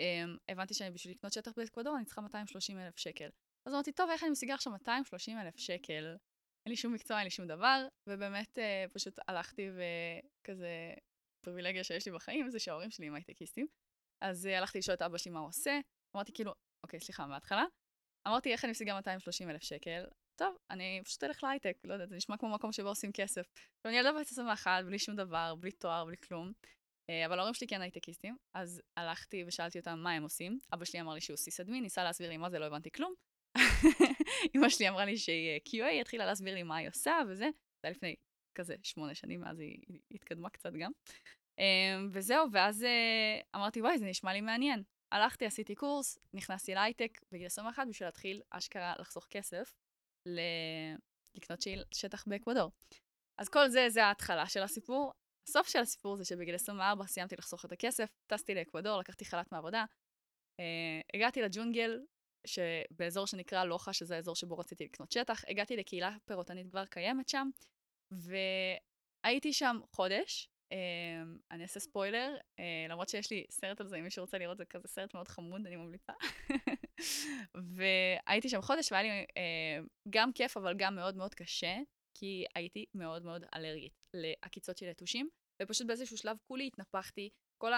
Um, 0.00 0.38
הבנתי 0.48 0.74
שבשביל 0.74 1.14
לקנות 1.14 1.32
שטח 1.32 1.52
באקוודור 1.56 1.96
אני 1.96 2.04
צריכה 2.04 2.20
230 2.20 2.78
אלף 2.78 2.98
שקל. 2.98 3.28
אז 3.66 3.74
אמרתי, 3.74 3.92
טוב, 3.92 4.10
איך 4.10 4.22
אני 4.22 4.30
משיגה 4.30 4.54
עכשיו 4.54 4.72
230 4.72 5.38
אלף 5.38 5.56
שקל? 5.56 6.16
אין 6.66 6.70
לי 6.70 6.76
שום 6.76 6.94
מקצוע, 6.94 7.16
אין 7.16 7.24
לי 7.24 7.30
שום 7.30 7.46
דבר, 7.46 7.86
ובאמת 8.08 8.58
פשוט 8.92 9.18
הלכתי 9.28 9.70
וכזה, 9.70 10.94
פריבילגיה 11.44 11.84
שיש 11.84 12.06
לי 12.06 12.12
בחיים 12.12 12.50
זה 12.50 12.58
שההורים 12.58 12.90
שלי 12.90 13.06
הם 13.06 13.14
הייטקיסטים. 13.14 13.66
אז 14.24 14.44
הלכתי 14.44 14.78
לשאול 14.78 14.94
את 14.94 15.02
אבא 15.02 15.18
שלי 15.18 15.30
מה 15.32 15.40
הוא 15.40 15.48
עושה, 15.48 15.80
אמרתי 16.16 16.32
כאילו, 16.32 16.52
אוקיי, 16.84 17.00
סליחה, 17.00 17.26
מההתחלה. 17.26 17.64
אמרתי, 18.26 18.52
איך 18.52 18.64
אני 18.64 18.70
משיגה 18.70 18.94
230 18.94 19.50
אלף 19.50 19.62
שקל? 19.62 20.04
טוב, 20.36 20.56
אני 20.70 21.00
פשוט 21.04 21.24
אלך 21.24 21.44
להייטק, 21.44 21.76
לא 21.84 21.92
יודעת, 21.92 22.08
זה 22.08 22.16
נשמע 22.16 22.36
כמו 22.36 22.48
מקום 22.48 22.72
שבו 22.72 22.88
עושים 22.88 23.12
כסף. 23.12 23.46
ואני 23.84 23.96
ילדה 23.96 24.12
בת 24.12 24.26
21, 24.26 24.84
בלי 24.84 24.98
שום 24.98 25.16
דבר, 25.16 25.54
בלי 25.54 25.70
תואר, 25.70 26.04
בלי 26.04 26.16
כלום. 26.16 26.52
אה, 27.10 27.26
אבל 27.26 27.38
ההורים 27.38 27.54
שלי 27.54 27.66
כן 27.66 27.80
הייטקיסטים, 27.82 28.36
אז 28.54 28.82
הלכתי 28.96 29.44
ושאלתי 29.46 29.78
אותם 29.78 29.98
מה 29.98 30.12
הם 30.12 30.22
עושים. 30.22 30.58
אבא 30.74 30.84
שלי 30.84 31.00
אמר 31.00 31.14
לי 31.14 31.20
שהוא 31.20 31.36
סיס-אדמין, 31.36 31.82
ניסה 31.82 32.04
להסביר 32.04 32.28
לי 32.28 32.36
מה 32.36 32.50
זה, 32.50 32.58
לא 32.58 32.64
הבנתי 32.64 32.90
כלום. 32.90 33.14
אמא 34.56 34.68
שלי 34.68 34.88
אמרה 34.88 35.04
לי 35.04 35.16
שהיא 35.16 35.60
QA, 35.68 36.00
התחילה 36.00 36.26
להסביר 36.26 36.54
לי 36.54 36.62
מה 36.62 36.76
היא 36.76 36.88
עושה 36.88 37.18
וזה. 37.28 37.44
זה 37.44 37.88
היה 37.88 37.90
לפני 37.90 38.14
כזה 38.54 38.74
שמונה 38.82 39.14
שנים, 39.14 39.44
אז 39.44 39.60
היא, 39.60 39.78
התקדמה 40.10 40.50
קצת 40.50 40.72
גם. 40.72 40.92
אמ, 41.58 42.08
וזהו, 42.12 42.52
ואז 42.52 42.84
אה, 42.84 43.40
אמרתי, 43.56 43.80
וואי, 43.80 43.98
זה 43.98 44.04
נשמע 44.04 44.32
לי 44.32 44.40
מעניין. 44.40 44.82
הלכתי, 45.12 45.46
עשיתי 45.46 45.74
קורס, 45.74 46.18
נכנסתי 46.34 46.74
להייטק 46.74 47.20
בגיל 47.32 47.46
21 47.46 47.86
בשביל 47.88 48.08
להתחיל 48.08 48.42
אשכרה 48.50 48.94
לחסוך 48.98 49.26
כסף 49.30 49.74
ל- 50.26 50.40
לקנות 51.34 51.60
שטח 51.94 52.24
באקוודור. 52.26 52.70
אז 53.38 53.48
כל 53.48 53.68
זה, 53.68 53.86
זה 53.88 54.04
ההתחלה 54.04 54.48
של 54.48 54.62
הסיפור. 54.62 55.12
הסוף 55.48 55.68
של 55.68 55.78
הסיפור 55.78 56.16
זה 56.16 56.24
שבגיל 56.24 56.54
24 56.54 57.06
סיימתי 57.06 57.36
לחסוך 57.36 57.64
את 57.64 57.72
הכסף, 57.72 58.08
טסתי 58.26 58.54
לאקוודור, 58.54 59.00
לקחתי 59.00 59.24
חל"ת 59.24 59.52
מעבודה, 59.52 59.84
אה, 60.60 61.00
הגעתי 61.14 61.42
לג'ונגל, 61.42 62.00
שבאזור 62.46 63.26
שנקרא 63.26 63.64
לוחה, 63.64 63.92
שזה 63.92 64.16
האזור 64.16 64.36
שבו 64.36 64.58
רציתי 64.58 64.84
לקנות 64.84 65.12
שטח, 65.12 65.44
הגעתי 65.48 65.76
לקהילה 65.76 66.16
פירוטנית 66.24 66.70
כבר 66.70 66.86
קיימת 66.86 67.28
שם, 67.28 67.50
והייתי 68.10 69.52
שם 69.52 69.80
חודש. 69.92 70.48
אה, 70.72 71.22
אני 71.50 71.62
אעשה 71.62 71.80
ספוילר, 71.80 72.36
אה, 72.58 72.86
למרות 72.88 73.08
שיש 73.08 73.30
לי 73.30 73.44
סרט 73.50 73.80
על 73.80 73.88
זה, 73.88 73.96
אם 73.96 74.04
מישהו 74.04 74.24
רוצה 74.24 74.38
לראות, 74.38 74.58
זה 74.58 74.64
כזה 74.64 74.88
סרט 74.88 75.14
מאוד 75.14 75.28
חמוד, 75.28 75.66
אני 75.66 75.76
ממליצה. 75.76 76.12
והייתי 77.76 78.48
שם 78.48 78.62
חודש, 78.62 78.92
והיה 78.92 79.02
לי 79.02 79.08
אה, 79.08 79.78
גם 80.10 80.32
כיף, 80.32 80.56
אבל 80.56 80.74
גם 80.78 80.94
מאוד 80.94 81.16
מאוד 81.16 81.34
קשה, 81.34 81.76
כי 82.14 82.44
הייתי 82.54 82.84
מאוד 82.94 83.24
מאוד 83.24 83.44
אלרגית 83.54 83.92
לעקיצות 84.14 84.78
של 84.78 84.86
יתושים, 84.86 85.28
ופשוט 85.62 85.86
באיזשהו 85.86 86.18
שלב 86.18 86.36
כולי 86.48 86.66
התנפחתי. 86.66 87.30
כל 87.58 87.72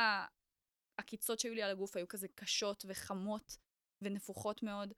העקיצות 0.98 1.40
שהיו 1.40 1.54
לי 1.54 1.62
על 1.62 1.70
הגוף 1.70 1.96
היו 1.96 2.08
כזה 2.08 2.28
קשות 2.34 2.84
וחמות 2.88 3.56
ונפוחות 4.02 4.62
מאוד, 4.62 4.92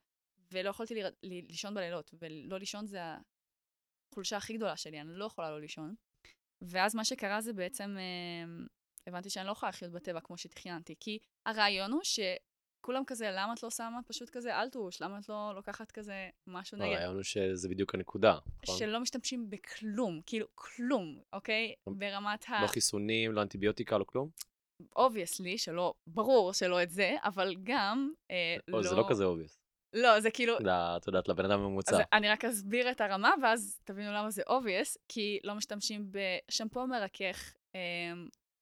ולא 0.51 0.69
יכולתי 0.69 0.93
לישון 1.23 1.73
בלילות, 1.73 2.11
ולא 2.13 2.59
לישון 2.59 2.85
זה 2.85 2.99
החולשה 4.11 4.37
הכי 4.37 4.53
גדולה 4.53 4.77
שלי, 4.77 5.01
אני 5.01 5.09
לא 5.13 5.25
יכולה 5.25 5.51
לא 5.51 5.61
לישון. 5.61 5.95
ואז 6.61 6.95
מה 6.95 7.05
שקרה 7.05 7.41
זה 7.41 7.53
בעצם, 7.53 7.97
אה, 7.97 8.65
הבנתי 9.07 9.29
שאני 9.29 9.47
לא 9.47 9.51
יכולה 9.51 9.69
לחיות 9.69 9.91
בטבע 9.91 10.19
כמו 10.19 10.37
שתכננתי, 10.37 10.95
כי 10.99 11.19
הרעיון 11.45 11.91
הוא 11.91 12.01
ש... 12.03 12.19
כולם 12.85 13.03
כזה, 13.07 13.31
למה 13.31 13.53
את 13.53 13.63
לא 13.63 13.69
שמה 13.69 13.99
פשוט 14.07 14.29
כזה 14.29 14.61
אלטוש? 14.61 15.01
למה 15.01 15.19
את 15.19 15.29
לא 15.29 15.51
לוקחת 15.55 15.91
כזה 15.91 16.29
משהו 16.47 16.77
נגד? 16.77 16.91
הרעיון 16.91 17.15
הוא 17.15 17.23
שזה 17.23 17.69
בדיוק 17.69 17.95
הנקודה, 17.95 18.37
נכון? 18.63 18.77
שלא 18.77 18.99
משתמשים 18.99 19.49
בכלום, 19.49 20.21
כאילו 20.25 20.47
כלום, 20.55 21.19
אוקיי? 21.33 21.73
ברמת 21.89 22.45
ה... 22.49 22.61
לא 22.61 22.67
חיסונים, 22.67 23.31
לא 23.31 23.41
אנטיביוטיקה, 23.41 23.97
לא 23.97 24.03
כלום? 24.03 24.29
obviously, 24.95 25.57
שלא, 25.57 25.93
ברור 26.07 26.53
שלא 26.53 26.83
את 26.83 26.89
זה, 26.89 27.15
אבל 27.23 27.55
גם 27.63 28.11
אה, 28.31 28.55
לא... 28.67 28.81
זה 28.81 28.95
לא 28.95 29.05
כזה 29.09 29.25
אובייס. 29.25 29.64
לא, 29.95 30.19
זה 30.19 30.31
כאילו... 30.31 30.57
את 30.57 31.07
יודעת, 31.07 31.27
לבן 31.27 31.45
אדם 31.45 31.59
ממוצע. 31.59 31.97
אני 32.13 32.29
רק 32.29 32.45
אסביר 32.45 32.91
את 32.91 33.01
הרמה, 33.01 33.33
ואז 33.41 33.79
תבינו 33.83 34.11
למה 34.13 34.29
זה 34.29 34.41
obvious, 34.41 34.97
כי 35.07 35.39
לא 35.43 35.55
משתמשים 35.55 36.11
בשמפו 36.11 36.87
מרכך, 36.87 37.53
אה, 37.75 37.79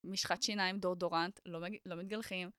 משחת 0.04 0.42
שיניים, 0.42 0.78
דורדורנט, 0.78 1.40
לא, 1.46 1.60
מג... 1.60 1.76
לא 1.86 1.96
מתגלחים, 1.96 2.50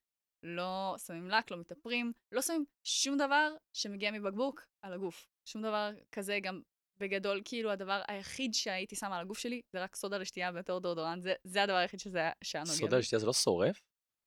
לא 0.44 0.96
שמים 1.06 1.30
לק, 1.30 1.52
לא 1.52 1.58
מתאפרים, 1.58 2.14
לא 2.32 2.42
שמים 2.42 2.66
שום 2.84 3.18
דבר 3.18 3.56
שמגיע 3.74 4.12
מבקבוק 4.12 4.66
על 4.82 4.94
הגוף. 4.94 5.28
שום 5.46 5.62
דבר 5.62 5.92
כזה 6.12 6.40
גם 6.42 6.62
בגדול, 6.98 7.42
כאילו 7.46 7.72
הדבר 7.72 8.02
היחיד 8.08 8.54
שהייתי 8.54 8.96
שמה 8.96 9.16
על 9.16 9.22
הגוף 9.22 9.38
שלי 9.38 9.62
זה 9.74 9.84
רק 9.84 9.96
סודה 9.96 10.18
לשתייה 10.18 10.52
בתור 10.52 10.80
דורדורנט, 10.80 11.24
זה, 11.24 11.34
זה 11.44 11.64
הדבר 11.64 11.76
היחיד 11.76 12.00
שזה 12.00 12.20
היה 12.20 12.32
נוגע. 12.56 12.66
סודה 12.66 12.98
לשתייה 12.98 13.20
זה 13.20 13.26
לא 13.26 13.34
שורף? 13.34 13.82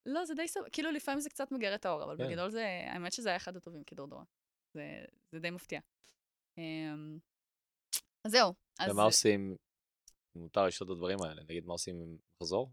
לא, 0.07 0.25
זה 0.25 0.35
די 0.35 0.49
שורף, 0.49 0.67
כאילו 0.73 0.91
לפעמים 0.91 1.21
זה 1.21 1.31
קצת 1.31 1.53
מגר 1.53 1.75
את 1.75 1.87
האור, 1.87 2.05
אבל 2.05 2.17
כן. 2.17 2.29
בגדול 2.29 2.51
זה, 2.51 2.67
האמת 2.93 3.13
שזה 3.13 3.29
היה 3.29 3.37
אחד 3.37 3.57
הטובים 3.57 3.85
כדורדורנט. 3.85 4.29
זה, 4.75 5.05
זה 5.33 5.39
די 5.41 5.51
מפתיע. 5.51 5.81
אמ, 6.59 7.19
אז 8.25 8.33
זהו. 8.33 8.55
אז 8.79 8.93
ומה 8.93 9.03
עושים, 9.03 9.57
אם 10.37 10.43
מותר 10.43 10.66
לשאול 10.66 10.91
את 10.91 10.93
הדברים 10.93 11.19
האלה, 11.23 11.43
נגיד 11.43 11.66
מה 11.66 11.73
עושים 11.73 12.01
עם 12.01 12.16
מחזור? 12.43 12.73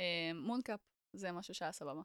אמ, 0.00 0.36
מונקאפ 0.36 0.80
זה 1.12 1.32
משהו 1.32 1.54
שהיה 1.54 1.72
סבבה. 1.72 2.02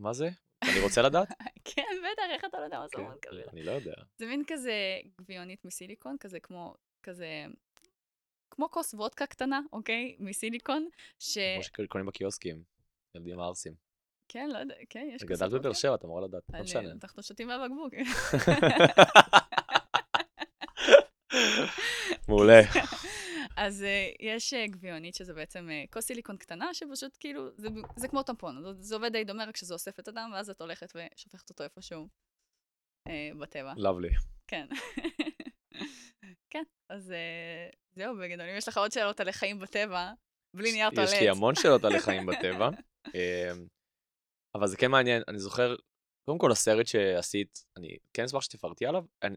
מה 0.00 0.12
זה? 0.12 0.28
אני 0.64 0.80
רוצה 0.84 1.02
לדעת? 1.02 1.28
כן, 1.74 1.82
בטח, 2.12 2.22
איך 2.34 2.44
אתה 2.44 2.58
לא 2.58 2.64
יודע 2.64 2.78
מה 2.78 2.88
זה 2.88 2.96
כן, 2.96 3.02
מונקאפ? 3.02 3.32
אני 3.52 3.62
לא 3.62 3.70
יודע. 3.70 3.94
זה 4.18 4.26
מין 4.26 4.42
כזה 4.46 4.72
גביונית 5.20 5.64
מסיליקון, 5.64 6.16
כזה 6.20 6.40
כמו, 6.40 6.74
כזה, 7.02 7.44
כמו 8.50 8.70
כוס 8.70 8.94
וודקה 8.94 9.26
קטנה, 9.26 9.60
אוקיי? 9.72 10.16
מסיליקון, 10.18 10.88
ש... 11.18 11.38
כמו 11.38 11.84
שקונים 11.84 12.06
בקיוסקים, 12.06 12.62
ילדים 13.14 13.40
הערסים. 13.40 13.74
כן, 14.32 14.48
לא 14.52 14.58
יודע, 14.58 14.74
כן, 14.90 15.08
יש 15.14 15.24
גדלת 15.24 15.52
בבאר 15.52 15.72
שבע, 15.72 15.94
אתה 15.94 16.06
אמורה 16.06 16.22
לדעת, 16.22 16.42
לא 16.52 16.56
אני- 16.56 16.64
משנה. 16.64 16.90
אנחנו 17.02 17.22
שותים 17.22 17.48
מהבקבוק. 17.48 17.92
מעולה. 22.28 22.60
אז 23.56 23.82
אה, 23.82 24.10
יש 24.20 24.54
אה, 24.54 24.66
גביונית, 24.66 25.14
שזה 25.14 25.34
בעצם 25.34 25.68
אה, 25.70 25.84
כוס 25.92 26.04
סיליקון 26.06 26.36
קטנה, 26.36 26.74
שפשוט 26.74 27.16
כאילו, 27.20 27.48
זה, 27.56 27.68
זה 27.96 28.08
כמו 28.08 28.22
טמפון, 28.22 28.62
זה, 28.62 28.82
זה 28.82 28.94
עובד 28.94 29.12
די 29.12 29.24
דומה, 29.24 29.44
רק 29.44 29.56
שזה 29.56 29.74
אוסף 29.74 30.00
את 30.00 30.08
הדם, 30.08 30.30
ואז 30.34 30.50
את 30.50 30.60
הולכת 30.60 30.92
ושופכת 30.96 31.50
אותו 31.50 31.64
איפשהו 31.64 32.08
אה, 33.08 33.30
בטבע. 33.40 33.72
לאבלי. 33.76 34.08
כן. 34.50 34.66
כן, 36.52 36.62
אז 36.90 37.12
זהו, 37.96 38.16
בגדול. 38.16 38.46
אם 38.48 38.56
יש 38.56 38.68
לך 38.68 38.78
עוד 38.78 38.92
שאלות 38.92 39.20
על 39.20 39.28
החיים 39.28 39.58
בטבע, 39.58 40.12
בלי 40.56 40.72
נייר 40.72 40.90
טואלט. 40.94 41.08
יש 41.08 41.20
לי 41.20 41.28
המון 41.28 41.54
שאלות 41.54 41.84
על 41.84 41.94
החיים 41.96 42.26
בטבע. 42.26 42.70
אמ, 44.56 44.60
אבל 44.60 44.68
זה 44.68 44.76
כן 44.76 44.90
מעניין, 44.90 45.22
אני 45.28 45.38
זוכר, 45.38 45.74
קודם 46.24 46.38
כל 46.38 46.52
הסרט 46.52 46.86
שעשית, 46.86 47.64
אני 47.76 47.96
כן 48.12 48.24
אשמח 48.24 48.40
שתפרטי 48.42 48.86
עליו, 48.86 49.04
אני- 49.22 49.36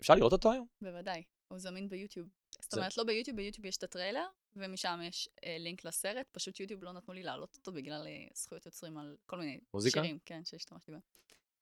אפשר 0.00 0.14
לראות 0.14 0.32
אותו 0.32 0.52
היום? 0.52 0.66
בוודאי, 0.82 1.22
הוא 1.48 1.58
זמין 1.58 1.88
ביוטיוב. 1.88 2.28
זאת 2.60 2.70
זה- 2.70 2.80
אומרת, 2.80 2.96
לא 2.96 3.04
ביוטיוב, 3.04 3.36
ביוטיוב 3.36 3.66
יש 3.66 3.76
את 3.76 3.82
הטריילר, 3.82 4.26
ומשם 4.56 5.00
יש 5.02 5.28
אה, 5.44 5.56
לינק 5.58 5.84
לסרט, 5.84 6.26
פשוט 6.32 6.60
יוטיוב 6.60 6.84
לא 6.84 6.92
נתנו 6.92 7.14
לי 7.14 7.22
להעלות 7.22 7.56
אותו 7.56 7.72
בגלל 7.72 8.06
אה, 8.06 8.26
זכויות 8.34 8.66
יוצרים 8.66 8.98
על 8.98 9.16
כל 9.26 9.38
מיני 9.38 9.60
מוזיקה? 9.74 10.00
שירים, 10.02 10.18
כן, 10.24 10.44
שהשתמשתי 10.44 10.90
בהם. 10.92 11.00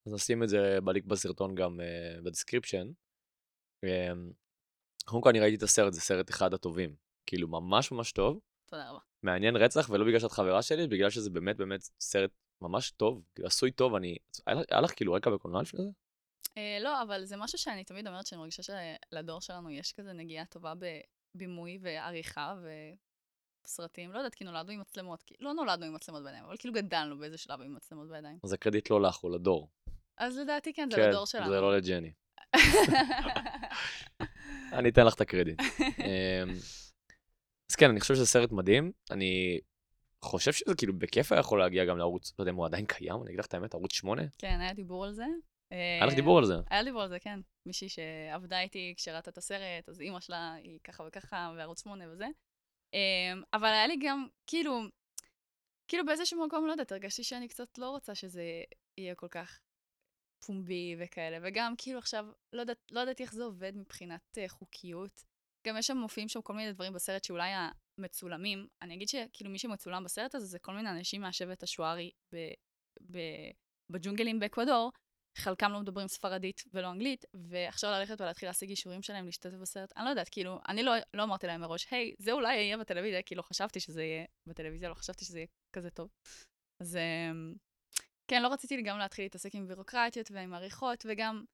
אז 0.06 0.12
נשים 0.12 0.42
את 0.42 0.48
זה 0.48 0.78
בלינק 0.84 1.04
בסרטון 1.04 1.54
גם 1.54 1.80
uh, 1.80 2.22
ב 2.24 2.29
description. 2.29 2.86
Um, 3.86 3.88
קודם 5.04 5.22
כל 5.22 5.28
אני 5.28 5.40
ראיתי 5.40 5.56
את 5.56 5.62
הסרט, 5.62 5.92
זה 5.92 6.00
סרט 6.00 6.30
אחד 6.30 6.54
הטובים. 6.54 6.96
כאילו 7.26 7.48
ממש 7.48 7.92
ממש 7.92 8.12
טוב, 8.12 8.40
תודה 8.66 8.90
רבה. 8.90 8.98
מעניין 9.22 9.56
רצח, 9.56 9.90
ולא 9.90 10.04
בגלל 10.06 10.18
שאת 10.20 10.30
חברה 10.32 10.62
שלי, 10.62 10.86
בגלל 10.86 11.10
שזה 11.10 11.30
באמת 11.30 11.56
באמת 11.56 11.80
סרט 12.00 12.30
ממש 12.62 12.90
טוב, 12.90 13.22
עשוי 13.44 13.70
טוב, 13.70 13.94
אני... 13.94 14.16
היה 14.46 14.80
לך- 14.80 14.96
כאילו 14.96 15.12
רקע 15.12 15.30
בקולנוע 15.30 15.62
לפני 15.62 15.82
זה? 15.82 15.90
אה, 16.58 16.78
לא, 16.80 17.02
אבל 17.02 17.24
זה 17.24 17.36
משהו 17.36 17.58
שאני 17.58 17.84
תמיד 17.84 18.06
אומרת, 18.06 18.26
שאני 18.26 18.38
מרגישה 18.38 18.62
שלדור 18.62 19.40
שלנו 19.40 19.70
יש 19.70 19.92
כזה 19.92 20.12
נגיעה 20.12 20.44
טובה 20.44 20.72
בבימוי 21.34 21.78
ועריכה 21.82 22.54
וסרטים. 23.66 24.12
לא 24.12 24.18
יודעת, 24.18 24.34
כי 24.34 24.44
נולדנו 24.44 24.72
עם 24.72 24.80
מצלמות. 24.80 25.22
כי 25.22 25.34
לא 25.40 25.52
נולדנו 25.52 25.86
עם 25.86 25.94
מצלמות 25.94 26.22
בידיים, 26.24 26.44
אבל 26.44 26.56
כאילו 26.56 26.74
גדלנו 26.74 27.18
באיזה 27.18 27.38
שלב 27.38 27.60
עם 27.60 27.74
מצלמות 27.74 28.08
בידיים. 28.08 28.38
אז 28.44 28.52
הקרדיט 28.52 28.90
לא 28.90 29.02
לך, 29.02 29.16
הוא 29.16 29.30
לדור. 29.34 29.68
אז 30.18 30.38
לדעתי 30.38 30.72
כן, 30.72 30.88
זה 30.90 30.96
כן, 30.96 31.08
לדור 31.08 31.26
שלנו. 31.26 31.50
זה 31.50 31.60
לא 31.60 31.76
לג'ני. 31.76 32.12
אני 34.78 34.88
אתן 34.88 35.06
לך 35.06 35.14
את 35.14 35.20
הקרדיט. 35.20 35.60
אמ, 35.80 36.50
אז 37.70 37.76
כן, 37.76 37.90
אני 37.90 38.00
חושב 38.00 38.14
שזה 38.14 38.26
סרט 38.26 38.52
מדהים. 38.52 38.92
אני 39.10 39.60
חושב 40.24 40.52
שזה 40.52 40.74
כאילו 40.74 40.98
בכיף 40.98 41.32
היה 41.32 41.40
יכול 41.40 41.58
להגיע 41.58 41.84
גם 41.84 41.98
לערוץ, 41.98 42.32
לא 42.38 42.42
יודע 42.42 42.50
אם 42.52 42.56
הוא 42.56 42.66
עדיין 42.66 42.86
קיים, 42.86 43.22
אני 43.22 43.28
אגיד 43.28 43.38
לך 43.38 43.46
את 43.46 43.54
האמת, 43.54 43.74
ערוץ 43.74 43.92
8? 43.92 44.22
כן, 44.38 44.60
היה 44.60 44.72
דיבור 44.72 45.04
על 45.04 45.12
זה. 45.12 45.24
היה 45.70 46.06
לך 46.06 46.14
דיבור 46.14 46.38
על 46.38 46.44
זה. 46.44 46.54
היה 46.70 46.84
דיבור 46.84 47.02
על 47.02 47.08
זה, 47.08 47.18
כן. 47.18 47.40
מישהי 47.66 47.88
שעבדה 47.88 48.60
איתי 48.60 48.94
כשראתה 48.96 49.30
את 49.30 49.38
הסרט, 49.38 49.88
אז 49.88 50.00
אימא 50.00 50.20
שלה 50.20 50.54
היא 50.54 50.78
ככה 50.84 51.04
וככה, 51.06 51.52
וערוץ 51.56 51.82
8 51.82 52.10
וזה. 52.10 52.26
אמ, 52.94 53.42
אבל 53.54 53.68
היה 53.68 53.86
לי 53.86 53.96
גם, 54.00 54.26
כאילו, 54.46 54.80
כאילו 55.88 56.06
באיזשהו 56.06 56.46
מקום, 56.46 56.66
לא 56.66 56.72
יודעת, 56.72 56.92
הרגשתי 56.92 57.24
שאני 57.24 57.48
קצת 57.48 57.78
לא 57.78 57.90
רוצה 57.90 58.14
שזה 58.14 58.42
יהיה 58.98 59.14
כל 59.14 59.28
כך 59.28 59.60
פומבי 60.46 60.96
וכאלה. 60.98 61.38
וגם, 61.42 61.74
כאילו 61.78 61.98
עכשיו, 61.98 62.26
לא 62.52 62.60
יודעת, 62.60 62.78
לא 62.90 63.00
יודעת 63.00 63.20
איך 63.20 63.32
זה 63.32 63.44
עובד 63.44 63.76
מבחינת 63.76 64.38
uh, 64.38 64.48
חוקיות. 64.48 65.24
גם 65.66 65.76
יש 65.76 65.86
שם, 65.86 65.96
מופיעים 65.96 66.28
שם 66.28 66.42
כל 66.42 66.52
מיני 66.52 66.72
דברים 66.72 66.92
בסרט 66.92 67.24
שאולי 67.24 67.50
המצולמים, 67.98 68.66
אני 68.82 68.94
אגיד 68.94 69.08
שכאילו 69.08 69.50
מי 69.50 69.58
שמצולם 69.58 70.04
בסרט 70.04 70.34
הזה 70.34 70.46
זה 70.46 70.58
כל 70.58 70.74
מיני 70.74 70.90
אנשים 70.90 71.20
מהשבט 71.20 71.62
השוארי 71.62 72.10
בג'ונגלים 73.90 74.40
באקוודור, 74.40 74.92
חלקם 75.38 75.72
לא 75.72 75.80
מדברים 75.80 76.08
ספרדית 76.08 76.62
ולא 76.74 76.90
אנגלית, 76.90 77.24
ועכשיו 77.34 77.90
ללכת 77.90 78.20
ולהתחיל 78.20 78.48
להשיג 78.48 78.70
אישורים 78.70 79.02
שלהם 79.02 79.26
להשתתף 79.26 79.56
בסרט, 79.56 79.92
אני 79.96 80.04
לא 80.04 80.10
יודעת, 80.10 80.28
כאילו, 80.28 80.58
אני 80.68 80.82
לא, 80.82 80.92
לא 81.14 81.22
אמרתי 81.22 81.46
להם 81.46 81.60
מראש, 81.60 81.86
היי, 81.90 82.14
זה 82.18 82.32
אולי 82.32 82.56
יהיה 82.56 82.78
בטלוויזיה, 82.78 83.22
כי 83.22 83.34
לא 83.34 83.42
חשבתי 83.42 83.80
שזה 83.80 84.02
יהיה 84.02 84.24
בטלוויזיה, 84.48 84.88
לא 84.88 84.94
חשבתי 84.94 85.24
שזה 85.24 85.38
יהיה 85.38 85.46
כזה 85.72 85.90
טוב. 85.90 86.10
אז 86.82 86.96
אמ, 86.96 87.54
כן, 88.30 88.42
לא 88.42 88.48
רציתי 88.48 88.82
גם 88.82 88.98
להתחיל 88.98 89.24
להתעסק 89.24 89.54
עם 89.54 89.66
בירוקרטיות 89.66 90.30
ועם 90.30 90.54
עריכות, 90.54 91.06
וגם 91.08 91.44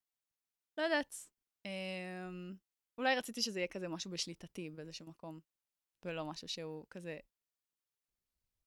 לא 0.78 0.82
יודעת. 0.82 1.14
אולי 2.98 3.16
רציתי 3.16 3.42
שזה 3.42 3.60
יהיה 3.60 3.68
כזה 3.68 3.88
משהו 3.88 4.10
בשליטתי 4.10 4.70
באיזשהו 4.70 5.06
מקום, 5.06 5.40
ולא 6.04 6.24
משהו 6.24 6.48
שהוא 6.48 6.86
כזה 6.90 7.18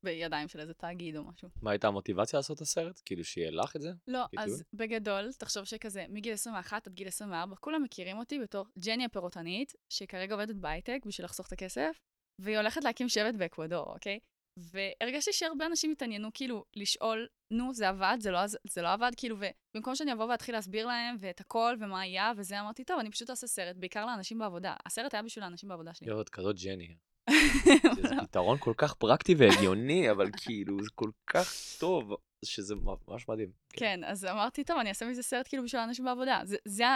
בידיים 0.05 0.47
של 0.47 0.59
איזה 0.59 0.73
תאגיד 0.73 1.15
או 1.17 1.23
משהו. 1.23 1.49
מה 1.61 1.71
הייתה 1.71 1.87
המוטיבציה 1.87 2.39
לעשות 2.39 2.57
את 2.57 2.61
הסרט? 2.61 3.01
כאילו 3.05 3.23
שיהיה 3.23 3.51
לך 3.51 3.75
את 3.75 3.81
זה? 3.81 3.89
לא, 4.07 4.25
כטיעון? 4.27 4.45
אז 4.45 4.63
בגדול, 4.73 5.33
תחשוב 5.33 5.63
שכזה, 5.63 6.05
מגיל 6.09 6.33
21 6.33 6.87
עד 6.87 6.93
גיל 6.93 7.07
24, 7.07 7.55
כולם 7.55 7.83
מכירים 7.83 8.17
אותי 8.17 8.39
בתור 8.39 8.65
ג'ני 8.85 9.05
הפירוטנית, 9.05 9.73
שכרגע 9.89 10.33
עובדת 10.33 10.55
בהייטק 10.55 10.99
בשביל 11.05 11.25
לחסוך 11.25 11.47
את 11.47 11.51
הכסף, 11.51 11.97
והיא 12.41 12.57
הולכת 12.57 12.83
להקים 12.83 13.09
שבט 13.09 13.35
באקוודור, 13.35 13.93
אוקיי? 13.93 14.19
והרגשתי 14.57 15.33
שהרבה 15.33 15.65
אנשים 15.65 15.91
התעניינו 15.91 16.29
כאילו 16.33 16.65
לשאול, 16.75 17.27
נו, 17.51 17.73
זה 17.73 17.89
עבד, 17.89 18.17
זה 18.19 18.31
לא, 18.31 18.39
זה 18.69 18.81
לא 18.81 18.93
עבד, 18.93 19.11
כאילו, 19.17 19.37
ובמקום 19.39 19.95
שאני 19.95 20.13
אבוא 20.13 20.25
ואתחיל 20.25 20.55
להסביר 20.55 20.87
להם 20.87 21.15
ואת 21.19 21.39
הכל 21.39 21.75
ומה 21.79 22.01
היה 22.01 22.31
וזה, 22.37 22.59
אמרתי, 22.59 22.83
טוב, 22.83 22.99
אני 22.99 23.11
פשוט 23.11 23.29
אעשה 23.29 23.47
סרט, 23.47 23.75
בעיקר 23.75 24.05
לאנשים 24.05 24.39
בעבודה. 24.39 24.75
הסרט 24.85 25.13
היה 25.13 25.23
בשביל 25.23 25.43
האנשים 25.43 25.69
בעבודה 25.69 25.93
שלי. 25.93 26.07
להיות 26.07 26.29
כזאת 26.29 26.55
ג'ני. 26.63 26.95
זה 28.09 28.15
פתרון 28.21 28.57
כל 28.59 28.73
כך 28.77 28.93
פרקטי 28.93 29.35
והגיוני, 29.35 30.11
אבל 30.11 30.29
כאילו, 30.37 30.83
זה 30.83 30.89
כל 30.95 31.09
כך 31.27 31.53
טוב, 31.79 32.15
שזה 32.45 32.75
ממש 32.75 33.29
מדהים. 33.29 33.51
כן, 33.69 34.03
אז 34.03 34.25
אמרתי, 34.25 34.63
טוב, 34.63 34.77
אני 34.77 34.89
אעשה 34.89 35.05
מזה 35.05 35.23
סרט 35.23 35.47
כאילו 35.47 35.63
בשביל 35.63 35.81
האנשים 35.81 36.05
בעבודה. 36.05 36.41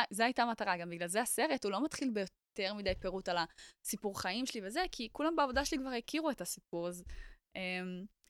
זה 0.09 0.23
הייתה 0.25 0.43
המטרה, 0.43 0.77
גם 0.77 0.89
בגלל 0.89 1.07
זה 1.07 1.21
הסרט, 1.21 1.63
הוא 1.63 1.71
לא 1.71 1.83
מתחיל 1.83 2.09
ביותר 2.09 2.73
מדי 2.73 2.93
פירוט 2.99 3.29
על 3.29 3.37
הסיפור 3.83 4.21
חיים 4.21 4.45
שלי 4.45 4.61
וזה, 4.63 4.83
כי 4.91 5.09
כולם 5.11 5.35
בעבודה 5.35 5.65
שלי 5.65 5.77
כבר 5.77 5.89
הכירו 5.89 6.29
את 6.29 6.41
הסיפור, 6.41 6.87
אז... 6.87 7.03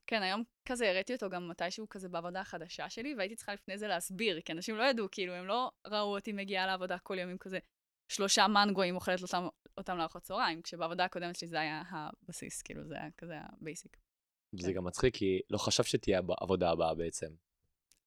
כן, 0.07 0.21
היום 0.21 0.43
כזה 0.65 0.89
הראיתי 0.89 1.13
אותו 1.13 1.29
גם 1.29 1.49
מתישהו 1.49 1.89
כזה 1.89 2.09
בעבודה 2.09 2.41
החדשה 2.41 2.89
שלי, 2.89 3.15
והייתי 3.15 3.35
צריכה 3.35 3.53
לפני 3.53 3.77
זה 3.77 3.87
להסביר, 3.87 4.41
כי 4.41 4.51
אנשים 4.51 4.75
לא 4.75 4.83
ידעו, 4.83 5.07
כאילו, 5.11 5.33
הם 5.33 5.45
לא 5.47 5.71
ראו 5.87 6.15
אותי 6.15 6.33
מגיעה 6.33 6.67
לעבודה 6.67 6.97
כל 6.97 7.19
יום 7.19 7.29
עם 7.29 7.37
כזה 7.37 7.59
שלושה 8.07 8.47
מנגואים 8.47 8.95
אוכלת 8.95 9.21
אותם, 9.21 9.47
אותם 9.77 9.97
לארוחות 9.97 10.21
צהריים, 10.21 10.61
כשבעבודה 10.61 11.05
הקודמת 11.05 11.35
שלי 11.35 11.47
זה 11.47 11.59
היה 11.59 11.83
הבסיס, 11.89 12.61
כאילו, 12.61 12.87
זה 12.87 12.95
היה 12.95 13.09
כזה 13.17 13.33
ה 13.39 13.47
basic. 13.47 13.97
זה 14.59 14.73
גם 14.73 14.83
מצחיק, 14.83 15.15
כי 15.15 15.39
לא 15.49 15.57
חשבת 15.57 15.85
שתהיה 15.85 16.21
העבודה 16.41 16.69
הבאה 16.69 16.95
בעצם. 16.95 17.27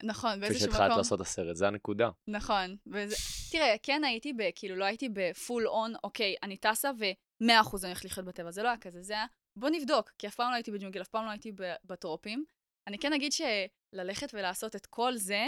נכון, 0.03 0.41
באיזשהו 0.41 0.69
כשהתחלת 0.69 0.87
מקום. 0.87 0.99
לעשות 0.99 1.21
את 1.21 1.27
הסרט, 1.27 1.57
זה 1.57 1.67
הנקודה. 1.67 2.11
נכון. 2.29 2.77
וזה, 2.87 3.17
תראה, 3.53 3.75
כן 3.83 4.05
הייתי 4.05 4.33
ב... 4.33 4.43
כאילו, 4.55 4.77
לא 4.77 4.85
הייתי 4.85 5.09
בפול 5.09 5.69
און, 5.69 5.93
אוקיי, 6.05 6.35
אני 6.43 6.57
טסה 6.57 6.91
ו-100% 6.99 7.45
אני 7.45 7.89
הולכת 7.89 8.05
לחיות 8.05 8.27
בטבע, 8.27 8.51
זה 8.51 8.63
לא 8.63 8.69
היה 8.69 8.79
כזה, 8.79 9.03
זה 9.03 9.13
היה, 9.13 9.27
בוא 9.59 9.71
נבדוק, 9.71 10.11
כי 10.19 10.27
אף 10.27 10.35
פעם 10.35 10.51
לא 10.51 10.55
הייתי 10.55 10.71
בג'ונגל, 10.71 11.03
אף 11.03 11.09
פעם 11.09 11.25
לא 11.25 11.31
הייתי 11.31 11.53
בטרופים. 11.85 12.45
אני 12.87 12.99
כן 12.99 13.13
אגיד 13.13 13.33
שללכת 13.33 14.35
ולעשות 14.35 14.77
את 14.77 14.87
כל 14.87 15.17
זה, 15.17 15.47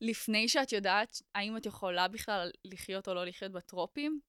לפני 0.00 0.48
שאת 0.48 0.72
יודעת 0.72 1.22
האם 1.34 1.56
את 1.56 1.66
יכולה 1.66 2.08
בכלל 2.08 2.50
לחיות 2.64 3.08
או 3.08 3.14
לא 3.14 3.24
לחיות 3.24 3.52
בטרופים, 3.52 4.20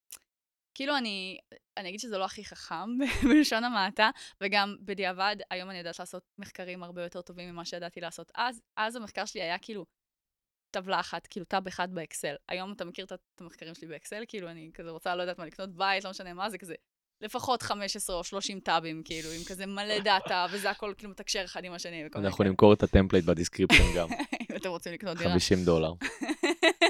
כאילו 0.76 0.98
אני, 0.98 1.40
אני 1.78 1.90
אגיד 1.90 2.00
שזה 2.00 2.18
לא 2.18 2.26
הכי 2.26 2.46
חכם 2.46 2.90
בלשון 3.30 3.64
המעטה, 3.64 4.10
וגם 4.42 4.76
בדיעבד, 4.82 5.36
היום 5.50 5.70
אני 5.70 5.78
יודעת 5.78 6.00
לעשות 6.00 6.24
מחקרים 6.38 6.84
הרבה 6.84 7.04
יותר 7.04 7.22
טובים 7.22 7.50
ממה 7.50 7.66
שידעתי 7.66 8.02
לעשות 8.02 8.32
אז. 8.36 8.62
אז 8.78 8.96
המחקר 8.96 9.26
שלי 9.26 9.42
היה 9.42 9.60
כאילו 9.60 9.86
טבלה 10.72 11.00
אחת, 11.00 11.28
כאילו 11.28 11.46
טאב 11.46 11.68
אחד 11.68 11.94
באקסל. 11.94 12.36
היום 12.50 12.74
אתה 12.74 12.86
מכיר 12.86 13.06
את 13.06 13.42
המחקרים 13.42 13.76
שלי 13.76 13.88
באקסל? 13.88 14.24
כאילו 14.28 14.50
אני 14.50 14.72
כזה 14.74 14.90
רוצה, 14.90 15.16
לא 15.16 15.22
יודעת 15.22 15.38
מה, 15.38 15.46
לקנות 15.46 15.70
בית, 15.70 16.04
לא 16.04 16.10
משנה 16.10 16.34
מה, 16.34 16.50
זה 16.50 16.58
כזה 16.58 16.76
לפחות 17.22 17.62
15 17.62 18.16
או 18.16 18.24
30 18.24 18.60
טאבים, 18.60 19.02
כאילו, 19.06 19.30
עם 19.30 19.44
כזה 19.44 19.66
מלא 19.66 20.00
דאטה, 20.00 20.46
וזה 20.52 20.70
הכל 20.70 20.94
כאילו 20.98 21.12
מתקשר 21.12 21.44
אחד 21.46 21.64
עם 21.64 21.74
השני. 21.74 22.04
אנחנו. 22.16 22.44
נמכור 22.44 22.74
את 22.74 22.84
ה 22.84 22.88
template 22.88 23.26
ב 23.26 23.30
description 23.30 23.84
גם, 23.96 24.08
אם 24.52 24.56
אתם 24.56 24.70
רוצים 24.70 24.94
לקנות 24.94 25.18
דירה. 25.18 25.32
50 25.32 25.66
דולר. 25.66 25.94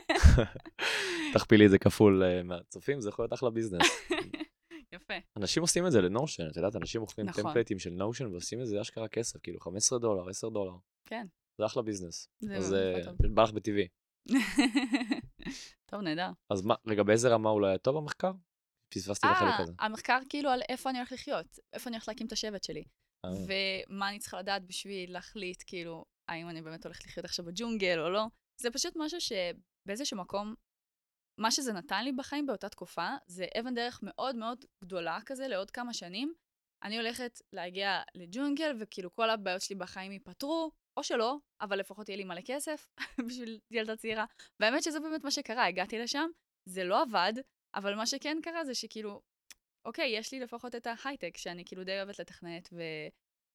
תכפילי 1.34 1.66
את 1.66 1.72
זה 1.72 1.80
כפול 1.80 2.24
אה, 2.24 2.44
מהצופים, 2.44 3.02
זה 3.02 3.10
יכול 3.10 3.24
להיות 3.24 3.34
אחלה 3.34 3.50
ביזנס. 3.50 3.88
יפה. 4.94 5.14
אנשים 5.38 5.64
עושים 5.64 5.88
את 5.88 5.92
זה 5.92 6.02
ל 6.02 6.07
Notion, 6.07 6.47
את 6.52 6.58
יודעת, 6.58 6.76
אנשים 6.76 7.02
מוכרים 7.02 7.28
נכון. 7.28 7.44
template 7.43 7.72
ים 7.72 7.80
של 7.80 7.90
Notion 7.89 8.26
ועושים 8.26 8.62
את 8.62 8.68
זה 8.68 8.82
אשכרה 8.82 9.08
כסף, 9.08 9.40
כאילו 9.44 9.60
15 9.60 10.00
דולר, 10.00 10.30
10 10.30 10.50
דולר. 10.50 10.74
כן. 11.06 11.28
זה 11.58 11.66
אחלה 11.66 11.84
ביזנס. 11.84 12.30
זה 12.40 12.56
אז 12.56 12.74
אה. 12.74 13.02
בא 13.34 13.44
לך 13.44 13.52
בטבעי. 13.52 13.88
טוב, 15.86 16.02
נהדר. 16.02 16.30
אז 16.50 16.62
מה, 16.62 16.76
רגע, 16.88 17.04
באיזה 17.04 17.30
רמה 17.30 17.50
אולי 17.50 17.68
היה 17.68 17.78
טוב 17.78 17.98
המחקר? 17.98 18.32
פספסתי 18.90 19.28
את 19.28 19.32
החלק 19.36 19.50
אה, 19.50 19.62
הזה. 19.64 19.74
המחקר 19.80 20.20
כאילו 20.30 20.50
על 20.50 20.62
איפה 20.70 20.90
אני 20.90 20.98
הולכת 20.98 21.12
לחיות, 21.12 21.60
איפה 21.74 21.90
אני 21.90 21.96
הולכת 21.96 22.08
להקים 22.08 22.28
את 22.28 22.32
השבט 22.32 22.64
שלי. 22.64 22.84
אה, 23.26 23.30
ומה 23.90 24.10
אני 24.10 24.20
צריכה 24.20 24.40
לדעת 24.40 24.68
בשביל 24.68 25.14
להחליט, 25.14 25.64
כאילו, 25.68 26.06
האם 26.30 26.50
אני 26.50 26.62
באמת 26.62 26.86
הולכת 26.86 27.06
לחיות 27.06 27.26
עכשיו 27.26 27.46
בג'ונגל 27.46 28.00
או 28.00 28.10
לא. 28.10 28.26
זה 28.62 28.72
פשוט 28.72 28.94
משהו 28.96 29.18
שבאיזשהו 29.22 30.18
מקום, 30.18 30.54
מה 31.40 31.52
שזה 31.52 31.74
נתן 31.74 32.04
לי 32.04 32.12
בחיים 32.12 32.46
באותה 32.46 32.70
תקופה, 32.70 33.10
זה 33.28 33.46
אבן 33.60 33.76
דרך 33.76 34.00
מאוד 34.04 34.36
מאוד 34.36 34.66
גדולה 34.84 35.20
כזה 35.26 35.48
לעוד 35.48 35.72
כמה 35.72 35.94
שנים. 35.94 36.34
אני 36.84 36.98
הולכת 36.98 37.40
להגיע 37.54 38.02
לג'ונגל, 38.16 38.76
וכאילו 38.80 39.14
כל 39.14 39.30
הבעיות 39.30 39.62
שלי 39.62 39.76
בחיים 39.76 40.12
ייפתרו, 40.12 40.72
או 40.98 41.04
שלא, 41.04 41.38
אבל 41.62 41.80
לפחות 41.80 42.10
יהיה 42.10 42.18
לי 42.18 42.24
מלא 42.24 42.42
כסף 42.46 42.90
בשביל 43.28 43.60
ילדה 43.72 43.96
צעירה. 43.96 44.26
והאמת 44.60 44.84
שזה 44.84 45.00
באמת 45.00 45.24
מה 45.24 45.32
שקרה, 45.32 45.66
הגעתי 45.66 46.00
לשם, 46.00 46.30
זה 46.70 46.84
לא 46.84 47.02
עבד, 47.02 47.34
אבל 47.76 47.95
מה 47.95 48.05
שכן 48.05 48.38
קרה 48.43 48.65
זה 48.65 48.76
שכאילו, 48.76 49.22
אוקיי, 49.86 50.09
יש 50.17 50.34
לי 50.34 50.39
לפחות 50.39 50.76
את 50.76 50.88
ההייטק, 50.88 51.38
שאני 51.38 51.65
כאילו 51.65 51.84
די 51.84 51.97
אוהבת 51.97 52.20
לתכנת, 52.20 52.70
ו... 52.74 52.82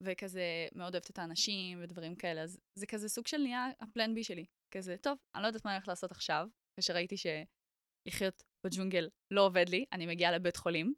וכזה 0.01 0.69
מאוד 0.75 0.95
אוהבת 0.95 1.11
את 1.11 1.19
האנשים 1.19 1.83
ודברים 1.83 2.17
כאלה, 2.17 2.43
אז 2.43 2.61
זה 2.79 2.87
כזה 2.87 3.09
סוג 3.09 3.27
של 3.27 3.39
נהיה 3.39 3.67
הפלן 3.81 4.15
בי 4.15 4.25
שלי. 4.25 4.45
כזה, 4.71 4.97
טוב, 4.97 5.19
אני 5.35 5.43
לא 5.43 5.47
יודעת 5.47 5.65
מה 5.65 5.71
אני 5.71 5.77
הולכת 5.77 5.89
לעשות 5.89 6.11
עכשיו, 6.11 6.49
כשראיתי 6.81 7.17
שלחיות 7.17 8.43
בג'ונגל 8.67 9.09
לא 9.31 9.47
עובד 9.47 9.69
לי, 9.69 9.85
אני 9.93 10.07
מגיעה 10.07 10.33
לבית 10.33 10.57
חולים. 10.57 10.95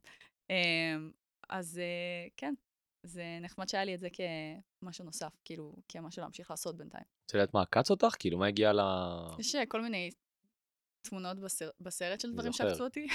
אמ, 0.50 1.10
אז 1.48 1.78
אה, 1.78 2.28
כן, 2.36 2.54
זה 3.06 3.38
נחמד 3.40 3.68
שהיה 3.68 3.84
לי 3.84 3.94
את 3.94 4.00
זה 4.00 4.08
כמשהו 4.82 5.04
נוסף, 5.04 5.32
כאילו, 5.44 5.76
כמשהו 5.88 6.22
להמשיך 6.22 6.50
לעשות 6.50 6.76
בינתיים. 6.76 7.04
רוצה 7.22 7.38
לדעת 7.38 7.54
מה 7.54 7.62
עקץ 7.62 7.90
אותך? 7.90 8.14
כאילו, 8.18 8.38
מה 8.38 8.46
הגיע 8.46 8.72
ל... 8.72 8.80
יש 9.38 9.54
אה, 9.54 9.66
כל 9.66 9.82
מיני 9.82 10.10
תמונות 11.09 11.38
בסר... 11.38 11.70
בסרט 11.80 12.20
של 12.20 12.32
דברים. 12.32 12.52
שעקצו 12.52 12.84
אותי. 12.84 13.07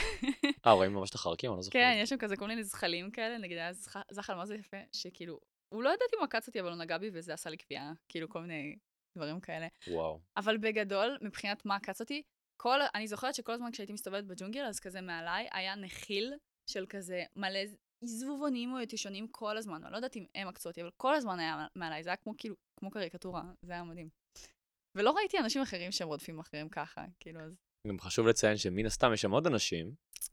אה, 0.65 0.71
רואים 0.71 0.93
ממש 0.93 1.09
את 1.09 1.15
החרקים? 1.15 1.49
אני 1.51 1.57
לא 1.57 1.61
זוכר. 1.63 1.79
כן, 1.79 1.93
יש 2.03 2.09
שם 2.09 2.17
כזה 2.17 2.37
כל 2.37 2.47
מיני 2.47 2.63
זחלים 2.63 3.11
כאלה, 3.11 3.37
נגיד 3.37 3.57
היה 3.57 3.73
זח- 3.73 4.03
זחל 4.11 4.35
מה 4.35 4.45
זה 4.45 4.55
יפה, 4.55 4.77
שכאילו, 4.91 5.39
הוא 5.73 5.83
לא 5.83 5.89
ידעתי 5.89 6.15
אם 6.15 6.19
הוא 6.19 6.25
עקץ 6.25 6.47
אותי, 6.47 6.59
אבל 6.61 6.69
הוא 6.69 6.77
נגע 6.77 6.97
בי 6.97 7.09
וזה 7.13 7.33
עשה 7.33 7.49
לי 7.49 7.57
כפייה, 7.57 7.93
כאילו 8.09 8.29
כל 8.29 8.41
מיני 8.41 8.75
דברים 9.17 9.39
כאלה. 9.39 9.67
וואו. 9.87 10.19
אבל 10.37 10.57
בגדול, 10.57 11.17
מבחינת 11.21 11.65
מה 11.65 11.75
עקץ 11.75 12.01
אותי, 12.01 12.21
כל, 12.61 12.79
אני 12.95 13.07
זוכרת 13.07 13.35
שכל 13.35 13.51
הזמן 13.51 13.71
כשהייתי 13.71 13.93
מסתובבת 13.93 14.23
בג'ונגל, 14.23 14.65
אז 14.65 14.79
כזה 14.79 15.01
מעליי 15.01 15.47
היה 15.51 15.75
נחיל 15.75 16.33
של 16.69 16.85
כזה 16.89 17.23
מלא 17.35 17.59
זבובונים 18.03 18.73
או 18.73 18.79
יתישונים 18.79 19.27
כל 19.27 19.57
הזמן. 19.57 19.83
אני 19.83 19.91
לא 19.91 19.97
יודעת 19.97 20.15
אם 20.15 20.25
הם 20.35 20.47
עקצו 20.47 20.69
אותי, 20.69 20.81
אבל 20.81 20.91
כל 20.97 21.15
הזמן 21.15 21.39
היה 21.39 21.67
מעליי, 21.75 22.03
זה 22.03 22.09
היה 22.09 22.17
כמו 22.17 22.33
כאילו, 22.37 22.55
כמו 22.79 22.91
קריקטורה, 22.91 23.43
זה 23.61 23.73
היה 23.73 23.83
מדהים. 23.83 24.09
ולא 24.97 25.11
ראיתי 25.11 25.39
אנשים 25.39 25.61
אחרים 25.61 25.91
שהם 25.91 26.07
רודפים 26.07 26.39
אחרים 26.39 26.69
ככה, 26.69 27.05
כאילו, 27.19 27.39
אז... 27.39 27.55
גם 27.88 27.99
חשוב 27.99 28.27
לציין 28.27 28.57
שמן 28.57 28.86
הסתם 28.86 29.13
יש 29.13 29.21
שם 29.21 29.32
עוד 29.32 29.47
אנשים, 29.47 29.91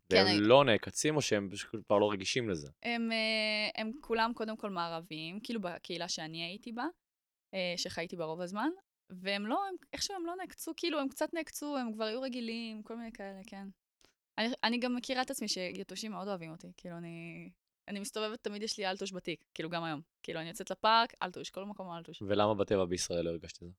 כן, 0.09 0.17
והם 0.17 0.27
אני- 0.27 0.41
לא 0.41 0.65
נעקצים 0.65 1.17
או 1.17 1.23
שהם 1.23 1.49
פשוט 1.51 1.87
כבר 1.87 1.99
לא 1.99 2.11
רגישים 2.13 2.49
לזה. 2.51 2.69
הם, 2.83 3.13
אה, 3.13 3.81
הם 3.83 3.93
כולם 4.01 4.33
קודם 4.35 4.57
כל 4.57 4.71
מערביים, 4.71 5.41
כאילו 5.41 5.61
בקהילה 5.61 6.09
שאני 6.09 6.43
הייתי 6.45 6.73
בה, 6.73 6.85
אה, 7.55 7.75
שחייתי 7.77 8.17
בה 8.17 8.25
רוב 8.25 8.41
הזמן, 8.41 8.69
והם 9.11 9.47
לא, 9.47 9.59
הם, 9.69 9.75
איכשהו 9.93 10.15
הם 10.17 10.27
לא 10.27 10.35
נעקצו, 10.37 10.73
כאילו 10.77 11.01
הם 11.01 11.09
קצת 11.09 11.35
נעקצו, 11.35 11.77
הם 11.77 11.93
כבר 11.93 12.05
היו 12.05 12.21
רגילים, 12.23 12.83
כל 12.83 12.97
מיני 12.97 13.13
כאלה, 13.13 13.41
כן. 13.47 13.69
אני, 14.39 14.49
אני 14.65 14.79
גם 14.79 14.95
מכירה 14.97 15.23
את 15.23 15.31
עצמי 15.31 15.49
שיתושים 15.49 16.13
מאוד 16.13 16.29
אוהבים 16.29 16.51
אותי, 16.51 16.69
כאילו 16.77 16.97
אני, 16.99 17.51
אני 17.89 18.01
מסתובבת, 18.01 18.43
תמיד 18.43 18.63
יש 18.63 18.79
לי 18.79 18.87
אלטוש 18.87 19.13
בתיק, 19.13 19.45
כאילו 19.55 19.71
גם 19.71 19.85
היום. 19.85 20.01
כאילו 20.23 20.41
אני 20.41 20.49
יוצאת 20.49 20.71
לפארק, 20.71 21.15
אלטוש, 21.23 21.51
כל 21.51 21.65
מקום 21.65 21.97
אלטוש. 21.97 22.23
ולמה 22.23 22.55
בטבע 22.55 22.85
בישראל 22.85 23.25
לא 23.25 23.31
הרגשת 23.31 23.63
את 23.63 23.69
זה? 23.69 23.75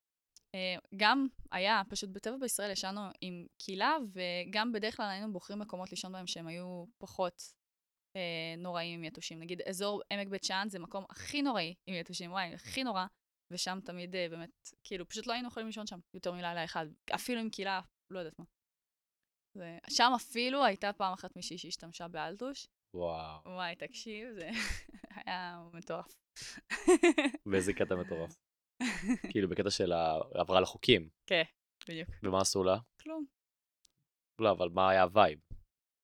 אה, 0.56 0.76
גם 0.96 1.28
היה, 1.52 1.82
פשוט 1.90 2.10
בטבע 2.10 2.38
בישראל 2.38 2.72
ישנו 2.72 3.02
עם 3.22 3.46
קהילה, 3.58 3.98
וגם 4.14 4.72
בדרך 4.72 4.98
כלל 4.98 5.10
היינו 5.10 5.34
בוחרים 5.34 5.60
מקומות 5.60 5.92
לישון 5.92 6.12
בהם 6.12 6.28
שהם 6.28 6.48
היו 6.48 6.86
פחות 6.98 7.54
אה, 8.16 8.56
נוראים 8.58 9.00
עם 9.00 9.04
יתושים. 9.04 9.40
נגיד, 9.40 9.62
אזור 9.62 10.02
עמק 10.14 10.28
בית 10.28 10.44
שאן 10.44 10.70
זה 10.70 10.80
מקום 10.80 11.06
הכי 11.10 11.42
נוראי 11.42 11.76
עם 11.88 11.96
יתושים, 11.96 12.32
וואי, 12.32 12.54
הכי 12.54 12.84
נורא, 12.84 13.06
ושם 13.52 13.80
תמיד 13.86 14.16
אה, 14.16 14.30
באמת, 14.30 14.50
כאילו, 14.84 15.08
פשוט 15.08 15.28
לא 15.28 15.34
היינו 15.34 15.48
יכולים 15.48 15.68
לישון 15.68 15.88
שם 15.88 16.00
יותר 16.14 16.32
מלילה 16.32 16.64
אחד, 16.64 16.86
אפילו 17.16 17.40
עם 17.40 17.50
קהילה, 17.50 17.82
לא 18.12 18.20
יודעת 18.20 18.40
מה. 18.40 18.46
זה, 19.58 19.78
שם 19.90 20.12
אפילו 20.16 20.66
הייתה 20.66 20.94
פעם 20.94 21.14
אחת 21.14 21.36
מישהי 21.36 21.58
שהשתמשה 21.58 22.08
באלטוש. 22.08 22.68
וואו. 22.94 23.42
וואי, 23.46 23.76
תקשיב, 23.76 24.32
זה 24.34 24.50
היה 25.26 25.64
מטורף. 25.74 26.16
באיזה 27.46 27.74
קטע 27.74 27.96
מטורף. 27.96 28.49
כאילו, 29.32 29.50
בקטע 29.50 29.70
של 29.70 29.92
העברה 29.92 30.62
לחוקים. 30.62 31.10
כן, 31.28 31.44
בדיוק. 31.90 32.10
ומה 32.24 32.42
עשו 32.42 32.64
לה? 32.64 32.78
כלום. 33.02 33.26
לא, 34.42 34.52
אבל 34.52 34.70
מה 34.70 34.90
היה 34.90 35.04
הווייב? 35.04 35.40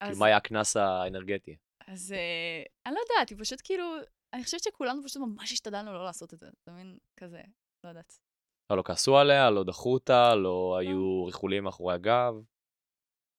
כאילו, 0.04 0.18
מה 0.20 0.26
היה 0.26 0.38
הקנס 0.38 0.78
האנרגטי? 0.78 1.56
אז 1.88 2.12
אה, 2.12 2.64
אני 2.86 2.96
לא 2.96 3.00
יודעת, 3.00 3.30
היא 3.30 3.38
פשוט 3.40 3.62
כאילו, 3.64 3.84
אני 4.34 4.44
חושבת 4.44 4.64
שכולנו 4.64 5.04
פשוט 5.04 5.22
ממש 5.22 5.52
השתדלנו 5.52 5.94
לא 5.94 6.04
לעשות 6.04 6.34
את 6.34 6.40
זה, 6.40 6.48
אתה 6.64 6.72
מבין? 6.72 6.98
כזה, 7.18 7.42
לא 7.84 7.90
יודעת. 7.90 8.20
לא, 8.70 8.78
לא 8.78 8.84
כעסו 8.86 9.18
עליה, 9.18 9.50
לא 9.50 9.64
דחו 9.64 9.94
אותה, 9.94 10.36
לא 10.36 10.78
היו 10.80 11.26
ריכולים 11.26 11.64
מאחורי 11.64 11.96
הגב. 11.96 12.34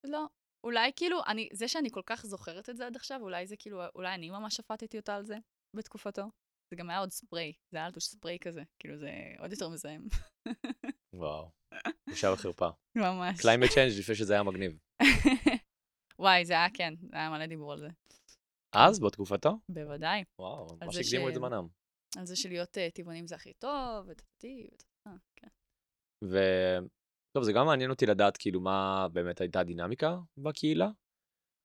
לא. 0.05 0.27
אולי 0.65 0.91
כאילו, 0.97 1.19
אני, 1.27 1.49
זה 1.53 1.69
שאני 1.69 1.91
כל 1.91 2.03
כך 2.07 2.27
זוכרת 2.27 2.71
את 2.71 2.77
זה 2.77 2.87
עד 2.87 2.97
עכשיו, 2.97 3.21
אולי 3.23 3.47
זה 3.47 3.57
כאילו, 3.57 3.83
אולי 3.95 4.15
אני 4.15 4.31
ממש 4.31 4.57
שפטתי 4.57 4.99
אותה 4.99 5.17
על 5.17 5.25
זה 5.25 5.37
בתקופתו. 5.75 6.23
זה 6.71 6.77
גם 6.77 6.91
היה 6.91 6.99
עוד 6.99 7.11
ספריי, 7.11 7.53
זה 7.73 7.79
היה 7.79 7.87
אלטוש 7.87 8.05
ספריי 8.05 8.39
כזה, 8.41 8.63
כאילו 8.79 8.99
זה 8.99 9.11
עוד 9.39 9.53
יותר 9.53 9.69
מזהם. 9.69 10.07
וואו, 11.15 11.51
בושה 12.11 12.33
וחרפה. 12.33 12.69
ממש. 12.97 13.41
climate 13.41 13.71
change 13.75 13.99
לפני 13.99 14.15
שזה 14.15 14.33
היה 14.33 14.43
מגניב. 14.43 14.79
וואי, 16.23 16.45
זה 16.45 16.53
היה, 16.53 16.67
כן, 16.75 16.95
זה 17.01 17.17
היה 17.17 17.31
מלא 17.31 17.47
דיבור 17.47 17.73
על 17.73 17.79
זה. 17.79 17.89
אז, 18.75 19.01
בתקופתו? 19.01 19.51
בוודאי. 19.69 20.25
וואו, 20.41 20.67
ממש 20.81 20.97
הקדימו 20.97 21.27
ש- 21.27 21.29
את 21.29 21.35
זמנם. 21.35 21.67
על 22.19 22.27
זה 22.27 22.37
שלהיות 22.37 22.79
אה, 22.79 22.91
טבעונים 22.91 23.27
זה 23.27 23.35
הכי 23.35 23.53
טוב, 23.55 24.09
וטטי, 24.09 24.69
וטטה, 24.73 25.17
כן. 25.37 25.49
ו... 26.25 26.37
טוב, 27.37 27.45
זה 27.45 27.53
גם 27.53 27.67
מעניין 27.67 27.91
אותי 27.91 28.07
לדעת 28.07 28.37
כאילו 28.37 28.61
מה 28.61 29.07
באמת 29.13 29.41
הייתה 29.41 29.61
הדינמיקה 29.61 30.17
בקהילה, 30.39 30.89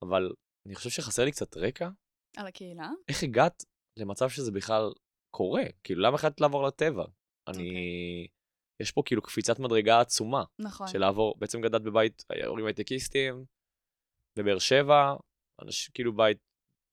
אבל 0.05 0.31
אני 0.67 0.75
חושב 0.75 0.89
שחסר 0.89 1.25
לי 1.25 1.31
קצת 1.31 1.57
רקע. 1.57 1.89
על 2.37 2.47
הקהילה? 2.47 2.89
איך 3.09 3.23
הגעת 3.23 3.63
למצב 3.97 4.29
שזה 4.29 4.51
בכלל 4.51 4.91
קורה? 5.31 5.63
כאילו, 5.83 6.01
למה 6.01 6.15
החלטת 6.15 6.41
לעבור 6.41 6.67
לטבע? 6.67 7.05
אני... 7.47 8.27
יש 8.79 8.91
פה 8.91 9.01
כאילו 9.05 9.21
קפיצת 9.21 9.59
מדרגה 9.59 9.99
עצומה 9.99 10.43
נכון. 10.59 10.87
של 10.87 10.99
לעבור, 10.99 11.35
בעצם 11.37 11.61
גדלת 11.61 11.81
בבית, 11.81 12.25
הורים 12.45 12.65
הייטקיסטים, 12.65 13.45
בבאר 14.35 14.59
שבע, 14.59 15.13
אנשים 15.61 15.91
כאילו 15.93 16.15
בית, 16.15 16.37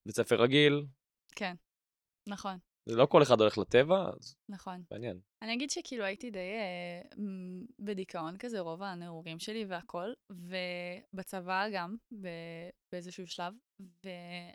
בית 0.07 0.17
ספר 0.17 0.43
רגיל, 0.43 0.87
כן, 1.37 1.55
נכון, 2.29 2.59
זה 2.89 2.97
לא 2.97 3.07
כל 3.07 3.23
אחד 3.23 3.41
הולך 3.41 3.59
לטבע, 3.59 4.11
אז 4.17 4.37
נכון. 4.49 4.83
מעניין. 4.91 5.21
אני 5.43 5.55
אגיד 5.55 5.71
שכאילו 5.71 6.05
הייתי 6.05 6.31
די 6.31 6.39
אה, 6.39 7.03
בדיכאון 7.79 8.39
כזה, 8.39 8.61
רוב 8.61 8.83
הנעורים 8.83 9.39
שלי 9.39 9.65
והכל, 9.65 10.13
ובצבא 10.31 11.67
גם, 11.73 11.97
ב, 12.21 12.29
באיזשהו 12.93 13.27
שלב, 13.27 13.53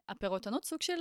והפירוטנות 0.09 0.65
סוג 0.65 0.81
של, 0.81 0.99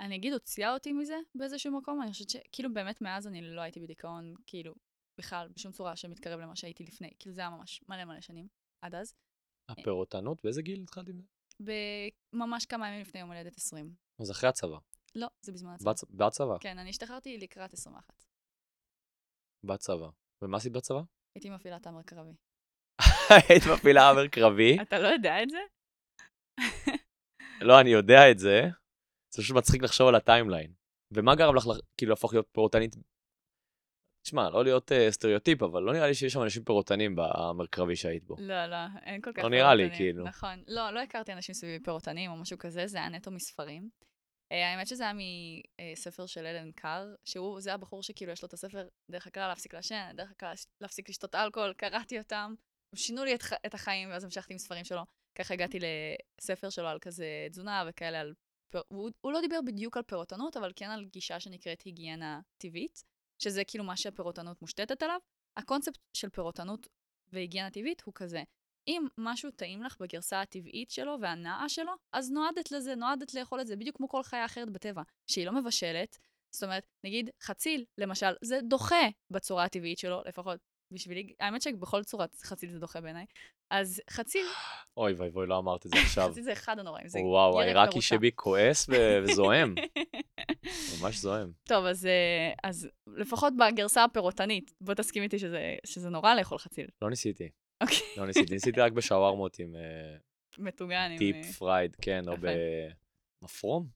אני 0.00 0.16
אגיד, 0.16 0.32
הוציאה 0.32 0.74
אותי 0.74 0.92
מזה 0.92 1.16
באיזשהו 1.34 1.78
מקום, 1.78 2.02
אני 2.02 2.12
חושבת 2.12 2.30
שכאילו 2.30 2.74
באמת 2.74 3.00
מאז 3.00 3.26
אני 3.26 3.42
לא 3.42 3.60
הייתי 3.60 3.80
בדיכאון, 3.80 4.34
כאילו, 4.46 4.74
בכלל, 5.18 5.48
בשום 5.56 5.72
צורה 5.72 5.96
שמתקרב 5.96 6.40
למה 6.40 6.56
שהייתי 6.56 6.84
לפני, 6.84 7.10
כאילו 7.18 7.34
זה 7.34 7.40
היה 7.40 7.50
ממש 7.50 7.84
מלא 7.88 8.04
מלא 8.04 8.20
שנים, 8.20 8.48
עד 8.82 8.94
אז. 8.94 9.14
הפירוטנות, 9.68 10.42
באיזה 10.44 10.62
גיל 10.62 10.82
התחלת 10.82 11.08
עם 11.08 11.18
זה? 11.18 11.22
ממש 12.32 12.66
כמה 12.66 12.88
ימים 12.88 13.00
לפני 13.00 13.20
יום 13.20 13.32
הולדת 13.32 13.56
20. 13.56 13.94
אז 14.20 14.30
אחרי 14.30 14.48
הצבא. 14.48 14.78
לא, 15.14 15.28
זה 15.42 15.52
בזמן 15.52 15.72
הצבא. 15.74 15.90
בצ... 15.90 16.04
בצבא. 16.04 16.58
כן, 16.60 16.78
אני 16.78 16.90
השתחררתי 16.90 17.38
לקראת 17.38 17.72
21. 17.72 18.24
בצבא. 19.64 20.08
ומה 20.42 20.56
עשית 20.56 20.72
בצבא? 20.72 21.00
הייתי 21.34 21.50
מפעילה 21.50 21.78
תמר 21.78 22.02
קרבי. 22.02 22.32
היית 23.48 23.62
מפעילה 23.74 24.02
האמר 24.02 24.28
קרבי? 24.28 24.82
אתה 24.82 24.98
לא 24.98 25.08
יודע 25.08 25.42
את 25.42 25.50
זה? 25.50 25.58
לא, 27.60 27.80
אני 27.80 27.90
יודע 27.90 28.30
את 28.30 28.38
זה. 28.38 28.60
זה 29.30 29.42
פשוט 29.42 29.56
מצחיק 29.56 29.82
לחשוב 29.82 30.08
על 30.08 30.14
הטיימליין. 30.14 30.72
ומה 31.12 31.34
גרם 31.34 31.54
לך 31.56 31.64
כאילו 31.96 32.10
להפוך 32.10 32.32
להיות 32.32 32.48
פירוטנית? 32.52 32.96
תשמע, 34.22 34.50
לא 34.50 34.64
להיות 34.64 34.92
uh, 34.92 35.10
סטריאוטיפ, 35.10 35.62
אבל 35.62 35.82
לא 35.82 35.92
נראה 35.92 36.06
לי 36.06 36.14
שיש 36.14 36.32
שם 36.32 36.42
אנשים 36.42 36.64
פירוטנים 36.64 37.16
באמר 37.16 37.66
קרבי 37.66 37.96
שהיית 37.96 38.24
בו. 38.24 38.36
לא, 38.38 38.66
לא, 38.66 38.76
אין 39.02 39.20
כל 39.20 39.32
כך 39.32 39.42
לא 39.42 39.50
נראה 39.50 39.74
לי, 39.74 39.82
פירוטנים. 39.82 40.12
כאילו. 40.12 40.24
נכון. 40.24 40.62
לא, 40.68 40.90
לא 40.90 41.00
הכרתי 41.00 41.32
אנשים 41.32 41.54
סביבי 41.54 41.84
פירוטנים 41.84 42.30
או 42.30 42.36
משהו 42.36 42.58
כזה, 42.58 42.86
זה 42.86 42.98
היה 42.98 43.08
נטו 43.08 43.30
מספרים. 43.30 43.88
אה, 44.52 44.72
האמת 44.72 44.86
שזה 44.86 45.02
היה 45.02 45.12
מספר 45.92 46.26
של 46.26 46.46
אלן 46.46 46.72
קאר, 46.72 47.14
שהוא, 47.24 47.60
זה 47.60 47.74
הבחור 47.74 48.02
שכאילו 48.02 48.32
יש 48.32 48.42
לו 48.42 48.46
את 48.46 48.52
הספר, 48.52 48.88
דרך 49.10 49.26
הכלל 49.26 49.48
להפסיק 49.48 49.74
לעשן, 49.74 50.10
דרך 50.16 50.30
הכלל 50.30 50.52
להפסיק 50.80 51.08
לשתות 51.08 51.34
אלכוהול, 51.34 51.72
קראתי 51.72 52.18
אותם, 52.18 52.54
הם 52.92 52.96
שינו 52.96 53.24
לי 53.24 53.34
את, 53.34 53.40
את 53.66 53.74
החיים, 53.74 54.08
ואז 54.10 54.24
המשכתי 54.24 54.52
עם 54.52 54.58
ספרים 54.58 54.84
שלו. 54.84 55.02
ככה 55.38 55.54
הגעתי 55.54 55.78
לספר 55.80 56.70
שלו 56.70 56.88
על 56.88 56.98
כזה 56.98 57.46
תזונה 57.50 57.84
וכאלה, 57.88 58.20
על... 58.20 58.34
הוא, 58.88 59.10
הוא 59.20 59.32
לא 59.32 59.40
דיבר 59.40 59.60
בדיוק 59.66 59.96
על 59.96 60.02
פירוטנות, 60.02 60.56
אבל 60.56 60.72
כן 60.76 60.90
על 60.90 61.04
גישה 61.04 61.40
שנקראת 61.40 61.82
היגיינה 61.82 62.40
טבעית, 62.58 63.04
שזה 63.42 63.64
כאילו 63.64 63.84
מה 63.84 63.96
שהפירוטנות 63.96 64.62
מושתתת 64.62 65.02
עליו. 65.02 65.18
הקונספט 65.56 65.98
של 66.12 66.28
פירוטנות 66.28 66.86
והיגיינה 67.32 67.70
טבעית 67.70 68.02
הוא 68.04 68.14
כזה, 68.14 68.42
אם 68.88 69.06
משהו 69.18 69.50
טעים 69.50 69.82
לך 69.82 69.96
בגרסה 70.00 70.40
הטבעית 70.40 70.90
שלו 70.90 71.16
והנאה 71.20 71.68
שלו, 71.68 71.92
אז 72.12 72.30
נועדת 72.30 72.72
לזה, 72.72 72.94
נועדת 72.94 73.34
לאכול 73.34 73.60
את 73.60 73.66
זה, 73.66 73.76
בדיוק 73.76 73.96
כמו 73.96 74.08
כל 74.08 74.22
חיה 74.22 74.44
אחרת 74.44 74.70
בטבע, 74.70 75.02
שהיא 75.26 75.46
לא 75.46 75.52
מבשלת. 75.52 76.18
זאת 76.54 76.62
אומרת, 76.62 76.86
נגיד 77.04 77.30
חציל, 77.42 77.84
למשל, 77.98 78.32
זה 78.42 78.60
דוחה 78.68 79.08
בצורה 79.30 79.64
הטבעית 79.64 79.98
שלו, 79.98 80.22
לפחות 80.26 80.60
בשבילי, 80.92 81.34
האמת 81.40 81.62
שבכל 81.62 82.04
צורה 82.04 82.26
חציל 82.42 82.70
זה 82.70 82.78
דוחה 82.78 83.00
בעיניי. 83.00 83.26
אז 83.70 84.02
חציל, 84.10 84.46
אוי 84.96 85.12
ואי 85.12 85.28
ואי, 85.28 85.46
לא 85.46 85.58
אמרת 85.58 85.86
את 85.86 85.90
זה 85.90 85.98
עכשיו. 86.06 86.30
חציל 86.30 86.42
זה 86.42 86.52
אחד 86.52 86.78
הנוראים, 86.78 87.08
זה 87.08 87.18
וואו, 87.18 87.60
העיראקי. 87.60 88.00
שבי 88.00 88.30
כועס 88.34 88.88
וזועם. 89.24 89.74
ממש 91.00 91.16
זועם. 91.16 91.52
טוב, 91.64 91.84
אז, 91.84 92.06
אה, 92.06 92.52
אז 92.64 92.88
לפחות 93.06 93.52
בגרסה 93.56 94.04
הפירוטנית, 94.04 94.72
בוא 94.80 94.94
תסכים 94.94 95.22
איתי 95.22 95.38
שזה, 95.38 95.76
שזה 95.86 96.10
נורא 96.10 96.34
לאכול 96.34 96.58
חציל. 96.58 96.86
לא 97.02 97.10
ניסיתי. 97.10 97.48
אוקיי. 97.82 97.96
לא 98.16 98.26
ניסיתי. 98.26 98.54
ניסיתי 98.54 98.80
רק 98.80 98.92
בשווארמות 98.92 99.58
עם 99.58 99.76
אה, 99.76 100.16
מטוגן. 100.58 101.16
deep 101.18 101.36
אה, 101.36 101.52
fried, 101.52 101.96
כן, 102.02 102.28
או. 102.28 102.34
במפרום. 103.42 103.88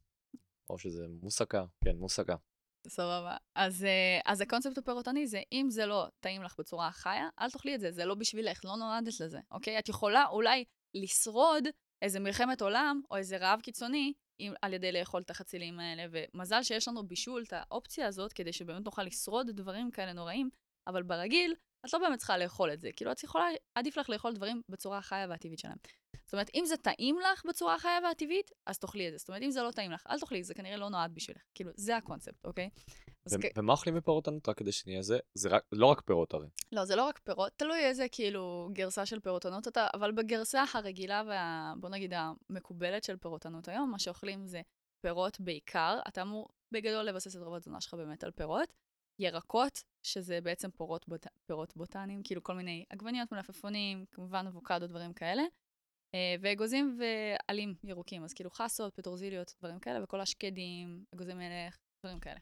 או 0.71 0.79
שזה 0.79 1.07
מוסקה. 1.23 1.65
כן, 1.85 1.97
מוסקה. 1.97 2.37
סבבה. 2.89 3.37
אז, 3.55 3.85
אה, 3.85 4.21
אז 4.25 4.41
הקונספט 4.41 4.79
הפירוטני 4.79 5.27
זה, 5.27 5.41
אם 5.53 5.67
זה 5.71 5.87
לא 5.87 6.07
טעים 6.21 6.43
לך 6.43 6.55
בצורה 6.59 6.91
חיה, 6.91 7.29
אל 7.41 7.51
תאכלי 7.51 7.75
את 7.75 7.81
זה, 7.81 7.93
זה 7.93 8.05
לא 8.05 8.15
בשבילך, 8.15 8.65
לא 8.65 8.77
נולדת 8.77 9.21
לזה, 9.21 9.39
אוקיי? 9.51 9.79
את 9.79 9.89
יכולה 9.89 10.27
אולי 10.27 10.65
לשרוד 10.95 11.65
איזה 12.03 12.21
מלחמת 12.21 12.63
עולם, 12.63 13.01
או 13.11 13.17
איזה 13.17 13.37
רעב 13.37 13.61
קיצוני, 13.61 14.13
עם, 14.39 14.55
על 14.63 14.73
ידי 14.73 14.93
לאכול 14.93 15.23
את 15.23 15.31
החצילים 15.31 15.81
האלה, 15.81 16.07
ומזל 16.11 16.63
שיש 16.63 16.89
לנו 16.89 17.07
בישול 17.07 17.43
את 17.49 17.53
האופציה 17.53 18.07
הזאת, 18.07 18.33
כדי 18.33 18.53
שבאמת 18.53 18.85
נוכל 18.85 19.03
לשרוד 19.03 19.51
דברים 19.51 19.91
כאלה 19.91 20.13
נוראים, 20.13 20.51
אבל 20.87 21.03
ברגיל, 21.03 21.55
את 21.87 21.93
לא 21.93 21.99
באמת 21.99 22.19
צריכה 22.19 22.39
לאכול 22.39 22.73
את 22.73 22.81
זה. 22.81 22.91
כאילו, 22.97 23.13
את 23.13 23.25
יכולה, 23.25 23.45
עדיף 23.75 23.97
לך 23.97 24.11
לאכול 24.11 24.33
דברים 24.33 24.63
בצורה 24.69 24.99
החיה 24.99 25.27
והטבעית 25.31 25.59
שלהם. 25.59 25.77
זאת 26.25 26.33
אומרת, 26.33 26.51
אם 26.55 26.65
זה 26.67 26.77
טעים 26.77 27.17
לך 27.19 27.43
בצורה 27.49 27.75
החיה 27.75 27.99
והטבעית, 28.03 28.51
אז 28.67 28.79
תאכלי 28.79 29.09
את 29.09 29.13
זה. 29.13 29.19
זאת 29.19 29.29
אומרת, 29.29 29.43
אם 29.43 29.51
זה 29.51 29.63
לא 29.63 29.71
טעים 29.71 29.91
לך, 29.91 30.05
אל 30.11 30.19
תאכלי, 30.21 30.45
זה 30.45 30.55
כנראה 30.55 30.77
לא 30.77 30.89
נועד 30.89 31.15
בשבילך. 31.15 31.43
כאילו, 31.55 31.71
זה 31.77 31.97
הקונספט, 31.97 32.45
אוקיי? 32.45 32.71
אז 33.27 33.35
ו- 33.35 33.39
כ- 33.43 33.59
ומה 33.59 33.73
אוכלים 33.73 33.95
בפירוטנות? 33.95 34.49
רק 34.49 34.59
כדי 34.59 34.73
שנהיה 34.73 35.03
זה, 35.03 35.19
זה 35.35 35.49
רק- 35.49 35.65
לא 35.73 35.87
רק 35.87 36.01
פירות 36.01 36.35
הרי. 36.35 36.47
לא, 36.73 36.85
זה 36.85 36.97
לא 36.97 37.05
רק 37.05 37.19
פירות, 37.19 37.53
תלוי 37.57 37.79
איזה 37.85 38.07
כאילו 38.13 38.71
גרסה 38.73 39.07
של 39.07 39.21
פירוטנות 39.21 39.69
אתה, 39.69 39.87
אבל 39.95 40.13
בגרסה 40.13 40.65
הרגילה 40.75 41.23
וה... 41.29 41.73
בוא 41.81 41.89
נגיד 41.89 42.13
המקובלת 42.17 43.05
של 43.05 43.17
פירוטנות 43.17 43.69
היום, 43.69 43.91
מה 43.91 43.99
שאוכלים 43.99 44.47
זה 44.47 44.61
פירות 45.01 45.41
בעיקר. 45.41 45.99
אתה 46.09 46.23
אמור 46.23 46.49
בגדול 46.73 47.03
לבסס 47.05 47.37
את 47.37 47.41
רוב 47.43 47.55
התזונה 47.55 47.81
שלך 47.81 47.95
באמת 47.95 48.25
על 48.25 48.31
פירות. 48.31 48.73
ירקות, 49.19 49.83
שזה 50.03 50.41
בעצם 50.41 50.71
פירות, 50.71 51.09
בוט... 51.09 51.27
פירות 51.47 51.77
בוטניים, 51.77 52.23
כאילו 52.25 52.43
כל 52.43 52.55
מיני 52.55 52.85
עגבניות, 52.91 53.33
מלפפונים, 53.33 54.05
כמובן 54.11 54.47
אבוקדו, 54.47 54.87
דברים 54.87 55.13
כאלה. 55.13 55.43
אה, 56.15 56.35
ואגוזים 56.41 56.99
ועלים 56.99 57.75
ירוקים, 57.85 58.25
אז 58.25 58.35
כאילו 58.35 58.51
חסות, 58.51 58.95
פטרוזיליות, 58.95 59.55
דברים 59.59 59.79
כאלה, 59.79 60.05
וכל 60.05 60.21
השקדים, 60.21 61.05
אגוזי 61.15 61.35
מלך, 61.35 61.79
דברים 62.05 62.21
כאלה. 62.21 62.39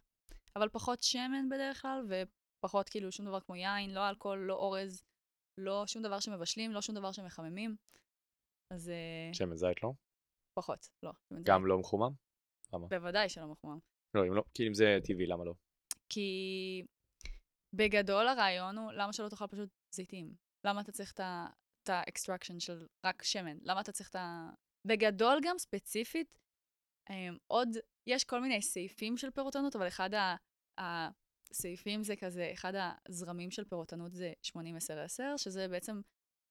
אבל 0.57 0.69
פחות 0.69 1.03
שמן 1.03 1.49
בדרך 1.49 1.83
כלל, 1.83 2.07
ופחות 2.09 2.89
כאילו 2.89 3.13
שום 3.13 3.27
דבר 3.27 3.41
כמו 3.41 3.57
יין, 3.57 3.91
לא 3.91 4.09
אלכוהול, 4.09 4.39
לא 4.39 4.55
אורז, 4.55 5.03
לא 5.59 5.87
שום 5.87 6.03
דבר 6.03 6.21
שמבשלים, 6.21 6.73
לא 6.73 6.81
שום 6.81 6.95
דבר 6.95 7.13
שמחממים. 7.13 7.77
אז 8.71 8.89
אה, 8.89 9.35
שמן 9.35 9.57
זית 9.57 9.83
לא? 9.83 9.93
פחות, 10.55 10.89
לא. 11.03 11.13
גם 11.43 11.61
זית. 11.61 11.69
לא 11.69 11.79
מחומם? 11.79 12.13
למה? 12.73 12.87
בוודאי 12.87 13.29
שלא 13.29 13.47
מחומם. 13.47 13.79
לא, 14.15 14.27
אם 14.27 14.35
לא, 14.35 14.43
כי 14.55 14.69
אם 14.69 14.75
זה 14.75 14.99
טבעי, 15.05 15.27
למה 15.27 15.45
לא? 15.45 15.55
כי 16.13 16.83
בגדול 17.77 18.29
הרעיון 18.29 18.79
הוא, 18.79 18.93
למה 18.93 19.13
שלא 19.13 19.29
תאכל 19.29 19.47
פשוט 19.47 19.69
זיתים? 19.95 20.35
למה 20.67 20.81
אתה 20.81 20.93
צריך 20.93 21.13
את 21.13 21.21
ה- 21.21 21.47
את 21.83 21.89
ה 21.89 21.95
extraction 21.95 22.61
של 22.61 22.87
רק 23.07 23.23
שמן? 23.23 23.59
למה 23.63 23.81
אתה 23.81 23.93
צריך 23.93 24.11
את 24.11 24.17
ה... 24.17 24.51
בגדול 24.87 25.39
גם, 25.43 25.59
ספציפית, 25.59 26.39
אמ, 27.11 27.37
עוד, 27.47 27.69
יש 28.07 28.25
כל 28.25 28.41
מיני 28.41 28.63
סעיפים 28.63 29.17
של 29.17 29.31
פירוטנות, 29.31 29.77
אבל 29.77 29.89
אחד 29.89 30.11
הסעיפים 30.79 32.05
זה 32.05 32.17
כזה, 32.17 32.51
אחד 32.53 32.73
הזרמים 33.09 33.51
של 33.51 33.65
פירוטנות 33.65 34.13
זה 34.13 34.33
80-10-10, 34.47 34.59
שזה 35.37 35.69
בעצם 35.69 36.01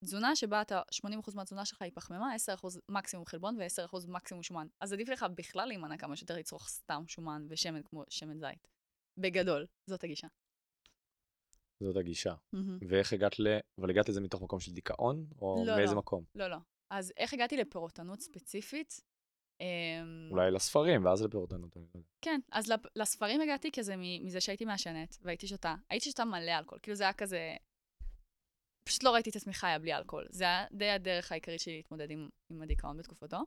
תזונה 0.04 0.36
שבה 0.36 0.62
אתה, 0.62 0.82
80% 1.06 1.36
מהתזונה 1.36 1.66
שלך 1.66 1.82
היא 1.82 1.92
פחמימה, 1.96 2.36
10% 2.36 2.68
מקסימום 2.90 3.26
חלבון 3.26 3.58
ו-10% 3.60 3.98
מקסימום 4.08 4.44
שומן. 4.44 4.68
אז 4.82 4.94
עדיף 4.94 5.10
לך 5.10 5.26
בכלל 5.36 5.68
להימנע 5.68 5.98
כמה 5.98 6.16
שיותר 6.16 6.36
לצרוך 6.36 6.70
סתם 6.70 7.04
שומן 7.08 7.46
ושמן 7.50 7.84
כמו 7.84 8.04
שמן 8.10 8.40
זית. 8.40 8.81
בגדול, 9.18 9.66
זאת 9.90 10.04
הגישה. 10.04 10.28
זאת 11.84 11.96
הגישה. 11.96 12.34
מהמם. 12.54 12.78
ואיך 12.88 13.14
הגעת 13.14 13.40
ל... 13.40 13.48
אבל 13.80 13.90
הגעת 13.90 14.10
לזה 14.10 14.22
מתוך 14.22 14.42
מקום 14.42 14.60
של 14.60 14.74
דיכאון? 14.74 15.26
או 15.42 15.64
לא, 15.68 15.76
מאיזה 15.76 15.94
לא. 15.94 16.00
מקום? 16.00 16.24
לא, 16.36 16.48
לא. 16.48 16.58
אז 16.90 17.14
איך 17.18 17.34
הגעתי 17.34 17.58
לפירוטנות 17.58 18.22
ספציפית? 18.22 19.02
אמ, 19.62 20.28
אולי 20.32 20.52
לספרים, 20.52 21.06
ואז 21.06 21.24
לפירוטנות. 21.24 21.76
לא. 21.76 22.02
כן, 22.22 22.40
אז 22.52 22.74
לספרים 22.96 23.42
הגעתי 23.42 23.72
כזה 23.72 23.96
מזה 23.98 24.42
שהייתי 24.42 24.66
מעשנת, 24.66 25.18
והייתי 25.22 25.48
שותה. 25.48 25.76
הייתי 25.90 26.10
שותה 26.10 26.26
מלא 26.26 26.58
אלכוהול, 26.58 26.80
כאילו 26.84 26.96
זה 26.96 27.04
היה 27.04 27.14
כזה... 27.14 27.56
פשוט 28.84 29.04
לא 29.04 29.14
ראיתי 29.14 29.30
את 29.30 29.36
עצמי 29.36 29.54
חיה 29.54 29.80
בלי 29.80 29.94
אלכוהול. 29.94 30.28
זה 30.30 30.44
היה 30.44 30.66
די 30.72 30.90
הדרך 30.90 31.32
העיקרית 31.32 31.60
שלי 31.60 31.76
להתמודד 31.76 32.12
עם, 32.12 32.30
עם 32.50 32.62
הדיכאון 32.62 32.98
בתקופתו, 32.98 33.38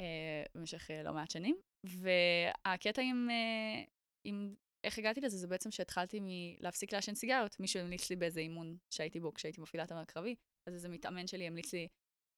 אה, 0.00 0.44
במשך 0.54 0.90
אה, 0.90 1.02
לא 1.02 1.12
מעט 1.12 1.30
שנים. 1.30 1.56
והקטע 1.84 3.02
עם, 3.02 3.28
אה, 3.30 3.84
עם 4.24 4.54
איך 4.84 4.98
הגעתי 4.98 5.20
לזה, 5.20 5.36
זה 5.36 5.46
בעצם 5.46 5.70
שהתחלתי 5.70 6.20
מלהפסיק 6.22 6.92
לעשן 6.92 7.14
סיגריות. 7.14 7.60
מישהו 7.60 7.80
המליץ 7.80 8.10
לי 8.10 8.16
באיזה 8.16 8.40
אימון 8.40 8.76
שהייתי 8.94 9.20
בו 9.20 9.34
כשהייתי 9.34 9.60
מפעילה 9.60 9.84
את 9.84 9.92
המרקרבי, 9.92 10.34
אז 10.68 10.74
איזה 10.74 10.88
מתאמן 10.88 11.26
שלי 11.26 11.46
המליץ 11.46 11.72
לי 11.72 11.88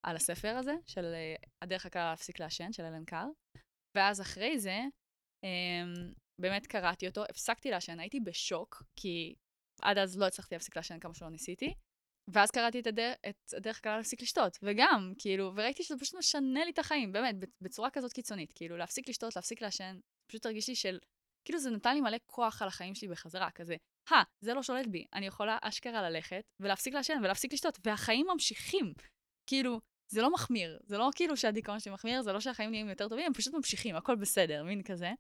על 0.07 0.17
הספר 0.17 0.57
הזה, 0.57 0.75
של 0.87 1.05
אה, 1.05 1.35
הדרך 1.63 1.87
הקלה 1.87 2.11
להפסיק 2.11 2.41
לעשן, 2.41 2.73
של 2.73 2.83
אלן 2.83 3.05
קאר. 3.05 3.27
ואז 3.97 4.21
אחרי 4.21 4.59
זה, 4.59 4.81
אה, 5.45 5.85
באמת 6.41 6.67
קראתי 6.67 7.09
אותו, 7.09 7.25
הפסקתי 7.25 7.71
לעשן, 7.71 8.01
הייתי 8.01 8.21
בשוק, 8.21 8.83
כי 8.97 9.35
עד 9.83 9.99
אז 9.99 10.19
לא 10.19 10.27
הצלחתי 10.27 10.55
להפסיק 10.55 10.77
לעשן 10.77 10.99
כמה 10.99 11.15
שלא 11.15 11.29
ניסיתי. 11.29 11.75
ואז 12.31 12.51
קראתי 12.51 12.81
את, 12.81 12.87
הדר, 12.87 13.13
את 13.29 13.55
הדרך 13.57 13.79
הקלה 13.79 13.97
להפסיק 13.97 14.23
לשתות, 14.23 14.59
וגם, 14.63 15.13
כאילו, 15.19 15.53
וראיתי 15.57 15.83
שזה 15.83 15.99
פשוט 15.99 16.15
משנה 16.15 16.65
לי 16.65 16.71
את 16.71 16.79
החיים, 16.79 17.13
באמת, 17.13 17.35
בצורה 17.61 17.91
כזאת 17.91 18.13
קיצונית. 18.13 18.53
כאילו, 18.53 18.77
להפסיק 18.77 19.09
לשתות, 19.09 19.37
להפסיק 19.37 19.63
לעשן, 19.63 19.99
פשוט 20.31 20.47
הרגיש 20.47 20.69
לי 20.69 20.75
של, 20.75 20.99
כאילו 21.45 21.59
זה 21.59 21.71
נתן 21.71 21.95
לי 21.95 22.01
מלא 22.01 22.17
כוח 22.27 22.63
על 22.63 22.69
החיים 22.69 22.95
שלי 22.95 23.09
בחזרה, 23.09 23.51
כזה, 23.51 23.77
הא, 24.11 24.23
זה 24.41 24.55
לא 24.55 24.63
שולט 24.63 24.87
בי, 24.87 25.07
אני 25.13 25.27
יכולה 25.27 25.59
אשכרה 25.63 26.11
ללכת, 26.11 26.43
ולהפסיק 26.61 26.95
לעשן, 26.95 27.19
ולהפסיק 27.23 27.53
לשתות, 27.53 27.79
והחיים 27.85 28.27
ממשיכים. 28.33 28.93
כאילו, 29.49 29.81
זה 30.13 30.23
לא 30.23 30.33
מחמיר, 30.33 30.79
זה 30.87 30.99
לא 30.99 31.11
כאילו 31.15 31.37
שהדיכאון 31.37 31.81
שלי 31.81 31.93
מחמיר, 31.93 32.23
זה 32.23 32.33
לא 32.33 32.41
שהחיים 32.41 32.71
נהיים 32.71 32.89
יותר 32.89 33.09
טובים, 33.09 33.27
הם 33.27 33.33
פשוט 33.33 33.55
ממשיכים, 33.55 33.97
הכל 33.97 34.17
בסדר, 34.17 34.65
מין 34.65 34.83
כזה. 34.83 35.13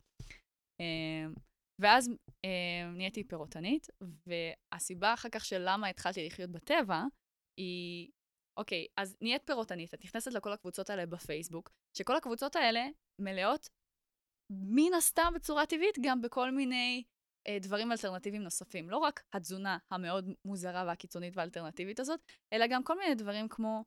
אמ, 0.81 1.35
ואז 1.81 2.11
אה, 2.45 2.91
נהייתי 2.97 3.25
פירוטנית, 3.25 3.87
והסיבה 4.27 5.15
אחר 5.15 5.29
כך 5.29 5.45
של 5.45 5.63
למה 5.65 5.89
התחלתי 5.89 6.27
לחיות 6.27 6.51
בטבע, 6.51 7.03
היא, 7.61 8.11
אוקיי, 8.59 8.87
אז 8.97 9.17
נהיית 9.23 9.43
פירוטנית, 9.47 9.95
את 9.95 10.05
נכנסת 10.05 10.33
לכל 10.33 10.53
הקבוצות 10.53 10.91
האלה 10.91 11.07
בפייסבוק, 11.07 11.71
שכל 11.99 12.17
הקבוצות 12.17 12.57
האלה 12.57 12.87
מלאות, 13.21 13.69
מן 14.51 14.95
הסתם 14.99 15.33
בצורה 15.35 15.67
טבעית, 15.67 15.99
גם 16.03 16.23
בכל 16.23 16.51
מיני 16.51 17.03
אה, 17.49 17.59
דברים 17.61 17.93
אלטרנטיביים 17.93 18.43
נוספים. 18.43 18.91
לא 18.91 18.97
רק 18.97 19.23
התזונה 19.33 19.79
המאוד 19.91 20.31
מוזרה 20.45 20.85
והקיצונית 20.87 21.37
והאלטרנטיבית 21.37 22.01
הזאת, 22.01 22.21
אלא 22.53 22.67
גם 22.67 22.85
כל 22.85 22.99
מיני 22.99 23.15
דברים 23.15 23.49
כמו, 23.49 23.85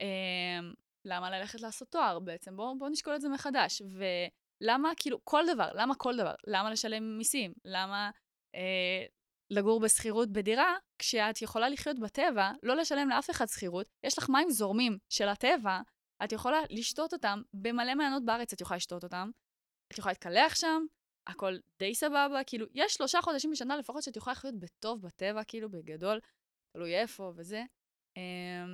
אה, 0.00 0.60
למה 1.04 1.30
ללכת 1.30 1.60
לעשות 1.60 1.88
תואר 1.90 2.18
בעצם? 2.18 2.56
בואו 2.56 2.78
בוא 2.78 2.88
נשקול 2.88 3.14
את 3.14 3.20
זה 3.20 3.28
מחדש. 3.28 3.82
ו... 3.82 4.04
למה, 4.60 4.92
כאילו, 4.96 5.18
כל 5.24 5.44
דבר, 5.54 5.68
למה 5.74 5.94
כל 5.94 6.16
דבר? 6.16 6.34
למה 6.46 6.70
לשלם 6.70 7.18
מיסים? 7.18 7.52
למה 7.64 8.10
אה, 8.54 9.04
לגור 9.50 9.80
בשכירות 9.80 10.32
בדירה, 10.32 10.76
כשאת 10.98 11.42
יכולה 11.42 11.68
לחיות 11.68 11.98
בטבע, 11.98 12.52
לא 12.62 12.76
לשלם 12.76 13.08
לאף 13.08 13.30
אחד 13.30 13.46
שכירות, 13.46 13.88
יש 14.02 14.18
לך 14.18 14.28
מים 14.28 14.50
זורמים 14.50 14.98
של 15.08 15.28
הטבע, 15.28 15.80
את 16.24 16.32
יכולה 16.32 16.58
לשתות 16.70 17.12
אותם 17.12 17.42
במלא 17.54 17.94
מעיינות 17.94 18.24
בארץ, 18.24 18.52
את 18.52 18.60
יכולה 18.60 18.76
לשתות 18.76 19.04
אותם, 19.04 19.30
את 19.92 19.98
יכולה 19.98 20.12
להתקלח 20.12 20.54
שם, 20.54 20.86
הכל 21.26 21.56
די 21.78 21.94
סבבה, 21.94 22.40
כאילו, 22.46 22.66
יש 22.74 22.94
שלושה 22.94 23.22
חודשים 23.22 23.50
בשנה 23.50 23.76
לפחות 23.76 24.02
שאת 24.02 24.16
יכולה 24.16 24.32
לחיות 24.32 24.54
בטוב 24.58 25.02
בטבע, 25.02 25.44
כאילו, 25.44 25.70
בגדול, 25.70 26.20
תלוי 26.72 26.94
איפה 26.94 27.32
וזה. 27.36 27.62
אה, 28.16 28.64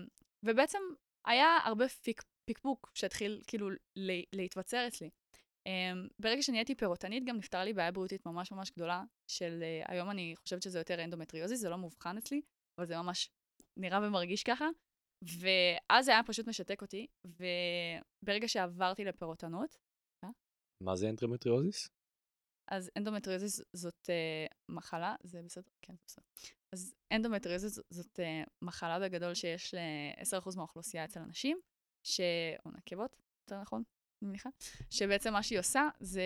ובעצם 0.42 0.78
היה 1.24 1.58
הרבה 1.64 1.88
פיק, 1.88 2.22
פיקפוק 2.44 2.90
שהתחיל 2.94 3.42
כאילו 3.46 3.68
להתבצר 4.32 4.88
אצלי. 4.88 5.10
אמ, 5.68 6.08
ברגע 6.18 6.42
שנהייתי 6.42 6.74
פירותנית, 6.74 7.24
גם 7.24 7.36
נפתרה 7.36 7.64
לי 7.64 7.72
בעיה 7.72 7.92
בריאותית 7.92 8.26
ממש 8.26 8.52
ממש 8.52 8.70
גדולה, 8.70 9.02
של 9.26 9.62
אה, 9.62 9.92
היום 9.92 10.10
אני 10.10 10.34
חושבת 10.42 10.62
שזה 10.62 10.78
יותר 10.78 11.04
אנדומטריוזיס, 11.04 11.60
זה 11.60 11.68
לא 11.68 11.78
מאובחן 11.78 12.18
אצלי, 12.18 12.40
אבל 12.78 12.86
זה 12.86 12.96
ממש 12.96 13.30
נראה 13.76 13.98
ומרגיש 14.02 14.42
ככה. 14.42 14.68
ואז 15.22 16.04
זה 16.04 16.10
היה 16.10 16.22
פשוט 16.22 16.48
משתק 16.48 16.82
אותי, 16.82 17.06
וברגע 17.24 18.48
שעברתי 18.48 19.04
לפירותנות... 19.04 19.76
מה 20.80 20.96
זה 20.96 21.10
אנדומטריוזיס? 21.10 21.88
אז 22.70 22.90
אנדומטריוזיס 22.98 23.60
זאת 23.72 24.10
אה, 24.10 24.54
מחלה, 24.68 25.16
זה 25.22 25.42
בסדר? 25.42 25.70
כן, 25.82 25.94
בסדר. 26.06 26.24
אז 26.72 26.94
אנדומטריוזיס 27.12 27.80
זאת 27.90 28.20
אה, 28.20 28.50
מחלה 28.62 29.00
בגדול 29.00 29.34
שיש 29.34 29.74
ל-10% 29.74 30.56
מהאוכלוסייה 30.56 31.04
אצל 31.04 31.20
אנשים, 31.20 31.58
ש... 32.06 32.20
או 32.66 32.70
נקבות, 32.70 33.16
יותר 33.44 33.62
נכון, 33.62 33.82
אני 34.22 34.28
מניחה, 34.28 34.50
שבעצם 34.90 35.32
מה 35.32 35.42
שהיא 35.42 35.58
עושה 35.58 35.88
זה 36.00 36.22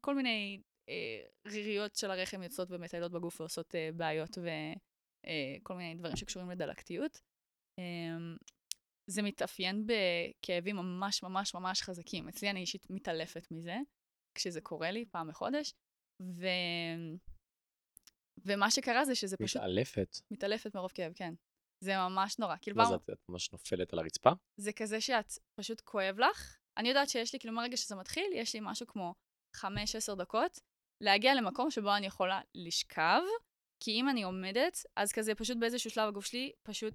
כל 0.00 0.14
מיני 0.14 0.62
אה, 0.88 1.22
ריריות 1.46 1.96
של 1.96 2.10
הרחם 2.10 2.42
יוצאות 2.42 2.70
ומטיילות 2.70 3.12
בגוף 3.12 3.40
ועושות 3.40 3.74
אה, 3.74 3.90
בעיות 3.96 4.38
וכל 4.38 5.72
אה, 5.74 5.78
מיני 5.78 5.94
דברים 5.94 6.16
שקשורים 6.16 6.50
לדלקתיות. 6.50 7.20
אה, 7.78 8.16
זה 9.06 9.22
מתאפיין 9.22 9.86
בכאבים 9.86 10.76
ממש 10.76 11.22
ממש 11.22 11.54
ממש 11.54 11.82
חזקים. 11.82 12.28
אצלי 12.28 12.50
אני 12.50 12.60
אישית 12.60 12.86
מתעלפת 12.90 13.50
מזה, 13.50 13.76
כשזה 14.34 14.60
קורה 14.60 14.90
לי 14.90 15.04
פעם 15.10 15.28
בחודש, 15.28 15.74
ו... 16.22 16.46
ומה 18.44 18.70
שקרה 18.70 19.04
זה 19.04 19.14
שזה 19.14 19.36
פשוט... 19.36 19.56
מתעלפת? 19.62 20.16
מתעלפת 20.30 20.76
מרוב 20.76 20.90
כאב, 20.94 21.12
כן. 21.12 21.34
זה 21.84 21.96
ממש 21.96 22.38
נורא. 22.38 22.56
כאילו, 22.62 22.76
מה 22.76 22.84
זה, 22.84 22.94
את 22.94 23.28
ממש 23.28 23.52
נופלת 23.52 23.92
על 23.92 23.98
הרצפה? 23.98 24.30
זה 24.60 24.72
כזה 24.72 25.00
שאת 25.00 25.32
פשוט 25.60 25.80
כואב 25.80 26.18
לך, 26.18 26.56
אני 26.76 26.88
יודעת 26.88 27.08
שיש 27.08 27.32
לי, 27.32 27.38
כאילו 27.38 27.54
מהרגע 27.54 27.76
שזה 27.76 27.94
מתחיל, 27.94 28.30
יש 28.34 28.54
לי 28.54 28.60
משהו 28.62 28.86
כמו 28.86 29.14
5-10 29.56 29.62
דקות 30.18 30.60
להגיע 31.02 31.34
למקום 31.34 31.70
שבו 31.70 31.96
אני 31.96 32.06
יכולה 32.06 32.40
לשכב, 32.54 33.20
כי 33.82 33.90
אם 33.90 34.08
אני 34.08 34.22
עומדת, 34.22 34.78
אז 34.96 35.12
כזה 35.12 35.34
פשוט 35.34 35.56
באיזשהו 35.56 35.90
שלב 35.90 36.08
הגוף 36.08 36.26
שלי, 36.26 36.52
פשוט 36.62 36.94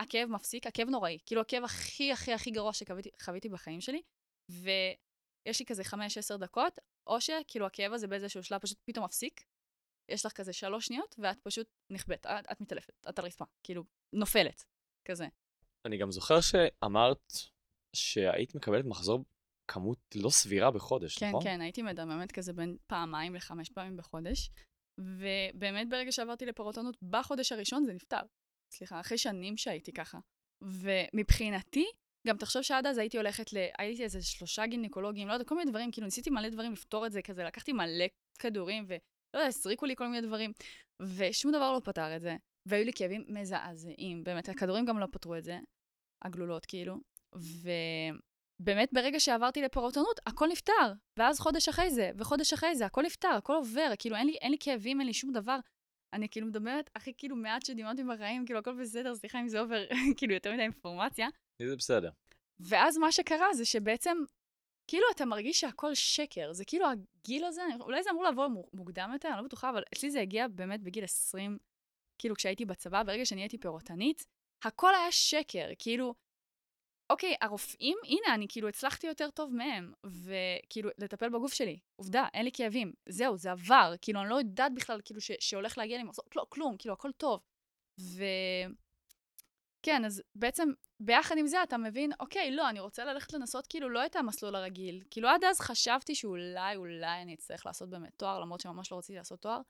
הכאב 0.00 0.28
מפסיק, 0.28 0.66
הכאב 0.66 0.88
נוראי. 0.88 1.18
כאילו 1.26 1.40
הכאב 1.40 1.64
הכי 1.64 2.12
הכי 2.12 2.32
הכי 2.32 2.50
גרוע 2.50 2.72
שחוויתי 2.72 3.48
בחיים 3.48 3.80
שלי, 3.80 4.02
ויש 4.48 5.60
לי 5.60 5.66
כזה 5.66 5.82
5-10 5.82 6.36
דקות, 6.36 6.78
או 7.06 7.20
שכאילו 7.20 7.66
הכאב 7.66 7.92
הזה 7.92 8.06
באיזשהו 8.06 8.42
שלב 8.42 8.60
פשוט 8.60 8.78
פתאום 8.84 9.04
מפסיק, 9.04 9.44
יש 10.08 10.26
לך 10.26 10.32
כזה 10.32 10.52
שלוש 10.52 10.86
שניות, 10.86 11.14
ואת 11.18 11.38
פשוט 11.42 11.66
נכבדת, 11.90 12.26
את, 12.26 12.44
את 12.52 12.60
מתעלפת, 12.60 13.06
את 13.08 13.18
על 13.18 13.24
רצפה, 13.24 13.44
כאילו, 13.62 13.84
נופלת, 14.12 14.64
כזה. 15.04 15.26
אני 15.84 15.98
גם 15.98 16.10
זוכר 16.10 16.40
שאמרת 16.40 17.32
שהיית 17.96 18.54
מקבלת 18.54 18.84
מחזור 18.84 19.24
כמות 19.68 19.98
לא 20.14 20.30
סבירה 20.30 20.70
בחודש, 20.70 21.18
כן, 21.18 21.28
נכון? 21.28 21.42
כן, 21.42 21.48
כן, 21.48 21.60
הייתי 21.60 21.82
מדממת 21.82 22.32
כזה 22.32 22.52
בין 22.52 22.76
פעמיים 22.86 23.34
לחמש 23.34 23.70
פעמים 23.70 23.96
בחודש. 23.96 24.50
ובאמת 25.00 25.88
ברגע 25.90 26.12
שעברתי 26.12 26.46
לפרוטונות, 26.46 26.96
בחודש 27.02 27.52
הראשון 27.52 27.84
זה 27.84 27.92
נפתר. 27.92 28.20
סליחה, 28.70 29.00
אחרי 29.00 29.18
שנים 29.18 29.56
שהייתי 29.56 29.92
ככה. 29.92 30.18
ומבחינתי, 30.62 31.86
גם 32.26 32.36
תחשוב 32.36 32.62
שעד 32.62 32.86
אז 32.86 32.98
הייתי 32.98 33.16
הולכת 33.16 33.52
ל... 33.52 33.56
הייתי 33.78 34.02
איזה 34.02 34.22
שלושה 34.22 34.66
גינקולוגים, 34.66 35.28
לא 35.28 35.32
יודע, 35.32 35.44
כל 35.44 35.54
מיני 35.54 35.70
דברים, 35.70 35.90
כאילו 35.90 36.04
ניסיתי 36.04 36.30
מלא 36.30 36.48
דברים 36.48 36.72
לפתור 36.72 37.06
את 37.06 37.12
זה 37.12 37.22
כזה, 37.22 37.44
לקחתי 37.44 37.72
מלא 37.72 38.04
כדורים, 38.38 38.84
ולא 38.86 38.98
יודע, 39.34 39.46
הסריקו 39.46 39.86
לי 39.86 39.96
כל 39.96 40.08
מיני 40.08 40.26
דברים, 40.26 40.52
ושום 41.02 41.52
דבר 41.52 41.72
לא 41.72 41.80
פתר 41.84 42.16
את 42.16 42.22
זה. 42.22 42.36
והיו 42.66 42.84
לי 42.84 42.92
כאבים 42.92 43.24
מזעזעים, 43.28 44.24
באמת, 44.24 44.48
הכדורים 44.48 44.84
גם 44.84 44.98
לא 44.98 45.06
פתרו 45.12 45.36
את 45.36 45.44
זה, 45.44 45.58
הגלולות 46.22 46.66
כאילו. 46.66 46.96
ובאמת 47.34 48.88
ברגע 48.92 49.20
שעברתי 49.20 49.62
לפרוטונות, 49.62 50.20
הכל 50.26 50.48
נפתר. 50.48 50.92
ואז 51.18 51.40
חודש 51.40 51.68
אחרי 51.68 51.90
זה, 51.90 52.10
וחודש 52.16 52.52
אחרי 52.52 52.76
זה, 52.76 52.86
הכל 52.86 53.02
נפתר, 53.02 53.28
הכל 53.28 53.54
עובר, 53.54 53.92
כאילו 53.98 54.16
אין 54.16 54.26
לי, 54.26 54.36
אין 54.40 54.50
לי 54.50 54.56
כאבים, 54.60 55.00
אין 55.00 55.06
לי 55.06 55.14
שום 55.14 55.32
דבר. 55.32 55.58
אני 56.12 56.28
כאילו 56.28 56.46
מדברת 56.46 56.90
הכי 56.94 57.12
כאילו 57.16 57.36
מעט 57.36 57.64
שדימונתי 57.64 58.04
בחיים, 58.04 58.46
כאילו 58.46 58.58
הכל 58.58 58.80
בסדר, 58.80 59.14
סליחה 59.14 59.40
אם 59.40 59.48
זה 59.48 59.60
עובר 59.60 59.84
כאילו 60.16 60.34
יותר 60.34 60.52
מדי 60.52 60.62
אינפורמציה. 60.62 61.28
זה 61.66 61.76
בסדר. 61.76 62.10
ואז 62.60 62.98
מה 62.98 63.12
שקרה 63.12 63.54
זה 63.54 63.64
שבעצם, 63.64 64.18
כאילו 64.86 65.04
אתה 65.14 65.24
מרגיש 65.24 65.60
שהכל 65.60 65.94
שקר, 65.94 66.52
זה 66.52 66.64
כאילו 66.64 66.86
הגיל 66.90 67.44
הזה, 67.44 67.62
אולי 67.80 68.02
זה 68.02 68.10
אמור 68.10 68.24
לבוא 68.24 68.48
מוקדם 68.72 69.10
יותר, 69.12 69.28
אני 69.28 69.36
לא 69.36 69.42
בטוחה, 69.42 69.70
אבל 69.70 69.82
אצלי 69.94 70.10
זה 70.10 70.20
הגיע 70.20 70.48
באמת 70.48 70.82
בגיל 70.82 71.04
20, 71.04 71.58
כאילו 72.18 72.34
כשהייתי 72.34 72.64
בצבא, 72.64 73.02
ברגע 73.02 73.26
שאני 73.26 73.40
הייתי 73.40 73.58
פירוטנית, 73.58 74.26
הכל 74.64 74.94
היה 74.94 75.12
שקר, 75.12 75.68
כאילו, 75.78 76.14
אוקיי, 77.10 77.34
הרופאים, 77.40 77.98
הנה, 78.04 78.34
אני 78.34 78.46
כאילו 78.48 78.68
הצלחתי 78.68 79.06
יותר 79.06 79.30
טוב 79.30 79.54
מהם, 79.54 79.92
וכאילו, 80.06 80.90
לטפל 80.98 81.28
בגוף 81.28 81.52
שלי. 81.52 81.78
עובדה, 81.96 82.26
אין 82.34 82.44
לי 82.44 82.52
כאבים. 82.52 82.92
זהו, 83.08 83.36
זה 83.36 83.50
עבר. 83.52 83.94
כאילו, 84.02 84.20
אני 84.20 84.30
לא 84.30 84.34
יודעת 84.34 84.74
בכלל, 84.74 85.00
כאילו, 85.04 85.20
ש- 85.20 85.30
שהולך 85.40 85.78
להגיע 85.78 85.98
לי 85.98 86.02
מחזור, 86.02 86.24
לא, 86.36 86.46
כלום, 86.48 86.76
כאילו, 86.78 86.94
הכל 86.94 87.12
טוב. 87.12 87.40
ו... 88.00 88.24
כן, 89.82 90.04
אז 90.04 90.22
בעצם, 90.34 90.68
ביחד 91.00 91.38
עם 91.38 91.46
זה 91.46 91.62
אתה 91.62 91.78
מבין, 91.78 92.10
אוקיי, 92.20 92.50
לא, 92.50 92.68
אני 92.68 92.80
רוצה 92.80 93.04
ללכת 93.04 93.32
לנסות 93.32 93.66
כאילו 93.66 93.88
לא 93.88 94.06
את 94.06 94.16
המסלול 94.16 94.54
הרגיל. 94.54 95.02
כאילו, 95.10 95.28
עד 95.28 95.44
אז 95.44 95.60
חשבתי 95.60 96.14
שאולי, 96.14 96.76
אולי 96.76 97.22
אני 97.22 97.34
אצטרך 97.34 97.66
לעשות 97.66 97.90
באמת 97.90 98.12
תואר, 98.16 98.40
למרות 98.40 98.60
שממש 98.60 98.92
לא 98.92 98.98
רציתי 98.98 99.18
לעשות 99.18 99.40
תואר. 99.40 99.60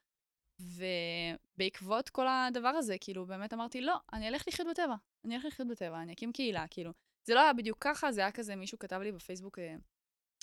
ובעקבות 1.57 2.09
כל 2.09 2.27
הדבר 2.29 2.69
הזה, 2.69 2.97
כאילו, 3.01 3.27
באמת 3.27 3.53
אמרתי, 3.53 3.81
לא, 3.81 3.97
אני 4.13 4.29
אלך 4.29 4.49
לחיות 4.49 4.69
בטבע. 4.69 4.95
אני 5.25 5.37
אלך 5.37 5.45
לחיות 5.45 5.69
בטבע, 5.69 6.03
אני 6.03 6.13
אקים 6.13 6.33
קהילה, 6.33 6.67
כאילו. 6.71 6.93
זה 7.27 7.35
לא 7.35 7.41
היה 7.41 7.53
בדיוק 7.53 7.79
ככה, 7.81 8.13
זה 8.13 8.21
היה 8.21 8.33
כזה, 8.33 8.57
מישהו 8.57 8.79
כתב 8.79 9.01
לי 9.01 9.13
בפייסבוק, 9.13 9.59
אה, 9.59 9.75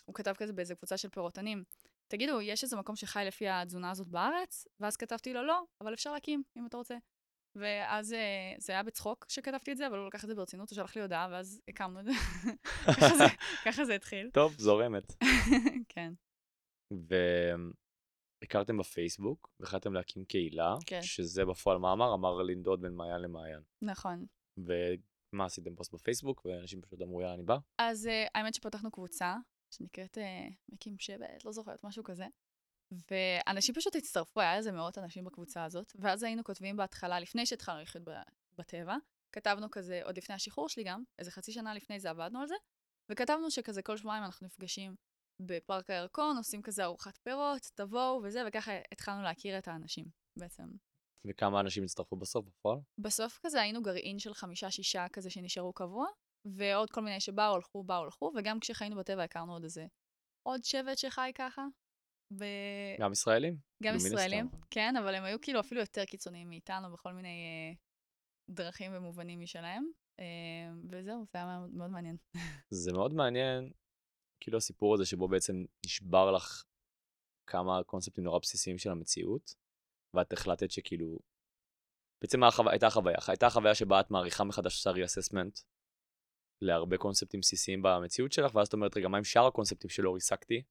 הוא 0.06 0.16
כתב 0.16 0.34
כזה 0.38 0.54
באיזה 0.54 0.76
קבוצה 0.76 0.98
של 0.98 1.10
פירוטנים. 1.10 1.64
תגידו, 2.08 2.42
יש 2.42 2.64
איזה 2.64 2.78
מקום 2.78 2.96
שחי 2.96 3.24
לפי 3.28 3.48
התזונה 3.50 3.92
הזאת 3.92 4.08
בארץ? 4.08 4.68
ואז 4.80 4.98
כתבתי 4.98 5.34
לו, 5.34 5.44
לא, 5.46 5.64
אבל 5.82 5.94
אפשר 5.94 6.12
להקים, 6.14 6.44
אם 6.58 6.66
אתה 6.68 6.78
רוצה. 6.78 6.96
ואז 7.56 8.14
אה, 8.14 8.54
זה 8.58 8.74
היה 8.74 8.84
בצחוק 8.84 9.26
שכתבתי 9.30 9.72
את 9.72 9.78
זה, 9.78 9.88
אבל 9.88 9.98
הוא 9.98 10.08
לקח 10.08 10.24
את 10.24 10.30
זה 10.30 10.36
ברצינות, 10.36 10.70
הוא 10.70 10.76
שלח 10.76 10.96
לי 10.96 11.02
הודעה, 11.02 11.28
ואז 11.32 11.62
הקמנו 11.68 12.00
את 12.00 12.06
זה. 12.06 12.12
ככה 12.98 13.18
זה- 13.18 13.24
ככה 13.66 13.86
זה 13.86 13.96
התחיל. 13.96 14.30
טוב, 14.34 14.54
זורמת. 14.58 15.14
כן, 15.90 16.14
והכרתם 18.42 18.78
בפייסבוק, 18.78 19.50
והחלטתם 19.60 19.94
להקים 19.94 20.26
קהילה, 20.26 20.76
כן. 20.86 21.02
שזה 21.02 21.46
בפועל 21.46 21.78
מאמר, 21.78 22.14
אמר 22.14 22.42
לנדוד 22.42 22.82
בין 22.82 22.94
מעיין 22.94 23.22
למעיין. 23.22 23.62
נכון. 23.82 24.26
ומה 25.34 25.46
עשיתם 25.46 25.76
פוסט 25.76 25.94
בפייסבוק, 25.94 26.46
ואנשים 26.46 26.82
פשוט 26.82 27.02
אמרו, 27.02 27.22
יאללה, 27.22 27.34
אני 27.34 27.44
בא. 27.44 27.58
אז 27.78 28.08
אה, 28.08 28.26
האמת 28.36 28.54
שפתחנו 28.54 28.92
קבוצה, 28.92 29.36
שנקראת 29.74 30.18
אה, 30.18 30.48
מקים 30.70 30.96
שבט, 31.00 31.46
לא 31.46 31.52
זוכרת, 31.52 31.84
משהו 31.84 32.04
כזה. 32.04 32.26
ואנשים 33.12 33.76
פשוט 33.76 33.96
הצטרפו, 33.96 34.42
היה 34.42 34.56
איזה 34.56 34.72
מאות 34.72 34.98
אנשים 34.98 35.24
בקבוצה 35.24 35.64
הזאת, 35.64 35.94
ואז 36.00 36.24
היינו 36.24 36.44
כותבים 36.44 36.78
בהתחלה, 36.78 37.20
לפני 37.20 37.46
שהתחלנו 37.46 37.84
ב- 38.04 38.12
בטבע, 38.58 38.96
כתבנו 39.32 39.72
כזה, 39.72 40.02
עוד 40.04 40.18
לפני 40.18 40.36
השחרור 40.36 40.70
שלי 40.70 40.84
גם, 40.84 41.04
איזה 41.20 41.32
חצי 41.32 41.52
שנה 41.52 41.74
לפני 41.74 42.00
זה 42.00 42.10
עבדנו 42.10 42.40
על 42.40 42.48
זה, 42.48 42.56
וכתבנו 43.12 43.52
שכזה 43.52 43.82
כל 43.82 43.98
שבועיים 43.98 44.24
אנחנו 44.24 44.48
נפגשים 44.48 44.96
בפארק 45.42 45.90
הירקון, 45.90 46.38
עושים 46.38 46.62
כזה 46.62 46.84
ארוחת 46.84 47.18
פירות, 47.18 47.62
תבואו 47.76 48.22
וזה, 48.24 48.44
וככה 48.48 48.72
התחלנו 48.92 49.22
להכיר 49.24 49.58
את 49.58 49.68
האנשים 49.68 50.06
בעצם. 50.40 50.64
וכמה 51.26 51.60
אנשים 51.60 51.84
הצטרפו 51.84 52.16
בסוף 52.16 52.46
בפועל? 52.46 52.80
בסוף 52.98 53.40
כזה 53.42 53.62
היינו 53.62 53.82
גרעין 53.82 54.20
של 54.20 54.34
חמישה-שישה 54.34 55.06
כזה 55.14 55.30
שנשארו 55.30 55.74
קבוע, 55.74 56.08
ועוד 56.46 56.90
כל 56.90 57.02
מיני 57.02 57.20
שבאו, 57.20 57.56
הלכו, 57.56 57.84
באו, 57.84 58.04
הלכו, 58.04 58.32
וגם 58.38 58.60
כשחיינו 58.60 58.96
בטבע 58.96 59.24
הכרנו 59.24 59.54
עוד 59.54 59.64
איזה 59.64 59.86
עוד 60.44 60.64
שבט 60.64 60.98
שחי 60.98 61.32
ככה. 61.36 61.66
ו... 62.34 62.46
גם 63.00 63.12
ישראלים? 63.12 63.58
גם 63.84 63.98
כאילו, 63.98 64.08
ישראלים, 64.08 64.46
הסתם. 64.46 64.58
כן, 64.70 64.96
אבל 64.96 65.16
הם 65.16 65.24
היו 65.24 65.42
כאילו 65.42 65.60
אפילו 65.60 65.82
יותר 65.82 66.06
קיצוניים 66.06 66.50
מאיתנו 66.50 66.94
בכל 66.94 67.14
מיני 67.14 67.28
אה, 67.28 67.74
דרכים 68.50 68.92
ומובנים 68.96 69.42
משלהם. 69.42 69.92
אה, 70.20 70.26
וזהו, 70.92 71.26
זה 71.34 71.38
היה 71.38 71.66
מאוד 71.74 71.90
מעניין. 71.90 72.18
זה 72.70 72.94
מאוד 72.94 73.14
מעניין, 73.14 73.72
כאילו 74.40 74.58
הסיפור 74.58 74.94
הזה 74.94 75.06
שבו 75.06 75.28
בעצם 75.28 75.66
נשבר 75.86 76.32
לך 76.32 76.64
כמה 77.48 77.84
קונספטים 77.84 78.24
נורא 78.24 78.40
בסיסיים 78.40 78.78
של 78.78 78.90
המציאות, 78.90 79.56
ואת 80.16 80.34
החלטת 80.34 80.72
שכאילו, 80.72 81.20
בעצם 82.22 82.44
החו... 82.44 82.70
הייתה 82.70 82.90
חוויה, 82.90 83.18
הייתה 83.28 83.50
חוויה 83.50 83.76
שבה 83.76 84.00
את 84.00 84.12
מעריכה 84.12 84.44
מחדש 84.44 84.76
עושה 84.76 84.90
ריאססמנט 84.90 85.60
להרבה 86.64 86.98
קונספטים 86.98 87.40
בסיסיים 87.40 87.82
במציאות 87.82 88.32
שלך, 88.32 88.56
ואז 88.56 88.68
את 88.68 88.74
אומרת, 88.74 88.98
רגע, 88.98 89.08
מה 89.08 89.18
עם 89.18 89.24
שאר 89.24 89.48
הקונספטים 89.48 89.90
שלא 89.90 90.14
ריסקתי? 90.14 90.64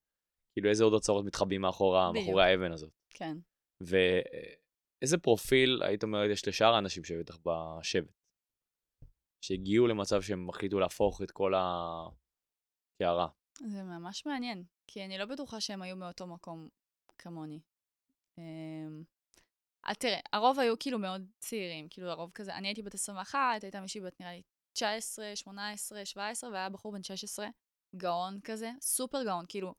כאילו 0.53 0.69
איזה 0.69 0.83
עוד 0.83 0.93
אוצרות 0.93 1.25
מתחבאים 1.25 1.61
מאחורה. 1.61 2.11
מאחורי 2.11 2.43
האבן 2.43 2.71
הזאת. 2.71 2.91
כן. 3.09 3.37
ואיזה 3.81 5.17
פרופיל, 5.17 5.83
היית 5.83 6.03
אומרת, 6.03 6.29
יש 6.31 6.47
לשאר 6.47 6.73
האנשים 6.73 7.03
שבטח 7.03 7.37
בשבט, 7.37 8.11
שהגיעו 9.45 9.87
למצב 9.87 10.21
שהם 10.21 10.49
החליטו 10.49 10.79
להפוך 10.79 11.21
את 11.21 11.31
כל 11.31 11.53
הקערה. 11.55 13.27
זה 13.59 13.83
ממש 13.83 14.25
מעניין, 14.25 14.63
כי 14.87 15.05
אני 15.05 15.17
לא 15.17 15.25
בטוחה 15.25 15.61
שהם 15.61 15.81
היו 15.81 15.95
מאותו 15.95 16.27
מקום 16.27 16.69
כמוני. 17.17 17.59
אה, 19.85 19.95
תראה, 19.95 20.19
הרוב 20.33 20.59
היו 20.59 20.79
כאילו 20.79 20.99
מאוד 20.99 21.21
צעירים, 21.39 21.87
כאילו 21.89 22.09
הרוב 22.09 22.31
כזה, 22.31 22.55
אני 22.55 22.67
הייתי 22.67 22.81
בת 22.81 22.93
21, 22.93 23.39
הייתה 23.63 23.81
מישהי 23.81 24.01
בת 24.01 24.19
נראה 24.19 24.31
לי 24.31 24.41
19, 24.73 25.35
18, 25.35 26.05
17, 26.05 26.49
והיה 26.49 26.69
בחור 26.69 26.91
בן 26.91 27.03
16, 27.03 27.47
גאון 27.95 28.39
כזה, 28.43 28.71
סופר 28.81 29.23
גאון, 29.23 29.45
כאילו, 29.49 29.73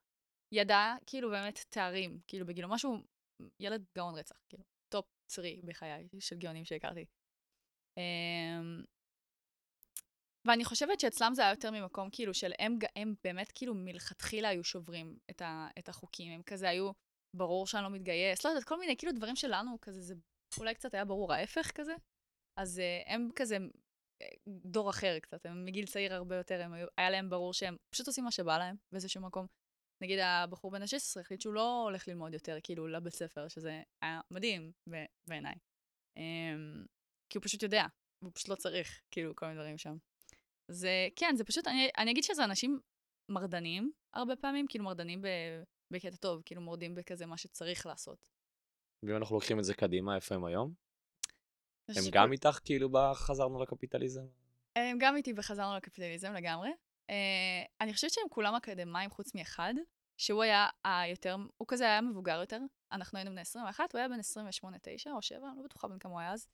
ידע 0.53 0.95
כאילו 1.07 1.31
באמת 1.31 1.65
תארים, 1.69 2.21
כאילו 2.27 2.47
בגילו 2.47 2.69
משהו, 2.69 2.97
ילד 3.61 3.85
גאון 3.97 4.15
רצח, 4.15 4.37
כאילו, 4.49 4.65
top 4.89 5.07
3 5.29 5.47
בחיי 5.65 6.09
של 6.21 6.37
גאונים 6.37 6.65
שהכרתי. 6.65 7.05
אמ, 7.97 8.83
ואני 10.45 10.65
חושבת 10.65 11.01
שאצלם 11.01 11.35
זה 11.35 11.43
היה 11.43 11.51
יותר 11.51 11.71
ממקום 11.71 12.09
כאילו 12.13 12.35
של 12.35 12.53
הם, 12.59 12.79
הם 12.97 13.15
באמת 13.25 13.53
כאילו 13.55 13.75
מלכתחילה 13.75 14.49
היו 14.49 14.65
שוברים 14.65 15.19
את, 15.31 15.43
ה, 15.43 15.69
את 15.79 15.89
החוקים, 15.89 16.33
הם 16.33 16.43
כזה 16.43 16.69
היו, 16.69 16.91
ברור 17.37 17.67
שאני 17.67 17.83
לא 17.83 17.91
מתגייס, 17.91 18.45
לא 18.45 18.51
יודעת, 18.51 18.65
כל 18.65 18.79
מיני 18.79 18.97
כאילו 18.97 19.13
דברים 19.13 19.37
שלנו 19.37 19.81
כזה, 19.81 20.01
זה 20.01 20.15
אולי 20.59 20.75
קצת 20.75 20.95
היה 20.95 21.05
ברור 21.05 21.33
ההפך 21.33 21.71
כזה, 21.75 21.95
אז 22.59 22.79
uh, 22.79 23.11
הם 23.11 23.29
כזה 23.37 23.57
אה, 24.23 24.27
דור 24.49 24.91
אחר 24.91 25.19
קצת, 25.19 25.47
הם 25.47 25.65
מגיל 25.65 25.87
צעיר 25.87 26.15
הרבה 26.15 26.37
יותר, 26.37 26.63
הם 26.63 26.73
היה 26.97 27.11
להם 27.11 27.31
ברור 27.31 27.53
שהם 27.53 27.77
פשוט 27.91 28.07
עושים 28.07 28.25
מה 28.25 28.31
שבא 28.31 28.59
להם 28.59 28.77
באיזשהו 28.93 29.23
מקום. 29.23 29.47
נגיד 30.03 30.19
הבחור 30.19 30.71
בן 30.71 30.83
ה-16 30.83 31.21
החליט 31.21 31.41
שהוא 31.41 31.55
לא 31.55 31.83
הולך 31.83 32.09
ללמוד 32.09 32.35
יותר 32.35 32.59
כאילו 32.63 32.89
לבית 32.89 33.15
ספר, 33.15 33.49
שזה 33.49 33.83
היה 34.03 34.21
מדהים 34.31 34.73
בעיניי. 35.29 35.55
Um, 36.19 36.87
כי 37.31 37.39
הוא 37.39 37.45
פשוט 37.45 37.63
יודע, 37.63 37.85
והוא 38.23 38.33
פשוט 38.35 38.49
לא 38.49 38.55
צריך 38.55 39.01
כאילו 39.11 39.37
כל 39.37 39.47
מיני 39.47 39.59
דברים 39.59 39.79
שם. 39.79 39.97
זה, 40.71 41.09
כן, 41.17 41.35
זה 41.37 41.45
פשוט, 41.45 41.67
אני, 41.67 41.91
אני 41.99 42.11
אגיד 42.11 42.25
שזה 42.25 42.45
אנשים 42.45 42.81
מרדנים 43.31 43.93
הרבה 44.15 44.37
פעמים, 44.37 44.67
כאילו 44.69 44.85
מרדנים 44.85 45.23
ב, 45.23 45.27
בקטע 45.91 46.17
טוב, 46.17 46.43
כאילו 46.45 46.61
מורדים 46.61 46.95
בכזה 46.95 47.27
מה 47.27 47.37
שצריך 47.37 47.87
לעשות. 47.87 48.29
ואם 49.03 49.17
אנחנו 49.17 49.37
לוקחים 49.37 49.59
את 49.59 49.65
זה 49.65 49.75
קדימה, 49.75 50.17
איפה 50.17 50.35
הם 50.35 50.45
היום? 50.45 50.75
הם 51.89 51.95
חושבת 51.95 52.13
גם 52.13 52.33
איתך 52.33 52.59
כאילו 52.65 52.89
בחזרנו 52.93 53.63
לקפיטליזם? 53.63 54.27
הם 54.77 54.99
גם 55.01 55.17
איתי 55.17 55.33
בחזרנו 55.33 55.77
לקפיטליזם 55.77 56.33
לגמרי. 56.33 56.71
Uh, 57.11 57.13
אני 57.81 57.95
חושבת 57.95 58.11
שהם 58.11 58.29
כולם 58.31 58.55
אקדמאים 58.55 59.11
חוץ 59.11 59.35
מאחד, 59.35 59.75
שהוא 60.17 60.43
היה 60.43 60.69
היותר, 60.85 61.37
הוא 61.57 61.69
כזה 61.69 61.85
היה 61.85 62.01
מבוגר 62.01 62.41
יותר. 62.41 62.59
אנחנו 62.93 63.19
היינו 63.19 63.31
בני 63.31 63.41
21, 63.41 63.93
הוא 63.93 63.99
היה 63.99 64.09
בן 64.09 64.21
28-9 64.21 65.11
או 65.13 65.23
7, 65.23 65.49
אני 65.49 65.57
לא 65.57 65.63
בטוחה 65.63 65.89
בן 65.89 65.99
כמה 65.99 66.13
הוא 66.13 66.21
היה 66.21 66.33
אז, 66.33 66.49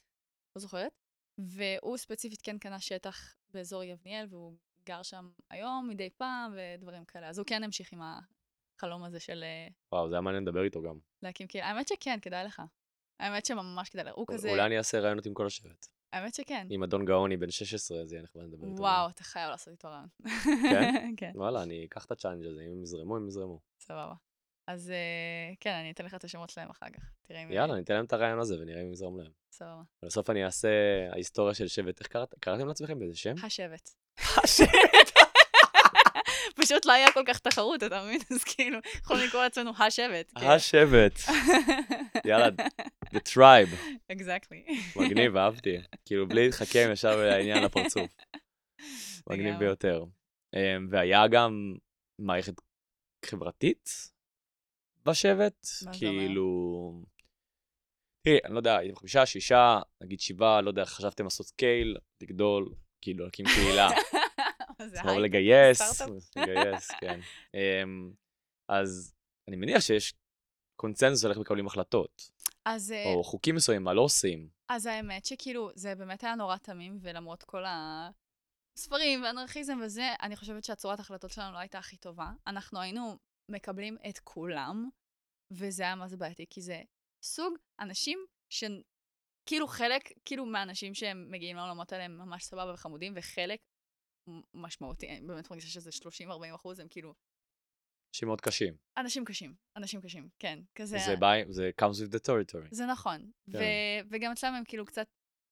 לא 0.57 0.61
זוכרת. 0.61 0.93
והוא 1.39 1.97
ספציפית 1.97 2.43
כן 2.43 2.59
קנה 2.59 2.81
שטח 2.81 3.37
באזור 3.53 3.83
יבניאל, 3.83 4.27
והוא 4.31 4.57
גר 4.87 5.03
שם 5.03 5.31
היום 5.51 5.89
מדי 5.89 6.11
פעם 6.11 6.55
ודברים 6.57 7.05
כאלה. 7.05 7.29
אז 7.29 7.39
הוא 7.39 7.47
כן 7.47 7.65
המשיך 7.65 7.93
עם 7.93 8.03
החלום 8.85 9.05
הזה 9.05 9.21
של 9.21 9.45
אה, 9.45 9.69
וואו, 9.93 10.09
זה 10.09 10.15
היה 10.15 10.21
מעניין 10.21 10.43
לדבר 10.43 10.63
איתו 10.65 10.83
גם. 10.83 10.99
להקים 11.23 11.47
קהילה. 11.47 11.67
האמת 11.67 11.89
שכן, 11.89 12.19
כדאי 12.23 12.45
לך. 12.45 12.63
האמת 13.21 13.47
שממש 13.47 13.89
כדאי 13.89 14.05
לך. 14.05 14.13
הוא 14.15 14.27
כזה, 14.29 14.51
אולי 14.51 14.67
אני 14.67 14.79
אעשה 14.79 15.01
ראיונות 15.01 15.27
עם 15.27 15.35
כל 15.35 15.47
השבט. 15.47 15.87
האמת 16.13 16.35
שכן. 16.35 16.67
עם 16.71 16.83
אדון 16.83 17.05
גאוני 17.05 17.37
בן 17.37 17.51
16, 17.51 18.01
אז 18.01 18.13
יהיה 18.13 18.23
נחמד 18.23 18.43
לדבר 18.43 18.67
איתו. 18.67 18.83
וואו, 18.83 19.09
אתה 19.09 19.25
חייב 19.25 19.51
לעשות 19.51 19.69
איתו 19.73 19.89
ראיון. 19.89 20.07
כן? 20.71 20.93
כן, 21.17 21.33
וואלה, 21.35 21.63
אני 21.63 21.85
אקח 21.85 22.05
את 22.05 22.11
ה 22.13 22.16
challenge 22.16 22.47
הזה, 22.47 22.61
אם 22.63 22.71
הם 22.73 22.83
יזרמו, 22.83 23.17
הם 23.17 23.29
יזרמו. 23.29 23.61
סבבה. 23.81 24.15
אז 24.67 24.91
אה, 24.91 25.55
כן, 25.61 25.73
אני 25.73 25.91
אתן 25.91 26.05
לך 26.05 26.15
את 26.15 26.25
השמות 26.25 26.51
שלהם 26.51 26.71
אחר 26.71 26.87
כך. 26.93 27.03
תראה 27.23 27.43
אם... 27.43 27.53
יאללה, 27.53 27.75
ניתן 27.77 27.95
להם 27.95 28.05
את 28.05 28.13
הרעיון 28.13 28.39
הזה 28.39 28.61
ונראה 28.61 28.83
אם 28.83 28.93
יזרום 28.93 29.19
להם. 29.19 29.33
סבבה. 29.53 29.83
בסוף 30.05 30.31
אני 30.31 30.45
אעשה 30.45 30.69
ההיסטוריה 31.13 31.55
של 31.55 31.69
שבט, 31.69 32.01
איך 32.01 32.09
קראת- 32.09 32.35
קראתם 32.41 32.69
לעצמכם 32.69 32.99
באיזה 32.99 33.17
שם? 33.17 33.35
השבט. 33.43 33.91
השבט! 34.45 35.14
פשוט 36.55 36.87
לא 36.87 36.93
היה 36.93 37.13
כל 37.13 37.23
כך 37.27 37.39
תחרות, 37.39 37.83
אתה 37.83 38.05
מבין? 38.05 38.21
אז 38.35 38.45
כאילו, 38.45 38.79
יכולים 38.97 39.27
לקרוא 39.27 39.43
לעצמנו 39.43 39.73
השבט. 39.79 40.33
כן. 40.39 40.47
השבט. 40.47 41.19
יאללה, 42.27 42.49
The 43.15 43.19
Tribe. 43.33 43.77
אקזקטלי. 44.13 44.65
מגניב, 44.97 45.37
אהבתי. 45.37 45.77
כאילו, 46.05 46.29
בלי 46.29 46.45
להתחכם 46.45 46.89
ישר 46.93 47.17
לעניין 47.17 47.65
לפרצוף. 47.65 48.11
מגניב. 49.31 49.59
ביותר. 49.59 50.05
אמ, 50.57 50.89
והיה 50.91 51.29
גם 51.29 51.75
מערכת 52.19 52.55
חברתית 53.25 53.89
בשבט? 55.07 55.67
כאילו... 55.93 57.03
תראי, 58.27 58.39
אני 58.45 58.53
לא 58.53 58.59
יודע, 58.59 58.77
הייתם 58.77 58.97
חמישה, 58.97 59.27
שישה, 59.27 59.79
נגיד 60.03 60.21
שבעה, 60.21 60.61
לא 60.61 60.71
יודע, 60.71 60.85
חשבתם 60.85 61.25
לעשות 61.25 61.47
scale, 61.47 61.97
לגדול, 62.23 62.75
כאילו 63.01 63.25
להקים 63.25 63.47
קהילה. 63.47 63.89
זה 64.89 65.01
הייפ. 65.05 65.21
לגייס. 65.21 66.03
לגייס, 66.37 66.91
כן. 67.01 67.21
אמ, 67.55 68.13
אז 68.69 69.15
אני 69.49 69.57
מניח 69.57 69.81
שיש 69.81 70.15
קונצנזוס 70.77 71.25
על 71.25 71.31
איך 71.31 71.39
מקבלים 71.39 71.67
החלטות, 71.67 72.31
אז, 72.65 72.93
אה, 72.93 73.05
או 73.05 73.25
חוקים 73.25 73.55
מסוימים, 73.55 73.85
מה 73.85 73.95
לא 73.95 74.01
עושים. 74.01 74.49
אז 74.69 74.87
האמת 74.87 75.25
שכאילו, 75.25 75.71
זה 75.75 75.95
באמת 75.95 76.25
היה 76.25 76.35
נורא 76.35 76.57
תמים, 76.57 76.99
ולמרות 77.01 77.43
כל 77.43 77.65
הספרים 77.67 79.23
ואנרכיזם 79.23 79.79
וזה, 79.85 80.15
אני 80.23 80.37
חושבת 80.37 80.65
שהצורת 80.65 80.99
ההחלטות 80.99 81.31
שלנו 81.31 81.53
לא 81.53 81.59
הייתה 81.59 81.79
הכי 81.79 81.97
טובה. 81.97 82.31
אנחנו 82.47 82.81
היינו 82.81 83.19
מקבלים 83.51 83.97
את 84.09 84.19
כולם, 84.19 84.89
וזה 85.51 85.83
היה 85.83 85.95
מה 85.95 86.09
זה 86.09 86.17
בעייתי, 86.17 86.47
כי 86.51 86.61
זה 86.61 86.83
סוג 87.23 87.55
אנשים 87.81 88.19
ש... 88.51 88.65
כאילו 89.47 89.67
חלק, 89.67 90.03
כאילו 90.25 90.47
מהאנשים 90.47 90.95
שהם 90.95 91.27
מגיעים 91.31 91.57
לעולמות 91.57 91.93
האלה 91.93 92.05
הם 92.05 92.19
ממש 92.19 92.45
סבבה 92.45 92.75
וחמודים, 92.75 93.13
וחלק 93.17 93.61
משמעותי, 94.55 95.09
אני 95.09 95.27
באמת 95.27 95.51
מרגישה 95.51 95.69
שזה 95.69 95.91
30-40 96.51 96.55
אחוז, 96.55 96.81
הם 96.81 96.89
כאילו 96.89 97.15
אנשים 98.15 98.29
מאוד 98.29 98.41
קשים. 98.41 98.77
אנשים 98.97 99.25
קשים, 99.25 99.55
אנשים 99.77 100.01
קשים, 100.01 100.29
כן. 100.39 100.59
כזה... 100.75 100.99
זה 100.99 101.17
בא, 101.17 101.33
זה 101.49 101.71
comes 101.81 101.85
with 101.85 102.15
the 102.15 102.21
territory. 102.27 102.69
זה 102.71 102.87
נכון. 102.87 103.31
כן. 103.53 103.59
ו- 103.59 104.09
וגם 104.11 104.33
אצלם 104.33 104.55
הם 104.55 104.65
כאילו 104.65 104.87
קצת, 104.87 105.07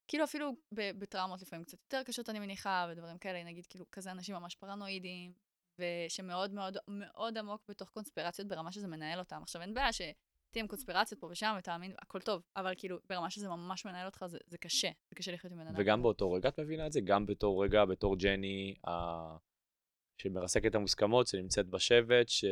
כאילו 0.08 0.24
אפילו 0.24 0.52
ב- 0.74 0.98
בטראומות 0.98 1.42
לפעמים 1.42 1.64
קצת 1.64 1.78
יותר 1.82 2.02
קשות, 2.02 2.28
אני 2.28 2.38
מניחה, 2.38 2.86
ודברים 2.90 3.18
כאלה, 3.18 3.44
נגיד 3.44 3.66
כאילו 3.66 3.90
כזה 3.90 4.10
אנשים 4.10 4.34
ממש 4.34 4.56
פרנואידים, 4.56 5.32
ושמאוד 5.78 6.52
מאוד 6.52 6.76
מאוד 6.88 7.38
עמוק 7.38 7.62
בתוך 7.68 7.90
קונספירציות 7.90 8.48
ברמה 8.48 8.72
שזה 8.72 8.86
מנהל 8.86 9.18
אותם. 9.18 9.42
עכשיו, 9.42 9.62
אין 9.62 9.74
בעיה 9.74 9.92
תהיה 10.52 10.62
עם 10.62 10.68
קונספירציות 10.68 11.20
פה 11.20 11.26
ושם 11.30 11.54
ותאמין, 11.58 11.94
הכל 11.98 12.20
טוב, 12.20 12.42
אבל 12.56 12.74
כאילו, 12.76 12.98
ברמה 13.08 13.30
שזה 13.30 13.48
ממש 13.48 13.84
מנהל 13.84 14.06
אותך, 14.06 14.24
זה, 14.26 14.38
זה 14.46 14.58
קשה, 14.58 14.90
זה 15.10 15.14
קשה 15.14 15.32
לחיות 15.32 15.52
עם 15.52 15.58
בן 15.58 15.66
אדם. 15.66 15.74
וגם 15.78 16.02
באותו 16.02 16.32
רגע 16.32 16.48
את 16.48 16.60
מבינה 16.60 16.86
את 16.86 16.92
זה? 16.92 17.00
גם 17.00 17.26
בתור 17.26 17.64
רגע, 17.64 17.84
בתור 17.84 18.16
ג'ני, 18.16 18.74
ה... 18.86 18.92
שמרסקת 20.18 20.66
את 20.66 20.74
המוסכמות, 20.74 21.26
שנמצאת 21.26 21.66
בשבט, 21.66 22.28
ש... 22.28 22.44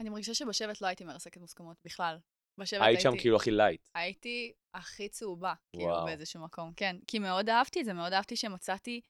אני 0.00 0.08
מרגישה 0.08 0.34
שבשבט 0.34 0.80
לא 0.80 0.86
הייתי 0.86 1.04
מרסקת 1.04 1.40
מוסכמות 1.40 1.76
בכלל. 1.84 2.18
בשבט 2.58 2.80
היית 2.82 2.98
הייתי... 2.98 3.02
שם 3.02 3.22
כאילו 3.22 3.36
הכי 3.36 3.50
light. 3.50 3.88
הייתי 3.94 4.52
הכי 4.74 5.08
צהובה, 5.08 5.54
כאילו, 5.72 5.88
וואו. 5.88 6.04
באיזשהו 6.04 6.44
מקום, 6.44 6.72
כן. 6.76 6.96
כי 7.06 7.18
מאוד 7.18 7.48
אהבתי 7.48 7.80
את 7.80 7.84
זה, 7.84 7.92
מאוד 7.92 8.12
אהבתי 8.12 8.36
שמצאתי 8.36 9.00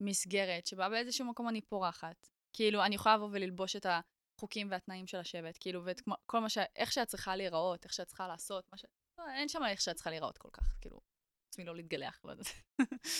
מסגרת 0.00 0.66
שבה 0.66 0.88
באיזשהו 0.88 1.26
מקום 1.26 1.48
אני 1.48 1.60
פורחת. 1.60 2.28
כאילו, 2.52 2.84
אני 2.84 2.94
יכולה 2.94 3.16
לבוא 3.16 3.28
וללבוש 3.32 3.76
את 3.76 3.86
החוקים 4.40 4.70
והתנאים 4.70 5.06
של 5.06 5.18
השבט, 5.18 5.56
כאילו, 5.60 5.84
ואת 5.84 6.00
כל 6.26 6.38
מה 6.40 6.48
ש... 6.48 6.58
איך 6.76 6.92
שאת 6.92 7.08
צריכה 7.08 7.36
להיראות, 7.36 7.84
איך 7.84 7.92
שאת 7.92 8.06
צריכה 8.06 8.28
לעשות, 8.28 8.64
מה 8.72 8.78
ש... 8.78 8.84
לא, 9.18 9.24
אין 9.34 9.48
שם 9.48 9.64
איך 9.68 9.80
שאת 9.80 9.94
צריכה 9.96 10.10
להיראות 10.10 10.38
כל 10.38 10.48
כך, 10.52 10.74
כאילו, 10.80 11.00
חוץ 11.46 11.58
מלא 11.58 11.76
להתגלח, 11.76 12.20
לא 12.24 12.30
יודעת. 12.30 12.46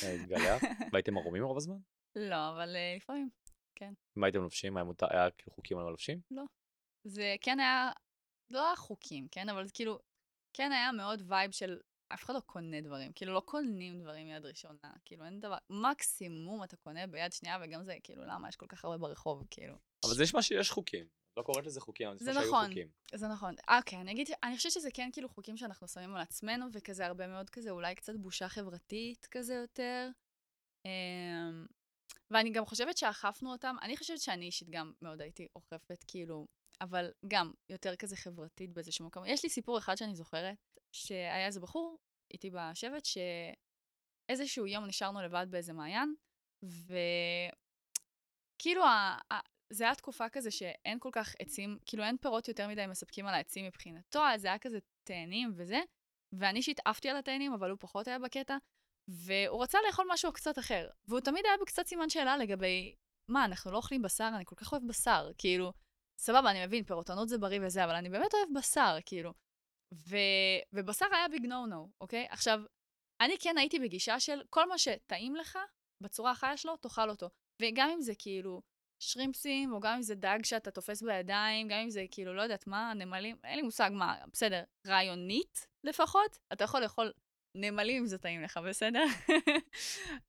אה? 0.02 0.56
והייתם 0.92 1.18
ערומים 1.18 1.44
רוב 1.44 1.56
הזמן? 1.56 1.76
לא, 2.16 2.48
אבל 2.48 2.76
אה, 2.76 2.94
לפעמים. 2.96 3.30
מה 4.16 4.26
הייתם 4.26 4.38
לובשים? 4.40 4.76
היה 4.76 4.84
מותר- 4.84 5.06
היה 5.10 5.30
כאילו 5.30 5.52
חוקים 5.52 5.78
על 5.78 5.84
מה 5.84 5.90
לובשים? 5.90 6.20
זה 7.04 7.36
כן 7.40 7.60
היה, 7.60 7.90
לא 8.50 8.66
היה 8.66 8.76
חוקים, 8.76 9.28
כן? 9.30 9.48
אבל 9.48 9.66
זה 9.66 9.72
כאילו, 9.72 9.98
כן 10.52 10.72
היה 10.72 10.92
מאוד 10.92 11.22
וייב 11.26 11.50
של 11.50 11.80
אף 12.14 12.24
אחד 12.24 12.34
לא 12.34 12.40
קונה 12.40 12.80
דברים. 12.80 13.12
כאילו, 13.12 13.34
לא 13.34 13.40
קונים 13.40 14.00
דברים 14.00 14.26
מיד 14.26 14.44
ראשונה. 14.44 14.92
כאילו, 15.04 15.24
אין 15.24 15.40
דבר, 15.40 15.56
מקסימום 15.70 16.64
אתה 16.64 16.76
קונה 16.76 17.06
ביד 17.06 17.32
שנייה, 17.32 17.58
וגם 17.62 17.84
זה, 17.84 17.96
כאילו, 18.02 18.24
למה 18.24 18.48
יש 18.48 18.56
כל 18.56 18.66
כך 18.66 18.84
הרבה 18.84 18.98
ברחוב, 18.98 19.46
כאילו. 19.50 19.74
אבל 20.04 20.14
זה 20.14 20.22
נשמע 20.22 20.42
שיש 20.42 20.70
חוקים. 20.70 21.06
לא 21.36 21.42
קוראת 21.42 21.66
לזה 21.66 21.80
חוקים, 21.80 22.08
אבל 22.08 22.18
זה 22.18 22.30
נשמע 22.30 22.40
שהיו 22.40 22.52
נכון. 22.52 22.68
חוקים. 22.68 22.88
זה 23.14 23.28
נכון. 23.28 23.54
אוקיי, 23.78 24.00
אני 24.00 24.12
אגיד, 24.12 24.28
אני 24.42 24.56
חושבת 24.56 24.72
שזה 24.72 24.88
כן 24.94 25.10
כאילו 25.12 25.28
חוקים 25.28 25.56
שאנחנו 25.56 25.88
שמים 25.88 26.14
על 26.14 26.22
עצמנו, 26.22 26.66
וכזה 26.72 27.06
הרבה 27.06 27.26
מאוד 27.26 27.50
כזה, 27.50 27.70
אולי 27.70 27.94
קצת 27.94 28.12
בושה 28.16 28.48
חברתית 28.48 29.26
כזה 29.30 29.54
יותר. 29.54 30.08
אמ, 30.86 31.66
ואני 32.30 32.50
גם 32.50 32.66
חושבת 32.66 32.98
שאכפנו 32.98 33.52
אותם, 33.52 33.76
אני 33.82 33.96
חושבת 33.96 34.20
שאני 34.20 34.46
אישית 34.46 34.70
גם 34.70 34.92
מאוד 35.02 35.20
הייתי 35.20 35.46
אוכפת, 35.56 36.04
כאילו, 36.06 36.46
אבל 36.80 37.10
גם 37.28 37.52
יותר 37.70 37.96
כזה 37.96 38.16
חברתית 38.16 38.72
באיזשהו 38.72 39.06
מקום. 39.06 39.24
יש 39.26 39.44
לי 39.44 39.50
סיפור 39.50 39.78
אחד 39.78 39.94
שאני 39.94 40.14
זוכרת, 40.14 40.56
שהיה 40.92 41.46
איזה 41.46 41.60
בחור 41.60 41.98
איתי 42.32 42.50
בשבט, 42.50 43.04
שאיזשהו 43.04 44.66
יום 44.66 44.86
נשארנו 44.86 45.22
לבד 45.22 45.46
באיזה 45.50 45.72
מעיין, 45.72 46.14
וכאילו, 46.62 47.54
ה... 48.84 49.18
ה... 49.32 49.49
זה 49.72 49.84
היה 49.84 49.94
תקופה 49.94 50.28
כזה 50.28 50.50
שאין 50.50 50.98
כל 50.98 51.08
כך 51.12 51.34
עצים, 51.38 51.78
כאילו 51.86 52.04
אין 52.04 52.16
פירות 52.16 52.48
יותר 52.48 52.68
מדי 52.68 52.86
מספקים 52.86 53.26
על 53.26 53.34
העצים 53.34 53.64
מבחינתו, 53.64 54.22
אז 54.26 54.40
זה 54.40 54.48
היה 54.48 54.58
כזה 54.58 54.78
תאנים 55.04 55.52
וזה, 55.56 55.80
ואני 56.32 56.58
אישית 56.58 56.80
עפתי 56.84 57.08
על 57.08 57.16
התאנים, 57.16 57.52
אבל 57.52 57.70
הוא 57.70 57.78
פחות 57.80 58.08
היה 58.08 58.18
בקטע, 58.18 58.56
והוא 59.08 59.62
רצה 59.62 59.78
לאכול 59.86 60.06
משהו 60.08 60.32
קצת 60.32 60.58
אחר, 60.58 60.88
והוא 61.08 61.20
תמיד 61.20 61.46
היה 61.46 61.54
בקצת 61.62 61.86
סימן 61.86 62.08
שאלה 62.08 62.36
לגבי, 62.36 62.94
מה, 63.28 63.44
אנחנו 63.44 63.70
לא 63.70 63.76
אוכלים 63.76 64.02
בשר? 64.02 64.30
אני 64.34 64.44
כל 64.44 64.56
כך 64.56 64.72
אוהב 64.72 64.82
בשר, 64.88 65.30
כאילו, 65.38 65.72
סבבה, 66.18 66.50
אני 66.50 66.66
מבין, 66.66 66.84
פירוטנות 66.84 67.28
זה 67.28 67.38
בריא 67.38 67.60
וזה, 67.62 67.84
אבל 67.84 67.94
אני 67.94 68.08
באמת 68.08 68.34
אוהב 68.34 68.48
בשר, 68.58 68.96
כאילו. 69.06 69.32
ו... 69.94 70.16
ובשר 70.72 71.06
היה 71.12 71.28
ביג 71.28 71.46
נו 71.46 71.66
נו, 71.66 71.90
אוקיי? 72.00 72.26
עכשיו, 72.30 72.60
אני 73.20 73.38
כן 73.40 73.58
הייתי 73.58 73.78
בגישה 73.78 74.20
של 74.20 74.42
כל 74.50 74.68
מה 74.68 74.78
שטעים 74.78 75.36
לך, 75.36 75.58
בצורה 76.02 76.30
החיה 76.30 76.56
שלו, 76.56 76.76
תאכל 76.76 77.10
אותו. 77.10 77.28
וגם 77.62 77.90
אם 77.90 78.00
זה 78.00 78.12
כאילו 78.18 78.62
שרימפסים, 79.02 79.72
או 79.72 79.80
גם 79.80 79.94
אם 79.94 80.02
זה 80.02 80.14
דג 80.14 80.38
שאתה 80.44 80.70
תופס 80.70 81.02
בידיים, 81.02 81.68
גם 81.68 81.78
אם 81.78 81.90
זה 81.90 82.04
כאילו, 82.10 82.34
לא 82.34 82.42
יודעת 82.42 82.66
מה, 82.66 82.92
נמלים, 82.94 83.36
אין 83.44 83.56
לי 83.56 83.62
מושג 83.62 83.90
מה, 83.92 84.16
בסדר, 84.32 84.62
רעיונית 84.86 85.66
לפחות, 85.84 86.38
אתה 86.52 86.64
יכול 86.64 86.80
לאכול 86.80 87.12
נמלים 87.56 88.02
אם 88.02 88.06
זה 88.06 88.18
טעים 88.18 88.42
לך, 88.42 88.60
בסדר? 88.68 89.04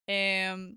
אמ, 0.09 0.75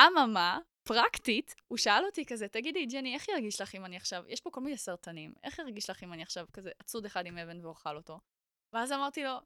אממה, 0.00 0.58
פרקטית, 0.88 1.54
הוא 1.68 1.78
שאל 1.78 2.04
אותי 2.06 2.26
כזה, 2.26 2.48
תגידי, 2.48 2.86
ג'ני, 2.86 3.14
איך 3.14 3.28
ירגיש 3.28 3.60
לך 3.60 3.74
אם 3.74 3.84
אני 3.84 3.96
עכשיו, 3.96 4.24
יש 4.28 4.40
פה 4.40 4.50
כל 4.50 4.60
מיני 4.60 4.76
סרטנים, 4.76 5.34
איך 5.44 5.58
ירגיש 5.58 5.90
לך 5.90 6.02
אם 6.02 6.12
אני 6.12 6.22
עכשיו 6.22 6.46
כזה 6.52 6.70
אצוד 6.80 7.04
אחד 7.04 7.26
עם 7.26 7.38
אבן 7.38 7.64
ואוכל 7.64 7.96
אותו? 7.96 8.20
ואז 8.72 8.92
אמרתי 8.92 9.24
לו, 9.24 9.40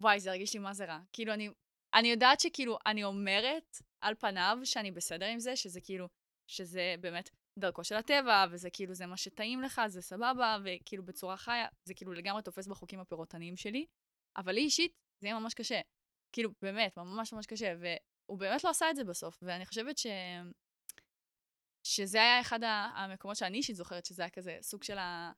וואי, 0.00 0.20
זה 0.20 0.30
ירגיש 0.30 0.54
לי 0.54 0.60
מה 0.60 0.74
זה 0.74 0.84
רע. 0.84 0.98
כאילו, 1.12 1.32
אני, 1.32 1.48
אני 1.94 2.08
יודעת 2.08 2.40
שכאילו, 2.40 2.78
אני 2.86 3.04
אומרת 3.04 3.76
על 4.00 4.14
פניו 4.14 4.58
שאני 4.64 4.90
בסדר 4.90 5.26
עם 5.26 5.40
זה, 5.40 5.56
שזה 5.56 5.80
כאילו, 5.80 6.08
שזה 6.48 6.94
באמת 7.00 7.30
דרכו 7.58 7.84
של 7.84 7.94
הטבע, 7.94 8.46
וזה 8.50 8.70
כאילו, 8.70 8.94
זה 8.94 9.06
מה 9.06 9.16
שטעים 9.16 9.62
לך, 9.62 9.80
זה 9.86 10.02
סבבה, 10.02 10.56
וכאילו 10.64 11.04
בצורה 11.04 11.36
חיה, 11.36 11.66
זה 11.84 11.94
כאילו 11.94 12.12
לגמרי 12.12 12.42
תופס 12.42 12.66
בחוקים 12.66 13.00
הפירוטניים 13.00 13.56
שלי, 13.56 13.86
אבל 14.36 14.52
לי 14.52 14.60
אישית, 14.60 14.92
זה 15.20 15.28
יהיה 15.28 15.38
ממש 15.38 15.54
קשה. 15.54 15.80
כאילו, 16.32 16.50
באמת, 16.62 16.96
ממש 16.96 17.32
ממש 17.32 17.46
קשה, 17.46 17.74
והוא 17.80 18.38
באמת 18.38 18.64
לא 18.64 18.70
עשה 18.70 18.90
את 18.90 18.96
זה 18.96 19.04
בסוף, 19.04 19.38
ואני 19.42 19.66
חושבת 19.66 19.98
ש... 19.98 20.06
שזה 21.86 22.18
היה 22.18 22.40
אחד 22.40 22.60
המקומות 22.94 23.36
שאני 23.36 23.58
אישית 23.58 23.76
זוכרת, 23.76 24.06
שזה 24.06 24.22
היה 24.22 24.30
כזה 24.30 24.58
סוג 24.62 24.82
של 24.82 24.98
ה... 24.98 25.32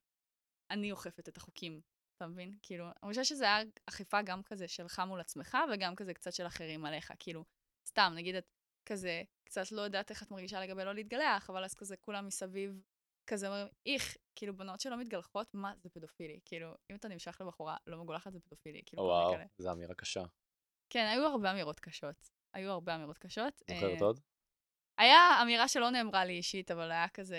אני 0.71 0.93
אוכפת 0.93 1.29
את 1.29 1.37
החוקים, 1.37 1.81
אתה 2.17 2.27
מבין? 2.27 2.57
כאילו, 2.63 2.85
אני 2.85 3.11
חושבת 3.11 3.25
שזה 3.25 3.45
היה 3.45 3.65
אכיפה 3.87 4.23
גם 4.23 4.43
כזה 4.43 4.69
שלך 4.69 5.03
מול 5.07 5.21
עצמך, 5.21 5.59
וגם 5.73 5.97
כזה 5.97 6.15
קצת 6.15 6.33
של 6.33 6.47
אחרים 6.47 6.85
עליך. 6.85 7.13
כאילו, 7.19 7.45
סתם, 7.87 8.13
נגיד 8.15 8.35
את 8.35 8.47
כזה, 8.91 9.23
קצת 9.45 9.73
לא 9.73 9.81
יודעת 9.81 10.11
איך 10.11 10.23
את 10.23 10.31
מרגישה 10.31 10.61
לגבי 10.61 10.85
לא 10.85 10.95
להתגלח, 10.95 11.51
אבל 11.51 11.65
אז 11.65 11.75
כזה 11.75 11.97
כולם 11.97 12.27
מסביב, 12.27 12.83
כזה 13.27 13.49
אומרים, 13.49 13.67
איך, 13.87 14.17
כאילו, 14.37 14.57
בנות 14.57 14.81
שלא 14.81 14.97
מתגלחות, 14.97 15.55
מה, 15.55 15.73
זה 15.77 15.91
פדופילי. 15.91 16.41
כאילו, 16.45 16.75
אם 16.91 16.97
אתה 16.97 17.09
נמשך 17.09 17.41
לבחורה 17.41 17.77
לא 17.87 18.03
מגולחת, 18.03 18.33
זה 18.33 18.41
פדופילי. 18.41 18.83
כאילו, 18.87 19.03
וואו. 19.03 19.35
זו 19.59 19.73
אמירה 19.73 19.95
קשה. 19.95 20.23
כן, 20.91 21.07
היו 21.07 21.27
הרבה 21.27 21.51
אמירות 21.51 21.81
קשות. 21.81 22.31
היו 22.55 22.71
הרבה 22.71 22.95
אמירות 22.95 23.19
קשות. 23.19 23.63
זוכרת 23.71 24.03
אה, 24.03 24.07
עוד? 24.07 24.21
היה 24.99 25.43
אמירה 25.43 25.69
שלא 25.69 25.91
נאמרה 25.91 26.25
לי 26.25 26.33
אישית, 26.33 26.71
אבל 26.71 26.91
היה 26.91 27.09
כזה... 27.09 27.39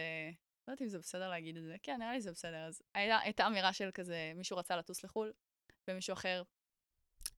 לא 0.67 0.73
יודעת 0.73 0.81
אם 0.81 0.87
זה 0.87 0.99
בסדר 0.99 1.29
להגיד 1.29 1.57
את 1.57 1.63
זה. 1.63 1.75
כן, 1.83 1.97
נראה 1.99 2.13
לי 2.13 2.21
זה 2.21 2.31
בסדר. 2.31 2.67
אז 2.67 2.81
היה, 2.95 3.19
הייתה 3.19 3.47
אמירה 3.47 3.73
של 3.73 3.89
כזה, 3.93 4.31
מישהו 4.35 4.57
רצה 4.57 4.75
לטוס 4.75 5.03
לחו"ל, 5.03 5.33
ומישהו 5.87 6.13
אחר 6.13 6.43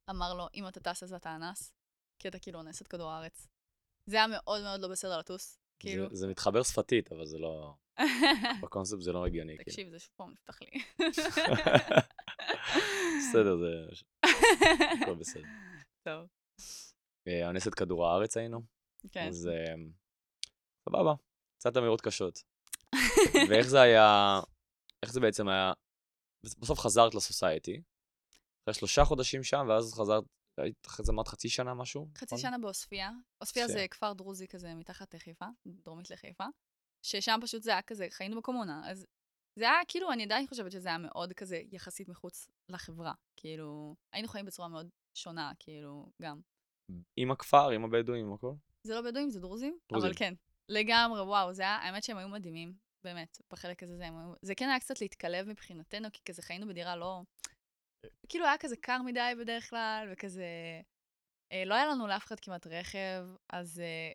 אמר 0.10 0.34
לו, 0.34 0.48
אם 0.54 0.68
אתה 0.68 0.80
טס 0.80 1.04
אז 1.04 1.14
אתה 1.14 1.36
אנס, 1.36 1.74
כי 2.20 2.28
אתה 2.28 2.40
כאילו 2.40 2.60
אונס 2.60 2.82
את 2.82 2.88
כדור 2.88 3.12
הארץ. 3.12 3.48
זה 4.06 4.16
היה 4.18 4.28
מאוד 4.28 4.62
מאוד 4.62 4.82
לא 4.82 4.88
בסדר 4.88 5.20
לטוס. 5.20 5.60
כאילו... 5.80 6.10
זה- 6.10 6.16
זה 6.16 6.28
מתחבר 6.28 6.64
שפתית, 6.64 7.12
אבל 7.12 7.26
זה 7.26 7.38
לא... 7.38 7.74
בקונספט 8.64 9.02
זה 9.02 9.12
לא 9.12 9.26
הגיוני. 9.26 9.54
כאילו. 9.58 9.64
תקשיב, 9.66 9.90
זה 9.90 10.00
שוב 10.00 10.12
פעם 10.16 10.32
נפתח 10.32 10.60
לי. 10.62 10.68
בסדר, 13.20 13.58
זה... 13.58 13.86
הכל 15.02 15.16
בסדר. 15.22 15.44
טוב, 16.04 16.28
אה, 17.28 17.50
אנסת 17.50 17.74
כדור 17.74 18.08
הארץ 18.08 18.38
היינו, 18.38 18.62
כן. 19.12 19.28
אז 19.28 19.48
אה, 19.48 19.74
סבבה, 20.90 21.14
קצת 21.60 21.78
אמירות 21.78 22.02
קשות. 22.02 22.44
ואיך 23.50 23.68
זה 23.68 23.82
היה, 23.82 24.40
איך 25.04 25.14
זה 25.14 25.20
בעצם 25.20 25.48
היה, 25.48 25.74
בסוף 26.60 26.80
חזרת 26.80 27.16
לסוסייטי, 27.16 27.82
אחרי 28.64 28.74
שלושה 28.74 29.06
חודשים 29.06 29.44
שם, 29.44 29.66
ואז 29.70 29.94
חזרת, 29.94 30.24
היית 30.58 30.86
אחרי 30.86 31.06
זה 31.06 31.12
אמרת 31.12 31.28
חצי 31.28 31.50
שנה 31.50 31.74
משהו? 31.74 32.08
חצי 32.16 32.26
נכון? 32.26 32.38
שנה 32.38 32.58
בעוספיא. 32.58 33.06
עוספיא. 33.38 33.68
זה 33.68 33.86
כפר 33.92 34.14
דרוזי 34.14 34.48
כזה 34.48 34.76
מתחת 34.76 35.14
לחיפה, 35.16 35.46
דרומית 35.66 36.10
לחיפה, 36.10 36.46
ששם 37.06 37.40
פשוט 37.42 37.64
זה 37.64 37.72
היה 37.72 37.82
כזה, 37.82 38.08
חיינו 38.10 38.38
בקומונה, 38.38 38.92
אז 38.92 39.06
זה 39.60 39.66
היה 39.66 39.80
כאילו, 39.88 40.12
אני 40.12 40.24
עדיין 40.24 40.48
חושבת 40.48 40.72
שזה 40.72 40.90
היה 40.90 40.98
מאוד 40.98 41.34
כזה 41.34 41.62
יחסית 41.72 42.10
מחוץ 42.10 42.48
לחברה. 42.70 43.14
כאילו, 43.36 43.96
היינו 44.14 44.28
חיים 44.28 44.46
בצורה 44.46 44.68
מאוד 44.68 44.90
שונה, 45.18 45.52
כאילו, 45.60 46.10
גם. 46.22 46.40
עם 47.16 47.32
הכפר, 47.32 47.70
עם 47.70 47.84
הבדואים, 47.84 48.26
עם 48.26 48.34
הכל? 48.34 48.54
זה 48.84 48.96
לא 48.96 49.02
בדואים, 49.02 49.30
זה 49.30 49.40
דרוזים, 49.40 49.78
דרוזים. 49.90 50.10
אבל 50.10 50.18
כן, 50.18 50.34
לגמרי, 50.70 51.22
וואו, 51.22 51.54
זה 51.54 51.62
היה, 51.62 51.76
האמת 51.76 52.04
שהם 52.04 52.18
היו 52.18 52.30
מדהימים, 52.30 52.74
באמת, 53.04 53.38
בחלק 53.52 53.84
הזה 53.84 53.98
זה 53.98 54.06
זה 54.42 54.56
כן 54.56 54.70
היה 54.70 54.80
קצת 54.80 55.02
להתקלב 55.02 55.48
מבחינתנו, 55.48 56.08
כי 56.14 56.22
כזה 56.26 56.42
חיינו 56.42 56.68
בדירה 56.68 56.96
לא, 56.96 57.22
כאילו 58.30 58.46
היה 58.46 58.58
כזה 58.58 58.76
קר 58.78 59.02
מדי 59.02 59.34
בדרך 59.40 59.70
כלל, 59.70 60.10
וכזה, 60.12 60.46
אה, 61.52 61.64
לא 61.66 61.74
היה 61.74 61.86
לנו 61.86 62.08
לאף 62.08 62.26
אחד 62.26 62.40
כמעט 62.40 62.68
רכב, 62.68 63.26
אז 63.50 63.80
אה, 63.80 64.12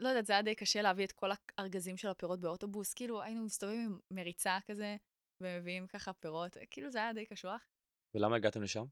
לא 0.00 0.08
יודעת, 0.08 0.26
זה 0.26 0.32
היה 0.32 0.42
די 0.42 0.54
קשה 0.54 0.82
להביא 0.82 1.04
את 1.04 1.12
כל 1.12 1.30
הארגזים 1.58 1.96
של 1.96 2.08
הפירות 2.08 2.40
באוטובוס, 2.40 2.94
כאילו 2.94 3.22
היינו 3.22 3.44
מסתובבים 3.44 3.80
עם 3.80 3.98
מריצה 4.10 4.58
כזה, 4.66 4.96
ומביאים 5.40 5.86
ככה 5.86 6.12
פירות, 6.12 6.56
כאילו 6.70 6.90
זה 6.90 6.98
היה 6.98 7.12
די 7.12 7.26
קשוח. 7.26 7.66
ולמה 8.14 8.36
הגעתם 8.36 8.62
לשם? 8.62 8.84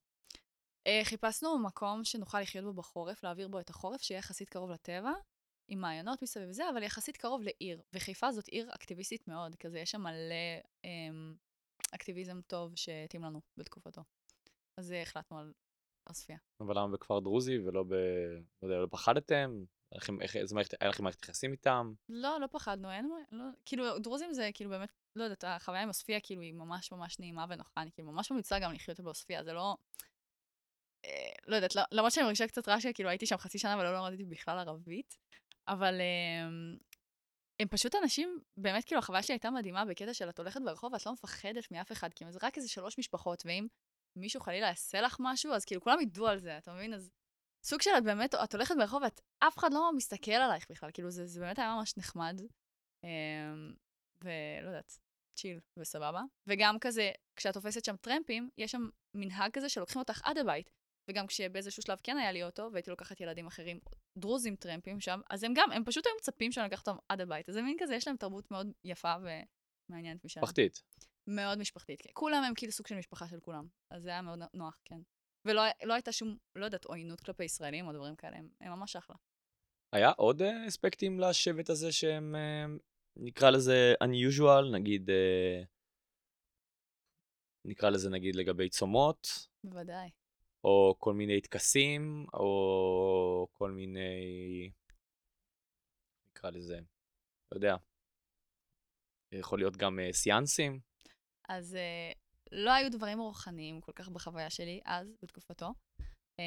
אה, 0.86 1.00
חיפשנו 1.04 1.58
מקום 1.58 2.04
שנוכל 2.04 2.40
לחיות 2.40 2.64
בו 2.64 2.72
בחורף, 2.72 3.24
להעביר 3.24 3.48
בו 3.48 3.60
את 3.60 3.70
החורף, 3.70 4.02
שיהיה 4.02 4.18
יחסית 4.18 4.48
קרוב 4.48 4.70
לטבע, 4.70 5.12
עם 5.68 5.80
מעיינות 5.80 6.22
מסביב 6.22 6.48
וזה, 6.48 6.70
אבל 6.70 6.82
יחסית 6.82 7.16
קרוב 7.16 7.42
לעיר. 7.42 7.82
וחיפה 7.92 8.32
זאת 8.32 8.48
עיר 8.48 8.74
אקטיביסטית 8.74 9.28
מאוד, 9.28 9.56
כזה 9.56 9.78
יש 9.78 9.90
שם 9.90 10.00
מלא 10.00 10.60
אמ, 10.84 11.34
אקטיביזם 11.94 12.40
טוב 12.40 12.76
שהתאים 12.76 13.24
לנו 13.24 13.40
בתקופתו. 13.56 14.02
אז 14.80 14.92
אה, 14.92 15.02
החלטנו 15.02 15.38
על 15.38 15.52
עוספיא. 16.08 16.36
אבל 16.60 16.78
למה 16.78 16.88
בכפר 16.88 17.20
דרוזי 17.20 17.58
ולא 17.58 17.82
ב... 17.82 17.92
לא 18.62 18.68
יודע, 18.68 18.78
לא 18.78 18.86
פחדתם? 18.90 19.64
היה 19.92 19.98
לכם- 19.98 20.16
מערכת- 20.54 21.22
יחסים 21.24 21.52
איתם? 21.52 21.92
לא, 22.08 22.40
לא 22.40 22.46
פחדנו, 22.46 22.90
אין, 22.90 23.10
לא, 23.32 23.44
כאילו, 23.64 23.98
דרוזים 23.98 24.32
זה 24.32 24.50
כאילו 24.54 24.70
באמת 24.70 24.88
לא 25.16 25.24
יודעת, 25.24 25.44
החוויה 25.44 25.82
עם 25.82 25.88
עוספיא 25.88 26.20
כאילו 26.22 26.42
היא 26.42 26.54
ממש 26.54 26.92
ממש 26.92 27.18
נעימה 27.20 27.46
ונוחה, 27.48 27.82
אני 27.82 27.92
כאילו 27.92 28.12
ממש 28.12 28.30
ממליצה 28.30 28.58
גם 28.58 28.72
לחיות 28.72 29.00
בעוספיא, 29.00 29.42
זה 29.42 29.52
לא... 29.52 29.76
אה, 31.04 31.32
לא 31.46 31.56
יודעת, 31.56 31.76
לא- 31.76 31.82
למרות 31.92 32.12
שאני 32.12 32.24
מרגישה 32.24 32.46
קצת 32.46 32.68
רע 32.68 32.80
שכאילו 32.80 33.08
הייתי 33.08 33.26
שם 33.26 33.36
חצי 33.36 33.58
שנה 33.58 33.76
ולא 33.78 33.94
למדתי 33.98 34.24
בכלל 34.24 34.58
ערבית, 34.58 35.18
אבל 35.68 36.00
אה, 36.00 36.48
הם 37.60 37.68
פשוט 37.70 37.94
אנשים, 37.94 38.40
באמת 38.56 38.84
כאילו 38.84 38.98
החוויה 38.98 39.22
שלי 39.22 39.32
הייתה 39.34 39.50
מדהימה 39.50 39.84
בקטע 39.84 40.14
של 40.14 40.28
את 40.28 40.38
הולכת 40.38 40.60
ברחוב 40.64 40.92
ואת 40.92 41.06
לא 41.06 41.12
מפחדת 41.12 41.70
מאף 41.72 41.92
אחד, 41.92 42.12
כי 42.14 42.24
זה 42.32 42.38
רק 42.42 42.56
איזה 42.56 42.68
שלוש 42.68 42.98
משפחות, 42.98 43.42
ואם 43.46 43.66
מישהו 44.16 44.40
חלילה 44.40 44.66
יעשה 44.66 45.00
לך 45.00 45.16
משהו, 45.20 45.52
אז 45.52 45.64
כאילו 45.64 45.80
כולם 45.80 46.00
ידעו 46.00 46.26
על 46.26 46.38
זה, 46.38 46.58
אתה 46.58 46.72
מבין? 46.72 46.94
אז 46.94 47.10
סוג 47.64 47.82
של 47.82 47.90
את 47.98 48.04
באמת, 48.04 48.34
את 48.34 48.54
הולכת 48.54 48.74
ברחוב 48.78 49.02
ואת, 49.02 49.20
אף 49.38 49.58
אחד 49.58 49.72
לא 49.72 49.90
מסתכל 49.96 50.32
עלייך 50.32 50.66
בכלל, 50.70 50.90
כאילו 50.94 51.10
זה, 51.10 51.26
זה 51.26 51.40
באמת 51.40 51.58
היה 51.58 51.74
ממש 51.74 51.96
נחמד. 51.96 52.40
אמ, 53.04 53.74
ולא 54.24 54.68
יודעת, 54.68 54.98
צ'יל 55.38 55.60
וסבבה. 55.78 56.22
וגם 56.46 56.78
כזה, 56.78 57.10
כשאת 57.36 57.54
תופסת 57.54 57.84
שם 57.84 57.96
טרמפים, 57.96 58.50
יש 58.58 58.70
שם 58.70 58.88
מנהג 59.16 59.50
כזה 59.52 59.68
שלוקחים 59.68 60.00
אותך 60.00 60.20
עד 60.24 60.38
הבית. 60.38 60.70
וגם 61.10 61.26
כשבאיזשהו 61.26 61.82
שלב 61.82 61.98
כן 62.02 62.16
היה 62.16 62.32
לי 62.32 62.42
אוטו, 62.42 62.68
והייתי 62.72 62.90
לוקחת 62.90 63.20
ילדים 63.20 63.46
אחרים, 63.46 63.80
דרוזים 64.18 64.56
טרמפים 64.56 65.00
שם, 65.00 65.20
אז 65.30 65.44
הם 65.44 65.52
גם, 65.54 65.72
הם 65.72 65.84
פשוט 65.84 66.06
היו 66.06 66.14
מצפים 66.18 66.52
שאני 66.52 66.66
אקח 66.66 66.78
אותם 66.78 66.96
עד 67.08 67.20
הבית. 67.20 67.48
אז 67.48 67.54
זה 67.54 67.62
מין 67.62 67.76
כזה, 67.80 67.94
יש 67.94 68.06
להם 68.06 68.16
תרבות 68.16 68.50
מאוד 68.50 68.72
יפה 68.84 69.14
ומעניינת 69.20 70.24
משם. 70.24 70.40
משפחתית. 70.40 70.82
מאוד 71.26 71.58
משפחתית, 71.58 72.02
כן. 72.02 72.10
כולם 72.14 72.42
הם 72.46 72.54
כאילו 72.54 72.72
סוג 72.72 72.86
של 72.86 72.94
משפחה 72.94 73.28
של 73.28 73.40
כולם. 73.40 73.66
אז 73.90 74.02
זה 74.02 74.08
היה 74.10 74.22
מאוד 74.22 74.38
נוח, 74.54 74.80
כן. 74.84 75.00
ולא 75.44 75.62
לא 75.84 75.94
הייתה 75.94 76.12
שום, 76.12 76.36
לא 76.56 76.64
יודעת, 76.64 76.84
עוינות 76.84 77.20
כלפי 77.20 77.44
ישראלים 77.44 77.86
או 77.86 77.92
דברים 77.92 78.16
כאלה, 78.16 78.36
הם, 78.36 78.48
הם 78.60 78.72
ממש 78.72 78.96
אחלה. 78.96 79.16
היה 79.92 80.10
עוד 80.10 80.42
אה, 80.42 80.68
אספקטים 80.68 81.20
לשבט 81.20 81.70
הזה 81.70 81.92
שהם, 81.92 82.34
אה, 82.34 82.64
נקרא 83.16 83.50
לזה 83.50 83.94
unusual, 84.04 84.78
נגיד, 84.78 85.10
אה, 85.10 85.62
נקרא 87.64 87.90
לזה 87.90 88.10
נגיד 88.10 88.36
לגבי 88.36 88.68
צומות, 88.68 89.48
בוודאי. 89.64 90.10
או 90.64 90.94
כל 90.98 91.14
מיני 91.14 91.40
טקסים, 91.40 92.26
או 92.34 93.48
כל 93.52 93.70
מיני, 93.70 94.70
נקרא 96.28 96.50
לזה, 96.50 96.80
לא 97.52 97.56
יודע, 97.56 97.76
יכול 99.32 99.58
להיות 99.58 99.76
גם 99.76 99.98
סיאנסים. 100.12 100.89
אז 101.50 101.74
אה, 101.74 102.12
לא 102.52 102.70
היו 102.70 102.90
דברים 102.90 103.18
רוחניים 103.18 103.80
כל 103.80 103.92
כך 103.92 104.08
בחוויה 104.08 104.50
שלי 104.50 104.80
אז, 104.84 105.16
בתקופתו. 105.22 105.74
אה, 106.40 106.44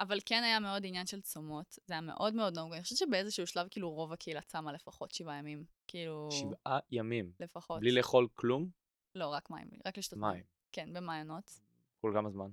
אבל 0.00 0.18
כן 0.26 0.42
היה 0.42 0.60
מאוד 0.60 0.86
עניין 0.86 1.06
של 1.06 1.20
צומות, 1.20 1.78
זה 1.86 1.94
היה 1.94 2.00
מאוד 2.00 2.34
מאוד 2.34 2.54
נהוג. 2.54 2.72
אני 2.72 2.82
חושבת 2.82 2.98
שבאיזשהו 2.98 3.46
שלב, 3.46 3.68
כאילו, 3.70 3.90
רוב 3.90 4.12
הקהילה 4.12 4.40
צמה 4.40 4.72
לפחות 4.72 5.10
שבעה 5.10 5.38
ימים. 5.38 5.64
כאילו... 5.86 6.28
שבעה 6.32 6.78
ימים. 6.90 7.32
לפחות. 7.40 7.80
בלי 7.80 7.92
לאכול 7.92 8.28
כלום? 8.34 8.68
לא, 9.14 9.28
רק 9.28 9.50
מים, 9.50 9.68
רק 9.86 9.98
לשתות 9.98 10.18
מים. 10.18 10.44
כן, 10.72 10.92
במעיינות. 10.92 11.50
כל 12.00 12.12
כמה 12.14 12.30
זמן? 12.30 12.50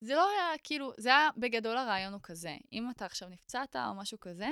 זה 0.00 0.14
לא 0.14 0.30
היה, 0.30 0.58
כאילו, 0.64 0.92
זה 0.98 1.08
היה, 1.08 1.28
בגדול 1.36 1.76
הרעיון 1.76 2.12
הוא 2.12 2.20
כזה. 2.22 2.56
אם 2.72 2.90
אתה 2.90 3.06
עכשיו 3.06 3.28
נפצעת 3.28 3.76
או 3.76 3.94
משהו 3.94 4.20
כזה, 4.20 4.50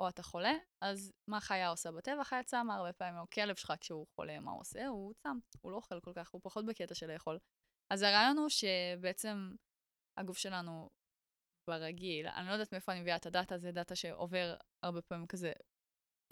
או 0.00 0.08
אתה 0.08 0.22
חולה, 0.22 0.52
אז 0.80 1.12
מה 1.28 1.40
חיה 1.40 1.68
עושה 1.68 1.92
בטבע? 1.92 2.24
חיה 2.24 2.42
צמה 2.42 2.74
הרבה 2.74 2.92
פעמים, 2.92 3.18
או 3.20 3.30
כלב 3.34 3.56
שלך 3.56 3.72
כשהוא 3.80 4.06
חולה, 4.16 4.40
מה 4.40 4.50
הוא 4.50 4.60
עושה? 4.60 4.86
הוא 4.86 5.14
צם, 5.14 5.38
הוא 5.60 5.72
לא 5.72 5.76
אוכל 5.76 6.00
כל 6.00 6.12
כך, 6.14 6.30
הוא 6.30 6.40
פחות 6.44 6.66
בקטע 6.66 6.94
של 6.94 7.12
לאכול. 7.12 7.38
אז 7.92 8.02
הרעיון 8.02 8.38
הוא 8.38 8.48
שבעצם 8.48 9.54
הגוף 10.16 10.38
שלנו 10.38 10.90
ברגיל, 11.70 12.26
אני 12.26 12.46
לא 12.46 12.52
יודעת 12.52 12.72
מאיפה 12.72 12.92
אני 12.92 13.00
מביאה 13.00 13.16
את 13.16 13.26
הדאטה, 13.26 13.58
זה 13.58 13.72
דאטה 13.72 13.96
שעובר 13.96 14.56
הרבה 14.82 15.02
פעמים 15.02 15.26
כזה 15.26 15.52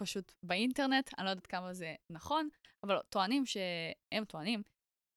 פשוט 0.01 0.33
באינטרנט, 0.43 1.11
אני 1.19 1.25
לא 1.25 1.31
יודעת 1.31 1.47
כמה 1.47 1.75
זה 1.75 1.95
נכון, 2.13 2.49
אבל 2.87 3.03
טוענים 3.09 3.47
שהם 3.47 4.25
טוענים, 4.25 4.63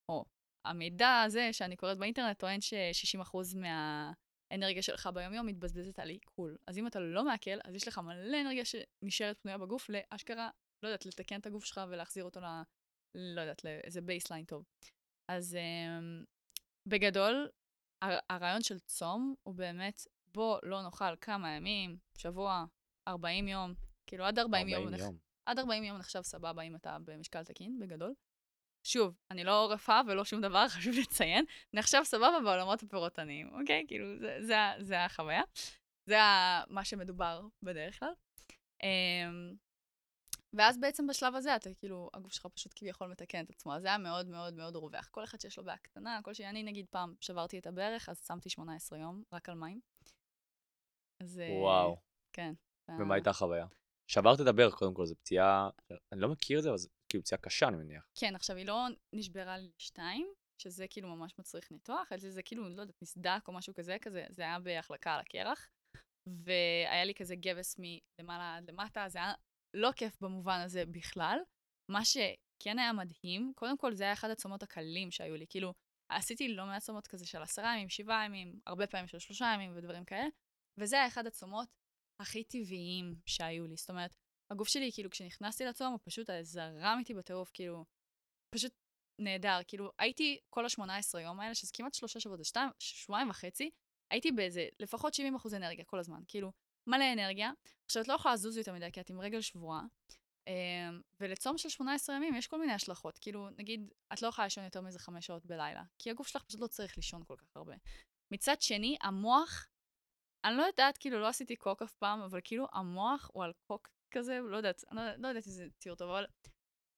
או 0.09 0.25
המידע 0.65 1.21
הזה 1.25 1.53
שאני 1.53 1.75
קוראת 1.75 1.97
באינטרנט 1.97 2.39
טוען 2.39 2.61
ש-60% 2.61 3.37
מהאנרגיה 4.51 4.81
שלך 4.81 5.09
ביומיום 5.13 5.45
מתבזבזת 5.45 5.99
על 5.99 6.09
עיכול. 6.09 6.57
אז 6.67 6.77
אם 6.77 6.87
אתה 6.87 6.99
לא 6.99 7.25
מעכל, 7.25 7.59
אז 7.63 7.75
יש 7.75 7.87
לך 7.87 7.97
מלא 7.97 8.41
אנרגיה 8.41 8.63
שנשארת 8.65 9.37
פנויה 9.37 9.57
בגוף 9.57 9.89
לאשכרה, 9.89 10.49
לא 10.83 10.87
יודעת, 10.87 11.05
לתקן 11.05 11.39
את 11.39 11.45
הגוף 11.45 11.65
שלך 11.65 11.81
ולהחזיר 11.89 12.23
אותו 12.23 12.39
ל... 12.39 12.45
לא 13.15 13.41
יודעת, 13.41 13.63
לאיזה 13.63 14.01
baseline 14.01 14.45
טוב. 14.45 14.65
אז 15.27 15.57
אמ, 15.57 16.25
בגדול, 16.85 17.49
הרעיון 18.01 18.61
של 18.61 18.79
צום 18.79 19.35
הוא 19.43 19.55
באמת, 19.55 20.01
בוא 20.33 20.59
לא 20.63 20.83
נאכל 20.83 21.15
כמה 21.21 21.55
ימים, 21.55 21.97
שבוע, 22.17 22.65
40 23.07 23.47
יום, 23.47 23.73
כאילו 24.07 24.25
עד 24.25 24.39
40, 24.39 24.67
40 24.67 24.93
יום, 24.93 24.99
יום. 24.99 25.17
עד 25.45 25.59
40 25.59 25.83
יום 25.83 25.97
נחשב 25.97 26.21
סבבה 26.21 26.61
אם 26.61 26.75
אתה 26.75 26.97
במשקל 27.05 27.43
תקין, 27.43 27.79
בגדול. 27.79 28.13
שוב, 28.83 29.15
אני 29.31 29.43
לא 29.43 29.71
רפה 29.71 29.99
ולא 30.07 30.25
שום 30.25 30.41
דבר, 30.41 30.67
חשוב 30.75 30.93
לציין, 31.01 31.45
נחשב 31.73 32.01
סבבה 32.03 32.39
בעולמות 32.43 32.83
הפירוטניים, 32.83 33.49
אוקיי? 33.59 33.85
כאילו, 33.87 34.19
זה, 34.19 34.37
זה, 34.39 34.55
זה 34.79 35.05
החוויה. 35.05 35.41
זה 36.05 36.15
מה 36.67 36.85
שמדובר 36.85 37.41
בדרך 37.63 37.99
כלל. 37.99 38.13
Um, 38.83 39.55
ואז 40.53 40.79
בעצם 40.79 41.07
בשלב 41.07 41.35
הזה 41.35 41.55
אתה 41.55 41.73
כאילו, 41.73 42.09
הגוף 42.13 42.33
שלך 42.33 42.45
פשוט 42.45 42.73
כביכול 42.75 43.07
מתקן 43.07 43.43
את 43.43 43.49
עצמו. 43.49 43.75
אז 43.75 43.81
זה 43.81 43.87
היה 43.87 43.97
מאוד 43.97 44.27
מאוד 44.27 44.53
מאוד 44.53 44.75
רווח. 44.75 45.09
כל 45.11 45.23
אחד 45.23 45.41
שיש 45.41 45.57
לו 45.57 45.63
בעיה 45.63 45.77
קטנה, 45.77 46.19
כל 46.23 46.33
שאני 46.33 46.63
נגיד 46.63 46.85
פעם 46.89 47.15
שברתי 47.21 47.59
את 47.59 47.67
הברך, 47.67 48.09
אז 48.09 48.25
שמתי 48.27 48.49
18 48.49 48.99
יום 48.99 49.23
רק 49.33 49.49
על 49.49 49.55
מים. 49.55 49.79
אז... 51.23 51.39
אה, 51.39 51.59
וואו. 51.61 51.97
כן. 52.33 52.53
ומה 52.89 53.13
הייתה 53.13 53.29
החוויה? 53.29 53.65
שברת 54.07 54.41
את 54.41 54.47
הברך, 54.47 54.73
קודם 54.73 54.93
כל, 54.93 55.05
זו 55.05 55.15
פציעה, 55.15 55.69
אני 56.11 56.21
לא 56.21 56.29
מכיר 56.29 56.57
את 56.57 56.63
זה, 56.63 56.69
אבל 56.69 56.77
כאילו 57.11 57.23
פציעה 57.23 57.41
קשה, 57.41 57.67
אני 57.67 57.77
מניח. 57.77 58.09
כן, 58.19 58.35
עכשיו, 58.35 58.55
היא 58.55 58.65
לא 58.65 58.87
נשברה 59.13 59.57
לשתיים, 59.57 60.33
שזה 60.61 60.85
כאילו 60.89 61.15
ממש 61.15 61.39
מצריך 61.39 61.71
ניתוח, 61.71 62.11
אלא 62.11 62.19
זה 62.19 62.43
כאילו, 62.43 62.69
לא 62.69 62.81
יודעת, 62.81 63.01
נסדק 63.01 63.47
או 63.47 63.53
משהו 63.53 63.73
כזה, 63.73 63.97
כזה, 64.01 64.25
זה 64.29 64.41
היה 64.41 64.59
בהחלקה 64.59 65.13
על 65.13 65.19
הקרח, 65.19 65.69
והיה 66.45 67.05
לי 67.05 67.13
כזה 67.13 67.35
גבס 67.35 67.75
מלמעלה 67.79 68.57
עד 68.57 68.69
למטה, 68.69 69.09
זה 69.09 69.19
היה 69.19 69.33
לא 69.73 69.91
כיף 69.91 70.21
במובן 70.21 70.59
הזה 70.59 70.85
בכלל. 70.85 71.39
מה 71.91 72.05
שכן 72.05 72.79
היה 72.79 72.93
מדהים, 72.93 73.53
קודם 73.55 73.77
כל 73.77 73.93
זה 73.93 74.03
היה 74.03 74.13
אחד 74.13 74.29
הצומות 74.29 74.63
הקלים 74.63 75.11
שהיו 75.11 75.35
לי, 75.35 75.45
כאילו, 75.49 75.73
עשיתי 76.11 76.47
לא 76.47 76.65
מעט 76.65 76.81
צומות 76.81 77.07
כזה 77.07 77.25
של 77.25 77.41
עשרה 77.41 77.75
ימים, 77.75 77.89
שבעה 77.89 78.25
ימים, 78.25 78.59
הרבה 78.65 78.87
פעמים 78.87 79.07
של 79.07 79.19
שלושה 79.19 79.51
ימים 79.55 79.77
ודברים 79.77 80.05
כאלה, 80.05 80.27
וזה 80.79 80.95
היה 80.95 81.07
אחד 81.07 81.27
הצומות 81.27 81.69
הכי 82.21 82.43
טבעיים 82.43 83.15
שהיו 83.25 83.67
לי. 83.67 83.75
זאת 83.75 83.89
אומרת, 83.89 84.11
הגוף 84.51 84.67
שלי, 84.67 84.91
כאילו, 84.93 85.09
כשנכנסתי 85.09 85.65
לצום, 85.65 85.91
הוא 85.91 85.99
פשוט 86.03 86.29
זרם 86.41 86.97
איתי 86.99 87.13
בטירוף, 87.13 87.51
כאילו, 87.53 87.85
פשוט 88.55 88.73
נהדר. 89.19 89.59
כאילו, 89.67 89.91
הייתי 89.99 90.39
כל 90.49 90.65
ה-18 90.65 91.19
יום 91.19 91.39
האלה, 91.39 91.55
שזה 91.55 91.71
כמעט 91.73 91.93
שלושה 91.93 92.19
שבועות, 92.19 92.39
זה 92.39 92.45
שתיים, 92.45 92.69
שבועיים 92.79 93.29
וחצי, 93.29 93.69
הייתי 94.11 94.31
באיזה 94.31 94.67
לפחות 94.79 95.13
70 95.13 95.35
אחוז 95.35 95.53
אנרגיה 95.53 95.85
כל 95.85 95.99
הזמן. 95.99 96.21
כאילו, 96.27 96.51
מלא 96.87 97.13
אנרגיה. 97.13 97.51
עכשיו, 97.85 98.03
את 98.03 98.07
לא 98.07 98.13
יכולה 98.13 98.33
לזוז 98.33 98.57
יותר 98.57 98.73
מדי, 98.73 98.91
כי 98.91 99.01
את 99.01 99.09
עם 99.09 99.19
רגל 99.19 99.41
שבועה. 99.41 99.81
אמ, 100.47 101.01
ולצום 101.19 101.57
של 101.57 101.69
18 101.69 102.15
ימים 102.15 102.35
יש 102.35 102.47
כל 102.47 102.59
מיני 102.59 102.73
השלכות. 102.73 103.17
כאילו, 103.17 103.49
נגיד, 103.49 103.89
את 104.13 104.21
לא 104.21 104.27
יכולה 104.27 104.45
לישון 104.45 104.63
יותר 104.63 104.81
מאיזה 104.81 104.99
חמש 104.99 105.25
שעות 105.25 105.45
בלילה, 105.45 105.83
כי 105.99 106.09
הגוף 106.09 106.27
שלך 106.27 106.43
פשוט 106.43 106.61
לא 106.61 106.67
צריך 106.67 106.97
לישון 106.97 107.23
כל 107.23 107.35
כך 107.37 107.57
הרבה. 107.57 107.75
מצד 108.33 108.61
שני, 108.61 108.97
המוח, 109.01 109.67
אני 110.45 110.57
לא 110.57 110.63
יודעת, 110.63 110.97
כאילו, 110.97 111.19
לא 111.19 111.27
עשיתי 111.27 111.55
קוק 111.55 111.81
אף 111.81 111.93
פעם, 111.93 112.21
אבל 112.21 112.39
כאילו, 112.43 112.67
המוח 112.73 113.29
הוא 113.33 113.43
על 113.43 113.51
קוק 113.67 113.89
כזה, 114.11 114.39
לא 114.39 114.57
יודעת, 114.57 114.83
לא, 114.91 115.01
לא 115.17 115.27
יודעת 115.27 115.47
איזה 115.47 115.67
תיאור 115.79 115.97
טוב, 115.97 116.09
אבל 116.09 116.25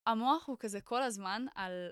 המוח 0.08 0.48
הוא 0.48 0.58
כזה 0.60 0.82
כל 0.82 1.02
הזמן 1.02 1.46
על 1.56 1.92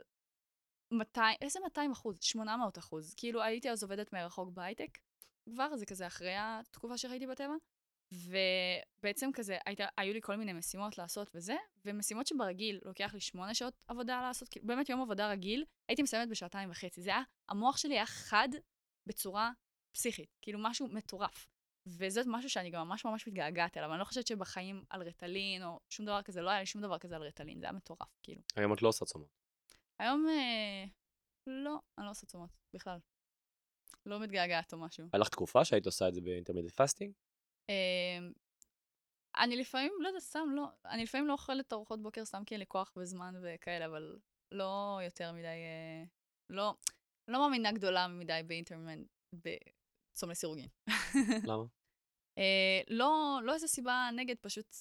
200, 0.92 1.38
איזה 1.42 1.60
200 1.60 1.92
אחוז? 1.92 2.18
800 2.22 2.78
אחוז. 2.78 3.14
כאילו, 3.18 3.42
הייתי 3.42 3.70
אז 3.72 3.84
עובדת 3.84 4.14
מרחוק 4.14 4.50
בהייטק, 4.54 4.98
כבר, 5.46 5.76
זה 5.76 5.86
כזה 5.86 6.08
אחרי 6.08 6.34
התקופה 6.38 6.98
שחייתי 6.98 7.28
בטבע. 7.28 7.54
ובעצם 8.14 9.30
כזה, 9.34 9.58
היית, 9.66 9.80
היו 9.98 10.14
לי 10.14 10.22
כל 10.22 10.36
מיני 10.36 10.54
משימות 10.54 10.98
לעשות 10.98 11.32
וזה, 11.36 11.56
ומשימות 11.86 12.28
שברגיל 12.28 12.80
לוקח 12.86 13.14
לי 13.14 13.20
שמונה 13.20 13.54
שעות 13.54 13.84
עבודה 13.88 14.22
לעשות, 14.22 14.50
כאילו 14.50 14.68
באמת 14.68 14.90
יום 14.90 15.02
עבודה 15.02 15.30
רגיל, 15.30 15.66
הייתי 15.90 16.04
מסיימת 16.04 16.30
בשעתיים 16.30 16.72
וחצי. 16.72 17.02
זה 17.02 17.10
היה, 17.10 17.22
המוח 17.50 17.78
שלי 17.78 17.94
היה 17.94 18.06
חד 18.06 18.50
בצורה 19.08 19.52
פסיכית, 19.92 20.38
כאילו 20.42 20.60
משהו 20.62 20.88
מטורף. 20.88 21.48
וזה 21.98 22.22
משהו 22.28 22.50
שאני 22.50 22.70
גם 22.70 22.88
ממש 22.88 23.06
ממש 23.06 23.28
מתגעגעת 23.28 23.78
אליו, 23.78 23.92
אני 23.92 24.00
לא 24.00 24.04
חושבת 24.04 24.28
שבחיים 24.28 24.84
על 24.90 25.02
רטלין 25.02 25.64
או 25.64 25.80
שום 25.90 26.06
דבר 26.06 26.22
כזה, 26.22 26.42
לא 26.42 26.50
היה 26.50 26.60
לי 26.60 26.66
שום 26.66 26.82
דבר 26.82 26.98
כזה 26.98 27.16
על 27.16 27.24
רטלין, 27.24 27.60
זה 27.60 27.66
היה 27.66 27.74
מטורף, 27.74 28.18
כאילו. 28.24 28.42
היום 28.56 28.74
את 28.74 28.82
לא 28.82 28.88
עושה 28.88 29.06
צומות. 29.06 29.30
היום, 30.00 30.28
אה, 30.30 30.86
לא, 31.48 31.80
אני 31.98 32.06
לא 32.06 32.12
עושה 32.12 32.26
צומות, 32.26 32.50
בכלל. 32.74 32.98
לא 34.06 34.20
מתגעגעת 34.20 34.74
או 34.74 34.78
משהו. 34.78 35.08
היה 35.14 35.22
לך 35.22 35.30
תקופה 35.30 35.66
שהיית 35.66 35.86
עושה 35.86 36.08
את 36.08 36.14
זה 36.14 36.22
באינטרמדיאט 36.22 36.74
פסטינג? 36.74 37.14
אמ, 37.70 38.34
אני 39.38 39.56
לפעמים, 39.56 39.94
לא 40.00 40.08
יודעת, 40.08 40.22
סתם 40.22 40.50
לא, 40.56 40.68
אני 40.86 41.04
לפעמים 41.04 41.28
לא 41.28 41.34
אוכלת 41.34 41.74
ארוחות 41.74 42.02
בוקר 42.02 42.26
סתם 42.26 42.44
כי 42.46 42.54
אין 42.54 42.60
לי 42.60 42.66
כוח 42.68 42.94
וזמן 42.98 43.34
וכאלה, 43.44 43.86
אבל 43.86 44.20
לא 44.52 45.00
יותר 45.04 45.32
מדי, 45.32 45.48
אה, 45.48 46.04
לא, 46.50 46.74
לא 47.28 47.40
מאמינה 47.40 47.72
גדולה 47.72 48.08
מדי 48.08 48.42
באינטרנט, 48.48 49.08
בצום 49.36 50.30
לסירוגין. 50.30 50.68
למה? 51.50 51.64
אה, 52.38 52.82
לא, 52.90 53.40
לא 53.44 53.54
איזה 53.54 53.68
סיבה 53.68 54.10
נגד, 54.16 54.36
פשוט 54.42 54.76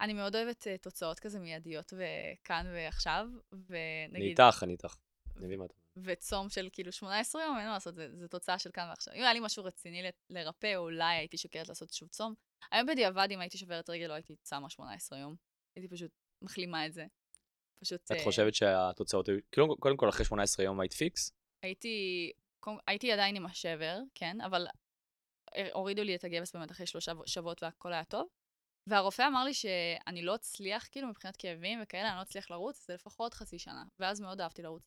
אני 0.00 0.12
מאוד 0.12 0.36
אוהבת 0.36 0.62
uh, 0.62 0.82
תוצאות 0.82 1.20
כזה 1.20 1.38
מיידיות 1.38 1.92
וכאן 1.92 2.66
ועכשיו, 2.74 3.28
אני 3.52 3.60
ונגיד, 4.10 4.40
איתך, 4.40 4.62
אני 4.62 4.72
איתך. 4.72 4.96
אני 5.36 5.46
מבין 5.46 5.58
מה 5.58 5.64
אתה. 5.64 5.74
וצום 5.96 6.48
של 6.48 6.68
כאילו 6.72 6.92
18 6.92 7.42
יום, 7.42 7.58
אין 7.58 7.66
מה 7.66 7.72
לעשות, 7.72 7.94
זה, 7.94 8.08
זה 8.16 8.28
תוצאה 8.28 8.58
של 8.58 8.70
כאן 8.70 8.88
ועכשיו. 8.88 9.14
אם 9.14 9.20
היה 9.20 9.32
לי 9.32 9.40
משהו 9.40 9.64
רציני 9.64 10.02
ל- 10.02 10.08
לרפא, 10.30 10.76
אולי 10.76 11.14
הייתי 11.14 11.38
שוקלת 11.38 11.68
לעשות 11.68 11.92
שוב 11.92 12.08
צום. 12.08 12.34
היום 12.70 12.86
בדיעבד, 12.86 13.28
אם 13.30 13.40
הייתי 13.40 13.58
שוברת 13.58 13.90
רגל, 13.90 14.06
לא 14.06 14.12
הייתי 14.12 14.36
צמה 14.42 14.70
18 14.70 15.18
יום. 15.18 15.36
הייתי 15.76 15.94
פשוט 15.94 16.10
מחלימה 16.42 16.86
את 16.86 16.92
זה. 16.92 17.06
פשוט... 17.80 18.00
את 18.04 18.12
אה, 18.12 18.24
חושבת 18.24 18.54
שהתוצאות 18.54 19.28
היו... 19.28 19.38
כאילו, 19.52 19.76
קודם 19.76 19.96
כל, 19.96 20.08
אחרי 20.08 20.24
18 20.24 20.64
יום 20.64 20.80
היית 20.80 20.92
פיקס? 20.92 21.32
הייתי, 21.62 22.32
הייתי 22.86 23.12
עדיין 23.12 23.36
עם 23.36 23.46
השבר, 23.46 23.98
כן, 24.14 24.40
אבל 24.40 24.66
אה, 24.66 24.72
הורידו 25.72 26.02
לי 26.02 26.14
את 26.16 26.24
הגבס 26.24 26.56
באמת 26.56 26.70
אחרי 26.70 26.86
שלושה 26.86 27.12
שבועות 27.26 27.62
והכל 27.62 27.92
היה 27.92 28.04
טוב. 28.04 28.28
והרופא 28.88 29.22
אמר 29.28 29.44
לי 29.44 29.54
שאני 29.54 30.22
לא 30.22 30.34
אצליח, 30.34 30.88
כאילו, 30.92 31.08
מבחינת 31.08 31.36
כאבים 31.36 31.78
וכאלה, 31.82 32.08
אני 32.08 32.16
לא 32.16 32.22
אצליח 32.22 32.50
לרוץ, 32.50 32.86
זה 32.86 32.94
לפחות 32.94 33.34
חצי 33.34 33.58
שנה. 33.58 33.84
ואז 34.00 34.20
מאוד 34.20 34.40
אהבתי 34.40 34.62
לרוץ. 34.62 34.82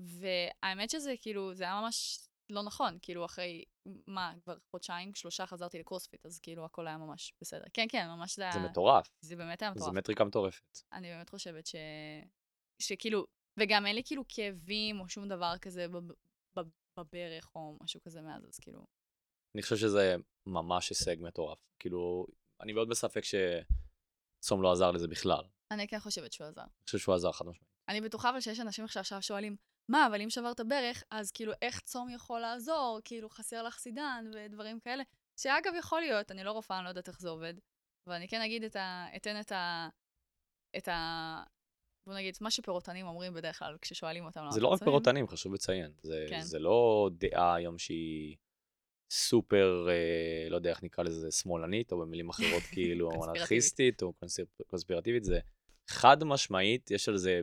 והאמת 0.00 0.90
שזה, 0.90 1.14
כאילו, 1.20 1.54
זה 1.54 1.64
היה 1.64 1.80
ממש 1.80 2.18
לא 2.50 2.62
נכון. 2.62 2.98
כאילו, 3.02 3.24
אחרי, 3.24 3.64
מה, 4.06 4.32
כבר 4.44 4.56
חודשיים, 4.70 5.14
שלושה 5.14 5.46
חזרתי 5.46 5.78
לקרוספיט, 5.78 6.26
אז 6.26 6.40
כאילו, 6.40 6.64
הכל 6.64 6.86
היה 6.86 6.98
ממש 6.98 7.32
בסדר. 7.40 7.64
כן, 7.72 7.86
כן, 7.88 8.06
ממש 8.08 8.36
זה 8.36 8.42
היה... 8.42 8.52
זה 8.52 8.58
מטורף. 8.58 9.08
זה 9.20 9.36
באמת 9.36 9.62
היה 9.62 9.70
זה 9.70 9.80
מטורף. 9.80 9.94
מטריקה 9.94 10.24
מטורפת. 10.24 10.78
אני 10.92 11.08
באמת 11.08 11.30
חושבת 11.30 11.66
ש... 11.66 11.74
שכאילו, 12.82 13.26
וגם 13.60 13.86
אין 13.86 13.94
לי 13.94 14.02
כאילו 14.04 14.22
כאבים 14.28 15.00
או 15.00 15.08
שום 15.08 15.28
דבר 15.28 15.54
כזה 15.60 15.88
בב... 15.88 16.12
בב... 16.56 16.68
בברך 16.98 17.50
או 17.54 17.76
משהו 17.80 18.00
כזה 18.00 18.22
מאז, 18.22 18.48
אז 18.48 18.58
כאילו... 18.58 18.84
אני 19.54 19.62
חושב 19.62 19.76
שזה 19.76 20.16
ממש 20.46 20.90
הישג 20.90 21.16
מטורף. 21.20 21.58
כאילו, 21.78 22.26
אני 22.60 22.72
מאוד 22.72 22.88
בספק 22.88 23.22
שצום 23.24 24.62
לא 24.62 24.72
עזר 24.72 24.90
לזה 24.90 25.08
בכלל. 25.08 25.44
אני 25.70 25.88
כן 25.88 25.98
חושבת 25.98 26.32
שהוא 26.32 26.46
עזר. 26.46 26.62
אני 26.62 26.84
חושב 26.86 26.98
שהוא 26.98 27.14
עזר 27.14 27.32
חד 27.32 27.46
משמעית. 27.46 27.72
אני 27.88 28.00
בטוחה 28.00 28.30
אבל 28.30 28.40
שיש 28.40 28.60
אנשים 28.60 28.88
שעכשיו 28.88 29.22
שואלים, 29.22 29.56
מה, 29.88 30.06
אבל 30.06 30.20
אם 30.22 30.30
שברת 30.30 30.60
ברך, 30.60 31.02
אז 31.10 31.32
כאילו, 31.32 31.52
איך 31.62 31.80
צום 31.80 32.08
יכול 32.10 32.40
לעזור? 32.40 33.00
כאילו, 33.04 33.28
חסר 33.30 33.62
לך 33.62 33.78
סידן 33.78 34.30
ודברים 34.34 34.80
כאלה. 34.80 35.02
שאגב, 35.40 35.72
יכול 35.78 36.00
להיות, 36.00 36.30
אני 36.30 36.44
לא 36.44 36.52
רופאה, 36.52 36.76
אני 36.78 36.84
לא 36.84 36.88
יודעת 36.88 37.08
איך 37.08 37.20
זה 37.20 37.28
עובד, 37.28 37.54
אבל 38.08 38.16
אני 38.16 38.28
כן 38.28 38.40
אגיד 38.40 38.64
את 38.64 38.76
ה... 38.76 39.06
אתן 39.16 39.40
את 39.40 39.52
ה... 39.52 39.88
את 40.76 40.88
ה... 40.88 41.42
בוא 42.06 42.14
נגיד, 42.14 42.36
מה 42.40 42.50
שפירוטנים 42.50 43.06
אומרים 43.06 43.34
בדרך 43.34 43.58
כלל 43.58 43.78
כששואלים 43.80 44.24
אותם 44.24 44.46
זה 44.50 44.60
לא 44.60 44.68
רק. 44.68 44.82
פירוטנים, 44.82 45.28
חשוב 45.28 45.54
לציין. 45.54 45.92
זה, 46.02 46.26
כן. 46.30 46.40
זה 46.40 46.58
לא 46.58 47.10
דעה 47.12 47.54
היום 47.54 47.78
שהיא 47.78 48.36
סופר, 49.14 49.86
אה, 49.90 50.48
לא 50.50 50.56
יודע 50.56 50.70
איך 50.70 50.82
נקרא 50.82 51.04
לזה, 51.04 51.30
שמאלנית, 51.30 51.92
או 51.92 52.00
במילים 52.00 52.28
אחרות 52.30 52.62
כאילו. 52.74 53.10
אנרכיסטית, 53.24 54.02
או 54.02 54.12
קונספ- 54.12 54.62
קונספירטיבית, 54.66 55.24
זה 55.24 55.40
חד 55.90 56.24
משמעית, 56.24 56.90
יש 56.90 57.08
על 57.08 57.16
זה... 57.16 57.40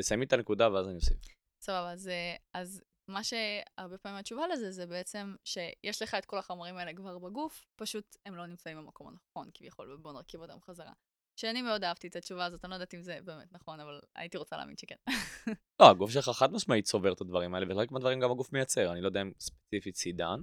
תסיימי 0.00 0.24
את 0.24 0.32
הנקודה 0.32 0.72
ואז 0.72 0.88
אני 0.88 0.96
אוסיף. 0.96 1.18
סבבה, 1.60 1.92
אז, 1.92 2.08
אה, 2.08 2.36
אז 2.54 2.82
מה 3.08 3.20
שהרבה 3.24 3.98
פעמים 3.98 4.18
התשובה 4.18 4.48
לזה, 4.48 4.70
זה 4.70 4.86
בעצם 4.86 5.34
שיש 5.44 6.02
לך 6.02 6.14
את 6.14 6.24
כל 6.24 6.38
החומרים 6.38 6.76
האלה 6.76 6.94
כבר 6.94 7.18
בגוף, 7.18 7.66
פשוט 7.76 8.16
הם 8.26 8.34
לא 8.34 8.46
נמצאים 8.46 8.76
במקום 8.76 9.08
הנכון, 9.08 9.50
כביכול, 9.54 9.92
ובוא 9.92 10.12
נרכיב 10.12 10.40
אותם 10.40 10.60
חזרה. 10.60 10.92
שאני 11.36 11.62
מאוד 11.62 11.84
אהבתי 11.84 12.06
את 12.06 12.16
התשובה 12.16 12.44
הזאת, 12.44 12.64
אני 12.64 12.70
לא 12.70 12.74
יודעת 12.74 12.94
אם 12.94 13.02
זה 13.02 13.18
באמת 13.24 13.52
נכון, 13.52 13.80
אבל 13.80 14.00
הייתי 14.14 14.36
רוצה 14.36 14.56
להאמין 14.56 14.76
שכן. 14.76 14.94
לא, 15.80 15.90
הגוף 15.90 16.10
שלך 16.10 16.28
חד 16.28 16.52
משמעית 16.52 16.84
צובר 16.84 17.12
את 17.12 17.20
הדברים 17.20 17.54
האלה, 17.54 17.66
וחלק 17.72 17.92
מהדברים 17.92 18.20
גם 18.20 18.30
הגוף 18.30 18.52
מייצר. 18.52 18.92
אני 18.92 19.00
לא 19.00 19.06
יודע 19.06 19.22
אם 19.22 19.32
ספציפית 19.40 19.96
סידן, 19.96 20.40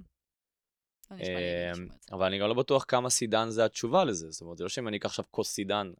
לא 1.11 1.15
אמ. 1.15 1.87
אבל 2.11 2.25
אני 2.25 2.39
גם 2.39 2.47
לא 2.47 2.53
בטוח 2.53 2.85
כמה 2.87 3.09
סידן 3.09 3.49
זה 3.49 3.65
התשובה 3.65 4.05
לזה. 4.05 4.31
זאת 4.31 4.41
אומרת, 4.41 4.57
זה 4.57 4.63
לא 4.63 4.69
שאם 4.69 4.87
אני 4.87 4.97
אקח 4.97 5.05
עכשיו 5.05 5.25
כוס 5.31 5.51
סידן, 5.51 5.91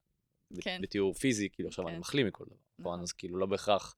כן. 0.61 0.79
בתיאור 0.81 1.13
פיזי, 1.13 1.49
כאילו 1.49 1.69
עכשיו 1.69 1.87
אני 1.87 1.95
כן. 1.95 1.99
מחלים 1.99 2.27
מכל 2.27 2.45
דבר. 2.45 2.55
נכון? 2.79 2.93
נכון. 2.93 3.03
אז 3.03 3.11
כאילו 3.11 3.37
לא 3.37 3.45
בהכרח, 3.45 3.95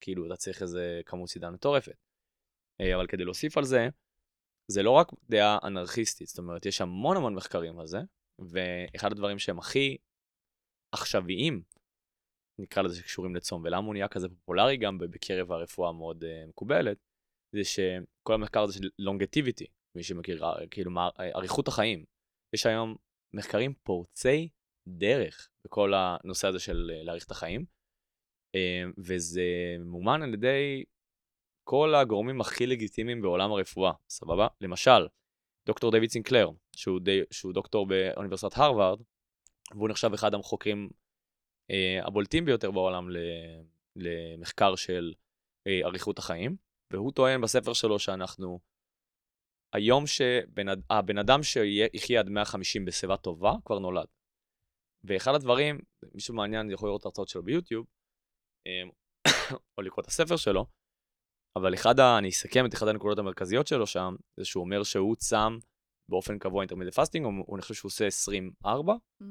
כאילו 0.00 0.26
אתה 0.26 0.36
צריך 0.36 0.62
איזה 0.62 1.00
כמות 1.06 1.28
סידן 1.28 1.52
מטורפת. 1.52 1.96
אה, 2.80 2.96
אבל 2.96 3.06
כדי 3.06 3.24
להוסיף 3.24 3.58
על 3.58 3.64
זה, 3.64 3.88
זה 4.68 4.82
לא 4.82 4.90
רק 4.90 5.08
דעה 5.30 5.58
אנרכיסטית, 5.64 6.28
זאת 6.28 6.38
אומרת, 6.38 6.66
יש 6.66 6.80
המון 6.80 7.16
המון 7.16 7.34
מחקרים 7.34 7.78
על 7.78 7.86
זה, 7.86 7.98
ואחד 8.38 9.12
הדברים 9.12 9.38
שהם 9.38 9.58
הכי 9.58 9.96
עכשוויים, 10.92 11.62
נקרא 12.58 12.82
לזה 12.82 12.96
שקשורים 12.96 13.36
לצום, 13.36 13.62
ולמה 13.64 13.86
הוא 13.86 13.94
נהיה 13.94 14.08
כזה 14.08 14.28
פופולרי 14.28 14.76
גם 14.76 14.98
בקרב 14.98 15.52
הרפואה 15.52 15.88
המאוד 15.88 16.24
uh, 16.24 16.48
מקובלת, 16.48 16.98
זה 17.52 17.64
שכל 17.64 18.34
המחקר 18.34 18.62
הזה 18.62 18.72
של 18.72 18.88
לונגטיביטי, 18.98 19.66
מי 19.94 20.02
שמכיר, 20.02 20.44
אה, 20.44 20.66
כאילו 20.70 20.90
אה, 20.98 21.08
אריכות 21.36 21.68
החיים, 21.68 22.04
יש 22.54 22.66
היום 22.66 22.96
מחקרים 23.34 23.74
פורצי 23.82 24.48
דרך 24.88 25.48
בכל 25.64 25.92
הנושא 25.94 26.48
הזה 26.48 26.58
של 26.58 26.90
להאריך 27.04 27.24
את 27.26 27.30
החיים, 27.30 27.64
וזה 28.98 29.42
ממומן 29.78 30.22
על 30.22 30.34
ידי 30.34 30.84
כל 31.64 31.94
הגורמים 31.94 32.40
הכי 32.40 32.66
לגיטימיים 32.66 33.22
בעולם 33.22 33.52
הרפואה, 33.52 33.92
סבבה? 34.08 34.46
למשל, 34.60 35.06
דוקטור 35.68 35.90
דיוויד 35.90 36.10
סינקלר, 36.10 36.50
שהוא, 36.76 37.00
די, 37.00 37.20
שהוא 37.30 37.52
דוקטור 37.52 37.86
באוניברסיטת 37.86 38.56
הרווארד, 38.56 39.00
והוא 39.74 39.88
נחשב 39.88 40.12
אחד 40.12 40.34
המחוקרים 40.34 40.90
אה, 41.70 42.06
הבולטים 42.06 42.44
ביותר 42.44 42.70
בעולם 42.70 43.10
ל, 43.10 43.16
למחקר 43.96 44.76
של 44.76 45.12
אה, 45.66 45.80
אריכות 45.84 46.18
החיים, 46.18 46.56
והוא 46.92 47.12
טוען 47.12 47.40
בספר 47.40 47.72
שלו 47.72 47.98
שאנחנו, 47.98 48.60
היום 49.72 50.06
שהבן 50.06 51.18
אדם 51.18 51.42
שיחיה 51.42 52.20
עד 52.20 52.28
150 52.28 52.84
בשיבה 52.84 53.16
טובה 53.16 53.52
כבר 53.64 53.78
נולד. 53.78 54.06
ואחד 55.04 55.34
הדברים, 55.34 55.78
מי 56.14 56.20
שמעניין 56.20 56.70
יכול 56.70 56.88
לראות 56.88 57.00
את 57.00 57.06
ההרצאות 57.06 57.28
שלו 57.28 57.42
ביוטיוב, 57.42 57.86
אה, 58.66 58.82
או 59.78 59.82
לקרוא 59.82 60.02
את 60.02 60.06
הספר 60.06 60.36
שלו, 60.36 60.66
אבל 61.60 61.74
אחד 61.74 62.00
ה... 62.00 62.18
אני 62.18 62.28
אסכם 62.28 62.66
את 62.66 62.74
אחד 62.74 62.88
הנקודות 62.88 63.18
המרכזיות 63.18 63.66
שלו 63.66 63.86
שם, 63.86 64.16
זה 64.36 64.44
שהוא 64.44 64.64
אומר 64.64 64.82
שהוא 64.82 65.16
צם 65.16 65.58
באופן 66.08 66.38
קבוע 66.38 66.62
intermittent 66.62 66.90
fasting, 66.90 67.26
הוא, 67.26 67.34
הוא 67.46 67.60
חושב 67.60 67.74
שהוא 67.74 67.88
עושה 67.88 68.06
24 68.06 68.94
Mm. 69.22 69.24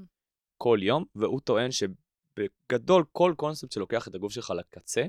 כל 0.58 0.80
יום, 0.82 1.06
והוא 1.16 1.42
טוען 1.42 1.70
שבגדול 1.72 3.06
כל 3.12 3.34
קונספט 3.38 3.72
שלוקח 3.72 4.08
את 4.08 4.16
הגוף 4.16 4.34
שלך 4.34 4.54
לקצה, 4.58 5.04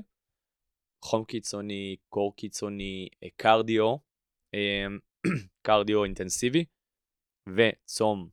חום 1.05 1.25
קיצוני, 1.25 1.95
קור 2.09 2.35
קיצוני, 2.35 3.09
אה, 3.23 3.29
קרדיו, 3.35 3.95
אה, 4.53 4.85
קרדיו 5.67 6.03
אינטנסיבי, 6.03 6.65
וצום 7.55 8.29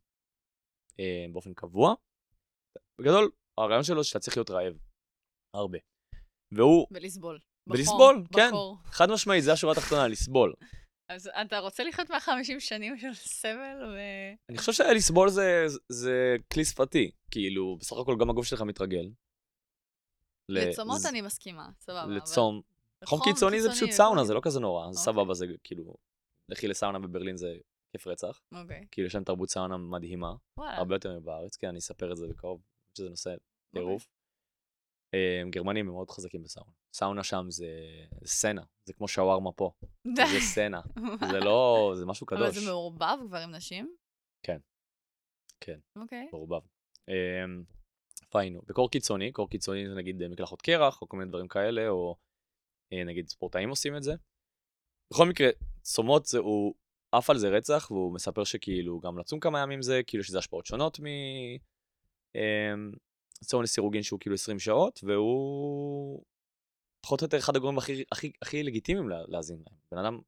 אה, 1.01 1.27
באופן 1.33 1.55
קבוע, 1.55 1.95
בגדול 3.01 3.31
הרעיון 3.59 3.83
שלו 3.83 4.05
שאתה 4.05 4.19
צריך 4.19 4.37
להיות 4.37 4.51
רעב, 4.51 4.75
הרבה. 5.55 5.79
והוא 6.53 6.87
ולסבול. 6.91 7.41
ולסבול, 7.67 8.15
בחום, 8.23 8.27
כן. 8.37 8.49
בקור. 8.49 8.79
חד 8.85 9.11
משמעית, 9.11 9.45
זה 9.45 9.53
השורה 9.53 9.73
התחתונה, 9.73 10.09
לסבול. 10.09 10.55
אז 11.09 11.31
אתה 11.41 11.59
רוצה 11.59 11.85
לחיות 11.85 12.11
150 12.11 12.61
שנים 12.61 12.99
של 12.99 13.15
סבל 13.15 13.85
ו... 13.95 13.99
אני 14.51 14.59
חושב 14.59 14.73
שלסבול 14.73 15.29
זה, 15.29 15.65
זה 15.89 16.37
כלי 16.53 16.65
שפתי, 16.65 17.11
כאילו, 17.31 17.77
בסך 17.81 17.97
הכל 18.03 18.17
גם 18.21 18.31
הגוף 18.31 18.47
שלך 18.47 18.63
מתרגל. 18.63 19.11
לצומות 20.51 21.01
אני 21.09 21.21
מסכימה, 21.21 21.69
סבבה. 21.81 22.05
אבל- 22.05 22.17
לצום. 22.17 22.63
חום 23.05 23.21
קיצוני 23.25 23.63
זה 23.63 23.71
פשוט 23.71 23.91
סאונה, 23.91 24.25
זה 24.25 24.35
לא 24.35 24.41
כזה 24.45 24.61
נורא, 24.61 24.93
זה 24.93 24.99
סבבה, 25.01 25.35
זה 25.35 25.47
כאילו, 25.65 25.95
לכי 26.51 26.69
לסאונה 26.69 26.99
בברלין 26.99 27.37
זה 27.37 27.55
כיף 27.97 28.07
רצח, 28.07 28.41
אוקיי. 28.55 28.87
כאילו 28.91 29.07
יש 29.07 29.15
להם 29.15 29.25
תרבות 29.25 29.51
סאונה 29.51 29.77
מדהימה, 29.77 30.33
וואלה. 30.59 30.77
הרבה 30.77 30.95
יותר 30.95 31.19
מבארץ, 31.19 31.57
כן, 31.57 31.69
אני 31.69 31.79
אספר 31.79 32.13
את 32.13 32.17
זה 32.17 32.27
בקרוב, 32.27 32.63
שזה 32.99 33.09
נושא 33.09 33.31
אוקיי. 33.31 33.41
טירוף. 33.75 34.07
גרמנים 35.51 35.89
הם 35.89 35.95
מאוד 35.95 36.11
חזקים 36.11 36.43
בסאונה. 36.43 36.71
סאונה 36.93 37.25
שם 37.25 37.47
זה 37.49 37.67
זה 38.21 38.29
סצנה, 38.29 38.63
זה 38.85 38.93
כמו 38.93 39.09
שווארמה 39.09 39.53
פה, 39.53 39.71
זה 40.33 40.41
סצנה, 40.41 40.81
זה 41.31 41.39
לא, 41.39 41.93
זה 41.97 42.07
משהו 42.07 42.27
אבל 42.31 42.45
קדוש. 42.45 42.59
זה 42.59 42.71
מעורבב 42.71 43.19
גברים 43.27 43.51
נשים? 43.51 43.97
כן. 44.43 44.59
כן. 45.61 45.79
אוקיי. 45.97 46.29
מעורבב. 46.33 46.61
אמ, 47.09 47.65
איפה 48.23 48.41
היינו? 48.41 48.63
בקור 48.67 48.91
קיצוני, 48.91 49.33
קור 49.33 49.51
קיצוני 49.51 49.89
זה 49.89 49.95
נגיד 49.95 50.23
אה, 50.23 50.29
מקלחות 50.29 50.63
קרח, 50.63 51.03
או 51.03 51.09
כל 51.09 51.17
מיני 51.17 51.29
דברים 51.29 51.49
כאלה, 51.49 51.89
או 51.89 52.17
אה, 52.93 53.05
נגיד 53.05 53.29
ספורטאים 53.29 53.69
עושים 53.69 53.97
את 53.97 54.03
זה. 54.03 54.15
בכל 55.13 55.29
מקרה, 55.29 55.49
צומות 55.83 56.27
זה, 56.27 56.39
הוא 56.39 56.75
עף 57.13 57.31
על 57.31 57.39
זה 57.39 57.49
רצח, 57.49 57.89
והוא 57.91 58.15
מספר 58.15 58.45
שכאילו 58.45 59.01
גם 59.01 59.19
לצום 59.19 59.41
כמה 59.41 59.61
ימים 59.61 59.83
זה, 59.83 60.01
כאילו 60.07 60.25
שזה 60.25 60.39
השפעות 60.39 60.67
שונות 60.67 61.01
מ... 61.01 61.05
צום 63.45 63.63
לסירוגין 63.63 64.03
שהוא 64.03 64.21
כאילו 64.21 64.35
20 64.35 64.59
שעות, 64.59 65.01
והוא 65.03 66.25
פחות 67.05 67.21
או 67.21 67.25
יותר 67.27 67.39
אחד 67.39 67.57
הגורמים 67.57 67.79
הכי, 67.79 68.05
הכי, 68.13 68.33
הכי 68.43 68.63
לגיטימיים 68.63 69.09
לה- 69.09 69.25
להאזין 69.29 69.63
להם. 69.67 69.79
בן 69.93 69.99
אדם 69.99 70.21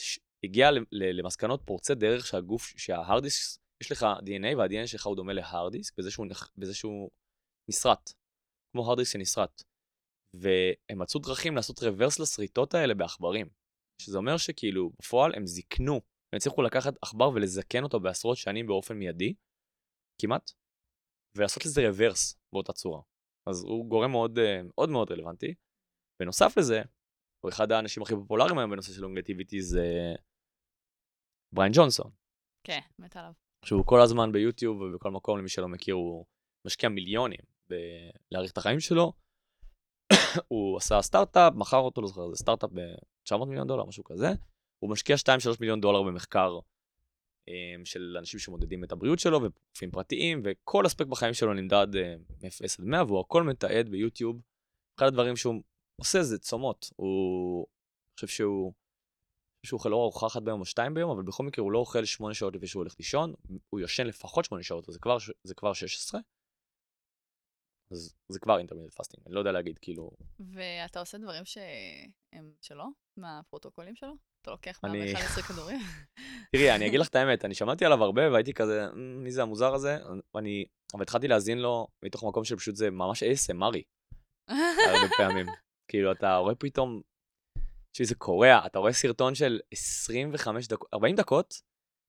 ש... 0.00 0.18
הגיע 0.44 0.68
למסקנות 0.92 1.62
פורצי 1.64 1.94
דרך 1.94 2.26
שהגוף, 2.26 2.62
שההרדיסק, 2.62 3.60
יש 3.82 3.92
לך 3.92 4.02
DNA 4.02 4.56
וה-DNA 4.58 4.86
שלך 4.86 5.06
הוא 5.06 5.16
דומה 5.16 5.32
להרדיסק 5.32 5.98
בזה 5.98 6.10
שהוא, 6.10 6.26
נח- 6.26 6.52
בזה 6.56 6.74
שהוא 6.74 7.10
נסרט, 7.68 8.12
כמו 8.72 8.86
הרדיסק 8.86 9.12
שנסרט. 9.12 9.62
והם 10.34 10.98
מצאו 11.02 11.20
דרכים 11.20 11.56
לעשות 11.56 11.82
רוורס 11.82 12.18
לשריטות 12.18 12.74
האלה 12.74 12.94
בעכברים. 12.94 13.48
שזה 14.02 14.18
אומר 14.18 14.36
שכאילו 14.36 14.90
בפועל 14.98 15.34
הם 15.34 15.46
זיכנו, 15.46 15.94
הם 15.94 16.36
הצליחו 16.36 16.62
לקחת 16.62 16.94
עכבר 17.02 17.28
ולזקן 17.34 17.82
אותו 17.82 18.00
בעשרות 18.00 18.36
שנים 18.36 18.66
באופן 18.66 18.94
מיידי, 18.94 19.34
כמעט, 20.20 20.50
ולעשות 21.36 21.66
לזה 21.66 21.88
רוורס 21.88 22.38
באותה 22.52 22.72
צורה. 22.72 23.00
אז 23.48 23.64
הוא 23.64 23.88
גורם 23.88 24.10
מאוד 24.10 24.38
אה, 24.38 24.60
מאוד, 24.62 24.90
מאוד 24.90 25.10
רלוונטי. 25.10 25.54
בנוסף 26.20 26.58
לזה, 26.58 26.82
הוא 27.44 27.50
אחד 27.50 27.72
האנשים 27.72 28.02
הכי 28.02 28.14
פופולריים 28.14 28.58
היום 28.58 28.70
בנושא 28.70 28.92
של 28.92 29.02
לונגטיביטי 29.02 29.62
זה 29.62 30.14
בריין 31.54 31.72
ג'ונסון. 31.74 32.10
כן, 32.66 32.80
מת 32.98 33.16
עליו. 33.16 33.32
שהוא 33.64 33.86
כל 33.86 34.00
הזמן 34.00 34.32
ביוטיוב 34.32 34.80
ובכל 34.80 35.10
מקום, 35.10 35.38
למי 35.38 35.48
שלא 35.48 35.68
מכיר, 35.68 35.94
הוא 35.94 36.26
משקיע 36.66 36.88
מיליונים 36.88 37.40
בלהאריך 37.68 38.52
את 38.52 38.58
החיים 38.58 38.80
שלו. 38.80 39.12
הוא 40.48 40.76
עשה 40.76 41.02
סטארט-אפ, 41.02 41.52
מכר 41.54 41.76
אותו, 41.76 42.00
לא 42.02 42.08
זוכר, 42.08 42.28
זה 42.30 42.36
סטארט-אפ 42.36 42.70
ב-900 42.70 43.44
מיליון 43.44 43.68
דולר, 43.68 43.84
משהו 43.84 44.04
כזה. 44.04 44.26
הוא 44.78 44.90
משקיע 44.90 45.16
2-3 45.16 45.28
מיליון 45.60 45.80
דולר 45.80 46.02
במחקר 46.02 46.58
של 47.84 48.16
אנשים 48.18 48.40
שמודדים 48.40 48.84
את 48.84 48.92
הבריאות 48.92 49.18
שלו 49.18 49.42
ופרופים 49.42 49.90
פרטיים, 49.90 50.42
וכל 50.44 50.86
אספקט 50.86 51.08
בחיים 51.08 51.34
שלו 51.34 51.54
נמדד 51.54 51.86
מ-0 52.42 52.64
עד 52.78 52.84
100, 52.84 53.04
והוא 53.04 53.20
הכל 53.20 53.42
מתעד 53.42 53.88
ביוטיוב. 53.88 54.40
אחד 54.98 55.06
הדברים 55.06 55.36
שהוא 55.36 55.62
עושה 56.00 56.22
זה 56.22 56.38
צומות. 56.38 56.90
הוא, 56.96 57.66
חושב 58.14 58.26
שהוא, 58.26 58.72
שהוא 59.66 59.78
אוכל 59.78 59.88
לא 59.88 59.96
ארוחה 59.96 60.26
אחת 60.26 60.42
ביום 60.42 60.60
או 60.60 60.64
שתיים 60.64 60.94
ביום, 60.94 61.10
אבל 61.10 61.22
בכל 61.22 61.42
מקרה 61.42 61.62
הוא 61.62 61.72
לא 61.72 61.78
אוכל 61.78 62.04
8 62.04 62.34
שעות 62.34 62.54
לפני 62.54 62.68
שהוא 62.68 62.80
הולך 62.80 62.94
לישון, 62.98 63.34
הוא 63.70 63.80
ישן 63.80 64.06
לפחות 64.06 64.44
8 64.44 64.62
שעות, 64.62 64.84
זה 64.88 64.98
כבר, 64.98 65.16
זה 65.44 65.54
כבר 65.54 65.72
16. 65.72 66.20
אז 67.90 68.14
זה 68.28 68.38
כבר 68.40 68.58
intermittent 68.58 68.94
fasting, 68.94 69.22
אני 69.26 69.34
לא 69.34 69.38
יודע 69.38 69.52
להגיד, 69.52 69.78
כאילו... 69.78 70.10
ואתה 70.38 71.00
עושה 71.00 71.18
דברים 71.18 71.44
שהם 71.44 72.52
שלו? 72.60 72.84
מהפרוטוקולים 73.16 73.96
שלו? 73.96 74.14
אתה 74.44 74.50
לוקח 74.50 74.80
אני- 74.84 74.98
111 74.98 75.42
כדורים? 75.42 75.80
תראי, 76.52 76.74
אני 76.74 76.86
אגיד 76.86 77.00
לך 77.00 77.08
את 77.08 77.14
האמת, 77.16 77.44
אני 77.44 77.54
שמעתי 77.54 77.84
עליו 77.84 78.04
הרבה 78.04 78.32
והייתי 78.32 78.54
כזה, 78.54 78.86
"מ, 78.94 79.24
מי 79.24 79.30
זה 79.30 79.42
המוזר 79.42 79.74
הזה? 79.74 79.98
אני, 80.36 80.64
אבל 80.94 81.02
התחלתי 81.02 81.28
להאזין 81.28 81.58
לו 81.58 81.86
מתוך 82.04 82.24
מקום 82.24 82.44
שפשוט 82.44 82.76
זה 82.76 82.90
ממש 82.90 83.22
ASMR 83.22 83.62
י, 83.62 83.82
הרבה 84.50 85.08
פעמים. 85.16 85.46
כאילו, 85.90 86.12
אתה 86.12 86.36
רואה 86.36 86.54
פתאום, 86.54 87.00
שזה 87.96 88.14
קורע, 88.14 88.66
אתה 88.66 88.78
רואה 88.78 88.92
סרטון 88.92 89.34
של 89.34 89.60
25 89.72 90.68
דקות, 90.68 90.88
40 90.94 91.16
דקות, 91.16 91.54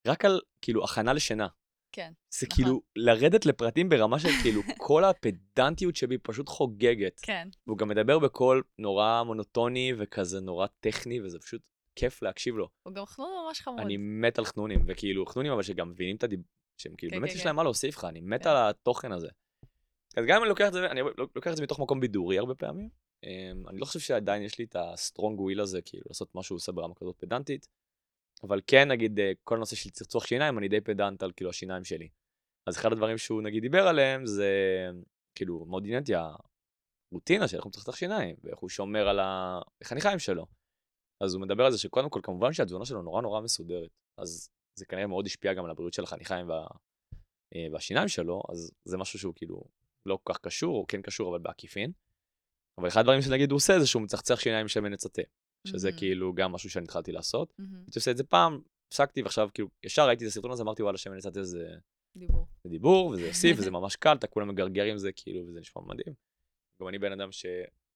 רק 0.07 0.25
על, 0.25 0.41
כאילו, 0.61 0.83
הכנה 0.83 1.13
לשינה. 1.13 1.47
כן. 1.95 2.11
זה 2.33 2.47
נכון. 2.51 2.55
כאילו, 2.63 2.81
לרדת 2.95 3.45
לפרטים 3.45 3.89
ברמה 3.89 4.19
של 4.19 4.29
כאילו, 4.43 4.61
כל 4.87 5.03
הפדנטיות 5.03 5.95
שבי 5.95 6.17
פשוט 6.17 6.49
חוגגת. 6.49 7.19
כן. 7.23 7.47
והוא 7.67 7.77
גם 7.77 7.87
מדבר 7.87 8.19
בקול 8.19 8.63
נורא 8.79 9.23
מונוטוני 9.25 9.93
וכזה 9.97 10.39
נורא 10.41 10.67
טכני, 10.79 11.21
וזה 11.21 11.39
פשוט 11.39 11.61
כיף 11.95 12.21
להקשיב 12.21 12.55
לו. 12.55 12.69
הוא 12.83 12.93
גם 12.93 13.05
חנון 13.05 13.29
ממש 13.45 13.61
חמוד. 13.61 13.79
אני 13.79 13.97
מת 13.97 14.39
על 14.39 14.45
חנונים, 14.45 14.83
וכאילו 14.87 15.25
חנונים 15.25 15.51
אבל 15.51 15.63
שגם 15.63 15.89
מבינים 15.89 16.15
את 16.15 16.23
ה 16.23 16.25
deep... 16.25 16.39
שהם 16.77 16.95
כאילו 16.95 17.11
כן, 17.11 17.17
באמת 17.17 17.29
כן, 17.29 17.35
יש 17.35 17.41
כן. 17.41 17.47
להם 17.47 17.55
מה 17.55 17.63
להוסיף 17.63 17.97
לך, 17.97 18.05
אני 18.05 18.21
מת 18.21 18.43
כן. 18.43 18.49
על 18.49 18.69
התוכן 18.69 19.11
הזה. 19.11 19.27
אז 20.17 20.25
גם 20.27 20.35
אם 20.35 20.41
אני 20.41 20.49
לוקח 20.49 20.67
את 20.67 20.73
זה, 20.73 20.85
אני 20.91 21.01
לוקח 21.35 21.51
את 21.51 21.57
זה 21.57 21.63
מתוך 21.63 21.79
מקום 21.79 21.99
בידורי 21.99 22.37
הרבה 22.37 22.55
פעמים. 22.55 22.89
אמ, 23.23 23.67
אני 23.67 23.79
לא 23.79 23.85
חושב 23.85 23.99
שעדיין 23.99 24.43
יש 24.43 24.59
לי 24.59 24.65
את 24.65 24.75
ה 24.79 24.88
strong 24.88 25.39
will 25.39 25.61
הזה, 25.61 25.81
כאילו 25.81 26.03
לעשות 26.07 26.35
מה 26.35 26.43
שהוא 26.43 26.55
עושה 26.55 26.71
ברמה 26.71 26.93
כזאת 26.95 27.15
פדנטית. 27.17 27.67
אבל 28.43 28.61
כן, 28.67 28.91
נגיד, 28.91 29.19
אה, 29.19 29.31
כל 29.43 29.55
הנושא 29.55 29.75
של 29.75 29.89
צחצוח 29.89 30.25
שיניים, 30.25 30.57
אני 30.57 30.67
די 30.67 30.81
פדנט 30.81 31.23
על 31.23 31.31
כאילו 31.35 31.49
השיניים 31.49 31.83
שלי. 31.83 32.09
אז 32.67 32.77
אחד 32.77 32.91
הדברים 32.91 33.17
שהוא 33.17 33.41
נגיד 33.41 33.61
דיבר 33.61 33.87
עליהם 33.87 34.25
זה, 34.25 34.49
כאילו, 35.35 35.65
מאוד 35.65 35.83
עניין 35.83 36.01
אותי 36.01 36.13
הרוטינה 37.11 37.47
של 37.47 37.55
איך 37.55 37.63
הוא 37.63 37.69
מצחצח 37.69 37.95
שיניים, 37.95 38.35
ואיך 38.43 38.59
הוא 38.59 38.69
שומר 38.69 39.07
על 39.07 39.19
החניכיים 39.21 40.19
שלו. 40.19 40.45
אז 41.23 41.33
הוא 41.33 41.41
מדבר 41.41 41.65
על 41.65 41.71
זה 41.71 41.77
שקודם 41.77 42.09
כל, 42.09 42.19
כמובן 42.23 42.53
שהתזונה 42.53 42.85
שלו 42.85 43.01
נורא 43.01 43.21
נורא 43.21 43.41
מסודרת. 43.41 43.89
אז 44.21 44.49
זה 44.79 44.85
כנראה 44.85 45.07
מאוד 45.07 45.25
השפיע 45.25 45.53
גם 45.53 45.65
על 45.65 45.71
הבריאות 45.71 45.93
של 45.93 46.03
החניכיים 46.03 46.49
וה... 46.49 46.67
אה, 47.55 47.67
והשיניים 47.71 48.07
שלו, 48.07 48.43
אז 48.51 48.71
זה 48.85 48.97
משהו 48.97 49.19
שהוא 49.19 49.33
כאילו 49.35 49.63
לא 50.05 50.19
כל 50.23 50.33
כך 50.33 50.39
קשור, 50.39 50.77
או 50.77 50.85
כן 50.87 51.01
קשור, 51.01 51.35
אבל 51.35 51.43
בעקיפין. 51.43 51.91
אבל 52.79 52.87
אחד 52.87 52.99
הדברים 52.99 53.21
שנגיד 53.21 53.51
הוא 53.51 53.57
עושה 53.57 53.79
זה 53.79 53.87
שהוא 53.87 54.01
מצחצח 54.01 54.39
שיניים 54.39 54.67
שמן 54.67 54.93
עץ 54.93 55.05
התה, 55.05 55.21
שזה 55.67 55.87
מהמם. 55.87 55.99
כאילו 55.99 56.33
גם 56.33 56.51
משהו 56.51 56.69
שאני 56.69 56.83
התחלתי 56.83 57.11
לעשות. 57.11 57.53
מהמם. 57.59 57.75
הייתי 57.75 57.99
עושה 57.99 58.11
את 58.11 58.17
זה 58.17 58.23
פעם, 58.23 58.61
הפסקתי 58.87 59.21
ועכשיו 59.21 59.49
כאילו 59.53 59.69
ישר 59.83 60.07
ראיתי 60.07 60.23
את 60.23 60.29
הסרטון 60.29 60.51
הזה, 60.51 60.63
אמרתי 60.63 60.83
וואלה 60.83 60.97
שמן 60.97 61.17
התה 61.27 61.43
זה 61.43 61.75
דיבור. 62.17 62.47
זה 62.63 62.69
דיבור 62.69 63.07
וזה 63.07 63.27
יוסיף 63.27 63.57
וזה 63.59 63.71
ממש 63.77 63.95
קל, 63.95 64.15
אתה 64.15 64.27
כולם 64.27 64.49
מגרגר 64.49 64.83
עם 64.83 64.97
זה 64.97 65.11
כאילו 65.15 65.47
וזה 65.47 65.59
נשמע 65.59 65.81
מדהים. 65.81 66.13
גם 66.81 66.87
אני 66.87 66.99
בן 66.99 67.11
אדם 67.11 67.31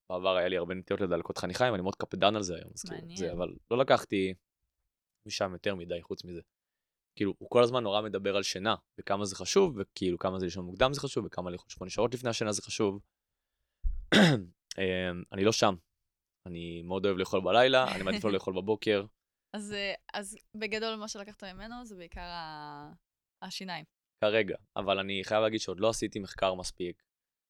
שבעבר 0.09 0.35
היה 0.35 0.47
לי 0.47 0.57
הרבה 0.57 0.75
נטיות 0.75 1.01
לדלקות 1.01 1.37
חניכיים, 1.37 1.73
אני 1.73 1.81
מאוד 1.81 1.95
קפדן 1.95 2.35
על 2.35 2.41
זה 2.41 2.55
היום, 2.55 2.71
אז 2.75 2.81
כאילו, 2.81 3.17
זה. 3.17 3.31
אבל 3.31 3.55
לא 3.71 3.77
לקחתי 3.77 4.33
משם 5.25 5.53
יותר 5.53 5.75
מדי 5.75 6.01
חוץ 6.01 6.25
מזה. 6.25 6.41
כאילו, 7.15 7.33
הוא 7.37 7.49
כל 7.49 7.63
הזמן 7.63 7.83
נורא 7.83 8.01
מדבר 8.01 8.35
על 8.35 8.43
שינה, 8.43 8.75
וכמה 8.99 9.25
זה 9.25 9.35
חשוב, 9.35 9.77
וכאילו 9.77 10.17
כמה 10.17 10.39
זה 10.39 10.45
לישון 10.45 10.65
מוקדם 10.65 10.93
זה 10.93 11.01
חשוב, 11.01 11.25
וכמה 11.25 11.51
לאכול 11.51 11.69
שמונה 11.69 11.89
שעות 11.89 12.13
לפני 12.13 12.29
השינה 12.29 12.51
זה 12.51 12.61
חשוב. 12.61 12.99
אמ, 14.77 15.23
אני 15.31 15.43
לא 15.43 15.51
שם. 15.51 15.75
אני 16.45 16.81
מאוד 16.81 17.05
אוהב 17.05 17.17
לאכול 17.17 17.41
בלילה, 17.41 17.95
אני 17.95 18.03
מעדיף 18.03 18.23
לא 18.23 18.31
לאכול 18.33 18.53
בבוקר. 18.53 19.05
אז, 19.53 19.73
אה, 19.73 19.93
אז 20.13 20.37
בגדול 20.55 20.95
מה 20.95 21.07
שלקחת 21.07 21.43
ממנו 21.43 21.85
זה 21.85 21.95
בעיקר 21.95 22.29
השיניים. 23.41 23.85
כרגע, 24.23 24.55
אבל 24.75 24.99
אני 24.99 25.21
חייב 25.23 25.41
להגיד 25.41 25.59
שעוד 25.59 25.79
לא 25.79 25.89
עשיתי 25.89 26.19
מחקר 26.19 26.53
מספיק. 26.53 27.03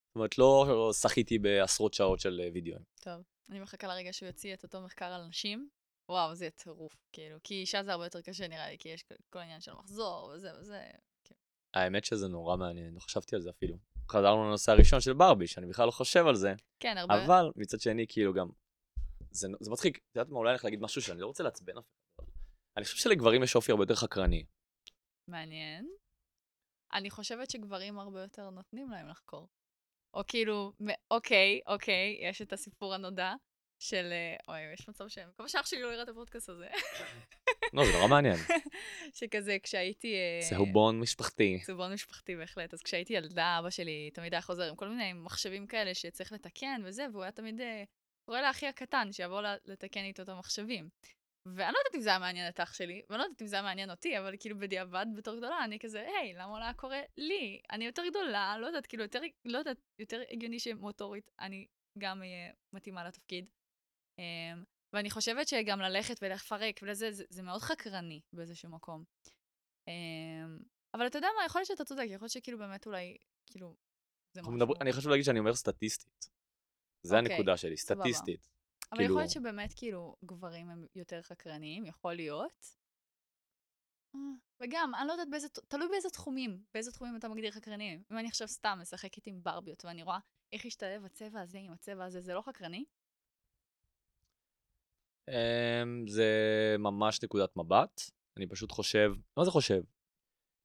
זאת 0.10 0.15
אומרת, 0.15 0.38
לא 0.38 0.90
שחיתי 1.02 1.40
בעשרות 1.40 1.94
שעות 1.94 2.19
של 2.19 2.41
אה, 2.44 2.49
וידאוים. 2.53 2.81
טוב, 3.02 3.23
אני 3.49 3.60
מחכה 3.60 3.88
לרגע 3.88 4.14
שהוא 4.14 4.27
יוציא 4.27 4.53
את 4.53 4.64
אותו 4.64 4.81
מחקר 4.81 5.06
על 5.06 5.26
נשים. 5.26 5.69
וואו, 6.10 6.36
זה 6.36 6.49
טירוף, 6.49 6.95
כאילו. 7.11 7.38
כי 7.44 7.53
אישה 7.53 7.84
זה 7.84 7.91
הרבה 7.91 8.06
יותר 8.06 8.22
קשה 8.22 8.48
נראה 8.48 8.69
לי, 8.69 8.77
כי 8.77 8.90
יש 8.90 9.03
כל 9.30 9.40
העניין 9.40 9.61
של 9.61 9.73
מחזור 9.73 10.31
וזה 10.36 10.60
וזה. 10.60 10.81
האמת 11.73 12.06
שזה 12.06 12.27
נורא 12.27 12.57
מעניין, 12.57 12.94
לא 12.94 12.99
חשבתי 12.99 13.36
על 13.36 13.41
זה 13.41 13.49
אפילו. 13.49 13.77
חזרנו 14.11 14.44
לנושא 14.48 14.72
הראשון 14.72 15.02
של 15.02 15.14
ברבי, 15.14 15.48
שאני 15.48 15.68
בכלל 15.68 15.86
לא 15.86 15.91
חושב 15.91 16.27
על 16.27 16.36
זה, 16.36 16.53
כן, 16.80 16.98
הרבה... 16.98 17.26
אבל 17.26 17.52
מצד 17.56 17.80
שני, 17.80 18.06
כאילו 18.10 18.34
גם... 18.34 18.48
זה, 19.31 19.48
זה 19.60 19.72
מצחיק, 19.72 19.98
את 19.98 20.15
יודעת 20.15 20.30
מה, 20.31 20.38
אולי 20.38 20.49
אני 20.49 20.53
הולך 20.53 20.65
להגיד 20.65 20.81
משהו 20.81 21.02
שאני 21.02 21.19
לא 21.19 21.27
רוצה 21.27 21.44
לעצבן 21.44 21.77
אף 21.77 21.84
אחד. 22.15 22.23
אני 22.77 22.86
חושב 22.86 22.98
שלגברים 22.98 23.44
יש 23.44 23.56
אופי 23.56 23.72
הרבה 23.72 23.84
יותר 23.84 23.95
חקרני. 23.95 24.45
מעניין. 25.27 25.95
אני 26.94 27.10
חושבת 27.10 27.49
שגברים 27.49 27.99
הרבה 27.99 28.22
יותר 28.22 28.49
נותנים 28.49 28.90
להם 28.90 29.10
לחקור. 29.10 29.48
או 30.14 30.22
כאילו, 30.27 30.72
אוקיי, 31.11 31.60
אוקיי, 31.68 32.18
יש 32.22 32.41
את 32.41 32.53
הסיפור 32.53 32.94
הנודע 32.94 33.34
של... 33.80 34.10
אה, 34.11 34.36
אוי, 34.48 34.73
יש 34.73 34.90
מצב 34.90 35.07
שהם... 35.07 35.30
מקווה 35.30 35.49
שאח 35.49 35.65
שלי 35.65 35.81
לא 35.81 35.94
יראה 35.94 36.03
את 36.03 36.10
הפודקאסט 36.10 36.49
הזה. 36.49 36.68
לא, 37.73 37.86
זה 37.86 37.91
נורא 37.91 38.07
מעניין. 38.07 38.36
שכזה, 39.18 39.57
כשהייתי... 39.64 40.15
אה, 40.15 40.49
צהובון 40.49 40.99
משפחתי. 40.99 41.60
צהובון 41.65 41.94
משפחתי 41.94 42.36
בהחלט. 42.36 42.73
אז 42.73 42.81
כשהייתי 42.81 43.14
ילדה, 43.14 43.60
אבא 43.60 43.69
שלי 43.69 44.10
תמיד 44.14 44.34
היה 44.34 44.41
חוזר 44.41 44.69
עם 44.69 44.76
כל 44.76 44.90
מיני 44.90 45.14
מחשבים 45.14 45.68
כאלה 45.68 45.94
שצריך 45.94 46.31
לתקן 46.31 46.81
וזה, 46.86 47.06
והוא 47.11 47.23
היה 47.23 47.31
תמיד 47.31 47.61
אה, 47.61 47.84
קורא 48.26 48.41
לאחי 48.41 48.68
הקטן 48.68 49.11
שיבוא 49.11 49.41
לתקן 49.65 50.03
איתו 50.03 50.23
את 50.23 50.30
המחשבים. 50.30 50.90
ואני 51.55 51.73
לא 51.73 51.77
יודעת 51.80 51.95
אם 51.95 52.01
זה 52.01 52.09
היה 52.09 52.19
מעניין 52.19 52.49
את 52.49 52.59
אח 52.59 52.73
שלי, 52.73 53.01
ואני 53.09 53.19
לא 53.19 53.23
יודעת 53.23 53.41
אם 53.41 53.47
זה 53.47 53.55
היה 53.55 53.63
מעניין 53.63 53.91
אותי, 53.91 54.19
אבל 54.19 54.35
כאילו 54.39 54.57
בדיעבד, 54.59 55.05
בתור 55.15 55.35
גדולה, 55.38 55.63
אני 55.63 55.80
כזה, 55.80 56.01
היי, 56.01 56.34
למה 56.34 56.45
הוא 56.45 56.59
לא 56.59 56.73
קורא 56.73 56.97
לי? 57.17 57.61
אני 57.71 57.85
יותר 57.85 58.01
גדולה, 58.09 58.57
לא 58.57 58.67
יודעת, 58.67 58.85
כאילו 58.88 59.03
יותר, 59.03 59.19
לא 59.45 59.57
יודעת, 59.57 59.77
יותר 59.99 60.21
הגיוני 60.31 60.59
שמוטורית 60.59 61.31
אני 61.39 61.67
גם 61.97 62.21
אהיה 62.21 62.51
מתאימה 62.73 63.03
לתפקיד. 63.03 63.45
אמ, 64.19 64.63
ואני 64.93 65.09
חושבת 65.09 65.47
שגם 65.47 65.80
ללכת 65.80 66.15
ולפרק 66.21 66.80
ולזה, 66.84 67.11
זה, 67.11 67.23
זה 67.30 67.43
מאוד 67.43 67.61
חקרני 67.61 68.21
באיזשהו 68.34 68.69
מקום. 68.69 69.03
אמ, 69.88 70.59
אבל 70.93 71.07
אתה 71.07 71.17
יודע 71.17 71.27
מה, 71.39 71.45
יכול 71.45 71.59
להיות 71.59 71.67
שאתה 71.67 71.85
צודק, 71.85 72.03
יכול 72.05 72.23
להיות 72.26 72.31
שכאילו 72.31 72.57
באמת 72.57 72.85
אולי, 72.85 73.17
כאילו, 73.45 73.76
זה 74.34 74.41
משהו... 74.41 74.53
מדבר- 74.53 74.81
אני 74.81 74.93
חשוב 74.93 75.09
להגיד 75.09 75.26
שאני 75.26 75.39
אומר 75.39 75.53
סטטיסטית. 75.55 76.30
זה 77.03 77.19
אוקיי, 77.19 77.34
הנקודה 77.34 77.57
שלי. 77.57 77.77
סטטיסטית. 77.77 78.47
אבל 78.91 78.99
כאילו- 78.99 79.14
יכול 79.14 79.22
להיות 79.22 79.32
שבאמת, 79.32 79.74
כאילו, 79.76 80.16
גברים 80.26 80.70
הם 80.70 80.86
יותר 80.95 81.22
חקרניים, 81.22 81.86
יכול 81.86 82.14
להיות. 82.14 82.66
אה, 84.16 84.20
וגם, 84.64 84.91
אני 84.99 85.07
לא 85.07 85.11
יודעת 85.11 85.30
באיזה, 85.30 85.49
תלוי 85.49 85.88
באיזה 85.88 86.10
תחומים, 86.10 86.64
באיזה 86.74 86.91
תחומים 86.91 87.16
אתה 87.16 87.30
מגדיר 87.30 87.52
חקרניים. 87.52 88.03
אם 88.11 88.18
אני 88.18 88.28
עכשיו 88.28 88.48
סתם 88.48 88.78
משחקת 88.82 89.28
עם 89.28 89.44
ברביות 89.44 89.86
ואני 89.86 90.03
רואה 90.03 90.20
איך 90.53 90.66
השתלב 90.66 91.06
הצבע 91.06 91.41
הזה 91.41 91.57
עם 91.57 91.72
הצבע 91.72 92.06
הזה, 92.06 92.22
זה 92.22 92.34
לא 92.34 92.41
חקרני? 92.41 92.86
אמ, 95.30 96.07
זה 96.07 96.26
ממש 96.80 97.24
נקודת 97.24 97.57
מבט. 97.57 98.02
אני 98.38 98.48
פשוט 98.48 98.72
חושב, 98.72 99.11
מה 99.38 99.45
זה 99.45 99.52
חושב? 99.52 99.82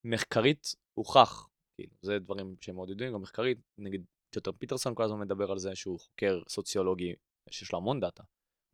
מחקרית 0.05 0.75
הוכח, 0.95 1.49
כאילו, 1.77 1.97
זה 2.03 2.19
דברים 2.19 2.57
שהם 2.61 2.75
מאוד 2.75 2.91
ידועים, 2.91 3.13
גם 3.13 3.23
מחקרית, 3.23 3.59
נגיד 3.79 4.05
ג'וטר 4.35 4.53
פיטרסון 4.53 4.95
כל 4.95 5.03
הזמן 5.03 5.21
מדבר 5.21 5.51
על 5.51 5.59
זה 5.59 5.75
שהוא 5.75 6.01
חוקר 6.01 6.41
סוציולוגי 6.49 7.15
שיש 7.51 7.73
לו 7.73 7.79
המון 7.79 8.01
דאטה. 8.01 8.23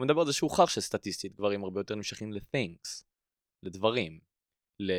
הוא 0.00 0.06
מדבר 0.06 0.20
על 0.20 0.26
זה 0.26 0.32
שהוכח 0.32 0.68
שסטטיסטית 0.68 1.34
גברים 1.34 1.64
הרבה 1.64 1.80
יותר 1.80 1.94
נמשכים 1.94 2.32
ל-things, 2.32 3.04
לדברים, 3.62 4.20
ל... 4.80 4.92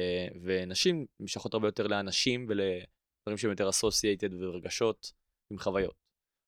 ונשים 0.44 1.06
נמשכות 1.20 1.54
הרבה 1.54 1.68
יותר 1.68 1.88
לאנשים 1.88 2.46
ולדברים 2.50 3.38
שהם 3.38 3.52
יותר 3.52 3.70
associated 3.70 4.34
ורגשות 4.34 5.14
עם 5.54 5.60
חוויות. 5.60 5.96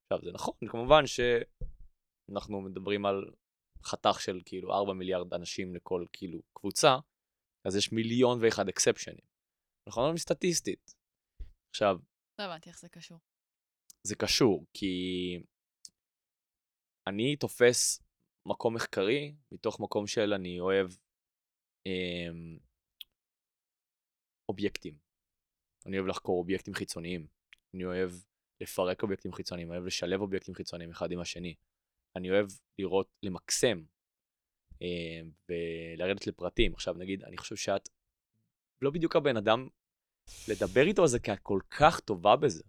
עכשיו 0.06 0.26
זה 0.26 0.32
נכון, 0.32 0.54
כמובן 0.70 1.04
שאנחנו 1.08 2.62
מדברים 2.62 3.06
על 3.06 3.34
חתך 3.86 4.22
של 4.22 4.40
כאילו 4.46 4.74
4 4.74 4.94
מיליארד 4.94 5.34
אנשים 5.34 5.76
לכל 5.76 6.06
כאילו 6.14 6.42
קבוצה, 6.54 6.98
אז 7.68 7.76
יש 7.76 7.92
מיליון 7.92 8.40
ואחד 8.42 8.68
אקספשנים. 8.70 9.26
אנחנו 9.88 10.02
מדברים 10.02 10.18
סטטיסטית. 10.18 10.94
עכשיו, 11.74 11.98
לא 12.40 12.44
הבנתי 12.44 12.70
איך 12.70 12.80
זה 12.80 12.90
קשור. 12.90 13.20
זה 14.08 14.16
קשור, 14.16 14.66
כי 14.74 14.94
אני 17.08 17.36
תופס 17.36 18.04
מקום 18.46 18.76
מחקרי 18.76 19.36
מתוך 19.52 19.80
מקום 19.80 20.08
של 20.08 20.34
אני 20.34 20.60
אוהב 20.60 20.88
אמ, 21.86 22.58
אובייקטים. 24.50 24.98
אני 25.86 25.98
אוהב 25.98 26.08
לחקור 26.08 26.40
אובייקטים 26.40 26.74
חיצוניים. 26.74 27.28
אני 27.74 27.86
אוהב 27.86 28.12
לפרק 28.62 29.04
אובייקטים 29.04 29.34
חיצוניים, 29.34 29.68
אני 29.68 29.78
אוהב 29.78 29.88
לשלב 29.88 30.22
אובייקטים 30.22 30.54
חיצוניים 30.54 30.92
אחד 30.92 31.12
עם 31.12 31.20
השני. 31.20 31.56
אני 32.16 32.32
אוהב 32.32 32.48
לראות, 32.80 33.08
למקסם 33.24 33.84
אה, 34.82 35.22
ולרדת 35.50 36.28
לפרטים. 36.28 36.74
עכשיו 36.74 36.94
נגיד, 36.94 37.24
אני 37.24 37.38
חושב 37.38 37.56
שאת 37.56 37.90
לא 38.82 38.92
בדיוק 38.92 39.16
הבן 39.16 39.38
אדם 39.38 39.68
לדבר 40.50 40.82
איתו 40.88 41.02
על 41.02 41.08
זה, 41.08 41.20
כי 41.20 41.34
את 41.34 41.40
כל 41.40 41.60
כך 41.70 42.00
טובה 42.00 42.36
בזה. 42.36 42.64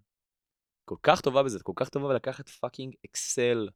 כל 0.85 0.97
כך 1.03 1.21
טובה 1.21 1.43
בזה, 1.43 1.59
כל 1.63 1.73
כך 1.77 1.89
טובה 1.89 2.09
בלקחת 2.09 2.49
fucking 2.49 2.95
אקסל, 3.07 3.69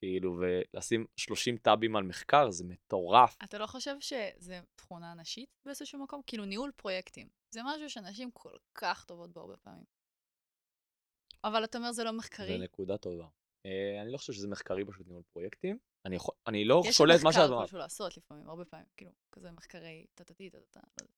כאילו, 0.00 0.40
ולשים 0.40 1.06
30 1.16 1.56
טאבים 1.56 1.96
על 1.96 2.02
מחקר, 2.02 2.50
זה 2.50 2.64
מטורף. 2.64 3.36
אתה 3.44 3.58
לא 3.58 3.66
חושב 3.66 3.96
שזה 4.00 4.60
תכונה 4.76 5.14
נשית 5.14 5.48
באיזשהו 5.64 6.02
מקום? 6.02 6.20
כאילו, 6.26 6.44
ניהול 6.44 6.70
פרויקטים. 6.76 7.28
זה 7.50 7.60
משהו 7.64 7.90
שנשים 7.90 8.30
כל 8.30 8.56
כך 8.74 9.04
טובות 9.04 9.32
בו 9.32 9.40
הרבה 9.40 9.56
פעמים. 9.56 9.84
אבל 11.44 11.64
אתה 11.64 11.78
אומר 11.78 11.92
זה 11.92 12.04
לא 12.04 12.12
מחקרי. 12.12 12.58
זה 12.58 12.64
נקודה 12.64 12.98
טובה. 12.98 13.26
אה, 13.66 14.02
אני 14.02 14.12
לא 14.12 14.18
חושב 14.18 14.32
שזה 14.32 14.48
מחקרי 14.48 14.84
פשוט 14.84 15.06
ניהול 15.06 15.22
פרויקטים. 15.32 15.78
אני, 16.06 16.16
יכול, 16.16 16.34
אני 16.46 16.64
לא 16.64 16.82
שולט 16.92 17.22
מה 17.22 17.32
שאת 17.32 17.42
יש 17.42 17.48
אמרת. 17.48 17.50
מחקר 17.50 17.60
כלשהו 17.60 17.78
לעשות 17.78 18.16
לפעמים, 18.16 18.48
הרבה 18.48 18.64
פעמים, 18.64 18.86
כאילו, 18.96 19.10
כזה 19.32 19.50
מחקרי 19.50 20.06
טה-טה-טי, 20.14 20.50
טה-טה-טה. 20.50 20.80
לא. 21.02 21.08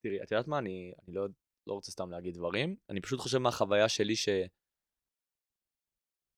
תראי, 0.00 0.22
את 0.22 0.30
יודעת 0.30 0.48
מה? 0.48 0.58
אני, 0.58 0.92
אני 1.06 1.14
לא, 1.14 1.26
לא 1.66 1.72
רוצה 1.72 1.90
סתם 1.90 2.10
להגיד 2.10 2.34
דברים. 2.34 2.76
אני 2.90 3.00
פשוט 3.00 3.20
חושב 3.20 3.38
מהחוויה 3.38 3.88
שלי 3.88 4.16
ש... 4.16 4.28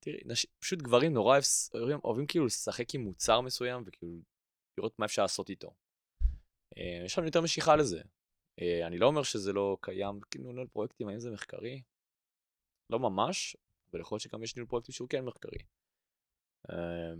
תראי, 0.00 0.20
נש... 0.24 0.46
פשוט 0.58 0.82
גברים 0.82 1.12
נורא 1.12 1.32
אוהב, 1.32 1.44
אוהבים, 1.74 1.98
אוהבים 2.04 2.26
כאילו 2.26 2.46
לשחק 2.46 2.94
עם 2.94 3.00
מוצר 3.00 3.40
מסוים 3.40 3.82
וכאילו 3.86 4.12
לראות 4.78 4.98
מה 4.98 5.06
אפשר 5.06 5.22
לעשות 5.22 5.50
איתו. 5.50 5.74
אה, 6.78 7.02
יש 7.04 7.18
לנו 7.18 7.26
יותר 7.26 7.40
משיכה 7.40 7.76
לזה. 7.76 8.02
אה, 8.60 8.86
אני 8.86 8.98
לא 8.98 9.06
אומר 9.06 9.22
שזה 9.22 9.52
לא 9.52 9.76
קיים, 9.80 10.20
כאילו 10.30 10.52
ניהול 10.52 10.68
פרויקטים, 10.68 11.08
האם 11.08 11.20
זה 11.20 11.30
מחקרי? 11.30 11.82
לא 12.90 12.98
ממש, 12.98 13.56
אבל 13.90 14.00
יכול 14.00 14.16
להיות 14.16 14.22
שגם 14.22 14.42
יש 14.42 14.56
ניהול 14.56 14.68
פרויקטים 14.68 14.92
שהוא 14.92 15.08
כן 15.08 15.24
מחקרי. 15.24 15.58
אה, 16.70 17.14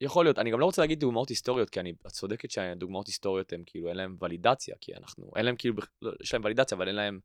יכול 0.00 0.24
להיות, 0.24 0.38
אני 0.38 0.50
גם 0.50 0.60
לא 0.60 0.64
רוצה 0.64 0.82
להגיד 0.82 1.00
דוגמאות 1.00 1.28
היסטוריות, 1.28 1.70
כי 1.70 1.80
אני, 1.80 1.90
את 1.90 2.06
צודקת 2.06 2.50
שהדוגמאות 2.50 3.06
היסטוריות 3.06 3.52
הן 3.52 3.62
כאילו, 3.66 3.88
אין 3.88 3.96
להן 3.96 4.16
ולידציה, 4.20 4.76
כי 4.80 4.94
אנחנו, 4.94 5.30
אין 5.36 5.44
להן 5.44 5.54
כאילו, 5.58 5.74
לא, 6.02 6.12
יש 6.22 6.34
להן 6.34 6.44
ולידציה, 6.44 6.76
אבל 6.76 6.88
אין 6.88 6.96
להן, 6.96 7.20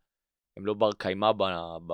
הן 0.57 0.64
לא 0.64 0.73
בר 0.73 0.91
קיימא 0.97 1.31
ב, 1.31 1.43
ב, 1.88 1.93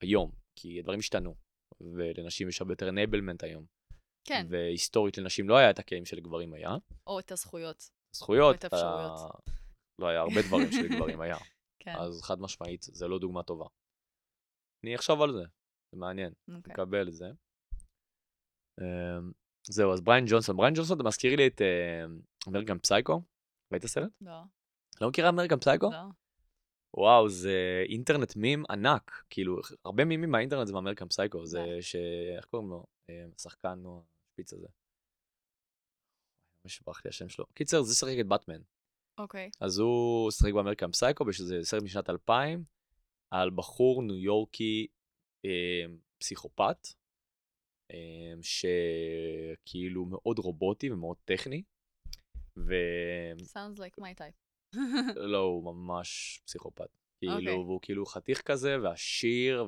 היום, 0.00 0.43
כי 0.56 0.78
הדברים 0.78 0.98
השתנו, 0.98 1.34
ולנשים 1.80 2.48
יש 2.48 2.60
הרבה 2.60 2.72
יותר 2.72 2.88
enablement 2.88 3.38
היום. 3.42 3.64
כן, 4.24 4.46
והיסטורית 4.50 5.18
לנשים 5.18 5.48
לא 5.48 5.56
היה 5.56 5.70
את 5.70 5.78
הכלים 5.78 6.04
שלגברים 6.04 6.54
היה. 6.54 6.76
או 7.06 7.18
את 7.18 7.32
הזכויות. 7.32 7.90
זכויות, 8.12 8.56
את 8.56 8.64
האפשרויות. 8.64 9.12
ה- 9.20 9.50
לא 9.98 10.06
היה 10.06 10.20
הרבה 10.20 10.42
דברים 10.48 10.72
שלגברים 10.72 11.20
היה. 11.20 11.36
כן, 11.84 11.94
אז 11.98 12.22
חד 12.22 12.40
משמעית, 12.40 12.82
זה 12.82 13.08
לא 13.08 13.18
דוגמה 13.18 13.42
טובה. 13.42 13.66
אני 14.84 14.94
אחשוב 14.94 15.22
על 15.22 15.32
זה, 15.32 15.42
זה 15.92 15.98
מעניין, 15.98 16.32
אוקיי. 16.56 16.72
נקבל 16.72 17.08
את 17.08 17.14
זה. 17.14 17.26
אמ, 18.80 19.32
זהו, 19.66 19.92
אז 19.92 20.00
בריין 20.00 20.24
ג'ונסון, 20.28 20.56
בריין 20.56 20.74
ג'ונסון, 20.74 20.96
אתה 21.00 21.08
מזכיר 21.08 21.36
לי 21.36 21.46
את 21.46 21.60
אמריקן 22.48 22.78
פסייקו? 22.78 23.22
ראית 23.72 23.86
סרט? 23.86 24.10
לא, 24.20 24.42
לא 25.00 25.08
מכירה 25.08 25.28
American 25.28 25.58
Psycho? 25.60 25.90
לא. 25.92 25.98
וואו, 26.96 27.28
זה 27.28 27.84
אינטרנט 27.88 28.36
מים 28.36 28.64
ענק, 28.70 29.24
כאילו, 29.30 29.56
הרבה 29.84 30.04
memes 30.04 30.30
מהאינטרנט 30.30 30.66
זה 30.66 30.72
מ 30.72 30.76
American 30.76 31.08
Psycho, 31.08 31.46
זה 31.46 31.58
מה? 31.58 31.82
ש... 31.82 31.96
איך 32.36 32.44
קוראים 32.44 32.70
לו? 32.70 32.84
אה, 33.10 33.24
השחקן, 33.36 33.74
נו, 33.74 34.04
השפיץ 34.30 34.52
הזה. 34.52 34.68
ממש 36.64 36.80
ברח 36.80 37.04
לי 37.04 37.08
השם 37.08 37.28
שלו. 37.28 37.46
קיצר, 37.54 37.82
זה 37.82 37.94
שחק 37.94 38.16
את 38.20 38.26
באטמן. 38.26 38.62
אוקיי. 39.18 39.50
אז 39.60 39.78
הוא 39.78 40.30
שיחק 40.30 40.52
ב 40.52 40.56
American 40.56 40.90
Psycho, 40.92 41.32
שזה 41.32 41.58
סרט 41.62 41.82
משנת 41.82 42.10
2000, 42.10 42.64
על 43.34 43.50
בחור 43.50 44.02
ניו 44.02 44.16
יורקי 44.16 44.86
אה, 45.44 45.94
פסיכופת, 46.18 46.88
אה, 47.92 48.32
שכאילו 48.42 50.04
מאוד 50.04 50.38
רובוטי 50.38 50.90
ומאוד 50.90 51.16
טכני, 51.24 51.62
ולא, 52.56 53.44
Sounds 53.44 53.78
like 53.78 54.00
my 54.00 54.14
type. 54.18 54.43
הוא 55.36 55.64
ממש 55.64 56.40
פסיכופת. 56.44 56.88
כאילו, 57.18 57.34
אוקיי. 57.34 57.54
והוא 57.54 57.78
כאילו 57.82 58.06
חתיך 58.06 58.42
כזה, 58.42 58.76
ועשיר, 58.82 59.66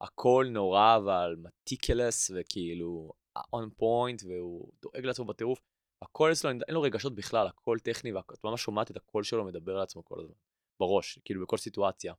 והכל 0.00 0.46
נורא, 0.50 0.96
אבל 0.96 1.36
מטיקלס, 1.38 2.30
וכאילו, 2.34 3.12
on 3.38 3.80
point, 3.80 4.26
והוא 4.28 4.72
דואג 4.82 5.04
לעצמו 5.04 5.24
בטירוף. 5.24 5.60
הכל 6.02 6.32
אצלו, 6.32 6.50
אין 6.50 6.60
לו 6.68 6.82
רגשות 6.82 7.14
בכלל, 7.14 7.46
הכל 7.46 7.78
טכני, 7.78 8.12
ואת 8.12 8.44
ממש 8.44 8.62
שומעת 8.62 8.90
את 8.90 8.96
הקול 8.96 9.22
שלו 9.22 9.44
מדבר 9.44 9.76
על 9.76 9.82
עצמו 9.82 10.04
כל 10.04 10.20
הזמן. 10.20 10.34
בראש, 10.80 11.18
כאילו 11.24 11.42
בכל 11.42 11.56
סיטואציה. 11.56 12.14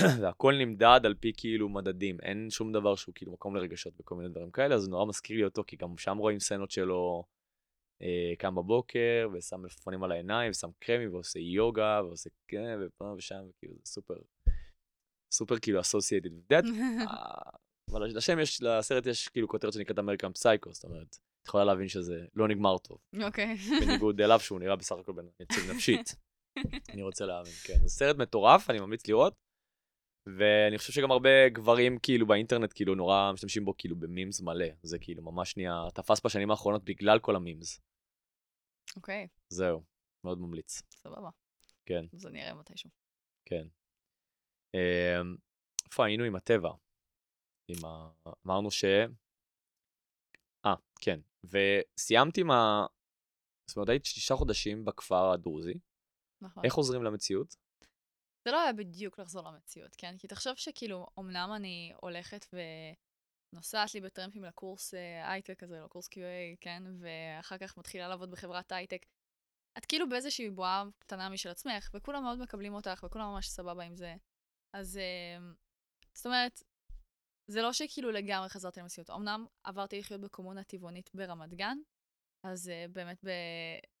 והכל 0.22 0.54
נמדד 0.58 1.00
על 1.04 1.14
פי 1.14 1.32
כאילו 1.36 1.68
מדדים, 1.68 2.16
אין 2.22 2.50
שום 2.50 2.72
דבר 2.72 2.94
שהוא 2.94 3.14
כאילו 3.14 3.32
מקום 3.32 3.56
לרגשות 3.56 3.94
וכל 4.00 4.14
מיני 4.14 4.28
דברים 4.28 4.50
כאלה, 4.50 4.74
אז 4.74 4.88
נורא 4.88 5.06
מזכיר 5.06 5.36
לי 5.36 5.44
אותו, 5.44 5.62
כי 5.66 5.76
גם 5.76 5.98
שם 5.98 6.16
רואים 6.16 6.40
סצנות 6.40 6.70
שלו 6.70 7.24
קם 8.38 8.54
בבוקר, 8.54 9.28
ושם 9.32 9.60
מלפפונים 9.60 10.02
על 10.04 10.12
העיניים, 10.12 10.50
ושם 10.50 10.68
קרמים, 10.78 11.14
ועושה 11.14 11.38
יוגה, 11.38 12.00
ועושה 12.04 12.30
כן, 12.48 12.78
ופה 12.82 13.04
ושם, 13.16 13.40
וכאילו 13.48 13.74
זה 13.74 13.92
סופר, 13.92 14.14
סופר 15.32 15.58
כאילו 15.58 15.80
associated 15.80 16.30
with 16.30 16.52
that. 16.52 16.66
אה, 17.10 17.50
אבל 17.90 18.04
לשם 18.04 18.38
יש, 18.38 18.62
לסרט 18.62 19.06
יש 19.06 19.28
כאילו 19.28 19.48
כותרת 19.48 19.72
שנקראת 19.72 19.98
American 19.98 20.32
Psycho, 20.32 20.72
זאת 20.72 20.84
אומרת, 20.84 21.16
את 21.42 21.48
יכולה 21.48 21.64
להבין 21.64 21.88
שזה 21.88 22.24
לא 22.34 22.48
נגמר 22.48 22.78
טוב. 22.78 22.98
אוקיי. 23.22 23.56
בניגוד 23.80 24.20
אליו 24.20 24.40
שהוא 24.40 24.60
נראה 24.60 24.76
בסך 24.76 24.96
הכל 25.00 25.12
בן 25.12 25.26
יציב 25.40 25.70
נפשית. 25.70 26.14
אני 26.92 27.02
רוצה 27.02 27.26
להאמין, 27.26 27.52
כן. 27.64 27.78
זה 27.82 27.88
סרט 27.88 28.16
מטורף, 28.16 28.70
אני 28.70 28.80
ממליץ 28.80 29.06
לראות. 29.06 29.34
ואני 30.26 30.78
חושב 30.78 30.92
שגם 30.92 31.10
הרבה 31.10 31.48
גברים 31.48 31.98
כאילו 31.98 32.26
באינטרנט 32.26 32.72
כאילו 32.74 32.94
נורא 32.94 33.30
משתמשים 33.34 33.64
בו 33.64 33.74
כאילו 33.78 33.96
ב 33.96 34.03
memes 34.03 34.40
מלא. 34.40 34.66
זה 34.82 34.98
כאילו 34.98 35.22
ממש 35.22 35.56
נהיה, 35.56 35.84
תפס 35.94 36.26
בשנים 36.26 36.50
האחרונות 36.50 36.84
בגלל 36.84 37.18
כל 37.18 37.36
ה 37.36 37.42
memes. 37.42 37.80
אוקיי, 38.96 39.28
זהו, 39.48 39.82
מאוד 40.24 40.38
ממליץ. 40.38 40.82
סבבה. 40.94 41.30
כן, 41.86 42.04
אז 42.12 42.26
אני 42.26 42.42
אראה 42.42 42.54
מתישהו. 42.54 42.90
כן. 43.44 43.66
אמ, 44.74 45.36
איפה 45.84 46.04
היינו 46.04 46.24
עם 46.24 46.36
הטבע? 46.36 46.70
עם 47.68 47.84
ה... 47.84 48.10
אמרנו 48.46 48.70
ש... 48.70 48.84
אה, 50.66 50.74
כן. 51.00 51.20
וסיימתי 51.44 52.40
עם 52.40 52.50
ה... 52.50 52.86
זאת 53.66 53.76
אומרת, 53.76 53.88
הייתי 53.88 54.08
שישה 54.08 54.34
חודשים 54.34 54.84
בכפר 54.84 55.32
הדרוזי. 55.32 55.74
נכון. 56.40 56.64
איך 56.64 56.72
חוזרים 56.72 57.02
למציאות? 57.02 57.56
זה 58.44 58.50
לא 58.50 58.60
היה 58.62 58.72
בדיוק 58.72 59.18
לחזור 59.18 59.48
למציאות, 59.48 59.96
כן? 59.96 60.18
כי 60.18 60.28
תחשוב 60.28 60.54
שכאילו, 60.54 61.06
אמנם 61.18 61.50
אני 61.56 61.92
הולכת 61.96 62.46
ונוסעת 63.52 63.94
לי 63.94 64.00
בטרמפים 64.00 64.44
לקורס 64.44 64.94
אה, 64.94 65.32
הייטק 65.32 65.58
כזה, 65.58 65.80
לקורס 65.80 66.08
QA, 66.08 66.56
כן? 66.60 66.82
ואחר 67.00 67.58
כך 67.58 67.76
מתחילה 67.78 68.08
לעבוד 68.08 68.30
בחברת 68.30 68.72
הייטק. 68.72 69.06
את 69.78 69.86
כאילו 69.86 70.08
באיזושהי 70.08 70.50
בועה 70.50 70.84
קטנה 70.98 71.28
משל 71.28 71.48
עצמך, 71.48 71.90
וכולם 71.94 72.22
מאוד 72.22 72.38
מקבלים 72.38 72.74
אותך, 72.74 73.04
וכולם 73.06 73.32
ממש 73.32 73.48
סבבה 73.48 73.82
עם 73.84 73.96
זה. 73.96 74.14
אז 74.76 74.98
אה, 74.98 75.52
זאת 76.14 76.26
אומרת, 76.26 76.62
זה 77.50 77.62
לא 77.62 77.72
שכאילו 77.72 78.10
לגמרי 78.10 78.48
חזרתי 78.48 78.80
למציאות. 78.80 79.10
אמנם 79.10 79.46
עברתי 79.64 79.98
לחיות 79.98 80.20
בקומונה 80.20 80.64
טבעונית 80.64 81.10
ברמת 81.14 81.54
גן, 81.54 81.78
אז 82.46 82.68
אה, 82.68 82.86
באמת, 82.92 83.24
ב... 83.24 83.30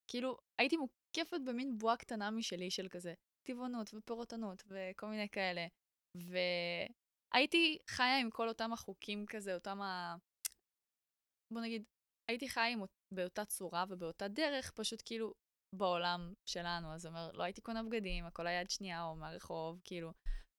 כאילו, 0.08 0.38
הייתי 0.58 0.76
מוקפת 0.76 1.40
במין 1.46 1.78
בועה 1.78 1.96
קטנה 1.96 2.30
משלי 2.30 2.70
של 2.70 2.88
כזה 2.88 3.14
טבעונות 3.50 3.90
ופירוטנות 3.94 4.62
וכל 4.66 5.06
מיני 5.06 5.28
כאלה. 5.28 5.66
והייתי 6.16 7.78
חיה 7.88 8.18
עם 8.20 8.30
כל 8.30 8.48
אותם 8.48 8.72
החוקים 8.72 9.26
כזה, 9.26 9.54
אותם 9.54 9.80
ה... 9.80 10.16
בוא 11.52 11.62
נגיד, 11.62 11.84
הייתי 12.30 12.48
חיה 12.48 12.68
עם... 12.68 12.80
אות- 12.80 13.00
באותה 13.14 13.44
צורה 13.44 13.84
ובאותה 13.88 14.28
דרך, 14.28 14.72
פשוט 14.74 15.02
כאילו 15.04 15.32
בעולם 15.74 16.32
שלנו. 16.46 16.94
אז 16.94 17.06
אומר, 17.06 17.30
לא 17.32 17.42
הייתי 17.42 17.60
קונה 17.60 17.82
בגדים, 17.82 18.24
הכל 18.24 18.46
היה 18.46 18.60
יד 18.60 18.70
שנייה 18.70 19.04
או 19.04 19.16
מהרחוב, 19.16 19.80
כאילו, 19.84 20.12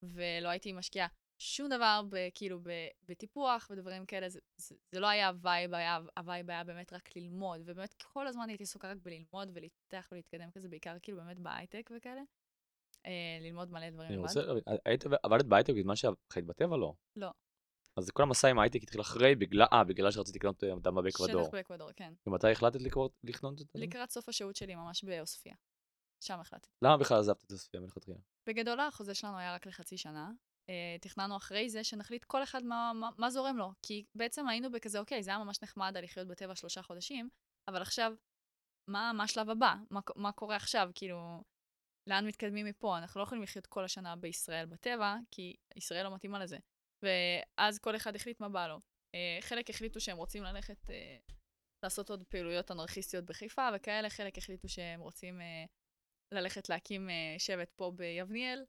ולא 0.04 0.50
הייתי 0.50 0.74
משקיעה 0.74 1.08
שום 1.42 1.70
דבר 1.70 2.02
ב, 2.10 2.16
כאילו 2.34 2.60
ב, 2.60 2.70
בטיפוח 3.10 3.68
ודברים 3.72 4.06
כאלה, 4.06 4.30
זה, 4.30 4.40
זה, 4.62 4.76
זה 4.96 5.00
לא 5.00 5.08
היה 5.08 5.28
ה 5.28 5.35
vibe, 5.35 5.72
ה 6.18 6.24
vibe 6.24 6.50
היה 6.50 6.64
באמת 6.64 6.94
רק 6.94 7.16
ללמוד, 7.16 7.62
ובאמת 7.66 7.94
כל 7.94 8.28
הזמן 8.28 8.50
הייתי 8.50 8.64
עסוקה 8.64 8.92
רק 8.92 8.98
בללמוד 9.02 9.50
ולהתפתח 9.54 10.08
ולהתקדם 10.12 10.52
כזה, 10.52 10.70
בעיקר 10.70 10.98
כאילו 11.02 11.18
באמת 11.18 11.40
בהייטק 11.40 11.90
וכאלה. 11.96 12.22
אה, 13.06 13.38
ללמוד 13.42 13.72
מלא 13.72 13.90
דברים 13.90 14.10
אני. 14.10 14.18
רוצה, 14.18 14.42
היית 14.86 15.04
עבדת 15.24 15.46
בהייטק 15.46 15.74
בזמן 15.78 15.96
שחיית 15.96 16.46
בטבע? 16.46 16.78
לא. 16.78 16.94
לא. 17.16 17.32
אז 17.98 18.10
כל 18.10 18.24
המסע 18.24 18.48
עם 18.48 18.60
ההייטק 18.60 18.84
התחיל 18.84 19.02
אחרי, 19.02 19.36
בגלל, 19.36 19.66
אה, 19.74 19.84
בגלל 19.84 20.12
שרציתי 20.12 20.40
לקנות 20.40 20.64
אה, 20.64 20.74
אדמה 20.74 21.02
באקוודור. 21.02 21.44
שטח 21.44 21.52
באקוודור, 21.52 21.92
כן. 21.92 22.14
ומתי 22.28 22.52
החלטת 22.52 22.80
לקנות 23.24 23.62
את 23.62 23.68
זה? 23.74 23.80
לקראת 23.80 24.12
סוף 24.12 24.30
השהות 24.30 24.56
שלי 24.56 24.76
ממש 24.76 25.04
בעוספיא. 25.04 25.54
שם 26.24 26.40
החלטתי. 26.40 26.70
למה 26.82 26.98
בכלל 26.98 27.20
עזבת 27.20 27.44
את 27.44 27.52
עוספיא 27.52 27.80
מלכתחילה? 27.80 28.18
בגדול 28.48 28.80
החוזה 28.80 29.14
שלנו 29.14 29.38
היה 29.38 29.56
רק 29.56 29.68
לחצי 29.68 29.98
שנה. 29.98 30.32
אה, 30.70 30.98
תכננו 31.02 31.38
אחרי 31.38 31.70
זה 31.70 31.84
שנחליט 31.84 32.24
כל 32.24 32.44
אחד 32.44 32.64
מה, 32.64 32.92
מה, 32.96 33.10
מה 33.18 33.30
זורם 33.30 33.58
לו. 33.58 33.72
כי 33.82 34.06
בעצם 34.16 34.48
היינו 34.48 34.72
בכזה, 34.72 35.00
אוקיי, 35.00 35.24
זה 35.24 35.32
היה 35.32 35.40
ממש 35.40 35.64
נחמד 35.64 35.98
לחיות 35.98 36.28
בטבע 36.28 36.56
שלושה 36.56 36.82
חודשים, 36.82 37.30
אבל 37.68 37.82
עכשיו, 37.82 38.14
מה, 38.88 39.12
מה 39.14 39.24
השלב 39.24 39.50
הבא? 39.50 39.76
מה, 39.90 40.00
מה 40.16 40.32
קורה 40.32 40.56
עכשיו? 40.56 40.90
כאילו, 40.96 41.44
לאן 42.08 42.28
מתקדמים 42.28 42.66
מפה? 42.66 42.98
אנחנו 42.98 43.20
לא 43.20 43.24
יכולים 43.24 43.44
לחיות 43.44 43.68
כל 43.68 43.84
השנה 43.84 44.16
בישראל 44.16 44.66
בטבע, 44.66 45.16
כי 45.32 45.56
ישראל 45.76 46.04
לא 46.04 46.16
מתאימה 46.16 46.40
לזה. 46.40 46.58
ואז 47.04 47.80
כל 47.80 47.96
אחד 47.96 48.16
החליט 48.16 48.40
מה 48.40 48.50
בא 48.50 48.68
לו. 48.68 48.80
אה, 49.16 49.38
חלק 49.42 49.70
החליטו 49.70 50.00
שהם 50.00 50.18
רוצים 50.18 50.44
ללכת 50.44 50.90
אה, 50.90 51.18
לעשות 51.84 52.10
עוד 52.10 52.24
פעילויות 52.24 52.72
אנרכיסטיות 52.72 53.26
בחיפה 53.26 53.70
וכאלה, 53.76 54.10
חלק 54.10 54.38
החליטו 54.38 54.70
שהם 54.70 55.00
רוצים 55.00 55.42
אה, 55.42 55.66
ללכת 56.32 56.70
להקים 56.70 57.10
שבט 57.38 57.72
פה 57.76 57.92
ביבניאל, 57.96 58.66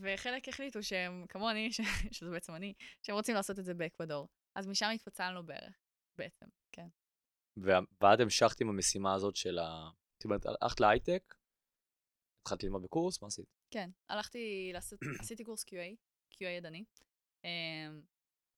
וחלק 0.00 0.48
החליטו 0.48 0.82
שהם, 0.82 1.26
כמוני, 1.28 1.72
ש... 1.72 1.80
שזה 2.12 2.30
בעצם 2.30 2.54
אני, 2.54 2.74
שהם 3.02 3.16
רוצים 3.16 3.34
לעשות 3.34 3.58
את 3.58 3.64
זה 3.64 3.74
באקוודור. 3.74 4.28
אז 4.58 4.66
משם 4.66 4.90
התפצלנו 4.94 5.46
בערך, 5.46 5.78
בעצם, 6.18 6.46
כן. 6.72 6.88
ואת 8.00 8.20
המשכת 8.20 8.60
עם 8.60 8.68
המשימה 8.68 9.14
הזאת 9.14 9.36
של 9.36 9.58
ה... 9.58 9.90
זאת 10.18 10.24
אומרת, 10.24 10.46
הלכת 10.46 10.80
להייטק, 10.80 11.34
התחלת 12.46 12.62
ללמוד 12.62 12.82
בקורס, 12.82 13.22
מה 13.22 13.28
עשית? 13.28 13.46
כן, 13.70 13.90
הלכתי, 14.08 14.70
לעשות, 14.72 14.98
עשיתי 15.20 15.44
קורס 15.44 15.64
QA, 15.64 15.96
QA 16.34 16.44
ידני. 16.44 16.84
אמ, 17.44 18.02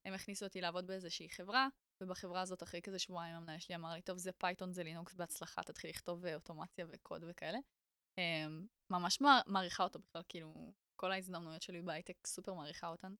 הם 0.04 0.14
הכניסו 0.14 0.46
אותי 0.46 0.60
לעבוד 0.60 0.86
באיזושהי 0.86 1.30
חברה, 1.30 1.68
ובחברה 2.00 2.40
הזאת 2.40 2.62
אחרי 2.62 2.82
כזה 2.82 2.98
שבועיים 2.98 3.36
המנהל 3.36 3.58
שלי 3.58 3.74
אמר 3.74 3.92
לי, 3.92 4.02
טוב, 4.02 4.18
זה 4.18 4.32
Python, 4.32 4.72
זה 4.72 4.82
לינוקס, 4.82 5.14
בהצלחה, 5.14 5.62
תתחיל 5.62 5.90
לכתוב 5.90 6.26
אה, 6.26 6.34
אוטומציה 6.34 6.86
וקוד 6.88 7.24
וכאלה. 7.28 7.58
אמ, 8.18 8.66
ממש 8.90 9.18
מעריכה 9.46 9.84
אותו 9.84 9.98
בכלל, 9.98 10.22
כאילו, 10.28 10.72
כל 10.96 11.12
ההזדמנויות 11.12 11.62
שלי 11.62 11.82
בהייטק 11.82 12.26
סופר 12.26 12.54
מעריכה 12.54 12.88
אותן. 12.88 13.14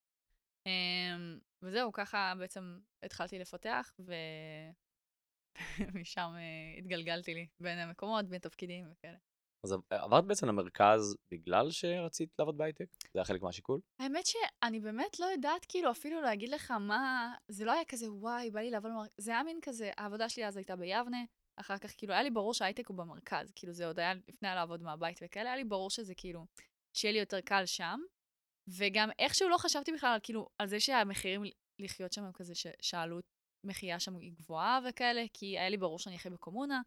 אמ, 0.66 1.38
וזהו, 1.62 1.92
ככה 1.92 2.32
בעצם 2.38 2.78
התחלתי 3.02 3.38
לפתח, 3.38 3.92
ומשם 5.78 6.30
אה, 6.36 6.78
התגלגלתי 6.78 7.34
לי 7.34 7.46
בין 7.60 7.78
המקומות, 7.78 8.28
בין 8.28 8.38
תפקידים 8.38 8.92
וכאלה. 8.92 9.18
אז 9.64 9.74
עברת 9.90 10.24
בעצם 10.24 10.46
למרכז 10.46 11.16
בגלל 11.30 11.70
שרצית 11.70 12.28
לעבוד 12.38 12.58
בהייטק? 12.58 12.86
זה 13.02 13.18
היה 13.18 13.24
חלק 13.24 13.42
מהשיקול? 13.42 13.80
האמת 13.98 14.26
שאני 14.26 14.80
באמת 14.80 15.20
לא 15.20 15.26
יודעת 15.26 15.66
כאילו 15.68 15.90
אפילו 15.90 16.20
להגיד 16.20 16.48
לך 16.48 16.70
מה... 16.70 17.34
זה 17.48 17.64
לא 17.64 17.72
היה 17.72 17.84
כזה, 17.84 18.12
וואי, 18.12 18.50
בא 18.50 18.60
לי 18.60 18.70
לעבוד 18.70 18.90
במרכז. 18.90 19.10
זה 19.18 19.30
היה 19.30 19.42
מין 19.42 19.58
כזה, 19.62 19.90
העבודה 19.96 20.28
שלי 20.28 20.46
אז 20.46 20.56
הייתה 20.56 20.76
ביבנה, 20.76 21.24
אחר 21.56 21.78
כך 21.78 21.90
כאילו 21.96 22.12
היה 22.12 22.22
לי 22.22 22.30
ברור 22.30 22.54
שההייטק 22.54 22.88
הוא 22.88 22.96
במרכז, 22.96 23.52
כאילו 23.54 23.72
זה 23.72 23.86
עוד 23.86 23.98
היה 23.98 24.14
לפני 24.14 24.48
לעבוד 24.48 24.82
מהבית 24.82 25.20
וכאלה, 25.22 25.50
היה 25.50 25.56
לי 25.56 25.64
ברור 25.64 25.90
שזה 25.90 26.14
כאילו, 26.14 26.46
שיהיה 26.96 27.12
לי 27.12 27.18
יותר 27.18 27.40
קל 27.40 27.66
שם. 27.66 28.00
וגם 28.68 29.10
איכשהו 29.18 29.48
לא 29.48 29.56
חשבתי 29.58 29.92
בכלל 29.92 30.10
על 30.10 30.20
כאילו, 30.22 30.48
על 30.58 30.66
זה 30.66 30.80
שהמחירים 30.80 31.42
לחיות 31.78 32.12
שם 32.12 32.24
הם 32.24 32.32
כזה, 32.32 32.52
שעלות 32.80 33.24
מחיה 33.64 34.00
שם 34.00 34.16
היא 34.16 34.32
גבוהה 34.32 34.80
וכאלה, 34.88 35.24
כי 35.34 35.58
היה 35.58 35.68
לי 35.68 35.76
ברור 35.76 35.98
שאני 35.98 36.16
אחיה 36.16 36.30
בקומונה, 36.30 36.80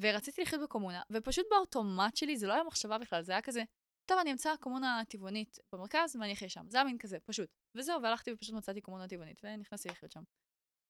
ורציתי 0.00 0.42
לחיות 0.42 0.62
בקומונה, 0.62 1.02
ופשוט 1.10 1.46
באוטומט 1.50 2.16
שלי 2.16 2.36
זה 2.36 2.46
לא 2.46 2.52
היה 2.52 2.64
מחשבה 2.64 2.98
בכלל, 2.98 3.22
זה 3.22 3.32
היה 3.32 3.42
כזה, 3.42 3.62
טוב, 4.06 4.18
אני 4.18 4.32
אמצא 4.32 4.56
קומונה 4.60 5.02
טבעונית 5.08 5.58
במרכז 5.72 6.16
ואני 6.16 6.32
אחיה 6.32 6.48
שם. 6.48 6.66
זה 6.68 6.76
היה 6.76 6.84
מין 6.84 6.98
כזה, 6.98 7.18
פשוט. 7.24 7.48
וזהו, 7.76 8.02
והלכתי 8.02 8.32
ופשוט 8.32 8.54
מצאתי 8.54 8.80
קומונה 8.80 9.08
טבעונית, 9.08 9.40
ונכנסתי 9.44 9.88
לחיות 9.88 10.12
שם. 10.12 10.22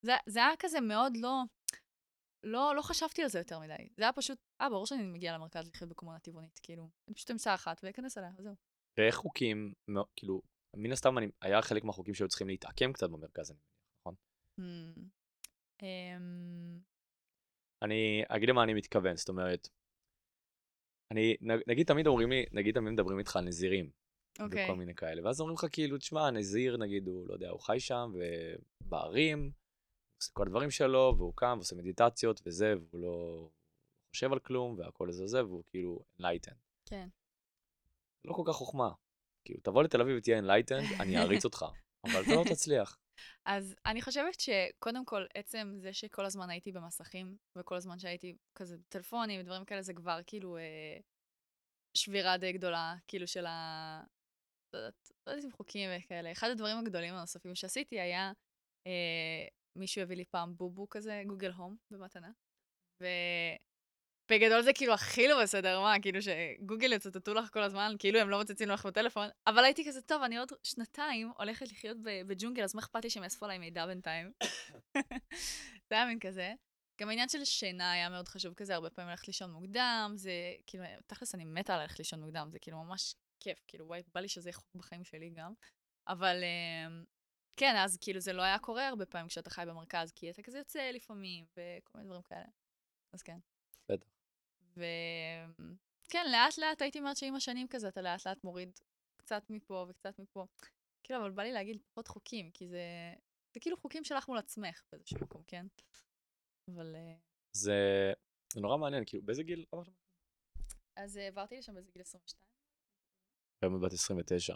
זה, 0.06 0.12
זה 0.26 0.39
היה 0.47 0.56
כזה 0.59 0.81
מאוד 0.81 1.12
לא, 1.16 1.43
לא, 2.44 2.72
לא 2.76 2.82
חשבתי 2.82 3.22
על 3.22 3.28
זה 3.28 3.39
יותר 3.39 3.59
מדי. 3.59 3.89
זה 3.97 4.02
היה 4.02 4.12
פשוט, 4.12 4.39
אה, 4.60 4.70
ברור 4.70 4.86
שאני 4.86 5.02
מגיעה 5.02 5.35
למרכז 5.35 5.68
לחיות 5.68 5.90
בקומונה 5.90 6.18
טבעונית, 6.18 6.60
כאילו, 6.62 6.90
אני 7.09 7.14
פשוט 7.14 7.31
אמצא 7.31 7.55
אחת 7.55 7.81
ואכנס 7.82 8.18
אליה, 8.18 8.31
וזהו. 8.36 8.55
ואיך 8.98 9.14
חוקים, 9.14 9.72
כאילו, 10.16 10.43
מן 10.76 10.93
הסתם 10.93 11.18
אני, 11.18 11.26
היה 11.43 11.62
חלק 11.62 11.85
מהחוקים 11.85 12.14
שהיו 12.14 12.28
צריכים 12.28 12.48
להתעקם 12.48 12.93
קצת 12.93 13.10
במרכז, 13.10 13.51
אני 13.51 13.59
מניח, 13.59 13.74
נכון? 14.01 14.14
אני 17.85 18.23
אגיד 18.28 18.48
למה 18.48 18.62
אני 18.62 18.74
מתכוון, 18.74 19.16
זאת 19.16 19.28
אומרת, 19.28 19.69
אני, 21.11 21.36
נגיד 21.66 21.86
תמיד 21.86 22.06
אומרים 22.06 22.31
לי, 22.31 22.44
נגיד 22.52 22.74
תמיד 22.74 22.93
מדברים 22.93 23.19
איתך 23.19 23.36
על 23.36 23.44
נזירים. 23.44 23.90
אוקיי. 24.40 24.62
Okay. 24.62 24.69
וכל 24.69 24.77
מיני 24.77 24.94
כאלה, 24.94 25.24
ואז 25.24 25.40
אומרים 25.40 25.55
לך 25.55 25.66
כאילו, 25.73 25.98
תשמע, 25.98 26.31
נזיר 26.31 26.77
נגיד 26.77 27.06
הוא, 27.06 27.28
לא 27.28 27.35
יודע, 27.35 27.51
הוא 27.51 27.61
חי 27.61 27.81
שם, 27.81 28.12
ובערים, 28.15 29.52
עושה 30.20 30.32
כל 30.32 30.47
הדברים 30.47 30.70
שלו, 30.70 31.15
והוא 31.19 31.32
קם 31.36 31.55
ועושה 31.56 31.77
מדיטציות 31.77 32.40
וזה, 32.47 32.74
והוא 32.78 33.01
לא 33.02 33.48
חושב 34.11 34.32
על 34.32 34.39
כלום, 34.39 34.78
והכל 34.78 35.12
זה 35.12 35.27
זה, 35.27 35.44
והוא 35.44 35.65
כאילו 35.66 36.05
enlightened. 36.20 36.59
כן. 36.86 37.09
לא 38.24 38.32
כל 38.32 38.43
כך 38.47 38.52
חוכמה. 38.52 38.90
כאילו, 39.44 39.61
תבוא 39.61 39.82
לתל 39.82 40.01
אביב 40.01 40.16
ותהיה 40.19 40.40
enlightened, 40.40 41.02
אני 41.02 41.16
אעריץ 41.16 41.44
אותך, 41.44 41.65
אבל 42.05 42.23
אתה 42.23 42.35
לא 42.35 42.44
תצליח. 42.55 42.98
אז 43.44 43.74
אני 43.86 44.02
חושבת 44.02 44.40
שקודם 44.40 45.04
כל, 45.04 45.24
עצם 45.34 45.72
זה 45.76 45.92
שכל 45.92 46.24
הזמן 46.24 46.50
הייתי 46.50 46.72
במסכים, 46.72 47.36
וכל 47.56 47.74
הזמן 47.74 47.98
שהייתי 47.98 48.36
כזה 48.54 48.76
בטלפונים 48.78 49.40
ודברים 49.40 49.64
כאלה, 49.64 49.82
זה 49.82 49.94
כבר 49.94 50.20
כאילו 50.26 50.56
אה, 50.56 50.98
שבירה 51.96 52.36
די 52.36 52.52
גדולה, 52.52 52.94
כאילו 53.08 53.26
של 53.26 53.46
ה... 53.46 54.02
לא 54.72 54.78
יודעת, 54.78 55.12
לא 55.26 55.32
יודעת 55.32 55.44
אם 55.44 55.52
חוקים 55.52 55.90
וכאלה. 55.98 56.32
אחד 56.32 56.50
הדברים 56.50 56.78
הגדולים 56.78 57.14
הנוספים 57.14 57.54
שעשיתי 57.54 58.00
היה, 58.00 58.32
אה, 58.86 59.46
מישהו 59.76 60.02
הביא 60.02 60.16
לי 60.16 60.24
פעם 60.24 60.56
בובו 60.56 60.88
כזה, 60.88 61.22
גוגל 61.26 61.52
הום, 61.52 61.76
במתנה, 61.90 62.30
ו... 63.02 63.06
בגדול 64.30 64.62
זה 64.62 64.72
כאילו 64.72 64.94
הכי 64.94 65.28
לא 65.28 65.42
בסדר, 65.42 65.80
מה, 65.80 65.94
כאילו 66.02 66.18
שגוגל 66.22 66.92
יצטטו 66.92 67.34
לך 67.34 67.52
כל 67.52 67.62
הזמן, 67.62 67.94
כאילו 67.98 68.18
הם 68.18 68.30
לא 68.30 68.38
מוצצים 68.38 68.68
לך 68.68 68.86
בטלפון, 68.86 69.28
אבל 69.46 69.64
הייתי 69.64 69.88
כזה, 69.88 70.02
טוב, 70.02 70.22
אני 70.22 70.38
עוד 70.38 70.52
שנתיים 70.62 71.32
הולכת 71.38 71.68
לחיות 71.72 71.96
בג'ונגל, 72.02 72.62
אז 72.62 72.74
מה 72.74 72.80
אכפת 72.80 73.05
לי 73.05 73.10
שהם 73.10 73.22
יאספו 73.24 73.44
עליי 73.44 73.59
מידע 73.59 73.86
בינתיים? 73.86 74.32
זה 75.88 75.94
היה 75.94 76.06
מין 76.06 76.18
כזה. 76.18 76.55
גם 77.01 77.09
העניין 77.09 77.28
של 77.28 77.44
שינה 77.44 77.92
היה 77.92 78.09
מאוד 78.09 78.28
חשוב 78.28 78.55
כזה, 78.55 78.74
הרבה 78.74 78.90
פעמים 78.90 79.10
ללכת 79.10 79.26
לישון 79.26 79.51
מוקדם, 79.51 80.12
זה 80.16 80.32
כאילו, 80.66 80.84
תכלס 81.06 81.34
אני 81.34 81.44
מתה 81.44 81.78
ללכת 81.78 81.98
לישון 81.98 82.20
מוקדם, 82.20 82.48
זה 82.51 82.59
כאילו 82.59 82.84
ממש 82.84 83.14
כיף, 83.40 83.64
כאילו, 83.68 83.86
וואי, 83.86 84.02
בא 84.14 84.20
לי 84.20 84.28
שזה 84.28 84.48
יהיה 84.48 84.56
חוק 84.56 84.74
בחיים 84.74 85.05
שלי 85.05 85.30
גם. 85.30 85.52
אבל 86.09 86.36
אמ, 86.44 87.05
כן, 87.56 87.76
אז 87.76 87.98
כאילו 88.01 88.20
זה 88.20 88.32
לא 88.32 88.42
היה 88.42 88.59
קורה 88.59 88.88
הרבה 88.88 89.06
פעמים 89.06 89.28
כשאתה 89.28 89.51
חי 89.51 89.62
במרכז, 89.66 90.12
כי 90.12 90.30
אתה 90.30 90.42
כזה 90.42 90.59
יוצא 90.59 90.90
לפעמים, 90.90 91.44
וכל 91.52 91.98
מיני 91.98 92.09
דברים 92.09 92.22
כאלה. 92.22 92.46
אז 93.14 93.22
כן. 93.22 93.38
וכן, 94.76 96.24
לאט 96.32 96.59
לאט 96.59 96.82
הייתי 96.82 96.98
אומרת 96.98 97.16
שעם 97.16 97.34
השנים 97.34 97.68
כזה, 97.68 97.88
אתה 97.88 98.02
לאט 98.02 98.26
לאט 98.26 98.44
מוריד 98.44 98.78
קצת 99.16 99.42
מפה 99.51 99.86
וקצת 99.88 100.18
מפה. 100.18 100.46
כאילו, 101.02 101.20
אבל 101.20 101.30
בא 101.30 101.42
לי 101.42 101.52
להגיד 101.52 101.82
פחות 101.92 102.09
חוקים, 102.09 102.51
כי 102.51 102.68
זה, 102.68 103.14
זה 103.55 103.60
כאילו 103.60 103.76
חוקים 103.76 104.05
שלך 104.05 104.28
מול 104.28 104.38
עצמך 104.38 104.82
באיזשהו 104.92 105.20
מקום, 105.20 105.42
כן? 105.46 105.66
אבל... 106.70 106.94
אה, 106.96 107.14
זה, 107.56 107.72
זה 108.52 108.60
נורא 108.60 108.76
מעניין, 108.76 109.05
כאילו, 109.06 109.22
באיזה 109.22 109.42
גיל 109.42 109.64
עברת? 109.72 109.88
אז 110.96 111.18
אה, 111.18 111.26
עברתי 111.26 111.59
לשם 111.59 111.74
באיזה 111.74 111.90
גיל 111.92 112.02
22. 112.02 112.51
היום 113.62 113.80
בת 113.80 113.92
29. 113.92 114.55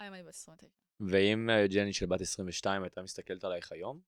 היום 0.00 0.14
אני 0.14 0.22
בת 0.22 0.28
29. 0.28 0.66
ואם 1.00 1.50
אה, 1.50 1.66
ג'ני 1.66 1.92
של 1.92 2.06
בת 2.06 2.20
22 2.20 2.82
הייתה 2.82 3.02
מסתכלת 3.02 3.44
עלייך 3.44 3.72
היום? 3.72 4.00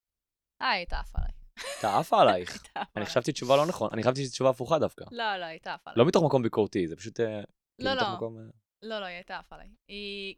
אה, 0.62 0.70
הייתה 0.70 1.00
עפה 1.00 1.18
עליי. 1.18 1.37
הייתה 1.74 1.98
עפה 1.98 2.20
עלייך. 2.20 2.62
אני 2.96 3.06
חשבתי 3.06 3.32
תשובה 3.32 3.56
לא 3.56 3.66
נכון, 3.66 3.90
אני 3.92 4.02
חשבתי 4.02 4.28
תשובה 4.28 4.50
הפוכה 4.50 4.78
דווקא. 4.78 5.04
לא, 5.10 5.36
לא, 5.36 5.44
הייתה 5.44 5.74
עפה 5.74 5.90
עליי. 5.90 5.98
לא 5.98 6.08
מתוך 6.08 6.24
מקום 6.24 6.42
ביקורתי, 6.42 6.86
זה 6.86 6.96
פשוט... 6.96 7.20
אה, 7.20 7.42
כאילו 7.78 7.94
לא, 7.94 7.94
לא. 7.94 8.28
לא, 8.82 9.00
לא, 9.00 9.04
היא 9.04 9.14
הייתה 9.14 9.38
עפה 9.38 9.54
עליי. 9.54 9.68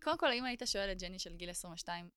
קודם 0.03 0.19
כל, 0.19 0.33
אם 0.33 0.45
היית 0.45 0.63
שואל 0.65 0.93
את 0.93 1.03
ג'ני 1.03 1.19
של 1.19 1.37
גיל 1.37 1.51
22, 1.51 2.09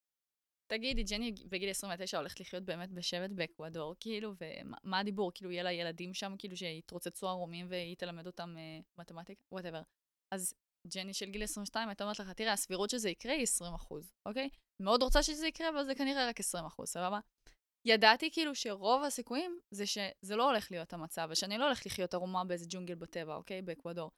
תגידי, 0.67 1.03
ג'ני 1.03 1.33
בגיל 1.49 1.69
29 1.69 2.17
הולכת 2.17 2.39
לחיות 2.39 2.63
באמת 2.63 2.91
בשבט 2.91 3.29
באקוודור, 3.29 3.95
כאילו, 3.99 4.33
ומה 4.41 4.99
הדיבור? 4.99 5.31
כאילו, 5.35 5.51
יהיה 5.51 5.63
לה 5.63 5.71
ילדים 5.71 6.13
שם, 6.13 6.35
כאילו, 6.37 6.57
שיתרוצצו 6.57 7.27
ערומים 7.27 7.65
והיא 7.69 7.95
תלמד 7.95 8.27
אותם 8.27 8.55
אה, 8.57 8.79
מתמטיקה? 8.97 9.43
whatever. 9.51 9.81
אז 10.33 10.53
ג'ני 10.87 11.13
של 11.13 11.29
גיל 11.29 11.43
22 11.43 11.89
הייתה 11.89 12.03
אומרת 12.03 12.19
לך, 12.19 12.29
תראה, 12.29 12.53
הסבירות 12.53 12.89
שזה 12.89 13.09
יקרה 13.09 13.33
היא 13.33 13.43
20 13.43 13.73
אחוז, 13.73 14.13
אוקיי? 14.25 14.49
מאוד 14.81 15.03
רוצה 15.03 15.23
שזה 15.23 15.47
יקרה, 15.47 15.69
אבל 15.69 15.83
זה 15.83 15.95
כנראה 15.95 16.27
רק 16.27 16.39
20 16.39 16.65
אחוז, 16.65 16.89
סבבה? 16.89 17.19
ידעתי 17.85 18.31
כאילו 18.31 18.55
שרוב 18.55 19.03
הסיכויים 19.03 19.59
זה 19.71 19.85
שזה 19.85 20.35
לא 20.35 20.49
הולך 20.49 20.71
להיות 20.71 20.93
המצב, 20.93 21.27
ושאני 21.31 21.57
לא 21.57 21.65
הולכת 21.65 21.85
לחיות 21.85 22.13
ערומה 22.13 22.43
באיזה 22.43 22.65
ג'ונגל 22.69 22.95
בטבע, 22.95 23.35
אוקיי? 23.35 23.61
באקוודור. 23.61 24.11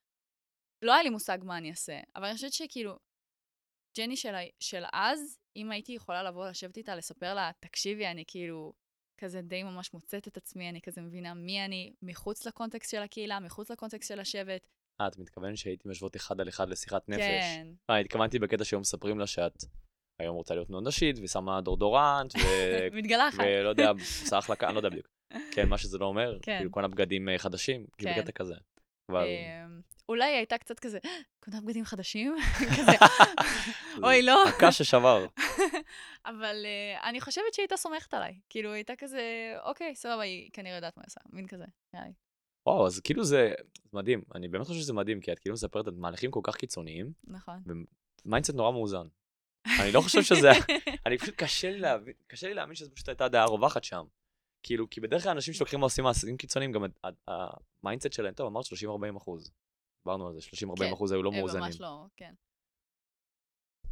לא 0.82 0.94
היה 0.94 1.04
לי 1.04 1.10
מושג 1.10 1.38
מה 1.44 1.58
אני 1.58 1.70
אעשה, 1.70 2.00
אבל 2.16 2.26
אני 2.26 2.36
חושבת 2.36 2.54
שכאילו, 2.54 3.00
ג'ני 3.98 4.18
של, 4.18 4.34
של 4.60 4.84
אז, 4.94 5.40
אם 5.56 5.72
הייתי 5.72 5.92
יכולה 5.92 6.24
לבוא 6.24 6.48
לשבת 6.48 6.78
איתה, 6.78 6.96
לספר 6.96 7.34
לה, 7.34 7.52
תקשיבי, 7.60 8.08
אני 8.08 8.24
כאילו 8.28 8.74
כזה 9.18 9.42
די 9.42 9.64
ממש 9.64 9.94
מוצאת 9.94 10.28
את 10.28 10.38
עצמי, 10.38 10.70
אני 10.70 10.82
כזה 10.82 11.02
מבינה 11.02 11.34
מי 11.34 11.66
אני 11.66 11.94
מחוץ 12.02 12.46
לקונטקסט 12.46 12.92
של 12.92 13.02
הקהילה, 13.02 13.40
מחוץ 13.40 13.72
לקונטקסט 13.72 14.10
של 14.10 14.20
השבט. 14.20 14.68
אה, 15.02 15.08
את 15.08 15.18
מתכוונת 15.18 15.58
שהייתי 15.58 15.90
משוות 15.90 16.16
אחד 16.16 16.42
על 16.42 16.50
אחד 16.50 16.70
לשיחת 16.70 17.10
נפש? 17.10 17.20
כן. 17.20 17.68
אה, 17.90 17.98
התכוונתי 17.98 18.40
בקטע 18.40 18.66
שהיום 18.66 18.82
מספרים 18.82 19.20
לה 19.20 19.28
שאת 19.28 19.64
היום 20.20 20.36
רוצה 20.36 20.54
להיות 20.56 20.70
מאוד 20.70 20.88
נשית, 20.88 21.16
ושמה 21.24 21.62
דורדורנט, 21.62 22.36
ו... 22.36 22.48
מתגלחת. 22.98 23.44
ולא 23.44 23.70
יודע, 23.70 23.90
עושה 23.90 24.38
החלקה, 24.38 24.68
אני 24.68 24.74
לא 24.74 24.80
יודע 24.80 24.90
בדיוק. 24.90 25.08
כן, 25.56 25.70
מה 25.70 25.78
שזה 25.78 25.98
לא 25.98 26.06
אומר, 26.06 26.38
כן. 26.42 26.58
כאילו 26.58 26.72
קונה 26.72 26.88
בגדים 26.88 27.30
אה, 27.30 27.38
חדשים, 27.38 27.86
כאילו 27.98 28.12
כן. 28.14 28.20
בקטע 28.20 28.32
כזה. 28.32 28.56
אבל... 29.12 29.24
אמ, 29.24 29.82
אולי 30.10 30.26
היא 30.26 30.36
הייתה 30.36 30.58
קצת 30.58 30.80
כזה, 30.80 31.00
קונה 31.40 31.62
בגדים 31.62 31.86
חדשים? 31.86 32.36
כזה, 32.78 32.92
אוי, 34.04 34.22
לא. 34.22 34.44
הקש 34.48 34.78
ששבר. 34.78 35.26
אבל 36.26 36.66
אה, 36.66 37.10
אני 37.10 37.22
חושבת 37.22 37.54
שהיא 37.54 37.64
הייתה 37.64 37.78
סומכת 37.78 38.14
עליי. 38.14 38.40
כאילו, 38.50 38.70
היא 38.70 38.76
הייתה 38.76 38.94
כזה, 38.98 39.22
אוקיי, 39.64 39.96
סבבה, 39.96 40.22
היא 40.22 40.50
כנראה 40.54 40.76
יודעת 40.76 40.98
מה 40.98 41.04
היא 41.04 41.08
עושה. 41.08 41.20
מין 41.34 41.48
כזה, 41.48 41.66
נראה 41.94 42.06
לי. 42.06 42.14
וואו, 42.68 42.86
אז 42.86 43.00
כאילו 43.00 43.24
זה 43.24 43.54
מדהים. 43.94 44.22
אני 44.36 44.48
באמת 44.48 44.66
חושב 44.66 44.80
שזה 44.80 44.94
מדהים, 44.94 45.22
כי 45.22 45.32
את 45.32 45.40
כאילו 45.40 45.54
מספרת 45.54 45.88
על 45.88 45.94
מהלכים 45.98 46.32
כל 46.32 46.40
כך 46.44 46.56
קיצוניים, 46.56 47.12
נכון. 47.24 47.64
ו 48.26 48.29
mindset 48.29 48.54
נורא 48.54 48.72
מאוזן. 48.72 49.08
אני 49.82 49.92
לא 49.92 50.02
חושב 50.02 50.22
שזה... 50.22 50.50
אני 51.06 51.18
פשוט 51.18 51.36
קשה 51.36 51.72
לי 51.72 51.80
להבין, 51.80 52.14
קשה 52.28 52.48
לי 52.48 52.54
להאמין 52.54 52.76
שזו 52.76 52.92
פשוט 52.96 53.10
הייתה 53.10 53.28
דעה 53.28 53.46
רווחת 53.46 53.84
שם. 53.84 54.06
כאילו, 54.64 54.90
כי 54.90 55.02
בדרך 55.02 55.24
כלל 55.24 55.32
אנשים 55.32 55.54
שלוקחים 55.54 55.82
ועושים 55.82 56.04
מעשים 56.04 56.38
קיצוניים, 56.38 56.72
גם 56.72 56.84
ה 57.28 57.38
mindset 57.38 58.14
שלהם, 58.14 58.34
טוב, 58.34 58.48
אמרת 58.48 58.66
30-40 58.66 59.18
אחוז. 59.18 59.52
דיברנו 60.06 60.28
על 60.28 60.34
זה, 60.34 60.40
30-40 60.90 60.94
אחוז 60.94 61.12
היו 61.12 61.24
לא 61.24 61.32
אה, 61.34 61.40
מאוזנים. 61.40 61.64
ממש 61.64 61.82
לא, 61.82 62.06
כן. 62.16 62.34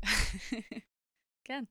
כן, 1.48 1.64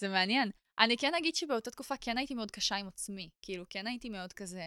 זה 0.00 0.08
מעניין. 0.08 0.50
אני 0.78 0.96
כן 0.96 1.14
אגיד 1.14 1.34
שבאותה 1.34 1.70
תקופה 1.70 1.94
כן 2.00 2.18
הייתי 2.18 2.34
מאוד 2.34 2.50
קשה 2.50 2.76
עם 2.76 2.88
עצמי. 2.88 3.30
כאילו, 3.42 3.64
כן 3.70 3.86
הייתי 3.86 4.08
מאוד 4.08 4.32
כזה... 4.32 4.62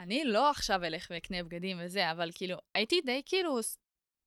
אני 0.00 0.24
לא 0.24 0.50
עכשיו 0.50 0.84
אלך 0.84 1.06
ואקנה 1.10 1.42
בגדים 1.42 1.76
וזה, 1.80 2.10
אבל 2.10 2.30
כאילו, 2.34 2.56
הייתי 2.74 3.00
די 3.00 3.22
כאילו 3.26 3.58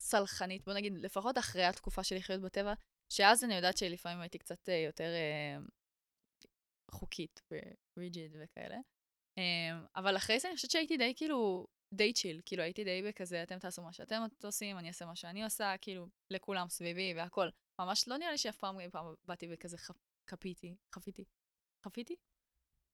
סלחנית, 0.01 0.65
בוא 0.65 0.73
נגיד, 0.73 0.93
לפחות 0.93 1.37
אחרי 1.37 1.63
התקופה 1.63 2.03
של 2.03 2.15
לחיות 2.15 2.41
בטבע, 2.41 2.73
שאז 3.09 3.43
אני 3.43 3.55
יודעת 3.55 3.77
שלפעמים 3.77 4.21
הייתי 4.21 4.37
קצת 4.37 4.69
אה, 4.69 4.73
יותר 4.73 5.13
אה, 5.13 5.57
חוקית 6.91 7.41
וריג'יד 7.97 8.35
וכאלה. 8.39 8.77
אה, 9.37 9.79
אבל 9.95 10.17
אחרי 10.17 10.39
זה 10.39 10.47
אני 10.47 10.55
חושבת 10.55 10.71
שהייתי 10.71 10.97
די 10.97 11.13
כאילו, 11.15 11.67
די 11.93 12.13
צ'יל, 12.13 12.41
כאילו 12.45 12.63
הייתי 12.63 12.83
די 12.83 13.01
בכזה, 13.07 13.43
אתם 13.43 13.59
תעשו 13.59 13.81
מה 13.81 13.93
שאתם 13.93 14.21
עושים, 14.43 14.77
אני 14.77 14.87
אעשה 14.87 15.05
מה 15.05 15.15
שאני 15.15 15.43
עושה, 15.43 15.75
כאילו, 15.81 16.07
לכולם 16.29 16.69
סביבי 16.69 17.13
והכל. 17.15 17.49
ממש 17.79 18.07
לא 18.07 18.17
נראה 18.17 18.31
לי 18.31 18.37
שאף 18.37 18.57
פעם 18.57 18.89
פעם 18.91 19.13
באתי 19.27 19.47
בכזה 19.47 19.77
חפיתי, 20.29 20.75
חפיתי, 20.95 21.23
חפיתי? 21.85 22.15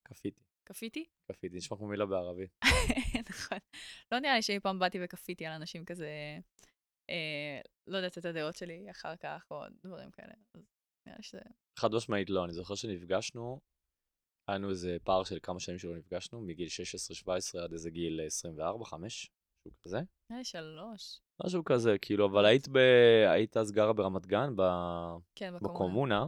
כפיתי. 0.07 0.41
כפיתי? 0.65 1.05
כפיתי, 1.31 1.57
נשמע 1.57 1.77
כמו 1.77 1.87
מילה 1.87 2.05
בערבית. 2.05 2.51
נכון. 3.29 3.57
לא 4.11 4.19
נראה 4.19 4.35
לי 4.35 4.41
שאי 4.41 4.59
פעם 4.59 4.79
באתי 4.79 4.97
וכפיתי 5.03 5.45
על 5.45 5.53
אנשים 5.53 5.85
כזה, 5.85 6.09
אה, 7.09 7.61
לא 7.87 7.97
יודעת 7.97 8.17
את 8.17 8.25
הדעות 8.25 8.55
שלי 8.55 8.91
אחר 8.91 9.15
כך, 9.15 9.47
או 9.51 9.57
דברים 9.83 10.11
כאלה. 10.11 10.33
אז 10.55 10.61
נראה 11.07 11.21
שזה... 11.21 11.39
חד 11.79 11.91
משמעית 11.91 12.29
לא, 12.29 12.45
אני 12.45 12.53
זוכר 12.53 12.75
שנפגשנו, 12.75 13.59
היה 14.47 14.57
לנו 14.57 14.69
איזה 14.69 14.97
פער 15.03 15.23
של 15.23 15.37
כמה 15.43 15.59
שנים 15.59 15.79
שלא 15.79 15.95
נפגשנו, 15.97 16.41
מגיל 16.41 16.67
16-17 17.25 17.29
עד 17.63 17.71
איזה 17.71 17.89
גיל 17.89 18.19
24-5, 18.91 18.95
משהו 18.97 19.29
כזה. 19.83 19.97
נראה 20.29 20.39
לי 20.39 20.43
שלוש. 20.45 21.19
משהו 21.45 21.63
כזה, 21.63 21.97
כאילו, 22.01 22.25
אבל 22.25 22.45
היית, 22.45 22.67
ב... 22.67 22.77
היית 23.29 23.57
אז 23.57 23.71
גרה 23.71 23.93
ברמת 23.93 24.25
גן, 24.25 24.55
ב... 24.55 24.61
כן, 25.35 25.53
בקומונה. 25.61 26.25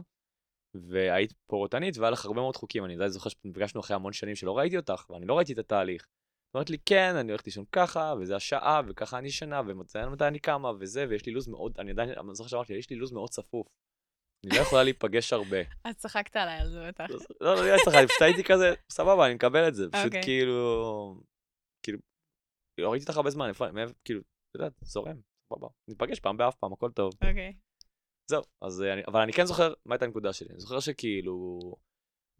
והיית 0.74 1.32
פורטנית, 1.46 1.98
והיה 1.98 2.10
לך 2.10 2.24
הרבה 2.24 2.40
מאוד 2.40 2.56
חוקים. 2.56 2.84
אני 2.84 3.10
זוכר 3.10 3.30
שנפגשנו 3.30 3.80
אחרי 3.80 3.96
המון 3.96 4.12
שנים 4.12 4.34
שלא 4.34 4.58
ראיתי 4.58 4.76
אותך, 4.76 5.10
ואני 5.10 5.26
לא 5.26 5.36
ראיתי 5.36 5.52
את 5.52 5.58
התהליך. 5.58 6.06
אומרת 6.54 6.70
לי, 6.70 6.78
כן, 6.86 7.16
אני 7.16 7.32
הולכת 7.32 7.46
לישון 7.46 7.64
ככה, 7.72 8.14
וזה 8.20 8.36
השעה, 8.36 8.80
וככה 8.88 9.18
אני 9.18 9.28
ישנה, 9.28 9.60
ומתי 9.66 9.98
אני 10.28 10.38
קמה, 10.38 10.70
וזה, 10.80 11.06
ויש 11.08 11.26
לי 11.26 11.32
לו"ז 11.32 11.48
מאוד, 11.48 11.72
אני 11.78 11.90
עדיין, 11.90 12.10
אני 12.10 12.34
זוכר 12.34 12.48
שאמרתי, 12.48 12.72
יש 12.74 12.90
לי 12.90 12.96
לו"ז 12.96 13.12
מאוד 13.12 13.30
צפוף. 13.30 13.66
אני 14.46 14.56
לא 14.56 14.62
יכולה 14.62 14.82
להיפגש 14.82 15.32
הרבה. 15.32 15.56
אז 15.84 15.96
צחקת 15.96 16.36
עליי 16.36 16.60
על 16.60 16.70
זה 16.70 16.88
בטח. 16.88 17.06
לא, 17.40 17.54
לא, 17.54 17.70
לא 17.70 17.76
צחקתי, 17.84 18.06
פשוט 18.06 18.22
הייתי 18.22 18.44
כזה, 18.44 18.74
סבבה, 18.92 19.26
אני 19.26 19.34
מקבל 19.34 19.68
את 19.68 19.74
זה. 19.74 19.90
פשוט 19.92 20.06
אוקיי. 20.06 20.22
כאילו, 20.22 21.20
כאילו, 21.82 21.98
לא 22.80 22.90
ראיתי 22.90 23.04
אותך 23.04 23.16
הרבה 23.16 23.30
זמן, 23.30 23.50
כאילו, 24.04 24.20
אתה 24.20 24.64
יודע, 24.64 24.68
זורם, 24.82 25.20
סבבה. 25.52 25.68
ניפגש 25.88 26.20
פעם 26.20 26.36
באף 26.36 26.54
פעם, 26.54 26.72
הכל 26.72 26.90
טוב. 26.90 27.12
אוקיי. 27.14 27.56
זהו, 28.30 28.42
אז 28.62 28.82
אני, 28.82 29.02
אבל 29.08 29.20
אני 29.20 29.32
כן 29.32 29.46
זוכר 29.46 29.74
מה 29.86 29.94
הייתה 29.94 30.04
הנקודה 30.04 30.32
שלי. 30.32 30.48
אני 30.50 30.60
זוכר 30.60 30.80
שכאילו, 30.80 31.58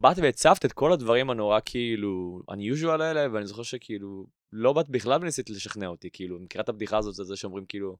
באת 0.00 0.18
והצפת 0.18 0.64
את 0.64 0.72
כל 0.72 0.92
הדברים 0.92 1.30
הנורא 1.30 1.58
כאילו 1.64 2.40
unusual 2.50 3.02
האלה, 3.02 3.26
ואני 3.32 3.46
זוכר 3.46 3.62
שכאילו, 3.62 4.26
לא 4.52 4.72
באת 4.72 4.88
בכלל 4.88 5.20
וניסית 5.22 5.50
לשכנע 5.50 5.86
אותי, 5.86 6.10
כאילו, 6.12 6.38
מכירה 6.38 6.64
את 6.64 6.68
הבדיחה 6.68 6.98
הזאת, 6.98 7.26
זה 7.26 7.36
שאומרים 7.36 7.66
כאילו, 7.66 7.96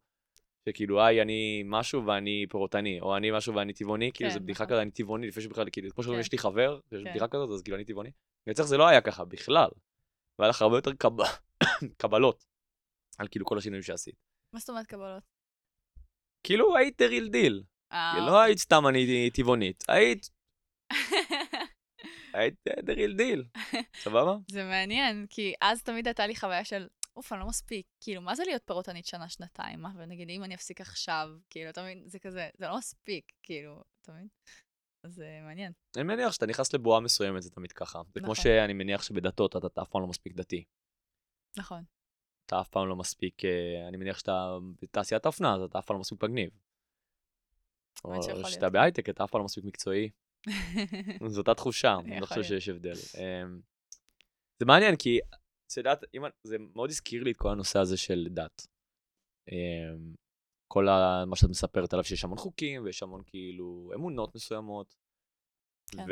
שכאילו, 0.68 1.02
היי, 1.02 1.22
אני 1.22 1.62
משהו 1.66 2.06
ואני 2.06 2.46
פירוטני, 2.50 3.00
או 3.00 3.16
אני 3.16 3.30
משהו 3.30 3.54
ואני 3.54 3.72
טבעוני, 3.72 4.10
כאילו, 4.14 4.30
כן, 4.30 4.34
זו 4.34 4.40
בדיחה 4.40 4.64
נכון. 4.64 4.74
כזה, 4.74 4.82
אני 4.82 4.90
טבעוני, 4.90 5.26
לפני 5.26 5.42
שבכלל, 5.42 5.70
כאילו, 5.72 5.90
כמו 5.90 6.02
שאומרים, 6.02 6.22
כן. 6.22 6.26
יש 6.26 6.32
לי 6.32 6.38
חבר, 6.38 6.80
יש 6.92 7.02
כן. 7.04 7.10
בדיחה 7.10 7.28
כזאת, 7.28 7.50
אז 7.50 7.62
כאילו, 7.62 7.76
אני 7.76 7.84
טבעוני. 7.84 8.10
ואצלך 8.46 8.66
זה 8.66 8.76
לא 8.76 8.88
היה 8.88 9.00
ככה 9.00 9.24
בכלל. 9.24 9.68
והיה 10.38 10.50
לך 10.50 10.62
הרבה 10.62 10.76
יותר 10.76 10.92
קב... 10.92 11.12
קבלות 12.02 12.44
על 13.18 13.28
כאילו 13.30 13.46
כל 13.46 13.58
השינויים 13.58 13.82
שעשית. 13.82 14.14
מה 14.52 14.60
זאת 14.60 14.70
אומרת 14.70 14.86
קבלות? 14.86 15.22
כאילו, 16.42 16.76
היית 16.76 17.02
ריל 17.02 17.28
דיל. 17.28 17.62
אה, 17.92 18.26
לא 18.26 18.40
היית 18.40 18.58
סתם 18.58 18.86
אני 18.88 19.30
טבעונית, 19.30 19.84
היית, 19.88 20.30
היית 22.38 22.54
the 22.68 22.92
real 22.92 23.18
deal, 23.18 23.60
סבבה? 24.04 24.36
זה 24.50 24.64
מעניין, 24.64 25.26
כי 25.30 25.54
אז 25.60 25.82
תמיד 25.82 26.06
הייתה 26.06 26.26
לי 26.26 26.36
חוויה 26.36 26.64
של, 26.64 26.88
אוף, 27.16 27.32
אני 27.32 27.40
לא 27.40 27.46
מספיק. 27.46 27.86
כאילו, 28.00 28.22
מה 28.22 28.34
זה 28.34 28.42
להיות 28.46 28.62
פירוטנית 28.66 29.06
שנה-שנתיים? 29.06 29.80
מה? 29.80 29.90
ונגיד, 29.96 30.28
אם 30.30 30.44
אני 30.44 30.54
אפסיק 30.54 30.80
עכשיו, 30.80 31.28
כאילו, 31.50 31.70
אתה 31.70 31.82
מבין? 31.82 32.02
זה 32.06 32.18
כזה, 32.18 32.48
זה 32.58 32.68
לא 32.68 32.76
מספיק, 32.78 33.32
כאילו, 33.42 33.82
אתה 34.02 34.12
מבין? 34.12 34.28
זה 35.06 35.38
מעניין. 35.42 35.72
אני 35.96 36.04
מניח 36.04 36.32
שאתה 36.32 36.46
נכנס 36.46 36.72
לבועה 36.72 37.00
מסוימת, 37.00 37.42
זה 37.42 37.50
תמיד 37.50 37.72
ככה. 37.72 38.02
זה 38.14 38.20
כמו 38.20 38.32
נכון. 38.32 38.44
שאני 38.44 38.72
מניח 38.72 39.02
שבדתות 39.02 39.56
אתה 39.56 39.66
אתה 39.66 39.82
אף 39.82 39.88
פעם 39.88 40.02
לא 40.02 40.08
מספיק 40.08 40.34
דתי. 40.34 40.64
נכון. 41.56 41.84
אתה 42.46 42.60
אף 42.60 42.68
פעם 42.68 42.88
לא 42.88 42.96
מספיק, 42.96 43.44
אה, 43.44 43.88
אני 43.88 43.96
מניח 43.96 44.18
שאתה 44.18 44.56
בתעשיית 44.82 45.24
האופנה, 45.24 45.54
אז 45.54 45.62
אתה 45.62 45.78
אף 45.78 45.86
פעם 45.86 45.96
לא 45.96 46.00
מספיק 46.00 46.22
מגניב. 46.22 46.50
או 48.04 48.22
שאתה. 48.50 48.70
בהייטק, 48.70 49.08
אתה 49.08 49.24
אף 49.24 49.30
פעם 49.30 49.38
לא 49.38 49.44
מספיק 49.44 49.64
מקצועי. 49.64 50.10
זו 51.26 51.40
אותה 51.40 51.54
תחושה, 51.54 51.94
אני 51.94 52.20
לא 52.20 52.26
חושב. 52.26 52.42
שיש 52.42 52.68
הבדל. 52.68 52.92
אמ, 52.92 53.60
זה 54.58 54.66
מעניין, 54.66 54.96
כי, 54.96 55.18
את 55.66 55.76
יודעת, 55.76 56.04
זה 56.44 56.56
מאוד 56.74 56.90
הזכיר 56.90 57.22
לי 57.22 57.30
את 57.30 57.36
כל 57.36 57.48
הנושא 57.50 57.78
הזה 57.78 57.96
של 57.96 58.28
דת. 58.30 58.66
אמ, 59.52 60.14
כל 60.68 60.88
ה- 60.88 61.24
מה 61.26 61.36
שאת 61.36 61.50
מספרת 61.50 61.92
עליו, 61.92 62.04
שיש 62.04 62.24
המון 62.24 62.38
חוקים, 62.38 62.84
ויש 62.84 63.02
המון 63.02 63.22
כאילו 63.26 63.92
אמונות 63.94 64.34
מסוימות. 64.34 64.94
כן. 65.90 66.04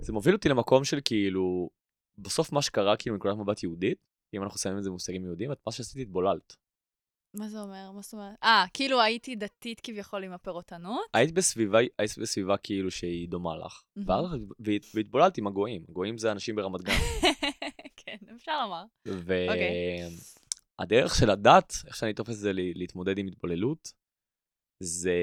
וזה 0.00 0.12
מוביל 0.12 0.34
אותי 0.34 0.48
למקום 0.48 0.84
של 0.84 0.98
כאילו, 1.04 1.70
בסוף 2.18 2.52
מה 2.52 2.62
שקרה 2.62 2.96
כאילו 2.96 3.14
מנקודת 3.14 3.36
מבט 3.36 3.62
יהודית, 3.62 3.98
אם 4.34 4.42
אנחנו 4.42 4.58
שמים 4.58 4.78
את 4.78 4.82
זה 4.82 4.90
במושגים 4.90 5.24
יהודים, 5.24 5.52
את 5.52 5.58
מה 5.66 5.72
שעשיתי 5.72 6.02
התבוללת. 6.02 6.56
מה 7.34 7.48
זה 7.48 7.60
אומר? 7.60 7.90
מה 7.92 8.02
זאת 8.02 8.12
אומרת? 8.12 8.34
אה, 8.42 8.64
כאילו 8.74 9.00
הייתי 9.02 9.36
דתית 9.36 9.80
כביכול 9.80 10.24
עם 10.24 10.32
הפירוטנות? 10.32 11.06
היית 11.14 11.32
בסביבה, 11.32 11.78
היית 11.98 12.18
בסביבה 12.18 12.56
כאילו 12.56 12.90
שהיא 12.90 13.28
דומה 13.28 13.56
לך, 13.56 13.82
והתבוללת 14.94 15.38
עם 15.38 15.46
הגויים. 15.46 15.84
הגויים 15.88 16.18
זה 16.18 16.32
אנשים 16.32 16.56
ברמת 16.56 16.80
גן. 16.80 16.92
כן, 17.96 18.16
אפשר 18.36 18.62
לומר. 18.62 18.84
והדרך 20.78 21.14
של 21.14 21.30
הדת, 21.30 21.72
איך 21.86 21.96
שאני 21.96 22.14
תופס 22.14 22.34
את 22.34 22.40
זה 22.40 22.50
להתמודד 22.54 23.18
עם 23.18 23.26
התבוללות, 23.26 23.92
זה 24.82 25.18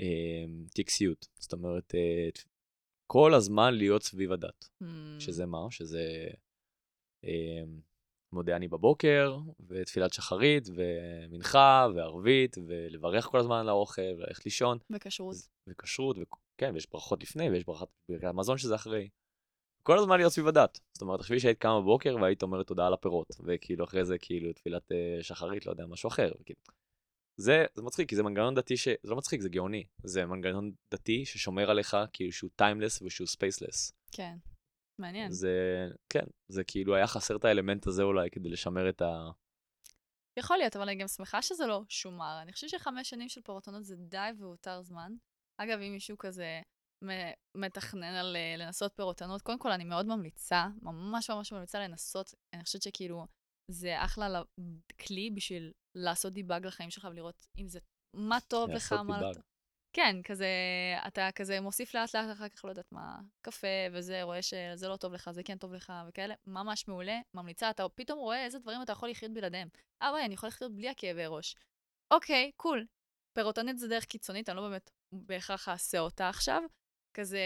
אמ, 0.00 0.66
טקסיות. 0.74 1.28
זאת 1.38 1.52
אומרת, 1.52 1.94
אה, 1.94 2.28
כל 3.06 3.34
הזמן 3.34 3.74
להיות 3.74 4.02
סביב 4.02 4.32
הדת. 4.32 4.68
שזה 5.18 5.46
מה? 5.46 5.66
שזה 5.70 6.28
אמ, 7.24 7.80
מודה 8.32 8.56
אני 8.56 8.68
בבוקר, 8.68 9.38
ותפילת 9.68 10.12
שחרית, 10.12 10.68
ומנחה, 10.76 11.86
וערבית, 11.94 12.56
ולברך 12.66 13.24
כל 13.24 13.38
הזמן 13.38 13.56
על 13.56 13.68
האוכל, 13.68 14.02
וללכת 14.18 14.44
לישון, 14.44 14.78
בכשרות. 14.90 15.36
וכשרות, 15.68 16.16
וכן, 16.18 16.74
ויש 16.74 16.90
ברכות 16.90 17.22
לפני, 17.22 17.50
ויש 17.50 17.64
ברכת 17.64 17.88
המזון 18.22 18.58
שזה 18.58 18.74
אחרי. 18.74 19.08
כל 19.82 19.98
הזמן 19.98 20.16
להיות 20.16 20.32
סביב 20.32 20.48
הדת. 20.48 20.80
זאת 20.92 21.02
אומרת, 21.02 21.20
תחשבי 21.20 21.40
שהיית 21.40 21.58
קמה 21.58 21.80
בבוקר 21.80 22.16
והיית 22.20 22.42
אומרת 22.42 22.66
תודה 22.66 22.86
על 22.86 22.94
הפירות, 22.94 23.26
וכאילו 23.44 23.84
אחרי 23.84 24.04
זה 24.04 24.18
כאילו 24.18 24.52
תפילת 24.52 24.92
אה, 24.92 25.22
שחרית, 25.22 25.66
לא 25.66 25.70
יודע, 25.70 25.86
משהו 25.86 26.08
אחר. 26.08 26.32
וכאילו. 26.40 26.60
זה, 27.36 27.64
זה 27.74 27.82
מצחיק, 27.82 28.08
כי 28.08 28.16
זה 28.16 28.22
מנגנון 28.22 28.54
דתי 28.54 28.76
ש... 28.76 28.88
זה 28.88 29.10
לא 29.10 29.16
מצחיק, 29.16 29.40
זה 29.40 29.48
גאוני. 29.48 29.84
זה 30.04 30.26
מנגנון 30.26 30.72
דתי 30.90 31.24
ששומר 31.24 31.70
עליך 31.70 31.96
כאילו 32.12 32.32
שהוא 32.32 32.50
timeless 32.56 33.02
ושהוא 33.02 33.26
spaceless. 33.26 33.92
כן. 34.12 34.36
מעניין. 34.98 35.30
זה, 35.30 35.88
כן, 36.08 36.24
זה 36.48 36.64
כאילו 36.64 36.94
היה 36.94 37.06
חסר 37.06 37.36
את 37.36 37.44
האלמנט 37.44 37.86
הזה 37.86 38.02
אולי 38.02 38.30
כדי 38.30 38.48
לשמר 38.48 38.88
את 38.88 39.02
ה... 39.02 39.30
יכול 40.38 40.56
להיות, 40.56 40.76
אבל 40.76 40.88
אני 40.88 40.96
גם 40.96 41.08
שמחה 41.08 41.42
שזה 41.42 41.66
לא 41.66 41.82
שומר. 41.88 42.38
אני 42.42 42.52
חושבת 42.52 42.70
שחמש 42.70 43.10
שנים 43.10 43.28
של 43.28 43.40
פירוטנות 43.40 43.84
זה 43.84 43.96
די 43.96 44.30
והותר 44.38 44.82
זמן. 44.82 45.12
אגב, 45.60 45.78
אם 45.80 45.92
מישהו 45.92 46.18
כזה 46.18 46.60
מתכנן 47.56 48.14
על 48.14 48.36
אה, 48.36 48.54
לנסות 48.58 48.92
פירוטנות, 48.96 49.42
קודם 49.42 49.58
כל 49.58 49.70
אני 49.72 49.84
מאוד 49.84 50.06
ממליצה, 50.06 50.66
ממש 50.82 51.30
ממש 51.30 51.52
ממליצה 51.52 51.80
לנסות. 51.80 52.34
אני 52.54 52.64
חושבת 52.64 52.82
שכאילו, 52.82 53.26
זה 53.70 54.04
אחלה 54.04 54.42
כלי 55.06 55.30
בשביל 55.30 55.72
לעשות 55.94 56.32
דיבאג 56.32 56.66
לחיים 56.66 56.90
שלך 56.90 57.08
ולראות 57.10 57.46
אם 57.58 57.68
זה, 57.68 57.78
מה 58.16 58.38
טוב 58.48 58.70
לך, 58.70 58.92
מה 58.92 59.20
לא. 59.20 59.32
טוב. 59.32 59.42
כן, 59.92 60.16
כזה, 60.24 60.46
אתה 61.06 61.28
כזה 61.34 61.60
מוסיף 61.60 61.94
לאט 61.94 62.14
לאט 62.14 62.32
אחר 62.32 62.48
כך, 62.48 62.64
לא 62.64 62.70
יודעת 62.70 62.92
מה, 62.92 63.20
קפה 63.42 63.66
וזה, 63.92 64.22
רואה 64.22 64.42
שזה 64.42 64.88
לא 64.88 64.96
טוב 64.96 65.12
לך, 65.12 65.30
זה 65.30 65.42
כן 65.42 65.58
טוב 65.58 65.74
לך 65.74 65.92
וכאלה, 66.08 66.34
ממש 66.46 66.88
מעולה, 66.88 67.20
ממליצה, 67.34 67.70
אתה 67.70 67.88
פתאום 67.88 68.18
רואה 68.18 68.44
איזה 68.44 68.58
דברים 68.58 68.82
אתה 68.82 68.92
יכול 68.92 69.10
לחיות 69.10 69.32
בלעדיהם. 69.32 69.68
אה, 70.02 70.10
וואי, 70.10 70.24
אני 70.24 70.34
יכול 70.34 70.48
לחיות 70.48 70.74
בלי 70.74 70.88
הכאבי 70.88 71.26
ראש. 71.26 71.56
אוקיי, 72.10 72.50
קול. 72.56 72.86
פירוטונית 73.34 73.78
זה 73.78 73.88
דרך 73.88 74.04
קיצונית, 74.04 74.48
אני 74.48 74.56
לא 74.56 74.62
באמת 74.68 74.90
בהכרח 75.12 75.68
אעשה 75.68 75.98
אותה 75.98 76.28
עכשיו, 76.28 76.62
כזה 77.14 77.40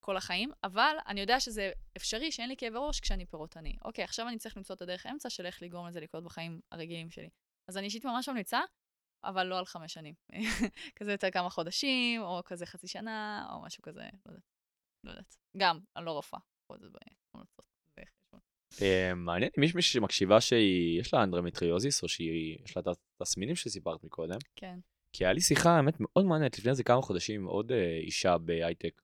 כל 0.00 0.16
החיים, 0.16 0.50
אבל 0.64 0.96
אני 1.06 1.20
יודע 1.20 1.40
שזה 1.40 1.72
אפשרי 1.96 2.32
שאין 2.32 2.48
לי 2.48 2.56
כאבי 2.56 2.76
ראש 2.78 3.00
כשאני 3.00 3.26
פירוטוני. 3.26 3.76
אוקיי, 3.84 4.04
עכשיו 4.04 4.28
אני 4.28 4.38
צריך 4.38 4.56
למצוא 4.56 4.76
את 4.76 4.82
הדרך 4.82 5.06
אמצע 5.06 5.30
של 5.30 5.46
איך 5.46 5.62
לגרום 5.62 5.86
לזה 5.86 6.00
לקרות 6.00 6.24
בחיים 6.24 6.60
הרגילים 6.72 7.10
שלי. 7.10 7.28
אז 7.68 7.76
אני 7.76 7.86
אישית 7.86 8.04
ממש 8.04 8.28
ממליצה, 8.28 8.60
אבל 9.26 9.46
לא 9.46 9.58
על 9.58 9.64
חמש 9.64 9.92
שנים. 9.92 10.14
כזה 10.96 11.12
יותר 11.12 11.30
כמה 11.30 11.50
חודשים, 11.50 12.22
או 12.22 12.40
כזה 12.44 12.66
חצי 12.66 12.88
שנה, 12.88 13.46
או 13.52 13.62
משהו 13.62 13.82
כזה, 13.82 14.02
לא 14.26 14.30
יודעת. 14.30 14.42
לא 15.04 15.10
יודעת. 15.10 15.36
גם, 15.56 15.78
אני 15.96 16.04
לא 16.04 16.10
רופאה. 16.10 16.40
אה, 18.82 19.14
מעניין 19.14 19.50
אם 19.58 19.62
יש 19.62 19.74
מישהי 19.74 19.92
שמקשיבה 19.92 20.40
שיש 20.40 21.14
לה 21.14 21.22
אנדומטריוזיס, 21.22 22.02
או 22.02 22.08
שיש 22.08 22.76
לה 22.76 22.82
את 22.82 22.98
התסמינים 23.20 23.56
שסיפרת 23.56 24.04
מקודם. 24.04 24.38
כן. 24.56 24.78
כי 25.12 25.24
היה 25.24 25.32
לי 25.32 25.40
שיחה, 25.40 25.76
האמת, 25.76 25.94
מאוד 26.00 26.24
מעניינת, 26.24 26.58
לפני 26.58 26.70
איזה 26.70 26.84
כמה 26.84 27.02
חודשים, 27.02 27.40
עם 27.40 27.46
עוד 27.46 27.72
אה, 27.72 27.98
אישה 27.98 28.38
בהייטק, 28.38 29.02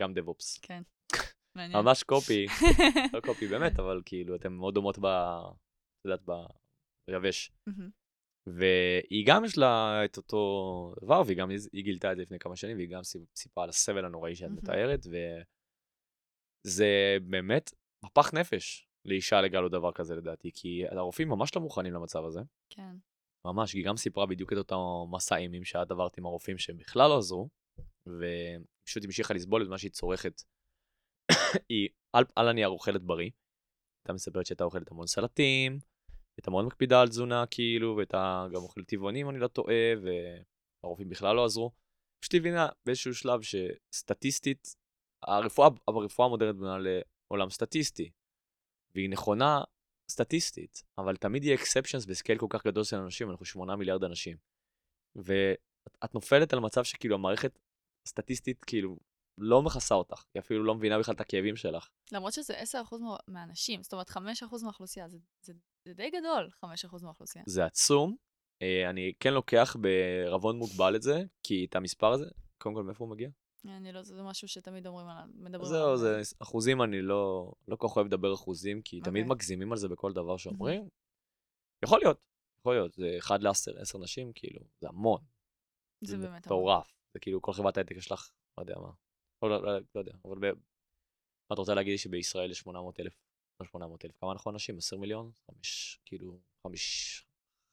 גם 0.00 0.14
DevOps. 0.14 0.58
כן. 0.58 0.82
ממש 1.56 2.02
קופי, 2.02 2.46
לא 3.14 3.20
קופי 3.20 3.46
באמת, 3.46 3.78
אבל 3.78 4.02
כאילו, 4.04 4.36
אתן 4.36 4.52
מאוד 4.52 4.74
דומות 4.74 4.98
ב... 4.98 5.06
את 5.06 6.04
יודעת, 6.04 6.20
ביבש. 7.08 7.52
והיא 8.46 9.26
גם 9.26 9.44
יש 9.44 9.58
לה 9.58 10.00
את 10.04 10.16
אותו 10.16 10.94
דבר, 11.02 11.22
והיא 11.26 11.38
גם, 11.38 11.50
היא 11.50 11.84
גילתה 11.84 12.12
את 12.12 12.16
זה 12.16 12.22
לפני 12.22 12.38
כמה 12.38 12.56
שנים, 12.56 12.76
והיא 12.76 12.88
גם 12.88 13.00
סיפרה 13.36 13.64
על 13.64 13.70
הסבל 13.70 14.04
הנוראי 14.04 14.34
שאת 14.34 14.50
מתארת, 14.50 15.06
וזה 16.66 17.16
באמת 17.22 17.70
מפח 18.04 18.34
נפש 18.34 18.88
לאישה 19.04 19.40
לגלות 19.40 19.72
דבר 19.72 19.92
כזה 19.92 20.14
לדעתי, 20.16 20.50
כי 20.54 20.84
הרופאים 20.90 21.28
ממש 21.28 21.56
לא 21.56 21.62
מוכנים 21.62 21.92
למצב 21.92 22.24
הזה. 22.24 22.40
כן. 22.70 22.96
ממש, 23.46 23.72
היא 23.72 23.84
גם 23.84 23.96
סיפרה 23.96 24.26
בדיוק 24.26 24.52
את 24.52 24.58
אותם 24.58 24.76
מסע 25.10 25.36
אימים 25.36 25.64
שאת 25.64 25.90
עברת 25.90 26.18
עם 26.18 26.26
הרופאים 26.26 26.58
שהם 26.58 26.76
בכלל 26.76 27.08
לא 27.08 27.18
עזרו, 27.18 27.48
ופשוט 28.06 29.04
המשיכה 29.04 29.34
לסבול 29.34 29.62
את 29.62 29.68
מה 29.68 29.78
שהיא 29.78 29.90
צורכת. 29.90 30.42
היא 31.68 31.88
על, 32.12 32.24
על 32.36 32.48
הנייר 32.48 32.68
אוכלת 32.68 33.02
בריא, 33.02 33.30
הייתה 34.02 34.12
מספרת 34.12 34.46
שהייתה 34.46 34.64
אוכלת 34.64 34.90
המון 34.90 35.06
סלטים, 35.06 35.78
הייתה 36.36 36.50
מאוד 36.50 36.64
מקפידה 36.64 37.00
על 37.00 37.08
תזונה 37.08 37.44
כאילו, 37.50 37.96
והייתה 37.96 38.46
גם 38.54 38.62
אוכלת 38.62 38.88
טבעונים 38.88 39.30
אני 39.30 39.38
לא 39.38 39.48
טועה, 39.48 39.92
והרופאים 40.82 41.08
בכלל 41.08 41.36
לא 41.36 41.44
עזרו. 41.44 41.72
פשוט 42.22 42.34
הבינה 42.34 42.68
באיזשהו 42.86 43.14
שלב 43.14 43.40
שסטטיסטית, 43.42 44.76
הרפואה, 45.22 45.68
הרפואה 45.88 46.26
המודרנית 46.26 46.56
בנויה 46.56 46.78
לעולם 47.30 47.50
סטטיסטי, 47.50 48.10
והיא 48.94 49.10
נכונה 49.10 49.62
סטטיסטית, 50.10 50.82
אבל 50.98 51.16
תמיד 51.16 51.44
יהיה 51.44 51.54
אקספשנס 51.54 52.06
בסקייל 52.06 52.38
כל 52.38 52.46
כך 52.50 52.66
גדול 52.66 52.84
של 52.84 52.96
אנשים, 52.96 53.30
אנחנו 53.30 53.44
שמונה 53.44 53.76
מיליארד 53.76 54.04
אנשים. 54.04 54.36
ואת 55.16 56.14
נופלת 56.14 56.52
על 56.52 56.60
מצב 56.60 56.84
שכאילו 56.84 57.14
המערכת 57.14 57.58
הסטטיסטית 58.06 58.64
כאילו 58.64 58.96
לא 59.38 59.62
מכסה 59.62 59.94
אותך, 59.94 60.24
היא 60.34 60.40
אפילו 60.40 60.64
לא 60.64 60.74
מבינה 60.74 60.98
בכלל 60.98 61.14
את 61.14 61.20
הכאבים 61.20 61.56
שלך. 61.56 61.88
למרות 62.12 62.32
שזה 62.32 62.54
10% 62.60 62.94
מהאנשים, 63.28 63.82
זאת 63.82 63.92
אומרת 63.92 64.10
5% 64.10 64.18
מהאוכלוסייה, 64.62 65.08
זה, 65.08 65.18
זה, 65.42 65.52
זה 65.84 65.94
די 65.94 66.10
גדול, 66.10 66.48
5% 66.64 66.66
מהאוכלוסייה. 67.02 67.44
זה 67.46 67.64
עצום. 67.64 68.16
אה, 68.62 68.90
אני 68.90 69.12
כן 69.20 69.34
לוקח 69.34 69.76
בערבון 69.80 70.58
מוגבל 70.58 70.96
את 70.96 71.02
זה, 71.02 71.22
כי 71.42 71.66
את 71.70 71.76
המספר 71.76 72.12
הזה, 72.12 72.26
קודם 72.58 72.74
כל 72.74 72.82
מאיפה 72.82 73.04
הוא 73.04 73.10
מגיע? 73.10 73.28
אני 73.64 73.92
לא, 73.92 74.02
זה 74.02 74.22
משהו 74.22 74.48
שתמיד 74.48 74.86
אומרים 74.86 75.06
עליו, 75.06 75.24
מדברים 75.34 75.72
עליו. 75.74 75.96
זהו, 75.96 75.96
זה 75.96 76.34
אחוזים, 76.38 76.82
אני 76.82 77.02
לא, 77.02 77.52
לא 77.68 77.76
כל 77.76 77.88
כך 77.88 77.96
אוהב 77.96 78.06
לדבר 78.06 78.34
אחוזים, 78.34 78.82
כי 78.82 79.00
okay. 79.00 79.04
תמיד 79.04 79.22
אוקיי. 79.22 79.34
מגזימים 79.34 79.72
על 79.72 79.78
זה 79.78 79.88
בכל 79.88 80.12
דבר 80.12 80.36
שאומרים. 80.36 80.88
יכול 81.84 81.98
להיות, 81.98 82.20
יכול 82.60 82.74
להיות, 82.74 82.94
זה 82.94 83.14
אחד 83.18 83.42
לעשר, 83.42 83.72
עשר 83.80 83.98
נשים, 83.98 84.32
כאילו, 84.34 84.60
זה 84.80 84.88
המון. 84.88 85.20
זה, 86.00 86.18
זה 86.18 86.28
באמת 86.28 86.46
מטורף. 86.46 86.92
זה 87.14 87.20
כאילו, 87.20 87.42
כל 87.42 87.52
חברת 87.52 87.76
הייטק 87.76 87.96
יש 87.96 88.12
לך, 88.12 88.30
לא 88.58 88.62
יודע 88.62 88.74
מה. 88.78 88.90
לא, 89.48 89.62
לא, 89.62 89.72
לא, 89.72 89.80
לא 89.94 90.00
יודע, 90.00 90.12
אבל 90.24 90.38
ב... 90.38 90.54
מה 91.50 91.54
אתה 91.54 91.60
רוצה 91.60 91.74
להגיד 91.74 91.90
לי 91.90 91.98
שבישראל 91.98 92.50
יש 92.50 92.58
800 92.58 93.00
אלף, 93.00 93.16
לא 93.60 93.66
800 93.66 94.04
אלף, 94.04 94.16
כמה 94.20 94.34
נכון 94.34 94.54
נשים? 94.54 94.78
10 94.78 94.98
מיליון? 94.98 95.30
חמש, 95.50 95.98
כאילו, 96.04 96.40
חמיש, 96.66 97.26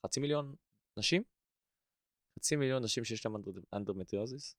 חצי 0.05 0.19
מיליון 0.19 0.55
נשים? 0.99 1.23
חצי 2.39 2.55
מיליון 2.55 2.83
נשים 2.83 3.03
שיש 3.03 3.25
להם 3.25 3.35
אנדומטריוזיס? 3.73 4.55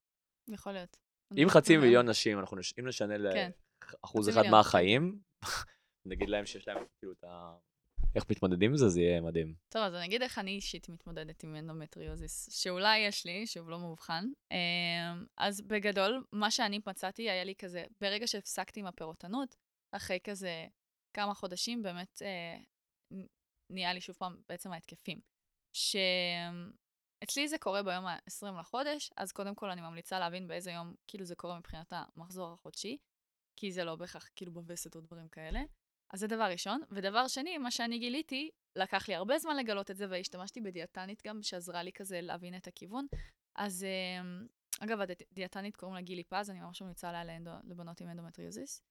יכול 0.48 0.72
להיות. 0.72 0.97
אם 1.36 1.47
חצי 1.48 1.76
מיליון 1.76 2.09
נשים, 2.09 2.39
אנחנו, 2.39 2.56
אם 2.80 2.89
נשנה 2.89 3.14
לאחוז 3.18 4.28
כן. 4.28 4.32
אחד 4.32 4.51
מהחיים, 4.51 5.20
נגיד 6.10 6.28
להם 6.28 6.47
שיש 6.47 6.68
להם 6.68 6.84
כאילו 6.98 7.12
את 7.12 7.24
ה... 7.24 7.56
איך 8.14 8.24
מתמודדים 8.30 8.70
עם 8.70 8.76
זה, 8.76 8.89
זה 8.89 9.01
יהיה 9.01 9.20
מדהים. 9.20 9.55
טוב, 9.68 9.82
אז 9.82 9.94
אני 9.94 10.05
אגיד 10.05 10.22
איך 10.22 10.39
אני 10.39 10.51
אישית 10.51 10.89
מתמודדת 10.89 11.43
עם 11.43 11.56
אנדומטריוזיס, 11.56 12.48
שאולי 12.62 12.98
יש 12.98 13.26
לי, 13.26 13.47
שוב 13.47 13.70
לא 13.70 13.78
מאובחן. 13.78 14.24
אמ, 14.51 14.56
אז 15.36 15.60
בגדול, 15.60 16.24
מה 16.32 16.51
שאני 16.51 16.80
מצאתי 16.86 17.30
היה 17.30 17.44
לי 17.44 17.55
כזה, 17.55 17.84
ברגע 18.01 18.26
שהפסקתי 18.26 18.80
עם 18.80 18.86
הפירוטנות, 18.86 19.56
אחרי 19.93 20.18
כזה 20.24 20.66
כמה 21.14 21.34
חודשים, 21.34 21.82
באמת 21.82 22.22
אה, 22.22 22.59
נהיה 23.70 23.93
לי 23.93 24.01
שוב 24.01 24.16
פעם 24.16 24.36
בעצם 24.48 24.72
ההתקפים. 24.72 25.20
שאצלי 25.72 27.48
זה 27.48 27.59
קורה 27.59 27.82
ביום 27.82 28.06
ה-20 28.06 28.60
לחודש, 28.60 29.10
אז 29.16 29.32
קודם 29.32 29.55
כל 29.55 29.70
אני 29.70 29.80
ממליצה 29.80 30.18
להבין 30.18 30.47
באיזה 30.47 30.70
יום 30.70 30.94
כאילו 31.09 31.24
זה 31.24 31.34
קורה 31.34 31.59
מבחינת 31.59 31.93
המחזור 31.93 32.52
החודשי, 32.52 32.98
כי 33.56 33.72
זה 33.72 33.84
לא 33.84 33.97
בהכרח 33.97 34.28
כאילו 34.36 34.52
בווסת 34.52 34.97
או 34.97 35.01
דברים 35.01 35.28
כאלה. 35.28 35.60
אז 36.14 36.20
זה 36.20 36.26
דבר 36.26 36.44
ראשון. 36.44 36.80
ודבר 36.90 37.28
שני, 37.28 37.59
מה 37.59 37.70
שאני 37.70 37.98
גיליתי, 37.98 38.51
לקח 38.76 39.09
לי 39.09 39.14
הרבה 39.14 39.39
זמן 39.39 39.56
לגלות 39.56 39.90
את 39.90 39.97
זה, 39.97 40.06
והשתמשתי 40.10 40.60
בדיאטנית 40.60 41.22
גם, 41.26 41.43
שעזרה 41.43 41.82
לי 41.82 41.93
כזה 41.93 42.20
להבין 42.20 42.56
את 42.56 42.66
הכיוון. 42.66 43.06
אז 43.56 43.84
אמ, 43.84 44.47
אגב, 44.80 44.98
הדיאטנית 45.01 45.76
קוראים 45.76 45.94
לה 45.94 46.02
גילי 46.02 46.24
פז, 46.24 46.51
אני 46.51 46.60
ממש 46.60 46.82
ממליצה 46.82 47.09
עליה 47.09 47.24
לאנדו, 47.24 47.51
לבנות 47.64 48.01
עם 48.01 48.09
אנדומטריוזיס. 48.09 48.82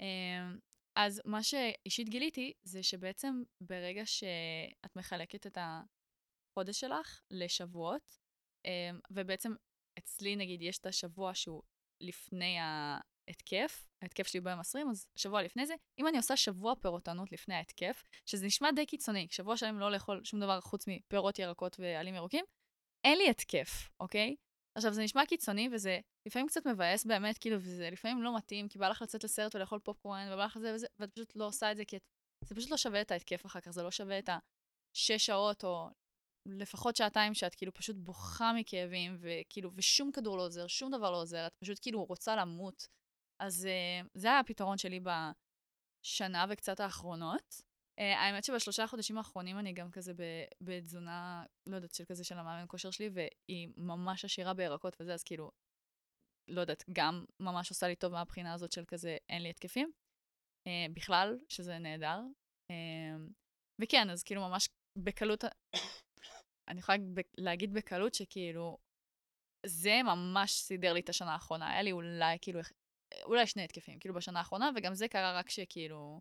אמ, 0.00 0.58
אז 0.96 1.22
מה 1.24 1.42
שאישית 1.42 2.08
גיליתי, 2.08 2.52
זה 2.64 2.82
שבעצם 2.82 3.42
ברגע 3.60 4.06
שאת 4.06 4.96
מחלקת 4.96 5.46
את 5.46 5.58
החודש 5.60 6.80
שלך 6.80 7.20
לשבועות, 7.30 8.18
אמ, 8.64 9.00
ובעצם 9.10 9.52
אצלי 9.98 10.36
נגיד 10.36 10.62
יש 10.62 10.78
את 10.78 10.86
השבוע 10.86 11.34
שהוא 11.34 11.62
לפני 12.00 12.56
התקף, 13.30 13.86
ההתקף 14.02 14.26
שלי 14.26 14.40
ביום 14.40 14.60
20, 14.60 14.90
אז 14.90 15.06
שבוע 15.16 15.42
לפני 15.42 15.66
זה, 15.66 15.74
אם 15.98 16.08
אני 16.08 16.16
עושה 16.16 16.36
שבוע 16.36 16.74
פירוטנות 16.74 17.32
לפני 17.32 17.54
ההתקף, 17.54 18.02
שזה 18.26 18.46
נשמע 18.46 18.70
די 18.70 18.86
קיצוני, 18.86 19.26
שבוע 19.30 19.56
שלם 19.56 19.78
לא 19.78 19.90
לאכול 19.90 20.24
שום 20.24 20.40
דבר 20.40 20.60
חוץ 20.60 20.84
מפירות, 20.88 21.38
ירקות 21.38 21.76
ועלים 21.80 22.14
ירוקים, 22.14 22.44
אין 23.04 23.18
לי 23.18 23.30
התקף, 23.30 23.88
אוקיי? 24.00 24.36
עכשיו, 24.76 24.92
זה 24.92 25.02
נשמע 25.02 25.26
קיצוני, 25.26 25.68
וזה 25.72 26.00
לפעמים 26.26 26.48
קצת 26.48 26.66
מבאס 26.66 27.06
באמת, 27.06 27.38
כאילו, 27.38 27.56
וזה 27.56 27.90
לפעמים 27.90 28.22
לא 28.22 28.36
מתאים, 28.36 28.68
כי 28.68 28.78
בא 28.78 28.88
לך 28.88 29.02
לצאת 29.02 29.24
לסרט 29.24 29.54
ולאכול 29.54 29.78
פופקורן, 29.78 30.28
ובא 30.32 30.44
לך 30.44 30.58
זה 30.58 30.74
וזה, 30.74 30.86
ואת 30.98 31.12
פשוט 31.12 31.36
לא 31.36 31.46
עושה 31.46 31.72
את 31.72 31.76
זה, 31.76 31.84
כי 31.84 31.96
את... 31.96 32.02
זה 32.44 32.54
פשוט 32.54 32.70
לא 32.70 32.76
שווה 32.76 33.00
את 33.00 33.10
ההתקף 33.10 33.46
אחר 33.46 33.60
כך, 33.60 33.70
זה 33.70 33.82
לא 33.82 33.90
שווה 33.90 34.18
את 34.18 34.28
השש 34.28 35.26
שעות, 35.26 35.64
או 35.64 35.88
לפחות 36.46 36.96
שעתיים 36.96 37.34
שאת 37.34 37.54
כאילו 37.54 37.74
פשוט 37.74 37.96
בוכה 37.96 38.52
מכאבים, 38.52 39.16
וכאילו, 39.20 39.70
ושום 39.74 40.12
כדור 40.12 40.36
לא 40.36 40.46
עוזר, 40.46 40.66
שום 40.66 40.90
דבר 40.90 41.10
לא 41.10 41.20
עוזר, 41.22 41.46
את 41.46 41.52
פשוט 41.58 41.78
כאילו 41.82 42.04
רוצה 42.04 42.36
למות. 42.36 42.86
אז 43.40 43.68
uh, 43.68 44.08
זה 44.14 44.28
היה 44.28 44.38
הפתרון 44.38 44.78
שלי 44.78 45.00
בשנה 45.00 46.46
וקצת 46.50 46.80
האחרונות. 46.80 47.54
Uh, 48.00 48.02
האמת 48.02 48.44
שבשלושה 48.44 48.84
החודשים 48.84 49.18
האחרונים 49.18 49.58
אני 49.58 49.72
גם 49.72 49.90
כזה 49.90 50.12
בתזונה, 50.60 51.44
לא 51.68 51.76
יודעת, 51.76 51.94
של 51.94 52.04
כזה 52.04 52.24
של 52.24 52.38
המאמן 52.38 52.64
כושר 52.68 52.90
שלי, 52.90 53.10
והיא 53.12 53.68
ממש 53.76 54.24
עשירה 54.24 54.54
בירקות 54.54 54.96
וזה, 55.00 55.14
אז 55.14 55.22
כאילו, 55.22 55.50
לא 56.48 56.60
יודעת, 56.60 56.84
גם 56.92 57.24
ממש 57.40 57.70
עושה 57.70 57.88
לי 57.88 57.96
טוב 57.96 58.12
מהבחינה 58.12 58.54
הזאת 58.54 58.72
של 58.72 58.84
כזה 58.84 59.16
אין 59.28 59.42
לי 59.42 59.50
התקפים. 59.50 59.92
Uh, 60.68 60.92
בכלל, 60.94 61.38
שזה 61.48 61.78
נהדר. 61.78 62.20
וכן, 63.82 64.10
אז 64.10 64.22
כאילו 64.22 64.40
ממש 64.48 64.68
בקלות, 64.98 65.44
אני 66.68 66.78
יכולה 66.78 66.98
להגיד 67.38 67.72
בקלות 67.74 68.14
שכאילו, 68.14 68.78
זה 69.66 70.02
ממש 70.04 70.52
סידר 70.52 70.92
לי 70.92 71.00
את 71.00 71.08
השנה 71.08 71.32
האחרונה. 71.32 71.70
היה 71.70 71.82
לי 71.82 71.92
אולי 71.92 72.38
כאילו 72.42 72.60
אולי 73.24 73.46
שני 73.46 73.64
התקפים, 73.64 73.98
כאילו 73.98 74.14
בשנה 74.14 74.38
האחרונה, 74.38 74.70
וגם 74.76 74.94
זה 74.94 75.08
קרה 75.08 75.38
רק 75.38 75.50
שכאילו 75.50 76.20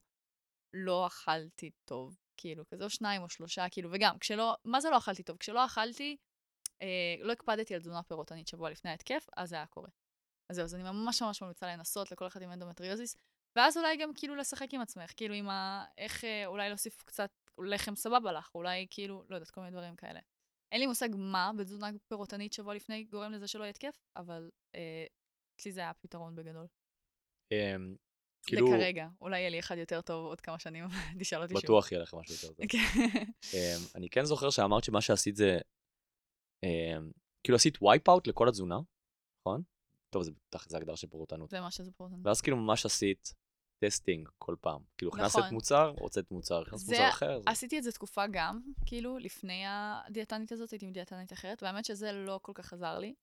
לא 0.73 1.07
אכלתי 1.07 1.71
טוב, 1.85 2.17
כאילו, 2.37 2.67
כזה 2.67 2.83
או 2.83 2.89
שניים 2.89 3.21
או 3.21 3.29
שלושה, 3.29 3.65
כאילו, 3.71 3.89
וגם, 3.93 4.19
כשלא, 4.19 4.55
מה 4.65 4.81
זה 4.81 4.89
לא 4.89 4.97
אכלתי 4.97 5.23
טוב? 5.23 5.37
כשלא 5.37 5.65
אכלתי, 5.65 6.17
אה, 6.81 7.15
לא 7.19 7.33
הקפדתי 7.33 7.73
על 7.73 7.79
תזונה 7.79 8.03
פירותנית 8.03 8.47
שבוע 8.47 8.69
לפני 8.69 8.91
ההתקף, 8.91 9.27
אז 9.37 9.49
זה 9.49 9.55
היה 9.55 9.65
קורה. 9.65 9.89
אז 10.49 10.55
זהו, 10.55 10.63
אז 10.63 10.75
אני 10.75 10.83
ממש 10.83 11.21
ממש 11.21 11.41
ממליצה 11.41 11.67
לנסות 11.67 12.11
לכל 12.11 12.27
אחד 12.27 12.41
עם 12.41 12.51
אנדומטריוזיס, 12.51 13.15
ואז 13.55 13.77
אולי 13.77 13.97
גם 13.97 14.11
כאילו 14.15 14.35
לשחק 14.35 14.73
עם 14.73 14.81
עצמך, 14.81 15.11
כאילו 15.17 15.35
עם 15.35 15.49
ה... 15.49 15.85
איך 15.97 16.23
אה, 16.23 16.45
אולי 16.45 16.69
להוסיף 16.69 17.03
קצת 17.03 17.29
לחם 17.57 17.95
סבבה 17.95 18.31
לך, 18.31 18.51
אולי 18.55 18.87
כאילו, 18.89 19.23
לא 19.29 19.35
יודעת, 19.35 19.51
כל 19.51 19.61
מיני 19.61 19.71
דברים 19.71 19.95
כאלה. 19.95 20.19
אין 20.71 20.79
לי 20.79 20.87
מושג 20.87 21.09
מה 21.17 21.51
בתזונה 21.57 21.89
פירוטנית 22.07 22.53
שבוע 22.53 22.73
לפני 22.73 23.03
גורם 23.03 23.31
לזה 23.31 23.47
שלא 23.47 23.63
יהיה 23.63 23.69
התקף, 23.69 24.01
אבל 24.15 24.49
אה, 24.75 25.05
אצלי 25.55 25.71
זה 25.71 25.81
היה 25.81 25.93
פתרון 25.93 26.35
בגדול. 26.35 26.67
אמ, 27.51 27.95
כאילו, 28.47 28.67
לכרגע. 28.67 29.07
אולי 29.21 29.39
יהיה 29.39 29.49
לי 29.49 29.59
אחד 29.59 29.77
יותר 29.77 30.01
טוב 30.01 30.25
עוד 30.25 30.41
כמה 30.41 30.59
שנים, 30.59 30.85
תשאל 31.19 31.41
אותי 31.41 31.53
שוב. 31.53 31.63
בטוח 31.63 31.91
יהיה 31.91 32.01
לך 32.01 32.13
משהו 32.13 32.33
יותר 32.35 32.47
טוב. 32.47 32.65
אמ, 33.53 33.79
אני 33.95 34.09
כן 34.09 34.25
זוכר 34.25 34.49
שאמרת 34.49 34.83
שמה 34.83 35.01
שעשית 35.01 35.35
זה, 35.35 35.57
אמ, 36.63 37.11
כאילו 37.43 37.55
עשית 37.55 37.81
וייפ 37.81 38.09
אאוט 38.09 38.27
לכל 38.27 38.49
התזונה, 38.49 38.79
נכון? 39.41 39.61
טוב, 40.09 40.23
זה 40.23 40.31
בטח 40.31 40.69
זה 40.69 40.77
הגדרה 40.77 40.97
של 40.97 41.07
פירוטנות. 41.07 41.49
זה 41.49 41.61
מה 41.61 41.71
שזה 41.71 41.91
פירוטנית. 41.91 42.25
ואז 42.25 42.41
כאילו 42.41 42.57
ממש 42.57 42.85
עשית 42.85 43.33
טסטינג 43.79 44.29
כל 44.37 44.55
פעם. 44.61 44.81
כאילו, 44.97 45.11
הכנסת 45.15 45.39
נכון. 45.39 45.53
מוצר, 45.53 45.93
הוצאת 45.99 46.31
מוצר, 46.31 46.61
הכנסת 46.61 46.85
זה- 46.85 46.93
מוצר 46.95 47.09
אחר. 47.09 47.39
זה- 47.39 47.49
עשיתי 47.51 47.77
את 47.77 47.83
זה 47.83 47.91
תקופה 47.91 48.23
גם, 48.31 48.61
כאילו, 48.85 49.17
לפני 49.17 49.63
הדיאטנית 49.67 50.51
הזאת, 50.51 50.71
הייתי 50.71 50.85
עם 50.85 50.91
דיאטנית 50.93 51.33
אחרת, 51.33 51.63
והאמת 51.63 51.85
שזה 51.85 52.11
לא 52.11 52.39
כל 52.41 52.51
כך 52.55 52.73
עזר 52.73 52.99
לי. 52.99 53.13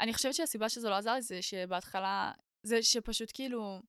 אני 0.00 0.14
חושבת 0.14 0.34
שהסיבה 0.34 0.68
שזה 0.68 0.88
לא 0.88 0.94
עזר 0.94 1.14
לי 1.14 1.22
זה 1.22 1.42
שבהתחלה, 1.42 2.32
זה 2.62 2.82
שפשוט 2.82 3.30
כאילו, 3.34 3.80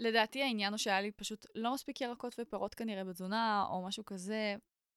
לדעתי 0.00 0.42
העניין 0.42 0.72
הוא 0.72 0.78
שהיה 0.78 1.00
לי 1.00 1.12
פשוט 1.12 1.46
לא 1.54 1.74
מספיק 1.74 2.00
ירקות 2.00 2.34
ופירות 2.38 2.74
כנראה 2.74 3.04
בתזונה, 3.04 3.64
או 3.70 3.86
משהו 3.86 4.04
כזה, 4.04 4.56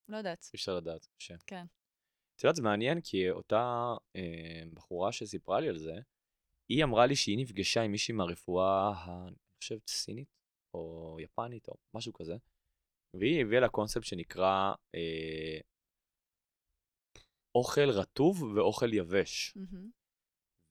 לא 0.10 0.18
יודעת. 0.18 0.50
אי 0.54 0.58
אפשר 0.58 0.76
לדעת, 0.76 1.08
קשה. 1.18 1.36
כן. 1.48 1.66
את 2.36 2.44
יודעת, 2.44 2.56
זה 2.56 2.62
מעניין, 2.62 3.02
כי 3.02 3.30
אותה 3.30 3.94
אה, 4.16 4.64
בחורה 4.74 5.12
שסיפרה 5.12 5.60
לי 5.60 5.70
על 5.70 5.78
זה, 5.78 5.94
היא 6.70 6.84
אמרה 6.84 7.06
לי 7.06 7.16
שהיא 7.16 7.38
נפגשה 7.38 7.82
עם 7.82 7.92
מישהי 7.92 8.14
מהרפואה, 8.14 9.06
אני 9.28 9.36
חושב, 9.64 9.78
סינית, 9.88 10.30
או 10.74 11.18
יפנית, 11.20 11.68
או 11.68 11.74
משהו 11.94 12.14
כזה, 12.14 12.34
והיא 13.20 13.42
הביאה 13.42 13.62
לה 13.62 13.70
קונספט 13.70 14.04
שנקרא 14.04 14.74
אה, 14.96 15.60
אוכל 17.56 17.90
רטוב 17.90 18.44
ואוכל 18.44 18.94
יבש. 18.94 19.54
מהמם. 19.56 20.01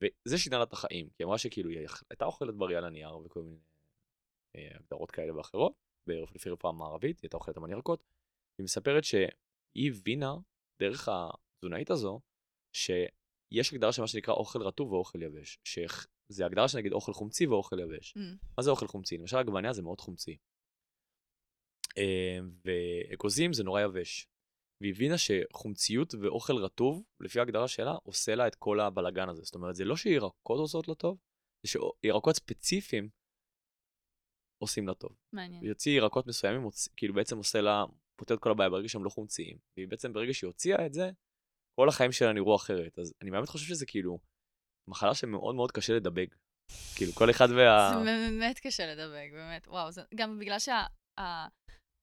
וזה 0.03 0.39
שינה 0.39 0.59
לה 0.59 0.65
את 0.65 0.73
החיים, 0.73 1.09
כי 1.09 1.15
היא 1.19 1.27
אמרה 1.27 1.39
שכאילו 1.39 1.71
היא 1.71 1.89
הייתה 2.11 2.25
אוכלת 2.25 2.55
בריא 2.55 2.79
על 2.79 2.85
הנייר 2.85 3.17
וכל 3.17 3.43
מיני 3.43 3.59
אה, 4.57 4.71
הגדרות 4.75 5.11
כאלה 5.11 5.37
ואחרות, 5.37 5.73
לפי 6.07 6.51
רפואה 6.51 6.73
מערבית, 6.73 7.17
היא 7.17 7.23
הייתה 7.23 7.37
אוכלת 7.37 7.57
המון 7.57 7.71
ירקות. 7.71 8.05
היא 8.59 8.65
מספרת 8.65 9.05
שהיא 9.05 9.91
הבינה, 9.91 10.35
דרך 10.81 11.09
התזונאית 11.09 11.91
הזו, 11.91 12.21
שיש 12.73 13.73
הגדרה 13.73 13.93
של 13.93 14.01
מה 14.03 14.09
שנקרא 14.09 14.35
אוכל 14.35 14.63
רטוב 14.63 14.93
ואוכל 14.93 15.23
יבש. 15.23 15.59
שזה 15.65 16.47
הגדרה 16.47 16.69
של 16.69 16.79
נגיד 16.79 16.93
אוכל 16.93 17.13
חומצי 17.13 17.47
ואוכל 17.47 17.81
יבש. 17.81 18.15
אמ, 18.17 18.37
מה 18.59 18.63
זה 18.63 18.71
אוכל 18.71 18.87
חומצי? 18.87 19.19
למשל 19.19 19.37
עגבניה 19.37 19.73
זה 19.73 19.83
מאוד 19.83 20.01
חומצי. 20.01 20.37
אה, 21.99 22.39
ואגוזים 22.65 23.53
זה 23.53 23.65
נורא 23.65 23.81
יבש. 23.81 24.27
והיא 24.83 24.93
הבינה 24.93 25.15
שחומציות 25.19 26.15
ואוכל 26.15 26.57
רטוב, 26.57 27.03
לפי 27.21 27.39
ההגדרה 27.39 27.69
שלה, 27.69 27.93
עושה 28.03 28.35
לה 28.35 28.47
את 28.47 28.55
כל 28.55 28.81
הבלגן 28.81 29.29
הזה. 29.29 29.43
זאת 29.43 29.55
אומרת, 29.55 29.75
זה 29.75 29.85
לא 29.85 29.97
שירקות 29.97 30.59
עושות 30.59 30.89
לה 30.89 30.95
טוב, 30.95 31.19
זה 31.67 31.73
שירקות 31.73 32.37
ספציפיים 32.37 33.09
עושים 34.63 34.89
לה 34.89 34.95
טוב. 34.95 35.17
מעניין. 35.33 35.65
יוציא 35.65 35.93
ירקות 35.93 36.27
מסוימים. 36.27 36.69
כאילו 36.97 37.15
בעצם 37.15 37.37
עושה 37.37 37.61
לה, 37.61 37.85
פותר 38.21 38.35
את 38.35 38.41
כל 38.41 38.51
הבעיה 38.51 38.71
ברגע 38.71 38.89
שהם 38.89 39.05
לא 39.05 39.11
חומציים. 39.11 39.59
והיא 39.77 39.89
בעצם 39.89 40.13
ברגע 40.13 40.35
שהיא 40.35 40.49
הוציאה 40.49 40.87
את 40.87 40.93
זה, 40.93 41.11
כל 41.81 41.89
החיים 41.89 42.13
שלה 42.13 42.33
נראו 42.33 42.57
אחרת. 42.57 42.99
אז 42.99 43.15
אני 43.23 43.31
באמת 43.31 43.49
חושב 43.49 43.67
שזה 43.67 43.87
כאילו 43.87 44.19
מחלה 44.91 45.15
שמאוד 45.15 45.55
מאוד 45.55 45.73
קשה 45.73 45.93
לדבק. 45.93 46.37
כאילו 46.97 47.13
כל 47.13 47.31
אחד 47.31 47.49
וה... 47.57 47.91
זה 47.95 48.05
באמת 48.05 48.59
קשה 48.59 48.95
לדבק, 48.95 49.29
באמת. 49.33 49.69
וואו, 49.69 49.93
זה 49.93 50.03
גם 50.15 50.39
בגלל 50.39 50.59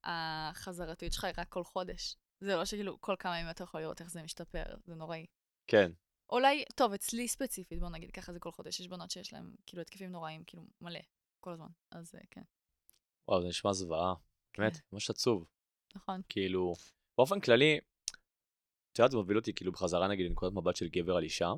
שהחזרתיות 0.06 1.14
שלך 1.14 1.24
היא 1.24 1.34
רק 1.38 1.50
כל 1.50 1.64
חודש. 1.64 2.16
זה 2.40 2.56
לא 2.56 2.66
שכאילו 2.66 3.02
כל 3.02 3.16
כמה 3.20 3.40
ימים 3.40 3.52
אתה 3.52 3.64
יכול 3.64 3.82
לראות 3.82 4.02
איך 4.02 4.10
זה 4.10 4.24
משתפר, 4.24 4.64
זה 4.86 4.96
נוראי. 4.96 5.26
כן. 5.68 5.92
אולי, 6.30 6.64
טוב, 6.76 6.94
אצלי 6.94 7.28
ספציפית, 7.28 7.80
בוא 7.80 7.90
נגיד 7.90 8.12
ככה, 8.12 8.34
זה 8.34 8.40
כל 8.40 8.52
חודש. 8.52 8.80
יש 8.80 8.88
בנות 8.88 9.12
שיש 9.12 9.34
להן 9.34 9.52
כאילו 9.66 9.82
התקפים 9.82 10.12
נוראים, 10.12 10.44
כאילו 10.44 10.64
מלא, 10.82 11.00
כל 11.40 11.52
הזמן. 11.52 11.68
אז 11.92 12.16
אה, 12.16 12.22
כן, 12.32 12.42
וואו, 13.28 13.42
זה 13.42 13.48
נשמע 13.48 13.74
זוועה. 13.74 14.14
באמת, 14.58 14.74
כן. 14.74 14.80
ממש 14.92 15.10
עצוב. 15.10 15.46
נכון. 15.96 16.22
כאילו, 16.30 16.74
באופן 17.18 17.40
כללי, 17.40 17.80
את 18.92 19.00
יודעת, 19.00 19.12
זה 19.12 19.18
מוביל 19.18 19.38
אותי 19.38 19.54
כאילו 19.54 19.72
בחזרה 19.72 20.08
נגיד 20.08 20.26
לנקודת 20.26 20.54
מבט 20.54 20.76
של 20.76 20.88
גבר 20.90 21.16
על 21.16 21.24
אישה. 21.24 21.52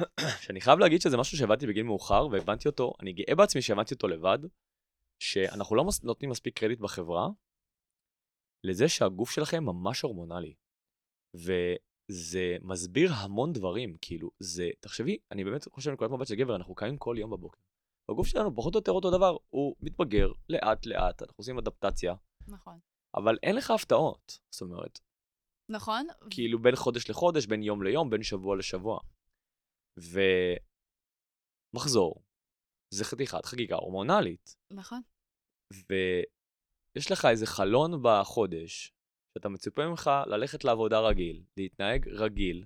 שאני 0.42 0.60
חייב 0.60 0.78
להגיד 0.78 1.00
שזה 1.00 1.16
משהו 1.16 1.38
שהבנתי 1.38 1.66
בגיל 1.66 1.82
מאוחר, 1.82 2.26
והבנתי 2.26 2.68
אותו, 2.68 2.92
אני 3.00 3.12
גאה 3.12 3.34
בעצמי 3.34 3.62
שהבנתי 3.62 3.94
אותו 3.94 4.08
לבד, 4.08 4.38
שאנחנו 5.18 5.76
לא 5.76 5.84
מס- 5.84 6.04
נותנים 6.04 6.30
מספיק 6.30 6.58
קרדיט 6.58 6.78
בחברה 6.80 7.28
לזה 8.64 8.88
שהגוף 8.88 9.30
שלכם 9.30 9.64
ממש 9.64 10.00
הורמונלי. 10.00 10.54
וזה 11.34 12.56
מסביר 12.62 13.10
המון 13.12 13.52
דברים, 13.52 13.96
כאילו, 14.00 14.30
זה, 14.38 14.68
תחשבי, 14.80 15.18
אני 15.32 15.44
באמת 15.44 15.68
חושב 15.68 15.90
מנקודת 15.90 16.10
מבט 16.10 16.26
של 16.26 16.34
גבר, 16.34 16.56
אנחנו 16.56 16.74
קמים 16.74 16.98
כל 16.98 17.16
יום 17.18 17.30
בבוקר. 17.30 17.58
הגוף 18.10 18.26
שלנו 18.26 18.56
פחות 18.56 18.74
או 18.74 18.78
יותר 18.78 18.92
אותו 18.92 19.10
דבר, 19.10 19.36
הוא 19.50 19.76
מתבגר 19.80 20.32
לאט 20.48 20.86
לאט, 20.86 21.22
אנחנו 21.22 21.34
עושים 21.36 21.58
אדפטציה, 21.58 22.14
נכון. 22.48 22.78
אבל 23.14 23.38
אין 23.42 23.56
לך 23.56 23.70
הפתעות. 23.70 24.38
זאת 24.50 24.62
אומרת, 24.62 25.00
נכון? 25.68 26.06
כאילו 26.30 26.62
בין 26.62 26.76
חודש 26.76 27.10
לחודש, 27.10 27.46
בין 27.46 27.62
יום 27.62 27.82
ליום, 27.82 28.10
בין 28.10 28.22
שבוע 28.22 28.56
לשבוע. 28.56 29.00
ומחזור, 31.72 32.22
זה 32.94 33.04
חתיכת 33.04 33.44
חגיגה 33.44 33.76
הורמונלית. 33.76 34.56
נכון. 34.70 35.00
ויש 36.94 37.12
לך 37.12 37.24
איזה 37.24 37.46
חלון 37.46 38.02
בחודש, 38.02 38.92
שאתה 39.34 39.48
מצופה 39.48 39.86
ממך 39.86 40.10
ללכת 40.26 40.64
לעבודה 40.64 41.00
רגיל, 41.00 41.42
להתנהג 41.56 42.08
רגיל, 42.08 42.64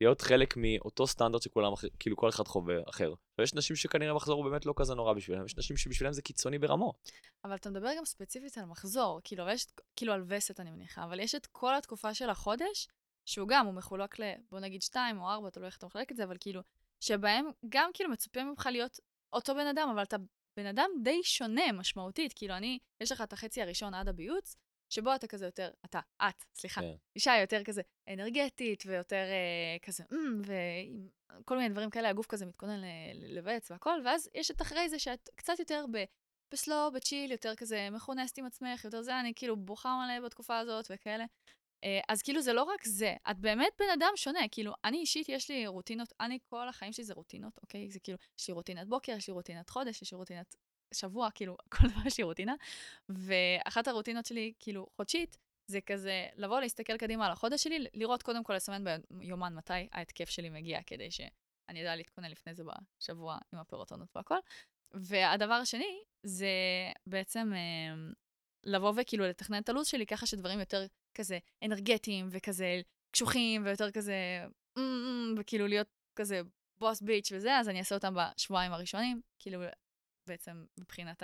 להיות 0.00 0.20
חלק 0.20 0.54
מאותו 0.56 1.06
סטנדרט 1.06 1.42
שכולם, 1.42 1.72
כאילו 1.98 2.16
כל 2.16 2.28
אחד 2.28 2.48
חווה 2.48 2.74
אחר. 2.88 3.14
ויש 3.38 3.54
נשים 3.54 3.76
שכנראה 3.76 4.14
מחזור 4.14 4.42
הוא 4.44 4.50
באמת 4.50 4.66
לא 4.66 4.74
כזה 4.76 4.94
נורא 4.94 5.12
בשבילם, 5.12 5.44
יש 5.44 5.56
נשים 5.56 5.76
שבשבילם 5.76 6.12
זה 6.12 6.22
קיצוני 6.22 6.58
ברמות. 6.58 7.10
אבל 7.44 7.54
אתה 7.54 7.70
מדבר 7.70 7.88
גם 7.98 8.04
ספציפית 8.04 8.58
על 8.58 8.64
מחזור, 8.64 9.20
כאילו, 9.24 9.48
יש, 9.48 9.66
כאילו 9.96 10.12
על 10.12 10.24
וסת 10.26 10.60
אני 10.60 10.70
מניחה, 10.70 11.04
אבל 11.04 11.20
יש 11.20 11.34
את 11.34 11.46
כל 11.46 11.74
התקופה 11.74 12.14
של 12.14 12.30
החודש, 12.30 12.88
שהוא 13.26 13.48
גם, 13.48 13.66
הוא 13.66 13.74
מחולק 13.74 14.20
ל, 14.20 14.22
בוא 14.50 14.60
נגיד 14.60 14.82
שתיים 14.82 15.20
או 15.20 15.30
ארבע, 15.30 15.50
תלוי 15.50 15.66
איך 15.66 15.76
אתה 15.76 15.86
מחלק 15.86 16.12
את 16.12 16.16
זה, 16.16 16.24
אבל 16.24 16.36
כאילו, 16.40 16.60
שבהם 17.00 17.46
גם 17.68 17.90
כאילו 17.94 18.10
מצופים 18.10 18.48
ממך 18.48 18.68
להיות 18.72 19.00
אותו 19.32 19.54
בן 19.54 19.66
אדם, 19.66 19.88
אבל 19.92 20.02
אתה 20.02 20.16
בן 20.56 20.66
אדם 20.66 20.90
די 21.02 21.20
שונה 21.22 21.72
משמעותית, 21.72 22.32
כאילו 22.32 22.54
אני, 22.56 22.78
יש 23.00 23.12
לך 23.12 23.20
את 23.20 23.32
החצי 23.32 23.62
הראשון 23.62 23.94
עד 23.94 24.08
הביוץ, 24.08 24.56
שבו 24.90 25.14
אתה 25.14 25.26
כזה 25.26 25.44
יותר, 25.46 25.70
אתה, 25.84 26.00
את, 26.22 26.44
סליחה, 26.54 26.80
כן. 26.80 26.94
אישה 27.16 27.32
יותר 27.40 27.64
כזה 27.64 27.82
אנרגטית 28.08 28.82
ויותר 28.86 29.16
אה, 29.16 29.76
כזה, 29.82 30.04
"אמ", 30.12 30.42
וכל 31.40 31.56
מיני 31.56 31.68
דברים 31.68 31.90
כאלה, 31.90 32.08
הגוף 32.08 32.26
כזה 32.26 32.46
מתכונן 32.46 32.80
ל- 32.80 32.84
ל- 33.14 33.38
לבץ 33.38 33.70
והכל, 33.70 34.00
ואז 34.04 34.30
יש 34.34 34.50
את 34.50 34.62
אחרי 34.62 34.88
זה 34.88 34.98
שאת 34.98 35.30
קצת 35.34 35.58
יותר 35.58 35.84
ב... 35.92 36.04
בסלואו, 36.52 36.92
בצ'יל, 36.92 37.32
יותר 37.32 37.54
כזה 37.56 37.88
מכונסת 37.90 38.38
עם 38.38 38.46
עצמך, 38.46 38.84
יותר 38.84 39.02
זה, 39.02 39.20
אני 39.20 39.32
כאילו 39.36 39.56
בוכה 39.56 39.96
מלא 40.04 40.26
בתקופה 40.26 40.58
הזאת 40.58 40.86
וכאלה. 40.90 41.24
אה, 41.84 42.00
אז 42.08 42.22
כאילו 42.22 42.40
זה 42.40 42.52
לא 42.52 42.62
רק 42.62 42.84
זה, 42.84 43.14
את 43.30 43.38
באמת 43.38 43.72
בן 43.78 43.90
אדם 43.94 44.12
שונה, 44.16 44.40
כאילו, 44.50 44.72
אני 44.84 44.98
אישית, 44.98 45.28
יש 45.28 45.50
לי 45.50 45.66
רוטינות, 45.66 46.12
אני, 46.20 46.38
כל 46.50 46.68
החיים 46.68 46.92
שלי 46.92 47.04
זה 47.04 47.14
רוטינות, 47.14 47.58
אוקיי? 47.62 47.90
זה 47.90 48.00
כאילו, 48.00 48.18
יש 48.38 48.48
לי 48.48 48.54
רוטינת 48.54 48.88
בוקר, 48.88 49.12
יש 49.12 49.28
לי 49.28 49.32
רוטינת 49.32 49.70
חודש, 49.70 50.02
יש 50.02 50.12
לי 50.12 50.16
רוטינת 50.16 50.56
שבוע, 50.94 51.30
כאילו, 51.34 51.56
כל 51.74 51.88
דבר 51.88 52.06
יש 52.06 52.18
לי 52.18 52.24
רוטינה. 52.24 52.54
ואחת 53.08 53.88
הרוטינות 53.88 54.26
שלי, 54.26 54.52
כאילו, 54.58 54.86
חודשית, 54.96 55.38
זה 55.66 55.80
כזה 55.80 56.26
לבוא, 56.36 56.60
להסתכל 56.60 56.96
קדימה 56.96 57.26
על 57.26 57.32
החודש 57.32 57.62
שלי, 57.64 57.86
לראות 57.94 58.22
קודם 58.22 58.44
כל, 58.44 58.54
לסמן 58.54 58.84
ביומן 59.10 59.54
מתי 59.54 59.88
ההתקף 59.92 60.30
שלי 60.30 60.50
מגיע, 60.50 60.82
כדי 60.86 61.10
שאני 61.10 61.82
אדע 61.82 61.96
להתכונן 61.96 62.30
לפני 62.30 62.54
זה 62.54 62.62
בשבוע 62.64 63.38
עם 63.52 63.58
הפירוטונות 63.58 64.16
והכל. 64.16 64.38
והדבר 64.94 65.54
השני, 65.54 66.02
זה 66.22 66.48
בעצם 67.06 67.52
אה, 67.54 67.94
לבוא 68.64 68.92
וכאילו 68.96 69.24
לתכנן 69.28 69.62
את 69.62 69.68
הלו"ז 69.68 69.86
שלי 69.86 70.06
ככה 70.06 70.26
שדברים 70.26 70.60
יותר 70.60 70.86
כזה 71.14 71.38
אנרגטיים 71.64 72.28
וכזה 72.30 72.80
קשוחים 73.10 73.64
ויותר 73.64 73.90
כזה, 73.90 74.46
וכאילו 75.38 75.66
להיות 75.66 75.88
כזה 76.16 76.40
בוס 76.78 77.00
ביץ' 77.00 77.32
וזה, 77.32 77.56
אז 77.56 77.68
אני 77.68 77.78
אעשה 77.78 77.94
אותם 77.94 78.14
בשבועיים 78.14 78.72
הראשונים, 78.72 79.20
כאילו 79.38 79.60
בעצם 80.28 80.64
מבחינת 80.80 81.22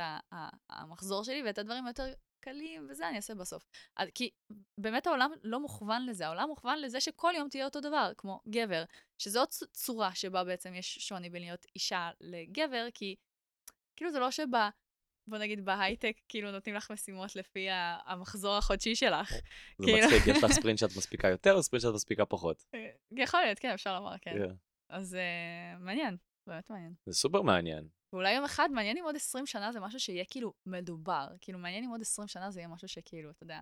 המחזור 0.71 1.25
שלי, 1.25 1.43
ואת 1.43 1.59
הדברים 1.59 1.87
היותר 1.87 2.13
קלים 2.41 2.87
וזה 2.91 3.09
אני 3.09 3.17
אעשה 3.17 3.35
בסוף. 3.35 3.69
אז, 3.97 4.09
כי 4.15 4.31
באמת 4.79 5.07
העולם 5.07 5.31
לא 5.43 5.61
מוכוון 5.61 6.07
לזה, 6.07 6.27
העולם 6.27 6.49
מוכוון 6.49 6.79
לזה 6.79 7.01
שכל 7.01 7.33
יום 7.37 7.49
תהיה 7.49 7.65
אותו 7.65 7.81
דבר, 7.81 8.13
כמו 8.17 8.41
גבר, 8.49 8.85
שזו 9.19 9.43
צורה 9.73 10.15
שבה 10.15 10.45
בעצם 10.45 10.75
יש 10.75 10.99
שוני 10.99 11.31
בין 11.31 11.43
להיות 11.43 11.67
אישה 11.77 12.11
לגבר, 12.21 12.87
כי 12.95 13.17
כאילו 13.97 14.11
זה 14.11 14.19
לא 14.19 14.31
שב... 14.31 14.47
בוא 15.29 15.39
נגיד 15.39 15.65
בהייטק, 15.65 16.17
כאילו 16.29 16.51
נותנים 16.51 16.77
לך 16.77 16.91
משימות 16.91 17.37
לפי 17.37 17.67
המחזור 18.07 18.57
החודשי 18.57 18.95
שלך. 18.95 19.31
זה 19.33 19.41
כאילו- 19.85 19.99
מצחיק, 19.99 20.23
יש 20.27 20.45
לך 20.45 20.51
ספרינט 20.61 20.79
שאת 20.79 20.91
מספיקה 20.97 21.29
יותר, 21.29 21.55
או 21.55 21.63
ספרינט 21.63 21.83
שאת 21.83 21.95
מספיקה 21.95 22.27
פחות. 22.27 22.65
אה, 22.75 22.91
יכול 23.17 23.41
להיות, 23.41 23.59
כן, 23.59 23.71
אפשר 23.71 23.99
לומר, 23.99 24.19
כן. 24.21 24.35
כן. 24.39 24.55
אז 24.91 25.15
אה, 25.15 25.79
מעניין, 25.79 26.17
באמת 26.47 26.71
מעניין. 26.71 26.95
זה 27.07 27.15
סופר 27.15 27.43
מעניין. 27.43 27.89
ואולי 28.13 28.35
יום 28.35 28.45
אחד, 28.45 28.69
מעניין 28.73 28.97
אם 28.97 29.05
עוד 29.05 29.17
20 29.17 29.47
שנה 29.47 29.73
זה 29.73 29.81
משהו 29.81 30.01
שיהיה 30.01 30.25
כאילו 30.31 30.53
מדובר. 30.67 31.29
כאילו, 31.41 31.59
מעניין 31.59 31.85
אם 31.85 31.91
עוד 31.91 32.01
20 32.01 32.29
שנה 32.29 32.51
זה 32.51 32.61
יהיה 32.61 32.69
משהו 32.69 32.89
שכאילו, 32.89 33.31
אתה 33.31 33.43
יודע, 33.45 33.61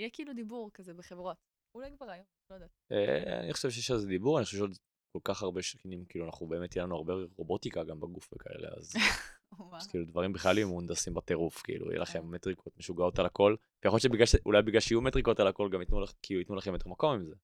יהיה 0.00 0.10
כאילו 0.12 0.32
דיבור 0.32 0.70
כזה 0.74 0.94
בחברות. 0.94 1.36
אולי 1.76 1.90
כבר 1.96 2.10
היום, 2.10 2.24
לא 2.50 2.54
יודעת. 2.54 2.70
אה, 2.92 3.40
אני 3.40 3.52
חושב 3.52 3.70
שיש 3.70 3.90
על 3.90 3.98
זה 3.98 4.08
דיבור, 4.08 4.38
אני 4.38 4.44
חושב 4.44 4.56
שעוד 4.56 4.76
כל 5.16 5.20
כך 5.32 5.42
הרבה 5.42 5.62
שנים, 5.62 6.04
כאילו, 6.04 6.26
אנחנו 6.26 6.46
באמת, 6.46 6.76
יהיה 6.76 6.84
לנו 6.84 6.96
הרבה 6.96 7.14
רובוטיקה 7.36 7.84
גם 7.84 8.00
בגוף 8.00 8.32
וכאלה, 8.32 8.68
אז. 8.76 8.92
אז 9.72 9.86
כאילו, 9.86 10.04
דברים 10.04 10.32
בכלל 10.32 10.58
יהיו 10.58 10.68
מהונדסים 10.68 11.14
בטירוף, 11.14 11.62
כאילו, 11.62 11.90
יהיה 11.90 12.00
לכם 12.00 12.22
כן. 12.22 12.26
מטריקות 12.26 12.76
משוגעות 12.78 13.18
על 13.18 13.26
הכל, 13.26 13.56
ויכול 13.84 13.96
להיות 13.96 14.02
שבגלל, 14.02 14.26
ש- 14.26 14.44
אולי 14.46 14.62
בגלל 14.62 14.80
שיהיו 14.80 15.00
מטריקות 15.00 15.40
על 15.40 15.46
הכל, 15.46 15.68
גם 15.72 15.80
ייתנו, 15.80 16.00
לך, 16.00 16.12
כאילו, 16.22 16.40
ייתנו 16.40 16.56
לכם 16.56 16.72
יותר 16.72 16.90
מקום 16.90 17.14
עם 17.14 17.24
זה. 17.24 17.34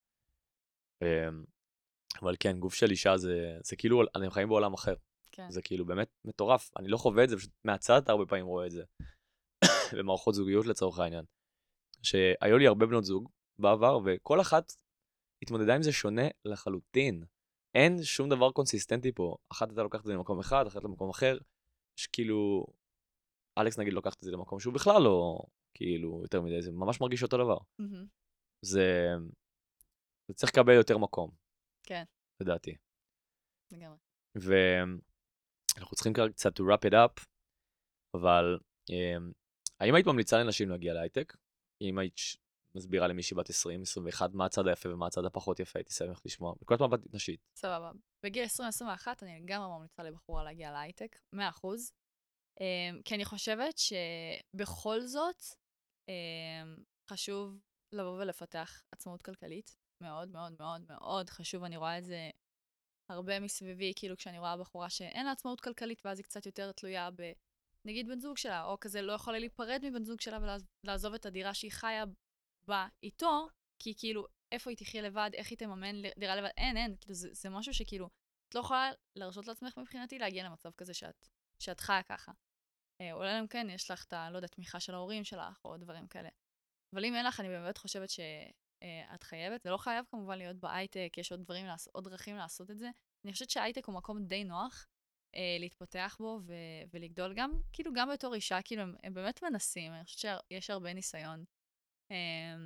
אמ, 1.03 1.45
אבל 2.23 2.35
כן, 2.41 2.59
גוף 2.59 2.75
של 2.75 2.91
אישה 2.91 3.17
זה, 3.17 3.59
זה 3.65 3.77
כאילו, 3.77 4.03
אנחנו 4.03 4.31
חיים 4.31 4.49
בעולם 4.49 4.75
אחר. 4.75 4.95
כן. 5.33 5.51
זה 5.51 5.63
כאילו 5.63 5.85
באמת 5.85 6.09
מטורף. 6.25 6.71
אני 6.79 6.89
לא 6.89 6.97
חווה 6.97 7.25
את 7.25 7.29
זה, 7.29 7.37
פשוט 7.37 7.51
מהצד 7.65 7.97
אתה 7.97 8.13
הרבה 8.13 8.27
פעמים 8.27 8.47
רואה 8.47 8.67
את 8.67 8.71
זה. 8.71 8.83
במערכות 9.99 10.35
זוגיות 10.35 10.67
לצורך 10.67 10.99
העניין. 10.99 11.25
שהיו 12.03 12.59
לי 12.59 12.67
הרבה 12.67 12.87
בנות 12.87 13.05
זוג 13.05 13.29
בעבר, 13.59 13.99
וכל 14.05 14.41
אחת 14.41 14.73
התמודדה 15.43 15.75
עם 15.75 15.83
זה 15.83 15.93
שונה 15.93 16.23
לחלוטין. 16.45 17.25
אין 17.75 18.03
שום 18.03 18.29
דבר 18.29 18.51
קונסיסטנטי 18.51 19.13
פה. 19.13 19.37
אחת 19.53 19.69
הייתה 19.69 19.83
לוקחת 19.83 20.01
את 20.01 20.07
זה 20.07 20.13
למקום 20.13 20.41
אחד, 20.41 20.67
אחת 20.67 20.85
למקום 20.85 21.11
אחר. 21.11 21.39
יש 21.99 22.07
כאילו... 22.07 22.67
אלכס 23.59 23.79
נגיד 23.79 23.93
לוקחת 23.93 24.19
את 24.19 24.23
זה 24.23 24.31
למקום 24.31 24.61
שהוא 24.61 24.75
בכלל 24.75 25.03
לא, 25.03 25.39
כאילו, 25.75 26.21
יותר 26.23 26.41
מדי, 26.41 26.63
זה 26.63 26.73
ממש 26.73 27.01
מרגיש 27.01 27.23
אותו 27.23 27.37
דבר. 27.37 27.59
מהמם. 27.79 28.07
זה... 28.65 29.09
זה 30.29 30.35
צריך 30.35 30.53
לקבל 30.53 30.73
יותר 30.73 30.99
מקום, 30.99 31.31
כן, 31.83 32.05
לדעתי. 32.41 32.77
לגמרי. 33.73 33.99
ואנחנו 34.35 35.95
צריכים 35.95 36.13
כרגע 36.13 36.33
קצת 36.33 36.61
to 36.61 36.63
wrap 36.63 36.91
it 36.91 36.93
up, 36.93 37.25
אבל 38.15 38.59
um, 38.91 39.33
האם 39.81 39.95
היית 39.95 40.07
ממליצה 40.07 40.39
לנשים 40.39 40.69
להגיע 40.69 40.95
להייטק? 40.95 41.37
אם 41.81 41.99
היית 41.99 42.17
מסבירה 42.75 43.07
למישהי 43.09 43.37
בת 43.37 43.51
20, 43.51 43.83
21, 43.83 44.31
מה 44.35 44.47
הצד 44.47 44.67
היפה 44.67 44.89
ומה 44.89 45.07
הצד 45.07 45.25
הפחות 45.25 45.61
יפה, 45.61 45.79
הייתי 45.79 45.93
שמח 45.93 46.21
לשמוע. 46.25 46.55
נקודת 46.63 46.81
מבט 46.81 47.15
נשית. 47.15 47.41
סבבה. 47.57 47.93
בגיל 48.25 48.45
20-21 48.45 49.07
אני 49.23 49.41
לגמרי 49.41 49.69
ממליצה 49.69 50.03
לבחורה 50.03 50.45
להגיע 50.45 50.73
להייטק, 50.73 51.19
100%. 51.35 51.39
Um, 51.39 53.03
כי 53.05 53.15
אני 53.15 53.25
חושבת 53.25 53.75
שבכל 53.79 55.01
זאת 55.01 55.43
um, 56.11 56.81
חשוב 57.11 57.59
לבוא 57.93 58.19
ולפתח 58.23 58.83
עצמאות 58.93 59.23
כלכלית. 59.23 59.77
מאוד 60.03 60.29
מאוד 60.29 60.57
מאוד 60.59 60.83
מאוד 60.89 61.31
חשוב, 61.31 61.65
אני 61.65 61.77
רואה 61.77 61.99
את 61.99 62.05
זה 62.05 62.31
הרבה 63.11 63.41
מסביבי, 63.41 63.93
כאילו 63.97 64.17
כשאני 64.17 64.39
רואה 64.39 64.57
בחורה 64.57 64.91
שאין 64.91 65.27
לה 65.27 65.33
עצמאות 65.33 65.61
כלכלית 65.61 66.03
ואז 66.05 66.19
היא 66.19 66.25
קצת 66.25 66.47
יותר 66.47 66.73
תלויה 66.73 67.11
ב... 67.11 67.33
נגיד 67.85 68.09
בן 68.09 68.21
זוג 68.21 68.37
שלה, 68.37 68.65
או 68.65 68.81
כזה 68.81 69.03
לא 69.03 69.13
יכולה 69.13 69.39
להיפרד 69.39 69.81
מבן 69.85 70.05
זוג 70.05 70.21
שלה 70.21 70.59
ולעזוב 70.85 71.15
את 71.15 71.27
הדירה 71.27 71.55
שהיא 71.55 71.73
חיה 71.73 72.05
בה 72.67 72.89
איתו, 73.03 73.49
כי 73.79 73.95
כאילו, 73.97 74.27
איפה 74.53 74.71
היא 74.71 74.77
תחיה 74.77 75.03
לבד, 75.03 75.31
איך 75.35 75.51
היא 75.51 75.59
תממן 75.59 76.03
דירה 76.19 76.37
לבד, 76.37 76.51
אין, 76.57 76.77
אין, 76.77 76.97
כאילו, 77.01 77.15
זה, 77.15 77.29
זה 77.33 77.51
משהו 77.51 77.75
שכאילו, 77.75 78.09
את 78.49 78.55
לא 78.55 78.61
יכולה 78.61 78.91
להרשות 79.17 79.47
לעצמך 79.47 79.79
מבחינתי 79.79 80.19
להגיע 80.19 80.45
למצב 80.45 80.71
כזה 80.71 80.95
שאת, 80.95 81.29
שאת 81.59 81.81
חיה 81.81 82.03
ככה. 82.03 82.33
אה, 83.01 83.13
אולי 83.13 83.41
אם 83.41 83.47
כן, 83.47 83.67
יש 83.71 83.91
לך 83.91 84.05
את 84.05 84.13
ה, 84.13 84.31
לא 84.31 84.37
יודע, 84.37 84.49
תמיכה 84.49 84.81
של 84.81 84.95
ההורים 84.95 85.25
שלך, 85.25 85.61
או 85.65 85.77
דברים 85.77 86.07
כאלה. 86.07 86.29
אבל 86.93 87.05
אם 87.05 87.15
אין 87.15 87.27
לך, 87.27 87.41
אני 87.41 87.49
באמת 87.49 87.79
חושבת 87.79 88.11
שאת 88.11 89.23
חייבת. 89.23 89.63
זה 89.63 89.71
לא 89.71 89.77
חייב 89.77 90.05
כמובן 90.11 90.39
להיות 90.39 90.57
בהייטק, 90.57 91.15
יש 91.19 91.33
עוד 91.33 91.41
דברים, 91.41 91.67
עוד 91.93 92.09
דרכים 92.09 92.37
לעשות 92.37 92.71
את 92.71 92.79
זה. 92.79 92.91
אני 93.25 93.33
חושבת 93.33 93.51
שההייטק 93.51 93.87
הוא 93.87 93.95
מקום 93.95 94.25
די 94.25 94.45
נוח 94.45 94.87
אה, 95.35 95.57
להתפתח 95.61 96.17
בו 96.21 96.41
ו- 96.43 96.53
ולגדול 96.93 97.35
גם, 97.35 97.51
כאילו, 97.73 97.93
גם 97.95 98.09
בתור 98.13 98.35
אישה, 98.35 98.63
כאילו, 98.63 98.83
הם, 98.83 98.95
הם 99.03 99.15
באמת 99.15 99.43
מנסים, 99.43 99.93
אני 99.93 100.05
חושבת 100.05 100.41
שיש 100.49 100.71
הרבה 100.71 100.93
ניסיון. 100.93 101.45
אה, 102.13 102.57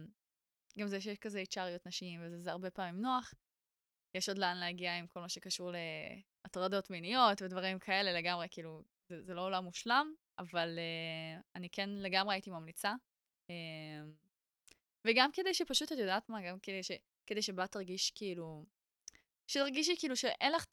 גם 0.79 0.89
זה 0.89 1.01
שיש 1.01 1.19
כזה 1.19 1.43
HRיות 1.51 1.87
נשים, 1.87 2.21
וזה 2.25 2.39
זה 2.39 2.51
הרבה 2.51 2.71
פעמים 2.71 3.01
נוח. 3.01 3.35
יש 4.15 4.29
עוד 4.29 4.39
לאן 4.39 4.57
להגיע 4.57 4.99
עם 4.99 5.07
כל 5.07 5.21
מה 5.21 5.29
שקשור 5.29 5.71
להטרדות 6.45 6.91
מיניות 6.91 7.43
ודברים 7.43 7.79
כאלה 7.79 8.13
לגמרי, 8.13 8.47
כאילו, 8.51 8.83
זה, 9.09 9.23
זה 9.23 9.35
לא 9.35 9.41
עולם 9.41 9.65
מושלם, 9.65 10.15
אבל 10.39 10.79
uh, 10.79 11.43
אני 11.55 11.69
כן 11.71 11.91
לגמרי 11.91 12.35
הייתי 12.35 12.51
ממליצה. 12.51 12.95
Uh, 13.49 13.53
וגם 15.05 15.31
כדי 15.33 15.55
שפשוט, 15.55 15.93
את 15.93 15.99
יודעת 15.99 16.29
מה, 16.29 16.49
גם 16.49 16.59
כדי, 16.61 16.83
ש, 16.83 16.91
כדי 17.27 17.43
שבת 17.43 17.73
תרגיש 17.73 18.11
כאילו, 18.11 18.65
שתרגישי 19.47 19.95
כאילו 19.99 20.17
שאין 20.17 20.53
לך 20.53 20.65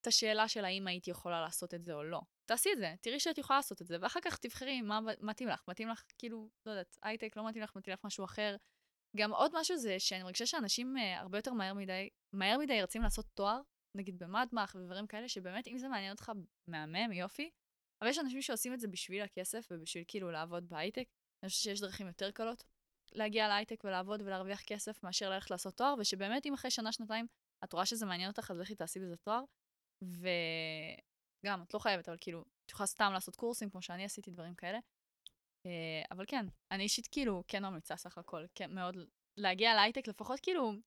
את 0.00 0.06
השאלה 0.06 0.48
של 0.48 0.64
האם 0.64 0.86
היית 0.86 1.08
יכולה 1.08 1.40
לעשות 1.40 1.74
את 1.74 1.84
זה 1.84 1.94
או 1.94 2.04
לא. 2.04 2.20
תעשי 2.46 2.72
את 2.72 2.78
זה, 2.78 2.94
תראי 3.00 3.20
שאת 3.20 3.38
יכולה 3.38 3.58
לעשות 3.58 3.82
את 3.82 3.86
זה, 3.86 3.96
ואחר 4.00 4.20
כך 4.20 4.38
תבחרי 4.38 4.82
מה 4.82 5.00
מתאים 5.20 5.48
לך. 5.48 5.64
מתאים 5.68 5.88
לך, 5.88 6.02
כאילו, 6.18 6.48
לא 6.66 6.70
יודעת, 6.70 6.98
הייטק, 7.02 7.36
לא 7.36 7.48
מתאים 7.48 7.62
לך, 7.62 7.76
מתאים 7.76 7.94
לך 7.94 8.04
משהו 8.04 8.24
אחר. 8.24 8.56
גם 9.16 9.32
עוד 9.32 9.52
משהו 9.54 9.76
זה 9.76 9.98
שאני 9.98 10.22
מרגישה 10.22 10.46
שאנשים 10.46 10.96
uh, 10.96 11.20
הרבה 11.20 11.38
יותר 11.38 11.52
מהר 11.52 11.74
מדי, 11.74 12.08
מהר 12.32 12.58
מדי 12.58 12.82
רוצים 12.82 13.02
לעשות 13.02 13.26
תואר, 13.34 13.60
נגיד 13.96 14.18
במדמח 14.18 14.74
ודברים 14.74 15.06
כאלה, 15.06 15.28
שבאמת, 15.28 15.66
אם 15.66 15.78
זה 15.78 15.88
מעניין 15.88 16.12
אותך, 16.12 16.32
מהמם, 16.68 17.12
יופי. 17.12 17.50
אבל 18.00 18.10
יש 18.10 18.18
אנשים 18.18 18.42
שעושים 18.42 18.74
את 18.74 18.80
זה 18.80 18.88
בשביל 18.88 19.22
הכסף 19.22 19.68
ובשביל 19.70 20.04
כאילו 20.08 20.30
לעבוד 20.30 20.68
בהייטק. 20.68 21.04
אני 21.42 21.48
חושבת 21.48 21.62
שיש 21.62 21.80
דרכים 21.80 22.06
יותר 22.06 22.30
קלות 22.30 22.64
להגיע 23.12 23.48
להייטק 23.48 23.84
ולעבוד 23.84 24.22
ולהרוויח 24.22 24.62
כסף 24.62 25.02
מאשר 25.02 25.30
ללכת 25.30 25.50
לעשות 25.50 25.76
תואר, 25.76 25.94
ושבאמת 25.98 26.46
אם 26.46 26.54
אחרי 26.54 26.70
שנה, 26.70 26.92
שנתיים 26.92 27.26
את 27.64 27.72
רואה 27.72 27.86
שזה 27.86 28.06
מעניין 28.06 28.30
אותך, 28.30 28.50
אז 28.50 28.58
לכי 28.58 28.74
תעשי 28.74 29.00
בזה 29.00 29.16
תואר. 29.16 29.44
וגם, 31.46 31.62
את 31.62 31.74
לא 31.74 31.78
חייבת, 31.78 32.08
אבל 32.08 32.16
כאילו, 32.20 32.44
את 32.66 32.70
יכולה 32.70 32.86
סתם 32.86 33.10
לעשות 33.12 33.36
קורסים, 33.36 33.70
כמו 33.70 33.82
שאני 33.82 34.04
עשיתי, 34.04 34.30
דברים 34.30 34.54
כאלה. 34.54 34.78
אה, 35.66 36.02
אבל 36.10 36.24
כן, 36.28 36.46
אני 36.70 36.82
אישית 36.82 37.06
כאילו 37.06 37.44
כן 37.48 37.64
ממליצה 37.64 37.96
סך 37.96 38.18
הכל, 38.18 38.44
כן, 38.54 38.74
מאוד 38.74 38.96
להגיע 39.36 39.74
להייטק, 39.74 40.08
לפחות 40.08 40.40
כאילו, 40.40 40.70
אני 40.70 40.78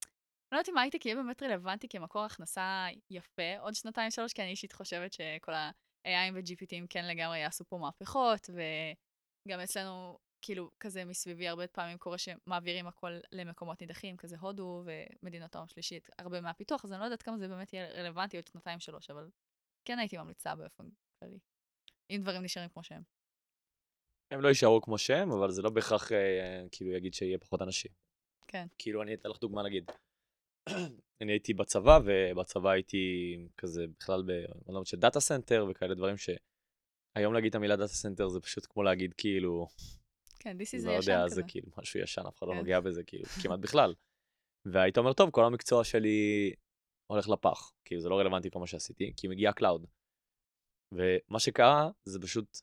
לא 0.51 0.57
יודעת 0.57 0.69
אם 0.69 0.77
ההייטק 0.77 1.05
יהיה 1.05 1.15
באמת 1.15 1.43
רלוונטי 1.43 1.87
כמקור 1.89 2.25
הכנסה 2.25 2.87
יפה 3.09 3.59
עוד 3.59 3.75
שנתיים 3.75 4.11
שלוש, 4.11 4.33
כי 4.33 4.41
אני 4.41 4.51
אישית 4.51 4.73
חושבת 4.73 5.13
שכל 5.13 5.53
ה-AI 5.53 6.33
ו-GPTים 6.33 6.85
כן 6.89 7.05
לגמרי 7.05 7.39
יעשו 7.39 7.65
פה 7.65 7.77
מהפכות, 7.77 8.49
וגם 8.49 9.59
אצלנו, 9.59 10.17
כאילו, 10.41 10.69
כזה 10.79 11.05
מסביבי 11.05 11.47
הרבה 11.47 11.67
פעמים 11.67 11.97
קורה 11.97 12.17
שמעבירים 12.17 12.87
הכל 12.87 13.19
למקומות 13.31 13.81
נידחים, 13.81 14.17
כזה 14.17 14.35
הודו 14.39 14.83
ומדינות 14.85 15.55
העולם 15.55 15.67
שלישית, 15.67 16.09
הרבה 16.19 16.41
מהפיתוח, 16.41 16.85
אז 16.85 16.91
אני 16.91 16.99
לא 16.99 17.05
יודעת 17.05 17.21
כמה 17.21 17.37
זה 17.37 17.47
באמת 17.47 17.73
יהיה 17.73 17.87
רלוונטי 17.91 18.37
עוד 18.37 18.47
שנתיים 18.47 18.79
שלוש, 18.79 19.09
אבל 19.09 19.29
כן 19.85 19.99
הייתי 19.99 20.17
ממליצה 20.17 20.55
באופן 20.55 20.83
כללי, 21.19 21.39
אם 22.09 22.19
דברים 22.21 22.43
נשארים 22.43 22.69
כמו 22.69 22.83
שהם. 22.83 23.01
הם 24.31 24.41
לא 24.41 24.47
יישארו 24.47 24.81
כמו 24.81 24.97
שהם, 24.97 25.31
אבל 25.31 25.51
זה 25.51 25.61
לא 25.61 25.69
בהכרח 25.69 26.11
אה, 26.11 26.65
כאילו 26.71 26.91
יגיד 26.91 27.13
שיהיה 27.13 27.37
פחות 27.37 27.61
אנשים. 27.61 27.91
כן. 28.47 28.67
כאילו, 28.77 29.01
אני 29.01 29.13
אתן 29.13 29.29
לך 29.29 29.39
דוגמה 29.39 29.63
נגיד. 29.63 29.91
אני 31.21 31.31
הייתי 31.31 31.53
בצבא, 31.53 31.99
ובצבא 32.05 32.69
הייתי 32.69 33.35
כזה 33.57 33.85
בכלל 33.99 34.23
בעולמות 34.23 34.87
של 34.87 34.97
data 34.97 35.19
center 35.19 35.65
וכאלה 35.71 35.95
דברים 35.95 36.15
שהיום 36.17 37.33
להגיד 37.33 37.49
את 37.49 37.55
המילה 37.55 37.75
data 37.75 37.93
center 37.93 38.27
זה 38.27 38.39
פשוט 38.39 38.65
כמו 38.69 38.83
להגיד 38.83 39.13
כאילו, 39.13 39.67
כן, 40.39 40.57
this 40.57 40.81
is 40.81 40.87
לא 40.87 40.91
יודע, 40.91 41.25
כזה. 41.25 41.35
זה 41.35 41.41
כאילו 41.47 41.67
משהו 41.77 41.99
ישן, 41.99 42.21
אף 42.27 42.37
אחד 42.37 42.47
לא 42.47 42.51
כן. 42.51 42.57
נוגע 42.57 42.79
בזה 42.79 43.03
כאילו 43.03 43.23
כמעט 43.43 43.59
בכלל. 43.59 43.93
והיית 44.65 44.97
אומר, 44.97 45.13
טוב, 45.13 45.29
כל 45.31 45.45
המקצוע 45.45 45.83
שלי 45.83 46.53
הולך 47.11 47.29
לפח, 47.29 47.71
כאילו 47.85 48.01
זה 48.01 48.09
לא 48.09 48.19
רלוונטי 48.19 48.49
כל 48.51 48.59
מה 48.59 48.67
שעשיתי, 48.67 49.13
כי 49.17 49.27
מגיע 49.27 49.53
cloud. 49.53 49.85
ומה 50.91 51.39
שקרה 51.39 51.89
זה 52.05 52.19
פשוט, 52.21 52.57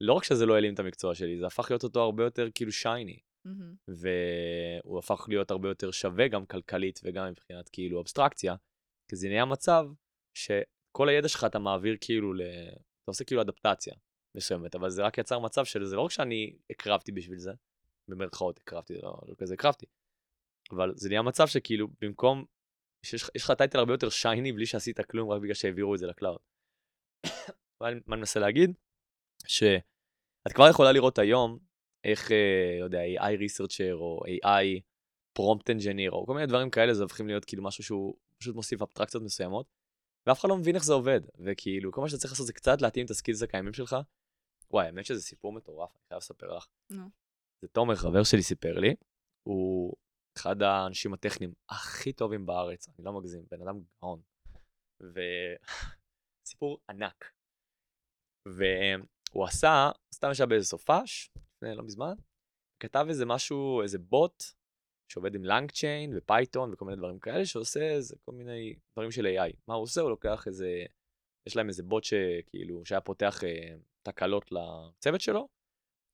לא 0.00 0.12
רק 0.12 0.24
שזה 0.24 0.46
לא 0.46 0.54
העלים 0.54 0.74
את 0.74 0.78
המקצוע 0.78 1.14
שלי, 1.14 1.38
זה 1.38 1.46
הפך 1.46 1.70
להיות 1.70 1.84
אותו 1.84 2.00
הרבה 2.00 2.24
יותר 2.24 2.48
כאילו 2.54 2.72
shiny. 2.72 3.18
מהמם. 3.44 3.74
והוא 3.88 4.98
הפך 4.98 5.26
להיות 5.28 5.50
הרבה 5.50 5.68
יותר 5.68 5.90
שווה 5.90 6.28
גם 6.28 6.46
כלכלית 6.46 7.00
וגם 7.04 7.30
מבחינת 7.30 7.68
כאילו 7.68 8.00
אבסטרקציה, 8.00 8.54
כי 9.08 9.16
זה 9.16 9.28
נהיה 9.28 9.44
מצב 9.44 9.86
שכל 10.34 11.08
הידע 11.08 11.28
שלך 11.28 11.44
אתה 11.44 11.58
מעביר 11.58 11.96
כאילו, 12.00 12.34
ל... 12.34 12.42
אתה 12.42 13.10
עושה 13.10 13.24
כאילו 13.24 13.42
אדפטציה 13.42 13.94
מסוימת, 14.36 14.74
אבל 14.74 14.90
זה 14.90 15.02
רק 15.02 15.18
יצר 15.18 15.38
מצב 15.38 15.64
שזה 15.64 15.96
לא 15.96 16.00
רק 16.00 16.10
שאני 16.10 16.56
הקרבתי 16.70 17.12
בשביל 17.12 17.38
זה, 17.38 17.52
במרכאות 18.08 18.58
הקרבתי, 18.58 18.94
לא, 18.94 19.18
לא 19.28 19.34
כזה 19.38 19.54
הקרבתי, 19.54 19.86
אבל 20.70 20.92
זה 20.96 21.08
נהיה 21.08 21.22
מצב 21.22 21.46
שכאילו 21.46 21.88
במקום, 22.00 22.44
שיש 23.06 23.30
יש 23.34 23.44
לך 23.44 23.50
title 23.50 23.78
הרבה 23.78 23.92
יותר 23.92 24.08
shiny 24.08 24.52
בלי 24.52 24.66
שעשית 24.66 25.00
כלום 25.00 25.30
רק 25.30 25.42
בגלל 25.42 25.54
שהעבירו 25.54 25.94
את 25.94 25.98
זה 25.98 26.06
ל 26.06 26.11
cloud. 26.11 26.38
מה 27.80 27.88
אני 27.88 28.00
מנסה 28.06 28.40
להגיד? 28.40 28.70
שאת 29.46 30.52
כבר 30.54 30.68
יכולה 30.70 30.92
לראות 30.92 31.18
היום 31.18 31.58
איך, 32.04 32.32
אה, 32.32 32.76
לא 32.80 32.84
יודע, 32.84 33.00
AI 33.04 33.38
researcher 33.38 33.92
או 33.92 34.20
AI 34.26 34.80
prompt 35.38 35.64
engineer 35.68 36.12
או 36.12 36.26
כל 36.26 36.34
מיני 36.34 36.46
דברים 36.46 36.70
כאלה, 36.70 36.94
זה 36.94 37.02
הופכים 37.02 37.26
להיות 37.26 37.44
כאילו 37.44 37.62
משהו 37.62 37.84
שהוא 37.84 38.14
פשוט 38.38 38.54
מוסיף 38.54 38.82
אבסטרקציות 38.82 39.22
מסוימות, 39.22 39.66
ואף 40.26 40.40
אחד 40.40 40.48
לא 40.48 40.56
מבין 40.56 40.74
איך 40.74 40.84
זה 40.84 40.92
עובד, 40.92 41.20
וכאילו 41.38 41.92
כל 41.92 42.00
מה 42.00 42.08
שאתה 42.08 42.20
צריך 42.20 42.32
לעשות 42.32 42.46
זה 42.46 42.52
קצת 42.52 42.82
להתאים 42.82 43.06
את 43.06 43.10
ה 43.10 43.15
skills 43.15 43.42
הקיימים 43.42 43.72
שלך. 43.72 43.96
וואי, 44.70 44.86
האמת 44.86 45.06
שזה 45.06 45.22
סיפור 45.22 45.52
מטורף, 45.52 45.90
אני 45.96 46.02
חייב 46.08 46.18
לספר 46.18 46.56
לך. 46.56 46.66
נו. 46.90 47.04
זה 47.62 47.68
תומר, 47.68 47.96
חבר 47.96 48.24
שלי, 48.24 48.42
סיפר 48.42 48.78
לי, 48.78 48.94
הוא 49.42 49.96
אחד 50.36 50.62
האנשים 50.62 51.14
הטכניים 51.14 51.52
הכי 51.68 52.12
טובים 52.12 52.46
בארץ, 52.46 52.88
אני 52.88 53.04
לא 53.04 53.12
מגזים, 53.12 53.44
בן 53.50 53.62
אדם 53.62 53.80
גאון. 54.00 54.22
וסיפור 56.42 56.78
ענק. 56.90 57.32
והוא 58.46 59.44
עשה, 59.44 59.90
סתם 60.14 60.30
ישב 60.30 60.44
באיזה 60.48 60.66
סופש, 60.66 61.30
לפני 61.36 61.74
לא 61.74 61.82
מזמן, 61.82 62.14
כתב 62.82 63.06
איזה 63.08 63.26
משהו, 63.26 63.82
איזה 63.82 63.98
בוט, 63.98 64.42
שעובד 65.12 65.34
עם 65.34 65.44
LangChain 65.44 65.70
ו 65.70 66.12
Python 66.16 66.72
וכל 66.72 66.84
מיני 66.84 66.96
דברים 66.96 67.18
כאלה, 67.18 67.46
שעושה 67.46 67.80
איזה 67.80 68.16
כל 68.24 68.32
מיני 68.32 68.74
דברים 68.92 69.10
של 69.10 69.26
AI. 69.26 69.56
מה 69.68 69.74
הוא 69.74 69.82
עושה? 69.82 70.00
הוא 70.00 70.10
לוקח 70.10 70.44
איזה, 70.46 70.68
יש 71.48 71.56
להם 71.56 71.68
איזה 71.68 71.82
בוט 71.82 72.04
שכאילו, 72.04 72.84
שהיה 72.84 73.00
פותח 73.00 73.44
אה, 73.44 73.74
תקלות 74.02 74.52
לצוות 74.52 75.20
שלו, 75.20 75.48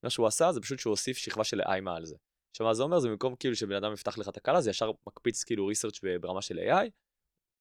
מה 0.05 0.11
שהוא 0.11 0.27
עשה 0.27 0.53
זה 0.53 0.61
פשוט 0.61 0.79
שהוא 0.79 0.91
הוסיף 0.91 1.17
שכבה 1.17 1.45
של 1.45 1.61
AI 1.61 1.81
מעל 1.83 2.05
זה. 2.05 2.17
עכשיו 2.51 2.67
מה 2.67 2.75
זה 2.75 2.83
אומר? 2.83 2.99
זה 2.99 3.09
במקום 3.09 3.37
כאילו 3.37 3.57
שבן 3.57 3.77
אדם 3.77 3.93
יפתח 3.93 4.19
לך 4.19 4.29
תקלה, 4.29 4.61
זה 4.61 4.71
ישר 4.71 4.91
מקפיץ 5.07 5.45
כאילו 5.45 5.67
research 5.67 6.01
ברמה 6.21 6.43
של 6.43 6.59
AI, 6.59 6.91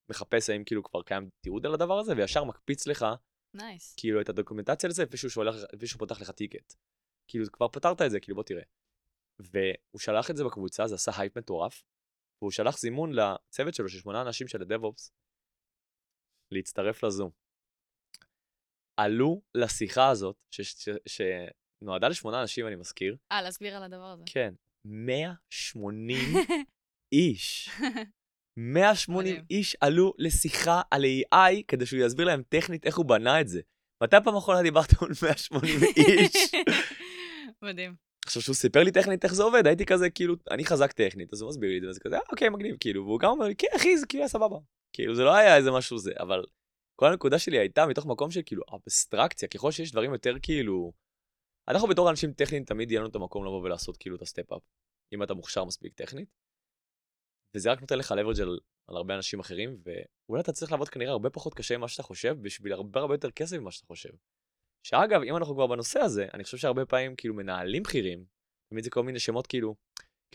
מחפש 0.10 0.50
האם 0.50 0.64
כאילו 0.64 0.84
כבר 0.84 1.02
קיים 1.02 1.30
תיעוד 1.42 1.66
על 1.66 1.74
הדבר 1.74 2.00
הזה, 2.00 2.14
וישר 2.18 2.44
מקפיץ 2.44 2.88
לך 2.88 3.06
nice. 3.54 3.96
כאילו 3.98 4.22
את 4.22 4.30
הדוקומנטציה 4.30 4.90
לזה, 4.90 5.04
לפני 5.04 5.18
שהוא, 5.18 5.44
לפני 5.74 5.88
שהוא 5.88 6.00
פותח 6.00 6.22
לך 6.22 6.32
ticket. 6.32 6.74
כאילו 7.28 7.46
כבר 7.52 7.68
פתרת 7.68 8.02
את 8.02 8.12
זה, 8.12 8.20
כאילו 8.20 8.36
בוא 8.36 8.44
תראה. 8.44 8.64
והוא 9.40 10.00
שלח 10.00 10.32
את 10.32 10.38
זה 10.38 10.44
בקבוצה, 10.44 10.88
זה 10.88 10.96
עשה 10.96 11.12
הייפ 11.18 11.38
מטורף, 11.38 11.84
והוא 12.42 12.52
שלח 12.52 12.78
זימון 12.78 13.12
לצוות 13.14 13.74
שלו 13.74 13.90
של 13.90 14.00
שמונה 14.00 14.22
אנשים 14.22 14.48
של 14.48 14.62
ה 14.62 14.69
DevOps 14.69 15.12
להצטרף 16.52 17.04
לזום. 17.04 17.32
עלו 18.98 19.42
לשיחה 19.56 20.10
הזאת, 20.10 20.36
ש- 20.52 20.62
ש- 20.62 20.90
שנועדה 21.82 22.08
לשמונה 22.08 22.42
אנשים, 22.42 22.68
אני 22.68 22.76
מזכיר, 22.76 23.18
אה, 23.32 23.42
להסביר 23.42 23.76
על 23.76 23.84
הדבר 23.84 24.04
הזה. 24.06 24.24
כן, 24.26 24.54
180 24.88 26.18
איש. 27.14 27.70
180 28.58 29.34
מדהים. 29.34 29.46
איש 29.50 29.78
עלו 29.82 30.14
לשיחה 30.18 30.82
על 30.92 31.06
AI 31.06 31.64
כדי 31.68 31.86
שהוא 31.86 32.06
יסביר 32.06 32.26
להם 32.26 32.44
טכנית 32.50 32.86
איך 32.86 32.98
הוא 32.98 33.06
בנה 33.06 33.42
את 33.42 33.48
זה. 33.48 33.62
מתי 34.04 34.16
פעם 34.24 34.36
אחרונה 34.36 34.62
דיברת 34.62 35.02
מול 35.02 35.12
180 35.24 35.80
איש? 35.98 36.52
מדהים. 37.64 37.96
עכשיו, 38.26 38.42
שהוא 38.42 38.56
סיפר 38.56 38.84
לי 38.84 38.92
טכנית 38.92 39.24
איך 39.24 39.34
זה 39.34 39.44
עובד, 39.44 39.68
הייתי 39.68 39.86
כזה, 39.86 40.10
כאילו, 40.10 40.36
אני 40.52 40.66
חזק 40.66 40.92
טכנית, 40.92 41.34
אז 41.34 41.42
הוא 41.42 41.50
מסביר 41.50 41.70
לי 41.70 41.78
את 41.78 41.82
זה, 41.82 41.90
וזה 41.90 42.00
כזה, 42.00 42.16
אה, 42.16 42.22
אוקיי, 42.32 42.50
מגניב, 42.50 42.76
כאילו, 42.80 43.06
והוא 43.06 43.20
גם 43.20 43.30
אומר 43.30 43.46
לי, 43.46 43.56
כן, 43.56 43.68
אחי, 43.76 43.98
זה 43.98 44.06
כאילו 44.06 44.24
היה 44.24 44.28
סבבה. 44.28 44.56
כאילו, 44.94 45.16
זה 45.16 45.24
לא 45.24 45.36
היה 45.36 45.58
איזה 45.58 45.72
משהו 45.72 45.98
זה, 45.98 46.12
אבל 46.20 46.44
כל 46.96 47.06
הנקודה 47.06 47.40
שלי 47.40 47.60
הייתה 47.60 47.86
מתוך 47.86 48.06
מקום 48.06 48.32
של 48.32 48.42
כאילו 48.46 48.64
אבסטרקציה, 48.76 49.48
ככל 49.48 49.72
שיש 49.72 49.92
דברים 49.92 50.14
יותר 50.14 50.36
כאילו... 50.42 50.92
אנחנו 51.70 51.88
בתור 51.88 52.10
אנשים 52.10 52.34
טכניים 52.34 52.64
תמיד 52.64 52.92
יהיה 52.92 53.02
לנו 53.02 53.10
את 53.10 53.16
המקום 53.16 53.46
לבוא 53.46 53.62
ולעשות 53.62 53.98
כאילו 53.98 54.16
את 54.16 54.22
ה 54.22 54.26
step-up, 54.26 54.62
אם 55.14 55.24
אתה 55.24 55.34
מוכשר 55.34 55.66
מספיק 55.66 55.94
טכנית. 55.94 56.30
וזה 57.56 57.72
רק 57.72 57.82
נותן 57.82 57.98
לך 57.98 58.12
leverage 58.12 58.42
על, 58.42 58.60
על 58.88 58.98
הרבה 58.98 59.16
אנשים 59.16 59.40
אחרים, 59.40 59.82
ואולי 59.84 60.42
אתה 60.42 60.52
צריך 60.52 60.72
לעבוד 60.72 60.90
כנראה 60.90 61.12
הרבה 61.12 61.30
פחות 61.30 61.54
קשה 61.54 61.78
ממה 61.78 61.88
שאתה 61.88 62.04
חושב, 62.04 62.38
בשביל 62.42 62.74
הרבה 62.74 63.00
הרבה 63.00 63.14
יותר 63.14 63.32
כסף 63.32 63.58
ממה 63.58 63.72
שאתה 63.72 63.86
חושב. 63.86 64.10
שאגב, 64.84 65.22
אם 65.22 65.38
אנחנו 65.38 65.54
כבר 65.54 65.68
בנושא 65.68 66.00
הזה, 66.00 66.28
אני 66.34 66.44
חושב 66.44 66.58
שהרבה 66.58 66.86
פעמים 66.86 67.16
כאילו 67.16 67.34
מנהלים 67.34 67.84
בכירים, 67.84 68.26
תמיד 68.70 68.84
זה 68.84 68.90
כל 68.90 69.04
מיני 69.04 69.20
שמות 69.20 69.48
כאילו, 69.48 69.76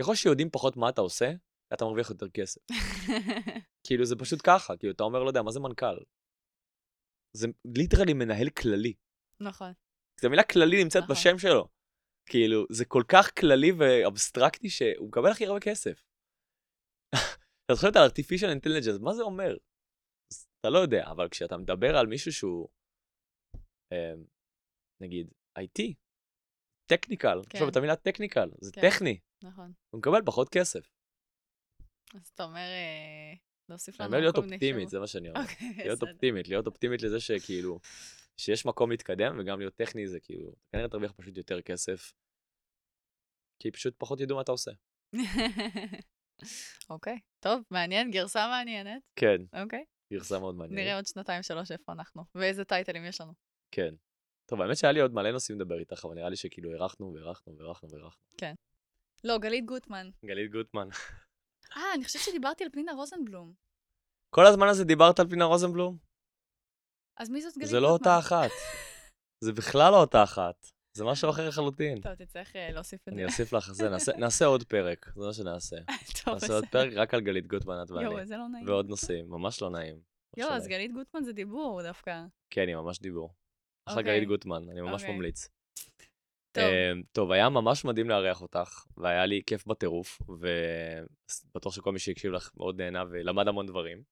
ככל 0.01 0.15
שיודעים 0.15 0.51
פחות 0.51 0.77
מה 0.77 0.89
אתה 0.89 1.01
עושה, 1.01 1.33
אתה 1.73 1.85
מרוויח 1.85 2.11
יותר 2.11 2.29
כסף. 2.29 2.61
כאילו 3.87 4.05
זה 4.05 4.17
פשוט 4.17 4.41
ככה, 4.45 4.77
כאילו 4.77 4.93
אתה 4.93 5.05
אומר, 5.05 5.23
לא 5.23 5.29
יודע, 5.29 5.43
מה 5.43 5.51
זה 5.51 5.61
מנכ"ל? 5.61 5.97
זה 7.37 7.49
ליטרלי 7.65 8.13
מנהל 8.13 8.51
כללי. 8.51 8.95
נכון. 9.41 9.73
כי 10.21 10.27
המילה 10.27 10.43
כללי 10.43 10.85
נמצאת 10.85 11.03
נכון. 11.03 11.17
בשם 11.17 11.39
שלו. 11.39 11.69
כאילו, 12.27 12.67
זה 12.71 12.85
כל 12.85 13.03
כך 13.09 13.31
כללי 13.41 13.73
ואבסטרקטי 13.73 14.71
שהוא 14.71 15.09
מקבל 15.09 15.31
הכי 15.31 15.47
הרבה 15.47 15.61
כסף. 15.61 16.05
אתה 17.65 17.75
חושב 17.75 17.89
על 17.97 18.11
artificial 18.11 18.61
intelligence, 18.61 19.03
מה 19.03 19.15
זה 19.15 19.23
אומר? 19.23 19.57
אתה 20.61 20.71
לא 20.71 20.79
יודע, 20.79 21.05
אבל 21.11 21.29
כשאתה 21.29 21.57
מדבר 21.57 21.97
על 21.97 22.07
מישהו 22.07 22.33
שהוא, 22.33 22.69
אה, 23.93 24.13
נגיד, 25.01 25.31
IT, 25.59 25.95
טכניקל, 26.87 27.43
כן. 27.43 27.49
עכשיו 27.53 27.69
את 27.69 27.77
המילה 27.77 27.97
טכניקל, 27.97 28.49
זה 28.61 28.73
כן. 28.73 28.81
טכני, 28.81 29.19
נכון. 29.45 29.73
הוא 29.91 29.99
מקבל 29.99 30.21
פחות 30.25 30.49
כסף. 30.49 30.93
אז 32.15 32.31
אתה 32.35 32.45
אומר 32.45 32.61
אה, 32.61 33.35
להוסיף 33.69 34.01
אני 34.01 34.07
לנו 34.07 34.15
אומר 34.15 34.21
להיות 34.21 34.35
כל 34.35 34.41
מיני 34.41 34.55
אופטימית, 34.55 34.81
שמות. 34.81 34.91
זה 34.91 34.99
מה 35.01 35.07
שאני 35.07 35.29
אומר. 35.29 35.41
אוקיי, 35.41 35.75
להיות. 35.77 36.03
אופטימית, 36.03 36.49
להיות 36.49 36.67
אופטימית 36.67 37.03
לזה 37.03 37.21
שכאילו, 37.21 37.81
שיש 38.37 38.67
מקום 38.67 38.91
להתקדם 38.91 39.39
וגם 39.39 39.59
להיות 39.59 39.75
טכני 39.75 40.09
זה 40.09 40.21
כאילו, 40.21 40.55
כנראה 40.73 40.89
תרוויח 40.89 41.13
פשוט 41.13 41.37
יותר 41.37 41.63
כסף, 41.63 42.13
כי 43.59 43.71
פשוט 43.71 43.95
פחות 43.99 44.21
ידעו 44.21 44.37
מה 44.37 44.43
אתה 44.43 44.53
עושה. 44.53 44.71
אוקיי, 46.91 47.19
טוב, 47.41 47.63
מעניין, 47.71 48.11
גרסה 48.11 48.49
מעניינת. 48.49 49.03
כן, 49.17 49.63
אוקיי. 49.63 49.85
גרסה 50.13 50.39
מאוד 50.39 50.55
מעניינת. 50.55 50.85
נראה 50.85 50.97
עוד 50.97 51.07
שנתיים, 51.07 51.43
שלוש 51.43 51.73
איפה 51.73 51.93
אנחנו, 51.93 52.25
ואיזה 52.35 52.65
טייטלים 52.65 53.05
יש 53.05 53.21
לנו. 53.21 53.33
כן. 53.71 53.95
טוב, 54.47 54.61
האמת 54.63 54.77
שהיה 54.77 54.93
לי 54.93 55.01
עוד 55.01 55.15
מלא 55.15 55.31
נושאים 55.31 55.61
לדבר 55.61 55.79
איתך, 55.79 56.05
אבל 56.05 56.15
נראה 56.15 56.29
לי 56.29 56.37
שכאילו 56.37 56.73
הארכנו 56.73 57.15
והארכנו 57.15 57.59
והארכנו 57.59 57.89
והארכנו. 57.91 58.23
לא, 59.25 59.39
גלית 59.39 59.67
גוטמן. 59.67 60.11
גלית 60.25 60.53
גוטמן. 60.53 60.89
אה, 61.77 61.95
אני 61.95 62.05
חושבת 62.05 62.23
שדיברתי 62.23 62.65
על 62.65 62.71
פנינה 62.71 62.93
רוזנבלום. 62.93 63.53
כל 64.31 64.47
הזמן 64.47 64.69
הזה 64.69 64.85
דיברת 64.85 65.21
על 65.21 65.29
פינה 65.29 65.45
רוזנבלום? 65.45 65.99
אז 67.21 67.31
מי 67.31 67.41
זאת 67.43 67.59
גלית 67.59 67.69
זה? 67.71 67.81
לא 67.81 67.89
אותה 67.89 68.19
אחת. 68.19 68.51
זה 69.45 69.53
בכלל 69.53 69.93
לא 69.93 70.01
אותה 70.01 70.23
אחת. 70.23 70.67
זה 70.97 71.05
משהו 71.05 71.31
אחר 71.31 71.49
לחלוטין. 71.49 72.01
טוב, 72.01 72.15
תצטרך 72.15 72.57
אה, 72.57 72.71
להוסיף 72.73 73.01
את 73.01 73.05
זה. 73.05 73.11
אני 73.21 73.25
אוסיף 73.25 73.53
לך 73.53 73.73
זה, 73.73 73.89
נעשה- 73.91 74.13
נעשה 74.25 74.45
עוד 74.45 74.63
פרק, 74.65 75.07
זה 75.17 75.27
מה 75.27 75.33
שנעשה. 75.33 75.77
טוב, 76.25 76.35
נעשה 76.35 76.53
עוד. 76.55 76.65
פרק 76.67 76.93
רק 76.97 77.15
על 77.15 77.21
גלית 77.21 77.47
גוטמן, 77.47 77.75
את 77.85 77.91
יואו, 77.91 78.13
ואני. 78.15 78.27
זה 78.27 78.37
לא 78.37 78.49
נעים. 78.49 78.69
ועוד 78.69 78.89
נושאים, 78.89 79.31
ממש 79.31 79.63
לא 79.63 79.71
נעים. 79.71 80.01
יואו, 80.37 80.51
לא 80.51 80.55
אז. 80.57 80.69
גלית 80.69 80.93
גוטמן 80.93 81.23
זה 81.25 81.33
דיבור 81.33 81.83
דווקא. 81.83 82.25
כן, 82.55 82.69
היא 82.69 82.77
ממש 82.77 82.99
דיבור. 83.01 83.35
אחלה 83.89 84.01
אוקיי. 84.01 84.17
גלית 84.17 84.29
גוטמן, 84.29 84.69
אני 84.71 84.81
ממש 84.81 85.03
אוקיי. 85.03 85.15
ממליץ. 85.17 85.49
טוב. 86.57 86.65
אמ, 86.65 87.03
טוב, 87.13 87.33
היה 87.33 87.49
ממש 87.49 87.85
מדהים 87.85 88.09
לארח 88.11 88.43
אותך, 88.43 88.85
והיה 88.97 89.27
לי 89.27 89.43
כיף 89.47 89.67
בטירוף, 89.67 90.19
ובטוח 90.29 91.75
שכל 91.75 91.93
מי 91.93 91.99
שהקשיב 91.99 92.33
לך 92.33 92.51
מאוד 92.57 92.81
נהנה 92.81 93.05
ולמד 93.11 93.49
המון 93.49 93.67
דברים. 93.67 94.03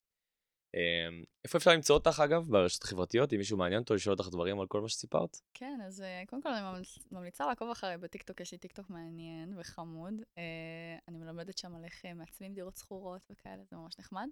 אמ, 0.75 1.25
איפה 1.45 1.59
אפשר 1.59 1.71
למצוא 1.71 1.95
אותך, 1.97 2.21
אגב? 2.25 2.47
ברשתות 2.51 2.85
החברתיות, 2.85 3.33
אם 3.33 3.39
מישהו 3.39 3.59
מעניין 3.59 3.81
אותו 3.83 3.95
לשאול 3.95 4.17
אותך 4.19 4.29
דברים 4.33 4.61
על 4.61 4.67
כל 4.67 4.81
מה 4.81 4.89
שסיפרת? 4.89 5.37
כן, 5.55 5.79
אז 5.87 6.03
אה, 6.03 6.23
קודם 6.27 6.43
כל 6.43 6.49
אני 6.49 6.61
ממליצ- 6.61 7.09
ממליצה 7.13 7.47
לעקוב 7.47 7.71
אחריי 7.71 7.99
בטיקטוק, 7.99 8.41
יש 8.41 8.53
לי 8.53 8.59
טיקטוק 8.59 8.91
מעניין 8.91 9.59
וחמוד. 9.59 10.15
אה, 10.39 10.99
אני 11.09 11.19
מלמדת 11.19 11.59
שם 11.59 11.75
על 11.75 11.85
איך 11.85 12.05
אה, 12.05 12.15
מעצבים 12.15 12.55
דירות 12.55 12.77
שכורות 12.77 13.23
וכאלה, 13.31 13.65
זה 13.65 13.77
ממש 13.77 13.99
נחמד. 13.99 14.29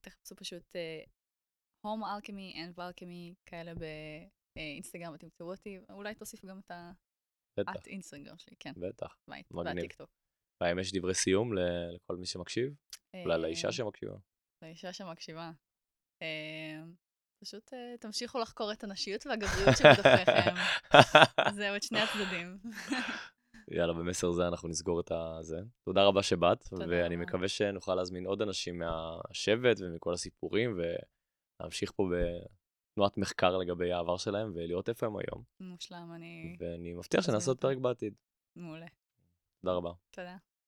תחפשו 0.00 0.36
פשוט 0.36 0.76
Home 1.86 2.02
Alchemy 2.02 2.54
and 2.56 2.78
Valchemy 2.78 3.34
כאלה 3.46 3.72
באינסטגרם 4.56 5.14
ותמצאו 5.14 5.50
אותי, 5.50 5.78
אולי 5.90 6.14
תוסיף 6.14 6.44
גם 6.44 6.58
את 6.58 6.70
בטח, 7.60 7.72
האט 7.76 7.86
אינסטגרם 7.86 8.38
שלי, 8.38 8.56
כן, 8.60 8.72
בטח. 8.76 9.16
מגניב. 9.28 9.66
והטיקטוק. 9.66 10.10
והאם 10.62 10.78
יש 10.78 10.92
דברי 10.92 11.14
סיום 11.14 11.52
לכל 11.54 12.16
מי 12.16 12.26
שמקשיב? 12.26 12.74
אולי 13.24 13.38
לאישה 13.42 13.72
שמקשיבה? 13.72 14.16
לאישה 14.62 14.92
שמקשיבה. 14.92 15.50
אה, 16.22 16.82
פשוט 17.40 17.72
אה, 17.72 17.94
תמשיכו 18.00 18.38
לחקור 18.38 18.72
את 18.72 18.84
הנשיות 18.84 19.26
והגבריות 19.26 19.76
שבתוככם. 19.78 20.54
זהו, 21.54 21.76
את 21.76 21.82
שני 21.82 22.00
הצדדים. 22.00 22.58
יאללה, 23.70 23.92
במסר 23.92 24.32
זה 24.32 24.48
אנחנו 24.48 24.68
נסגור 24.68 25.00
את 25.00 25.12
הזה. 25.12 25.60
תודה 25.84 26.04
רבה 26.04 26.22
שבאת, 26.22 26.64
ואני. 26.88 27.16
מקווה 27.16 27.48
שנוכל 27.48 27.94
להזמין 27.94 28.26
עוד 28.26 28.42
אנשים 28.42 28.78
מהשבט 28.78 29.76
ומכל 29.80 30.14
הסיפורים, 30.14 30.78
ולהמשיך 31.60 31.92
פה 31.92 32.08
בתנועת 32.12 33.16
מחקר 33.16 33.56
לגבי 33.56 33.92
העבר 33.92 34.16
שלהם, 34.16 34.52
ולראות 34.54 34.88
איפה 34.88 35.06
הם 35.06 35.16
היום. 35.16 35.44
מושלם, 35.60 36.12
אני... 36.14 36.56
ואני 36.60 36.94
מבטיח 36.94 37.24
שנעשה 37.24 37.50
עוד. 37.50 37.60
פרק 37.60 37.78
בעתיד. 37.78 38.14
מעולה. 38.56 38.86
תודה 39.60 39.74
רבה. 39.74 39.90
תודה. 40.10 40.36